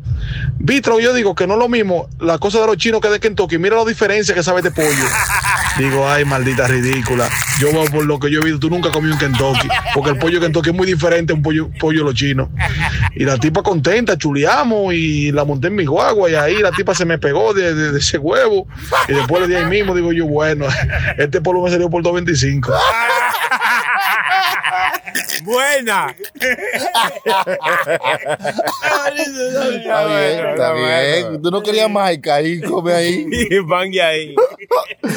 Vitro, 0.58 1.00
yo 1.00 1.14
digo 1.14 1.36
que 1.36 1.48
no 1.48 1.54
es 1.54 1.60
lo 1.60 1.70
mismo 1.70 2.08
la 2.20 2.38
cosa 2.38 2.60
de 2.62 2.68
los 2.68 2.78
chinos 2.78 3.02
que 3.02 3.10
de 3.10 3.20
Kentucky. 3.20 3.58
Mira 3.58 3.76
la 3.76 3.86
diferencia 3.86 4.34
que 4.34 4.44
sabe 4.44 4.62
de 4.62 4.72
pollo. 4.72 4.88
Digo, 5.78 6.10
ay, 6.10 6.26
maldita 6.26 6.68
ridícula. 6.68 7.30
Yo 7.60 7.68
por 7.92 8.06
lo 8.06 8.20
que 8.20 8.32
yo 8.32 8.40
he 8.40 8.44
visto, 8.44 8.60
tú 8.60 8.70
nunca 8.70 8.90
comí 8.92 9.12
un 9.12 9.18
Kentucky. 9.18 9.68
Porque 9.94 10.12
el 10.12 10.18
pollo 10.18 10.40
Kentucky 10.40 10.70
es 10.70 10.76
muy 10.76 10.88
diferente 10.88 11.34
a 11.34 11.36
un 11.36 11.42
pollo, 11.42 11.70
pollo 11.80 12.00
de 12.00 12.06
los 12.06 12.14
chinos. 12.16 12.50
Y 13.16 13.26
la 13.26 13.38
tipa 13.38 13.62
contenta, 13.64 14.18
chuleamos 14.18 14.94
y 14.94 15.32
la 15.32 15.44
monté 15.46 15.68
en 15.68 15.76
mi 15.76 15.86
guagua 15.86 16.30
y 16.30 16.36
ahí 16.36 16.58
la 16.60 16.72
tipa 16.72 16.96
se 16.96 17.06
me 17.06 17.18
pegó 17.18 17.54
de, 17.54 17.74
de- 17.74 17.92
de 17.92 18.00
ese 18.00 18.18
huevo. 18.18 18.68
Y 19.08 19.14
después 19.14 19.48
di 19.48 19.56
ahí 19.56 19.66
mismo, 19.66 19.94
digo 19.96 20.12
yo, 20.14 20.26
bueno, 20.26 20.66
este 21.18 21.42
polvo 21.42 21.64
me 21.66 21.72
salió 21.72 21.90
por 21.90 22.02
2.25. 22.04 22.74
Buena. 25.44 26.16
Está 29.08 30.06
bien, 30.08 30.48
está 30.50 30.74
bien. 30.74 31.42
Tú 31.42 31.52
no 31.52 31.62
querías 31.62 31.90
más 31.90 32.10
ahí, 32.28 32.62
come 32.62 32.94
ahí. 32.94 33.26
Y 33.50 33.60
van 33.60 33.94
y 33.94 34.00
ahí. 34.00 34.36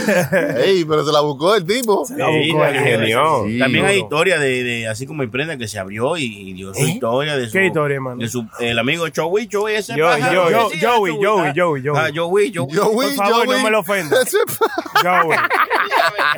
Ey, 0.65 0.85
pero 0.85 1.05
se 1.05 1.13
la 1.13 1.21
buscó 1.21 1.55
el 1.55 1.65
tipo. 1.67 2.05
La 2.17 2.31
ingenió. 2.31 3.45
Sí, 3.47 3.59
También 3.59 3.85
hay 3.87 3.99
historia 3.99 4.39
de, 4.39 4.63
de 4.63 4.89
así 4.89 5.07
como 5.07 5.23
emprenda 5.23 5.57
que 5.57 5.69
se 5.69 5.79
abrió 5.79 6.17
y, 6.17 6.25
y 6.25 6.53
dio 6.55 6.71
¿Eh? 6.73 6.75
su 6.75 6.87
historia 6.87 7.37
de 7.37 7.47
su, 7.47 7.53
¿Qué 7.53 7.67
historia, 7.67 7.95
hermano? 7.97 8.17
de 8.21 8.29
su 8.29 8.47
el 8.61 8.79
amigo 8.79 9.07
Joey, 9.15 9.49
Joey 9.51 9.77
ese 9.77 9.95
Yo- 9.97 10.07
pájaro 10.07 10.51
yo- 10.51 10.71
yo- 10.73 10.89
Joey, 10.97 11.13
Joey, 11.23 11.53
Joey, 11.57 11.83
Joey. 11.85 11.97
Ah, 11.97 12.11
Joey, 12.15 12.53
Joey. 12.55 12.75
Por 12.77 13.15
favor, 13.15 13.49
no 13.49 13.63
me 13.63 13.71
lo 13.71 13.81
ofenda. 13.81 14.17
Joey. 15.03 15.39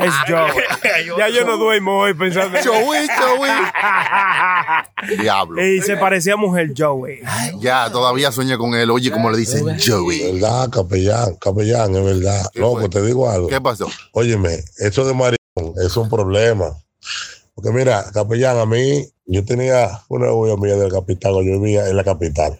Es 0.00 0.14
Joey. 0.28 0.64
Ya 1.18 1.28
yo 1.28 1.44
no 1.44 1.56
duermo 1.56 1.98
hoy 2.00 2.14
pensando 2.14 2.58
en 2.58 2.64
Joey, 2.64 3.06
Joey. 3.18 3.50
Diablo. 5.20 5.62
Y 5.64 5.80
se 5.82 5.96
parecía 5.96 6.34
a 6.34 6.36
mujer 6.36 6.70
Joey. 6.76 7.20
Ya, 7.60 7.90
todavía 7.90 8.32
sueño 8.32 8.58
con 8.58 8.74
él. 8.74 8.90
Oye, 8.90 9.10
como 9.10 9.30
le 9.30 9.38
dicen 9.38 9.64
Joey. 9.84 10.32
¿Verdad, 10.32 10.68
capellán? 10.70 11.36
Capellán, 11.36 11.94
es 11.94 12.04
verdad. 12.04 12.46
Loco, 12.54 12.88
te 12.88 13.02
digo 13.02 13.28
algo. 13.30 13.48
¿Qué 13.48 13.60
pasó? 13.60 13.88
Óyeme, 14.12 14.62
eso 14.78 15.04
de 15.06 15.14
maricón 15.14 15.74
es 15.84 15.96
un 15.96 16.08
problema. 16.08 16.76
Porque 17.54 17.70
mira, 17.70 18.04
capellán, 18.12 18.58
a 18.58 18.66
mí, 18.66 19.06
yo 19.26 19.44
tenía 19.44 20.02
una 20.08 20.26
novia 20.26 20.56
mía 20.56 20.74
del 20.76 20.90
capital, 20.90 21.34
yo 21.34 21.60
vivía 21.60 21.88
en 21.88 21.96
la 21.96 22.02
capital. 22.04 22.58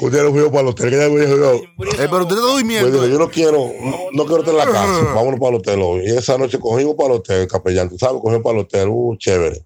Un 0.00 0.12
día 0.12 0.22
nos 0.22 0.32
fuimos 0.32 0.50
para 0.50 0.60
el 0.62 0.68
hotel, 0.68 0.90
que 0.90 0.96
ella 0.96 1.08
me 1.12 1.20
dijo, 1.20 1.36
yo, 1.36 1.54
Eh, 1.54 1.68
pero 1.76 2.22
usted 2.22 2.36
está 2.36 2.46
durmiendo. 2.46 2.90
dile, 3.00 3.10
yo 3.12 3.18
no 3.18 3.28
quiero, 3.30 3.72
no 4.12 4.24
quiero 4.26 4.40
estar 4.40 4.54
en 4.54 4.58
la 4.58 4.66
casa, 4.66 5.02
vámonos 5.14 5.40
para 5.40 5.50
el 5.50 5.56
hotel 5.56 5.80
hoy. 5.82 6.02
Y 6.06 6.16
esa 6.16 6.38
noche 6.38 6.58
cogimos 6.60 6.94
para 6.94 7.08
el 7.08 7.14
hotel, 7.16 7.48
capellán, 7.48 7.88
tú 7.88 7.98
sabes, 7.98 8.20
cogimos 8.22 8.42
para 8.44 8.58
el 8.58 8.64
hotel, 8.64 8.88
uh, 8.90 9.16
chévere. 9.16 9.64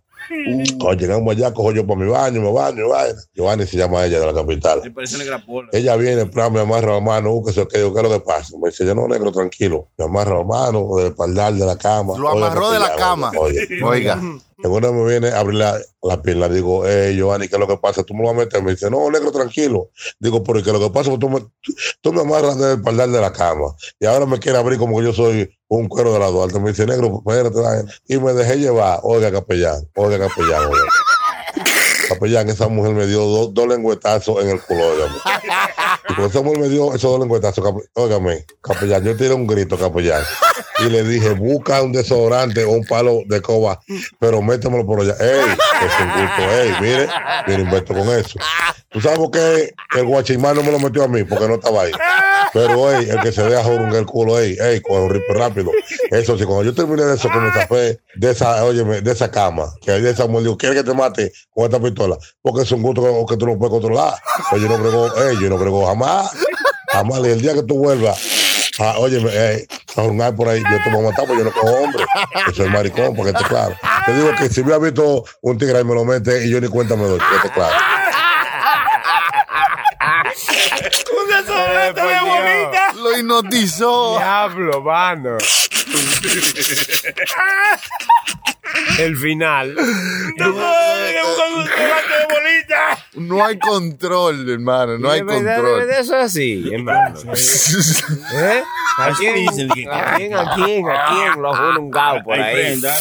Cuando 0.79 1.01
llegamos 1.01 1.37
allá, 1.37 1.53
cojo 1.53 1.73
yo 1.73 1.87
para 1.87 2.01
mi 2.01 2.11
baño, 2.11 2.41
me 2.41 2.53
baño, 2.53 2.89
vaina. 2.89 3.19
Giovanni 3.35 3.67
se 3.67 3.77
llama 3.77 4.05
ella 4.05 4.21
de 4.21 4.27
la 4.27 4.35
capital. 4.35 4.93
Parece 4.95 5.19
negra 5.19 5.45
pola. 5.45 5.69
Ella 5.73 5.97
viene, 5.97 6.23
en 6.23 6.31
plan, 6.31 6.53
me 6.53 6.61
amarra 6.61 6.95
la 6.95 7.01
mano, 7.01 7.33
uh, 7.33 7.45
que 7.45 7.53
se 7.53 7.67
quedó, 7.67 7.93
¿qué 7.93 8.01
es 8.01 8.09
lo 8.09 8.11
que 8.11 8.21
pasa? 8.21 8.57
Me 8.61 8.71
dice, 8.71 8.87
yo 8.87 8.95
no, 8.95 9.09
negro, 9.09 9.33
tranquilo. 9.33 9.89
Me 9.99 10.05
amarra 10.05 10.39
la 10.39 10.45
mano, 10.45 10.97
del 10.97 11.09
espaldar 11.09 11.53
de 11.53 11.67
la 11.67 11.77
cama. 11.77 12.17
Lo 12.19 12.31
Oiga, 12.31 12.47
amarró 12.47 12.71
de 12.71 12.79
la 12.81 12.97
cama. 12.97 13.33
Oye, 13.39 13.67
Oiga. 13.83 14.21
En 14.65 14.71
una 14.71 14.91
me 14.91 15.07
viene 15.07 15.29
a 15.29 15.41
abrir 15.41 15.59
la, 15.59 15.79
la 16.03 16.23
pierna, 16.23 16.49
digo, 16.49 16.87
hey, 16.87 17.15
Giovanni, 17.15 17.49
¿qué 17.49 17.57
es 17.57 17.61
lo 17.61 17.69
que 17.69 17.77
pasa? 17.77 18.03
Tú 18.03 18.15
me 18.15 18.21
lo 18.21 18.29
vas 18.29 18.37
a 18.37 18.39
meter. 18.39 18.63
Me 18.63 18.71
dice, 18.71 18.91
no, 18.91 19.11
negro, 19.11 19.31
tranquilo. 19.31 19.91
Digo, 20.19 20.43
pero 20.43 20.63
¿qué 20.63 20.71
es 20.71 20.73
lo 20.73 20.81
que 20.81 20.91
pasa? 20.91 21.11
Tú 21.19 21.29
me, 21.29 21.45
tú, 22.01 22.13
me 22.15 22.23
amarras 22.23 22.59
del 22.59 22.79
espaldar 22.79 23.11
de 23.11 23.21
la 23.21 23.31
cama. 23.31 23.77
Y 24.01 24.07
ahora 24.07 24.25
me 24.25 24.39
quiere 24.39 24.57
abrir 24.57 24.79
como 24.79 24.99
que 24.99 25.05
yo 25.05 25.13
soy 25.13 25.55
un 25.69 25.87
cuero 25.87 26.15
de 26.15 26.19
la 26.19 26.29
Duarte. 26.29 26.59
Me 26.61 26.71
dice, 26.71 26.87
negro, 26.87 27.23
espérate. 27.27 27.93
Y 28.09 28.17
me 28.17 28.33
dejé 28.33 28.57
llevar. 28.57 29.01
Oiga, 29.03 29.31
capellán, 29.31 29.87
oiga, 29.97 30.19
capellán, 30.19 30.63
oiga. 30.63 30.85
Capellán, 32.09 32.49
esa 32.49 32.69
mujer 32.69 32.95
me 32.95 33.07
dio 33.07 33.21
dos, 33.21 33.55
dos 33.55 33.67
lengüetazos 33.67 34.43
en 34.43 34.51
el 34.51 34.61
culo. 34.61 34.83
Y 36.17 36.31
cuando 36.31 36.53
me 36.61 36.69
dio 36.69 36.89
esos 36.95 37.11
dos 37.11 37.21
lengüetazos, 37.21 37.65
cap- 37.65 37.83
óigame, 37.95 38.45
capellán, 38.63 39.03
yo 39.05 39.17
tiré 39.17 39.35
un 39.35 39.47
grito, 39.47 39.77
capellán. 39.79 40.23
Y 40.81 40.85
le 40.91 41.03
dije, 41.05 41.31
busca 41.31 41.83
un 41.83 41.93
desodorante 41.93 42.65
o 42.65 42.71
un 42.71 42.85
palo 42.85 43.21
de 43.27 43.41
coba, 43.41 43.81
pero 44.19 44.43
métemelo 44.43 44.87
por 44.87 45.01
allá. 45.01 45.17
¡Ey! 45.21 45.41
Es 45.51 46.01
un 46.01 46.09
gusto, 46.11 46.53
ey, 46.53 46.73
mire, 46.81 47.09
mire, 47.47 47.63
invento 47.63 47.95
con 47.95 48.09
eso. 48.11 48.39
¿Tú 48.91 49.01
sabes 49.01 49.19
por 49.19 49.31
qué 49.33 49.73
el 49.97 50.05
guachimán 50.07 50.55
no 50.57 50.63
me 50.63 50.71
lo 50.71 50.79
metió 50.79 51.05
a 51.05 51.09
mí? 51.09 51.25
Porque 51.25 51.49
no 51.49 51.55
estaba 51.55 51.83
ahí. 51.83 51.93
Pero, 52.53 52.93
ey, 52.93 53.09
el 53.11 53.19
que 53.21 53.33
se 53.33 53.43
deja 53.43 53.65
jorungar 53.65 53.97
el 53.97 54.07
culo, 54.07 54.39
ey, 54.39 54.57
ey, 54.61 54.81
con 54.81 55.01
un 55.03 55.11
rip 55.11 55.25
rápido. 55.31 55.71
Eso 56.11 56.39
sí, 56.39 56.45
cuando 56.45 56.63
yo 56.63 56.75
terminé 56.75 57.03
de 57.05 57.15
eso, 57.17 57.29
que 57.29 57.39
me 57.39 57.51
zafé 57.53 57.99
de 58.15 58.31
esa, 58.31 58.65
óyeme, 58.65 59.01
de 59.01 59.11
esa 59.11 59.29
cama, 59.31 59.73
que 59.83 59.91
hay 59.91 60.01
de 60.01 60.11
esa 60.11 60.27
mujer, 60.29 60.45
digo, 60.45 60.57
¿quieres 60.57 60.79
que 60.83 60.89
te 60.89 60.95
mate 60.97 61.33
con 61.53 61.65
esta 61.65 61.81
pistola? 61.81 62.17
Porque 62.41 62.63
es 62.63 62.71
un 62.71 62.83
gusto 62.83 63.27
que, 63.27 63.37
tú 63.37 63.47
no 63.47 63.59
puedes 63.59 63.73
controlar. 63.73 64.15
Pues 64.51 64.63
yo 64.63 64.69
no 64.69 64.79
brego, 64.79 65.07
ey, 65.17 65.37
yo 65.41 65.49
no 65.49 65.59
brego 65.59 65.85
jamás. 65.87 66.04
Jamás, 66.93 67.21
y 67.25 67.31
el 67.31 67.41
día 67.41 67.55
que 67.55 67.63
tú 67.63 67.79
vuelvas, 67.79 68.19
a, 68.79 68.99
óyeme, 68.99 69.31
ey, 69.31 69.67
a 69.97 70.03
jorungar 70.03 70.35
por 70.35 70.49
ahí, 70.49 70.63
yo 70.63 70.83
te 70.83 70.91
voy 70.91 71.05
a 71.05 71.11
matar 71.11 71.27
porque 71.27 71.43
yo 71.43 71.45
no 71.45 71.53
cojo 71.53 71.73
hombre. 71.73 72.05
Yo 72.47 72.53
soy 72.53 72.69
maricón, 72.69 73.15
porque 73.15 73.33
esté 73.33 73.45
claro. 73.45 73.77
Te 74.07 74.15
digo 74.15 74.31
que 74.39 74.49
si 74.49 74.63
me 74.63 74.75
ha 74.75 74.79
visto 74.79 75.25
un 75.43 75.59
tigre 75.59 75.81
y 75.81 75.85
me 75.85 75.95
lo 75.95 76.05
mete 76.05 76.47
y 76.47 76.51
yo 76.51 76.61
ni 76.61 76.69
cuenta 76.69 76.97
me 76.97 77.05
doy, 77.05 77.19
que 77.19 77.37
esté 77.37 77.51
claro. 77.51 77.75
De 81.95 82.21
bonita. 82.21 82.93
Lo 82.95 83.19
hipnotizó. 83.19 84.17
Diablo, 84.17 84.81
mano. 84.83 85.39
El 88.99 89.17
final. 89.17 89.75
No 93.15 93.45
hay 93.45 93.59
control, 93.59 94.49
hermano. 94.51 94.99
No 94.99 95.11
hay 95.11 95.21
De 95.21 95.27
de 95.27 95.33
control. 95.35 95.77
verdad, 95.79 96.01
Eso 96.01 96.17
es 96.19 96.25
así, 96.27 96.69
hermano. 96.73 97.15
¿Eh? 98.35 98.63
¿A 98.99 99.11
quién? 99.13 99.35
dicen 99.37 99.71
¿A 99.71 100.15
quién? 100.17 100.35
¿A 100.37 100.55
quién? 100.55 100.89
¿A 100.91 101.07
quién? 101.09 101.43
Lo 101.43 101.55
juro 101.55 101.81
un 101.81 101.91
gao 101.91 102.23
por 102.25 102.35
ahí. 102.41 102.55
prenda. 102.55 102.97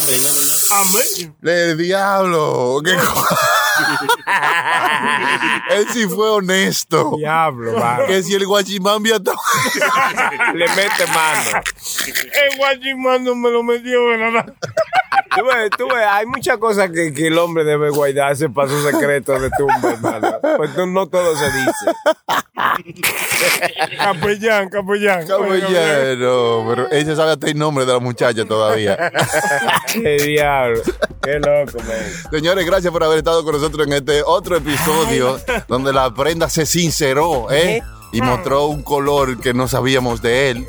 Le 1.41 1.76
diablo. 1.76 2.82
¿Qué 2.84 2.95
co- 3.14 3.38
Él 5.72 5.88
sí 5.91 6.07
fue 6.07 6.30
honesto. 6.30 7.16
Diablo, 7.18 7.74
mano. 7.78 8.05
Que 8.05 8.22
si 8.24 8.34
el 8.36 8.45
todo. 9.20 9.36
Le 10.53 10.68
mete 10.70 11.07
mano. 11.07 11.61
El 12.51 12.57
guachimán 12.57 13.24
no 13.24 13.36
me 13.36 13.49
lo 13.49 13.64
metió, 13.64 14.05
¿verdad? 14.07 14.53
Tú 15.36 15.45
ves, 15.45 15.69
tú 15.77 15.88
ves, 15.88 16.05
hay 16.07 16.25
muchas 16.25 16.57
cosas 16.57 16.89
que, 16.91 17.13
que 17.13 17.27
el 17.27 17.38
hombre 17.38 17.63
debe 17.63 17.89
guardarse 17.89 18.49
para 18.49 18.69
sus 18.69 18.84
secretos 18.84 19.41
de 19.41 19.49
tumba, 19.57 19.91
hermano. 19.91 20.39
Pues 20.57 20.75
no, 20.75 20.86
no 20.86 21.07
todo 21.07 21.36
se 21.36 21.45
dice. 21.45 21.86
Capellán, 23.97 24.69
capellán. 24.69 25.27
Caballero. 25.27 26.65
Pero 26.69 26.89
él 26.89 27.05
se 27.05 27.15
sabe 27.15 27.31
hasta 27.31 27.47
el 27.47 27.57
nombre 27.57 27.86
de 27.86 27.93
la 27.93 27.99
muchacha 27.99 28.45
todavía. 28.45 29.11
Qué 29.93 30.17
diablo. 30.17 30.81
Qué 31.21 31.39
loco, 31.39 31.79
man. 31.79 32.31
Señores, 32.31 32.65
gracias 32.65 32.91
por 32.91 33.03
haber 33.03 33.19
estado 33.19 33.43
con 33.43 33.53
nosotros 33.53 33.88
en 33.88 33.93
este 33.93 34.21
otro 34.23 34.57
episodio 34.57 35.39
donde 35.67 35.93
la 35.93 36.13
prenda 36.13 36.49
se 36.49 36.65
sinceró, 36.65 37.51
¿eh? 37.51 37.81
Y 38.11 38.21
mostró 38.21 38.67
un 38.67 38.84
color 38.84 39.39
que 39.39 39.55
no 39.55 39.67
sabíamos 39.67 40.21
de 40.21 40.51
él. 40.51 40.67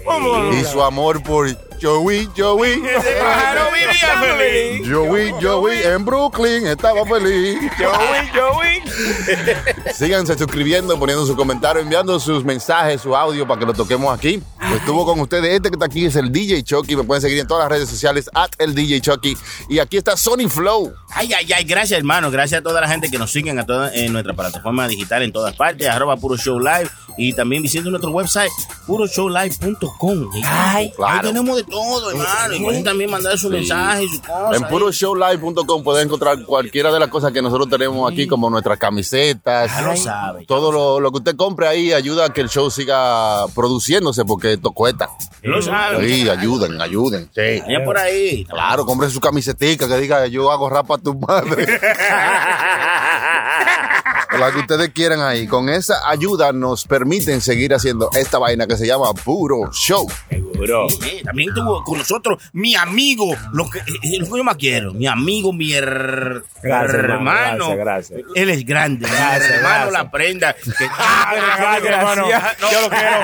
Y 0.52 0.64
su 0.64 0.82
amor 0.82 1.22
por 1.22 1.46
Joey, 1.88 2.30
Joey. 2.34 2.72
Ese 2.98 3.12
pájaro 3.20 3.66
vivía 3.72 4.36
feliz. 4.38 4.88
Joey, 4.90 5.34
Joey 5.42 5.82
en 5.82 6.02
Brooklyn 6.02 6.66
estaba 6.66 7.04
feliz. 7.04 7.58
Joey, 7.78 8.28
Joey. 8.34 8.82
Síganse 9.94 10.38
suscribiendo, 10.38 10.98
poniendo 10.98 11.26
su 11.26 11.36
comentario, 11.36 11.82
enviando 11.82 12.18
sus 12.18 12.42
mensajes, 12.42 13.02
su 13.02 13.14
audio 13.14 13.46
para 13.46 13.60
que 13.60 13.66
lo 13.66 13.74
toquemos 13.74 14.16
aquí. 14.16 14.42
Estuvo 14.74 15.04
con 15.04 15.20
ustedes. 15.20 15.54
Este 15.56 15.68
que 15.68 15.74
está 15.74 15.84
aquí 15.84 16.06
es 16.06 16.16
el 16.16 16.32
DJ 16.32 16.62
Chucky. 16.62 16.96
Me 16.96 17.04
pueden 17.04 17.20
seguir 17.20 17.38
en 17.38 17.46
todas 17.46 17.64
las 17.64 17.72
redes 17.78 17.90
sociales, 17.90 18.30
at 18.32 18.50
el 18.58 18.74
DJ 18.74 19.02
Chucky. 19.02 19.36
Y 19.68 19.78
aquí 19.78 19.98
está 19.98 20.16
Sony 20.16 20.48
Flow. 20.48 20.90
Ay, 21.10 21.32
ay, 21.34 21.52
ay, 21.52 21.64
gracias 21.64 21.98
hermano, 21.98 22.30
gracias 22.30 22.60
a 22.60 22.62
toda 22.64 22.80
la 22.80 22.88
gente 22.88 23.10
que 23.10 23.18
nos 23.18 23.30
siguen 23.30 23.58
a 23.58 23.66
toda, 23.66 23.94
en 23.94 24.12
nuestra 24.12 24.32
plataforma 24.32 24.88
digital 24.88 25.22
en 25.22 25.32
todas 25.32 25.54
partes, 25.54 25.86
arroba 25.86 26.16
Puro 26.16 26.36
Show 26.36 26.58
Live 26.58 26.88
y 27.16 27.32
también 27.34 27.62
visiten 27.62 27.90
nuestro 27.90 28.10
website 28.10 28.50
puroshowlive.com. 28.86 30.30
Ay, 30.44 30.90
Claro. 30.96 31.14
ahí 31.14 31.20
tenemos 31.28 31.56
de 31.56 31.62
todo, 31.74 32.10
hermano, 32.10 32.54
y 32.54 32.60
pueden 32.62 32.84
también 32.84 33.10
mandar 33.10 33.36
su 33.36 33.50
mensaje, 33.50 34.06
su 34.08 34.20
cosa. 34.22 34.56
En 34.56 34.62
puroshowlive.com 34.68 35.82
pueden 35.82 36.06
encontrar 36.06 36.44
cualquiera 36.44 36.92
de 36.92 37.00
las 37.00 37.08
cosas 37.08 37.32
que 37.32 37.42
nosotros 37.42 37.68
tenemos 37.68 38.10
aquí, 38.10 38.26
como 38.28 38.48
nuestras 38.48 38.78
camisetas. 38.78 39.70
Ya 39.70 39.82
lo 39.82 39.96
sabe. 39.96 40.46
Todo 40.46 40.70
lo, 40.70 41.00
lo 41.00 41.10
que 41.10 41.18
usted 41.18 41.36
compre 41.36 41.66
ahí 41.66 41.92
ayuda 41.92 42.26
a 42.26 42.28
que 42.32 42.40
el 42.42 42.48
show 42.48 42.70
siga 42.70 43.46
produciéndose 43.54 44.24
porque 44.24 44.52
esto 44.52 44.70
cuesta. 44.70 45.10
Ya 45.42 45.50
lo 45.50 45.60
sabe. 45.60 46.08
Sí, 46.08 46.28
ayuden, 46.28 46.80
ayuden. 46.80 47.28
Sí. 47.34 47.60
Vayan 47.66 47.84
por 47.84 47.98
ahí. 47.98 48.44
Claro, 48.44 48.86
compre 48.86 49.10
su 49.10 49.20
camisetica 49.20 49.88
que 49.88 49.96
diga 49.96 50.26
yo 50.28 50.50
hago 50.50 50.70
rap 50.70 50.92
a 50.92 50.98
tu 50.98 51.14
madre. 51.14 51.66
La 54.46 54.52
que 54.52 54.58
ustedes 54.60 54.90
quieran 54.90 55.20
ahí. 55.20 55.46
Con 55.46 55.68
esa 55.68 56.08
ayuda 56.08 56.52
nos 56.52 56.84
permiten 56.86 57.40
seguir 57.40 57.72
haciendo 57.74 58.10
esta 58.14 58.38
vaina 58.38 58.66
que 58.66 58.76
se 58.76 58.86
llama 58.86 59.12
Puro 59.14 59.70
Show. 59.72 60.06
Seguro. 60.28 60.86
Eh, 61.04 61.22
también 61.24 61.52
tuvo 61.54 61.82
con 61.84 61.98
nosotros 61.98 62.42
mi 62.52 62.74
amigo, 62.74 63.34
lo 63.52 63.68
que, 63.70 63.78
eh, 63.78 64.18
lo 64.18 64.26
que 64.26 64.36
yo 64.38 64.44
más 64.44 64.56
quiero, 64.56 64.92
mi 64.94 65.06
amigo, 65.06 65.52
mi 65.52 65.72
her- 65.72 66.42
Gracias, 66.62 66.94
hermano, 66.94 67.76
gracias, 67.76 68.10
gracias. 68.10 68.20
Él 68.34 68.48
es 68.50 68.64
grande, 68.64 69.06
Gracias, 69.06 69.48
mi 69.50 69.54
hermano 69.56 69.90
gracias. 69.90 69.92
la 69.92 70.10
prenda. 70.10 70.52
Que, 70.54 70.62
Gracias, 71.56 71.84
hermano. 71.84 72.26
Yo 72.72 72.80
lo 72.80 72.88
quiero. 72.90 73.16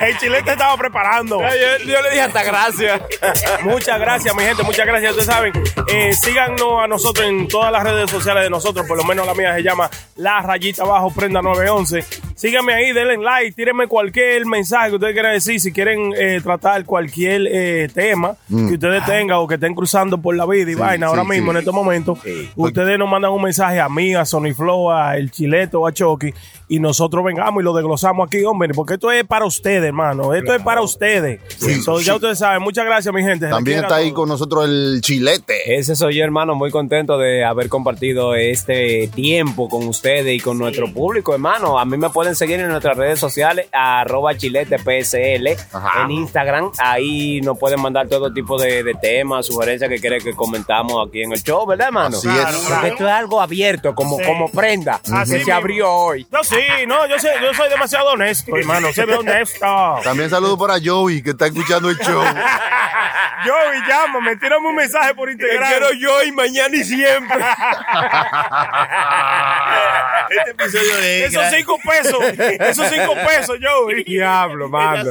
El 0.00 0.18
chilete 0.18 0.52
estaba 0.52 0.76
preparando. 0.76 1.40
Yo, 1.40 1.84
yo 1.84 2.02
le 2.02 2.10
dije 2.10 2.22
hasta 2.22 2.42
gracias. 2.44 3.00
Muchas 3.64 3.98
gracias, 3.98 4.34
mi 4.34 4.42
gente, 4.44 4.62
muchas 4.62 4.86
gracias. 4.86 5.10
Ustedes 5.12 5.26
saben, 5.34 5.52
eh, 5.88 6.12
síganos 6.12 6.82
a 6.82 6.86
nosotros 6.86 7.26
en 7.26 7.48
todas 7.48 7.72
las 7.72 7.82
redes 7.82 8.10
sociales 8.10 8.44
de 8.44 8.50
nosotros, 8.50 8.86
por 8.86 8.96
lo 8.96 9.04
menos 9.04 9.26
la 9.26 9.34
mía 9.34 9.54
se 9.56 9.62
llama 9.68 9.90
La 10.16 10.40
Rayita 10.42 10.82
Abajo 10.82 11.10
Prenda 11.10 11.42
911. 11.42 12.04
Síganme 12.34 12.72
ahí, 12.72 12.92
denle 12.92 13.16
like, 13.16 13.52
tírenme 13.52 13.86
cualquier 13.86 14.46
mensaje 14.46 14.90
que 14.90 14.94
ustedes 14.96 15.12
quieran 15.12 15.32
decir, 15.32 15.60
si 15.60 15.72
quieren 15.72 16.12
eh, 16.16 16.40
tratar 16.42 16.84
cualquier 16.84 17.46
eh, 17.50 17.88
tema 17.92 18.36
que 18.48 18.74
ustedes 18.74 19.04
tengan 19.04 19.38
o 19.38 19.48
que 19.48 19.54
estén 19.54 19.74
cruzando 19.74 20.18
por 20.18 20.36
la 20.36 20.46
vida 20.46 20.70
y 20.70 20.74
vaina 20.74 21.06
sí, 21.06 21.10
ahora 21.10 21.24
mismo 21.24 21.46
sí. 21.46 21.50
en 21.50 21.56
estos 21.56 21.74
momentos, 21.74 22.18
ustedes 22.54 22.98
nos 22.98 23.10
mandan 23.10 23.32
un 23.32 23.42
mensaje 23.42 23.80
a 23.80 23.88
mí, 23.88 24.14
a 24.14 24.24
Sony 24.24 24.54
Flow, 24.54 24.90
a 24.90 25.16
El 25.16 25.30
Chileto, 25.30 25.86
a 25.86 25.92
Chucky, 25.92 26.32
y 26.68 26.80
nosotros 26.80 27.24
vengamos 27.24 27.62
y 27.62 27.64
lo 27.64 27.72
desglosamos 27.72 28.26
aquí, 28.26 28.44
hombre, 28.44 28.72
porque 28.74 28.94
esto 28.94 29.10
es 29.10 29.24
para 29.24 29.44
ustedes, 29.46 29.84
hermano. 29.84 30.34
Esto 30.34 30.54
es 30.54 30.62
para 30.62 30.82
ustedes. 30.82 31.40
Entonces, 31.66 32.06
ya 32.06 32.14
ustedes 32.14 32.38
saben. 32.38 32.62
Muchas 32.62 32.84
gracias, 32.84 33.14
mi 33.14 33.22
gente. 33.22 33.48
También 33.48 33.78
está 33.80 33.96
ahí 33.96 34.12
con 34.12 34.28
nosotros 34.28 34.64
el 34.66 35.00
chilete. 35.02 35.76
Ese 35.78 35.96
soy 35.96 36.16
yo, 36.16 36.24
hermano, 36.24 36.54
muy 36.54 36.70
contento 36.70 37.16
de 37.18 37.44
haber 37.44 37.68
compartido 37.68 38.34
este 38.34 39.08
tiempo 39.14 39.68
con 39.68 39.86
ustedes 39.88 40.34
y 40.36 40.40
con 40.40 40.58
nuestro 40.58 40.92
público, 40.92 41.32
hermano. 41.32 41.78
A 41.78 41.84
mí 41.84 41.96
me 41.96 42.10
pueden 42.10 42.34
seguir 42.36 42.60
en 42.60 42.68
nuestras 42.68 42.96
redes 42.96 43.18
sociales, 43.18 43.66
arroba 43.72 44.36
chiletepsl, 44.36 45.48
Ajá. 45.72 46.02
en 46.04 46.10
Instagram. 46.10 46.70
Ahí 46.78 47.40
nos 47.40 47.58
pueden 47.58 47.80
mandar 47.80 48.08
todo 48.08 48.32
tipo 48.32 48.58
de, 48.60 48.82
de 48.82 48.94
temas, 48.94 49.46
sugerencias 49.46 49.88
que 49.90 49.98
quieren 49.98 50.22
que 50.22 50.34
comentamos 50.34 51.06
aquí 51.08 51.22
en 51.22 51.32
el 51.32 51.42
show, 51.42 51.66
¿verdad, 51.66 51.88
hermano? 51.88 52.16
Así 52.16 52.28
es. 52.28 52.34
Claro, 52.34 52.58
Porque 52.68 52.88
esto 52.88 53.06
es 53.06 53.12
algo 53.12 53.40
abierto, 53.40 53.94
como, 53.94 54.18
Sí. 54.18 54.24
como 54.26 54.50
prenda, 54.50 54.94
Así 54.94 55.12
que 55.12 55.26
se 55.26 55.38
mismo. 55.38 55.54
abrió 55.54 55.92
hoy. 55.92 56.26
No, 56.30 56.42
sí, 56.44 56.56
no, 56.86 57.06
yo, 57.06 57.18
sé, 57.18 57.28
yo 57.42 57.52
soy 57.54 57.68
demasiado 57.68 58.10
honesto, 58.10 58.56
hermano. 58.56 58.92
Se 58.92 59.04
ve 59.04 59.14
honesto. 59.16 59.66
También 60.02 60.30
saludo 60.30 60.56
para 60.58 60.74
Joey, 60.82 61.22
que 61.22 61.30
está 61.30 61.46
escuchando 61.46 61.88
el 61.90 61.98
show. 61.98 62.22
Yo 63.46 63.54
y 63.72 63.88
llámame, 63.88 64.34
tírame 64.36 64.66
un 64.68 64.74
mensaje 64.74 65.14
por 65.14 65.30
Instagram. 65.30 65.68
quiero 65.68 65.92
yo 65.92 66.24
y 66.24 66.32
mañana 66.32 66.74
y 66.76 66.82
siempre. 66.82 67.38
Este 70.30 70.50
episodio 70.50 70.96
de 70.98 71.24
Esos 71.24 71.44
cinco 71.56 71.78
pesos, 71.78 72.18
esos 72.60 72.86
cinco 72.88 73.14
pesos, 73.14 73.56
yo. 73.60 73.86
Diablo, 74.06 74.68
mano. 74.68 75.10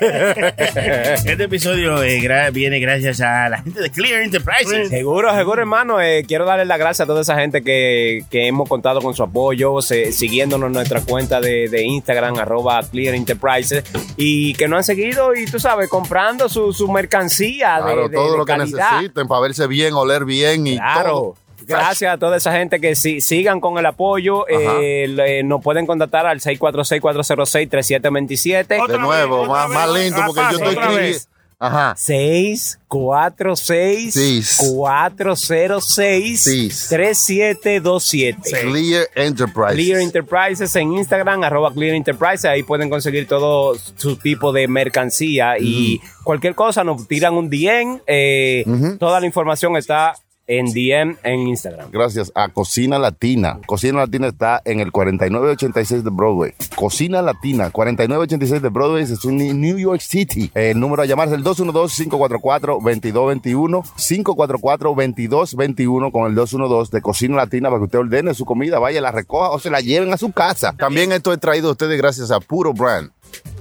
Este 0.00 1.42
episodio 1.42 2.02
eh, 2.02 2.20
gra- 2.20 2.50
viene 2.52 2.78
gracias 2.78 3.20
a 3.20 3.48
la 3.50 3.58
gente 3.62 3.80
de 3.82 3.90
Clear 3.90 4.22
Enterprises. 4.22 4.88
Seguro, 4.88 5.34
seguro, 5.34 5.60
hermano. 5.60 6.00
Eh, 6.00 6.24
quiero 6.26 6.44
darle 6.46 6.64
las 6.64 6.78
gracias 6.78 7.00
a 7.00 7.06
toda 7.06 7.20
esa 7.22 7.36
gente 7.36 7.62
que, 7.62 8.22
que 8.30 8.46
hemos 8.46 8.66
contado 8.68 9.00
con 9.02 9.14
su 9.14 9.22
apoyo, 9.22 9.82
se- 9.82 10.12
siguiéndonos 10.44 10.66
en 10.68 10.72
nuestra 10.74 11.00
cuenta 11.00 11.40
de, 11.40 11.68
de 11.68 11.82
Instagram, 11.84 12.38
arroba 12.38 12.82
Clear 12.82 13.14
Enterprises, 13.14 13.82
y 14.16 14.52
que 14.54 14.68
nos 14.68 14.78
han 14.78 14.84
seguido 14.84 15.34
y 15.34 15.46
tú 15.46 15.58
sabes, 15.58 15.88
comprando 15.88 16.48
su, 16.48 16.72
su 16.72 16.88
mercancía 16.90 17.76
de, 17.76 17.82
Claro, 17.82 18.08
de- 18.08 18.14
todo 18.16 18.32
de 18.32 18.38
lo 18.38 18.44
que 18.44 18.56
necesiten 18.58 19.26
para 19.26 19.40
verse 19.40 19.66
bien, 19.66 19.94
oler 19.94 20.24
bien 20.26 20.66
y 20.66 20.76
Claro. 20.76 21.10
todo. 21.10 21.34
Gracias 21.66 22.12
a 22.12 22.18
toda 22.18 22.36
esa 22.36 22.52
gente 22.52 22.78
que 22.78 22.94
si- 22.94 23.22
sigan 23.22 23.58
con 23.58 23.78
el 23.78 23.86
apoyo. 23.86 24.46
Eh, 24.48 25.06
le- 25.08 25.42
nos 25.44 25.62
pueden 25.62 25.86
contactar 25.86 26.26
al 26.26 26.40
646-406-3727. 26.42 28.86
De 28.86 28.98
nuevo, 28.98 29.46
más, 29.46 29.70
más 29.70 29.88
lento 29.90 30.20
porque 30.26 30.42
yo 30.52 30.58
estoy 30.58 30.74
escribiendo. 30.74 31.18
Ajá. 31.66 31.94
646 31.96 34.14
Seis. 34.14 34.56
406 34.74 36.40
Seis. 36.40 36.86
3727. 36.88 38.62
Clear 38.62 39.06
Enterprise. 39.14 39.74
Clear 39.74 40.00
Enterprises 40.00 40.74
en 40.76 40.92
Instagram, 40.92 41.42
arroba 41.44 41.72
Clear 41.72 41.94
Enterprises, 41.94 42.44
ahí 42.46 42.62
pueden 42.62 42.90
conseguir 42.90 43.26
todo 43.26 43.74
su 43.96 44.16
tipo 44.16 44.52
de 44.52 44.68
mercancía 44.68 45.58
y 45.58 46.00
cualquier 46.22 46.54
cosa 46.54 46.84
nos 46.84 47.08
tiran 47.08 47.34
un 47.34 47.48
DM, 47.50 48.00
eh, 48.06 48.64
toda 48.98 49.20
la 49.20 49.26
información 49.26 49.76
está 49.76 50.14
en 50.46 50.66
DM 50.66 51.16
en 51.22 51.48
Instagram. 51.48 51.90
Gracias 51.90 52.30
a 52.34 52.48
Cocina 52.48 52.98
Latina. 52.98 53.60
Cocina 53.66 54.00
Latina 54.00 54.26
está 54.28 54.60
en 54.64 54.80
el 54.80 54.92
4986 54.92 56.04
de 56.04 56.10
Broadway. 56.10 56.52
Cocina 56.76 57.22
Latina, 57.22 57.70
4986 57.70 58.60
de 58.62 58.68
Broadway, 58.68 59.04
es 59.04 59.24
en 59.24 59.60
New 59.60 59.78
York 59.78 60.00
City. 60.00 60.50
El 60.54 60.78
número 60.80 61.02
a 61.02 61.06
llamar 61.06 61.28
es 61.28 61.34
el 61.34 61.44
212-544-2221. 61.44 63.84
544-2221 63.84 66.12
con 66.12 66.26
el 66.26 66.34
212 66.34 66.96
de 66.96 67.02
Cocina 67.02 67.36
Latina 67.36 67.68
para 67.68 67.80
que 67.80 67.84
usted 67.84 67.98
ordene 67.98 68.34
su 68.34 68.44
comida, 68.44 68.78
vaya, 68.78 69.00
la 69.00 69.12
recoja 69.12 69.50
o 69.50 69.58
se 69.58 69.70
la 69.70 69.80
lleven 69.80 70.12
a 70.12 70.16
su 70.16 70.32
casa. 70.32 70.74
También 70.76 71.12
esto 71.12 71.32
es 71.32 71.40
traído 71.40 71.68
a 71.68 71.72
ustedes 71.72 71.98
gracias 71.98 72.30
a 72.30 72.40
Puro 72.40 72.72
Brand. 72.72 73.10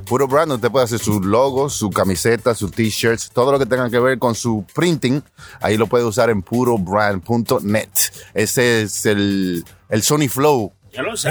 Puro 0.05 0.27
Brand, 0.27 0.51
usted 0.51 0.71
puede 0.71 0.85
hacer 0.85 0.99
sus 0.99 1.25
logos, 1.25 1.73
su 1.73 1.89
camiseta, 1.89 2.53
sus 2.53 2.71
t-shirts, 2.71 3.31
todo 3.31 3.51
lo 3.51 3.59
que 3.59 3.65
tenga 3.65 3.89
que 3.89 3.99
ver 3.99 4.19
con 4.19 4.35
su 4.35 4.65
printing, 4.73 5.23
ahí 5.61 5.77
lo 5.77 5.87
puede 5.87 6.05
usar 6.05 6.29
en 6.29 6.41
purobrand.net. 6.41 7.89
Ese 8.33 8.83
es 8.83 9.05
el, 9.05 9.63
el 9.89 10.03
Sony 10.03 10.27
Flow. 10.29 10.71
Ya 10.93 11.01
lo. 11.01 11.13
¿Eh? 11.13 11.17
Sí, 11.17 11.27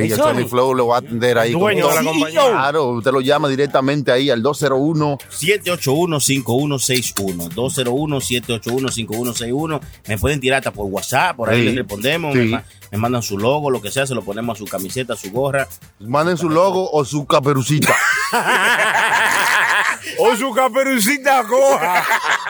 el 0.00 0.12
¿El 0.12 0.16
Sony? 0.16 0.46
Flow 0.46 0.74
lo 0.74 0.88
va 0.88 0.96
a 0.96 0.98
atender 0.98 1.38
ahí. 1.38 1.52
Con 1.52 1.62
dueño 1.62 1.86
todo. 1.86 1.96
de 1.98 2.04
la 2.04 2.10
compañía. 2.10 2.40
Claro, 2.50 2.88
usted 2.90 3.10
lo 3.10 3.20
llama 3.22 3.48
directamente 3.48 4.12
ahí 4.12 4.28
al 4.30 4.42
201. 4.42 5.16
781-5161. 5.30 7.48
201-781-5161. 7.54 9.80
Me 10.06 10.18
pueden 10.18 10.40
tirar 10.40 10.58
hasta 10.58 10.72
por 10.72 10.86
WhatsApp, 10.86 11.36
por 11.36 11.48
ahí 11.48 11.60
Sí. 11.60 11.64
les 11.66 11.76
respondemos. 11.76 12.34
Sí. 12.34 12.40
Me, 12.40 12.62
me 12.90 12.98
mandan 12.98 13.22
su 13.22 13.38
logo, 13.38 13.70
lo 13.70 13.80
que 13.80 13.90
sea, 13.90 14.06
se 14.06 14.14
lo 14.14 14.22
ponemos 14.22 14.56
a 14.56 14.58
su 14.58 14.66
camiseta, 14.66 15.14
a 15.14 15.16
su 15.16 15.30
gorra. 15.30 15.66
Manden 16.00 16.36
su 16.36 16.50
logo 16.50 16.90
o 16.90 17.04
su 17.04 17.26
caperucita. 17.26 17.94
O 20.18 20.36
su 20.36 20.52
caperucita 20.52 21.44
coja. 21.44 22.04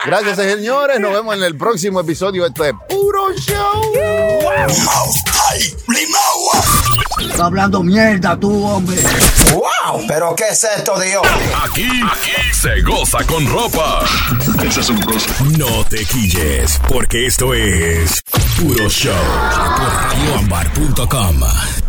Gracias, 0.05 0.37
señores. 0.37 0.99
Nos 0.99 1.13
vemos 1.13 1.35
en 1.35 1.43
el 1.43 1.55
próximo 1.55 1.99
episodio. 1.99 2.45
Esto 2.45 2.65
es 2.65 2.73
Puro 2.87 3.33
Show. 3.35 3.93
Está 7.19 7.45
hablando 7.45 7.83
mierda 7.83 8.39
tú, 8.39 8.65
hombre. 8.65 8.97
¡Wow! 9.53 10.05
¿Pero 10.07 10.35
qué 10.35 10.49
es 10.51 10.63
esto, 10.63 10.99
Dios? 10.99 11.21
Aquí, 11.63 11.87
aquí 12.11 12.31
se 12.53 12.81
goza 12.81 13.23
con 13.25 13.47
ropa. 13.47 14.05
No 15.57 15.83
te 15.85 16.05
quilles, 16.05 16.79
porque 16.87 17.25
esto 17.25 17.53
es 17.53 18.21
Puro 18.57 18.89
Show 18.89 19.13
por 19.77 19.93
radioambar.com. 19.93 21.88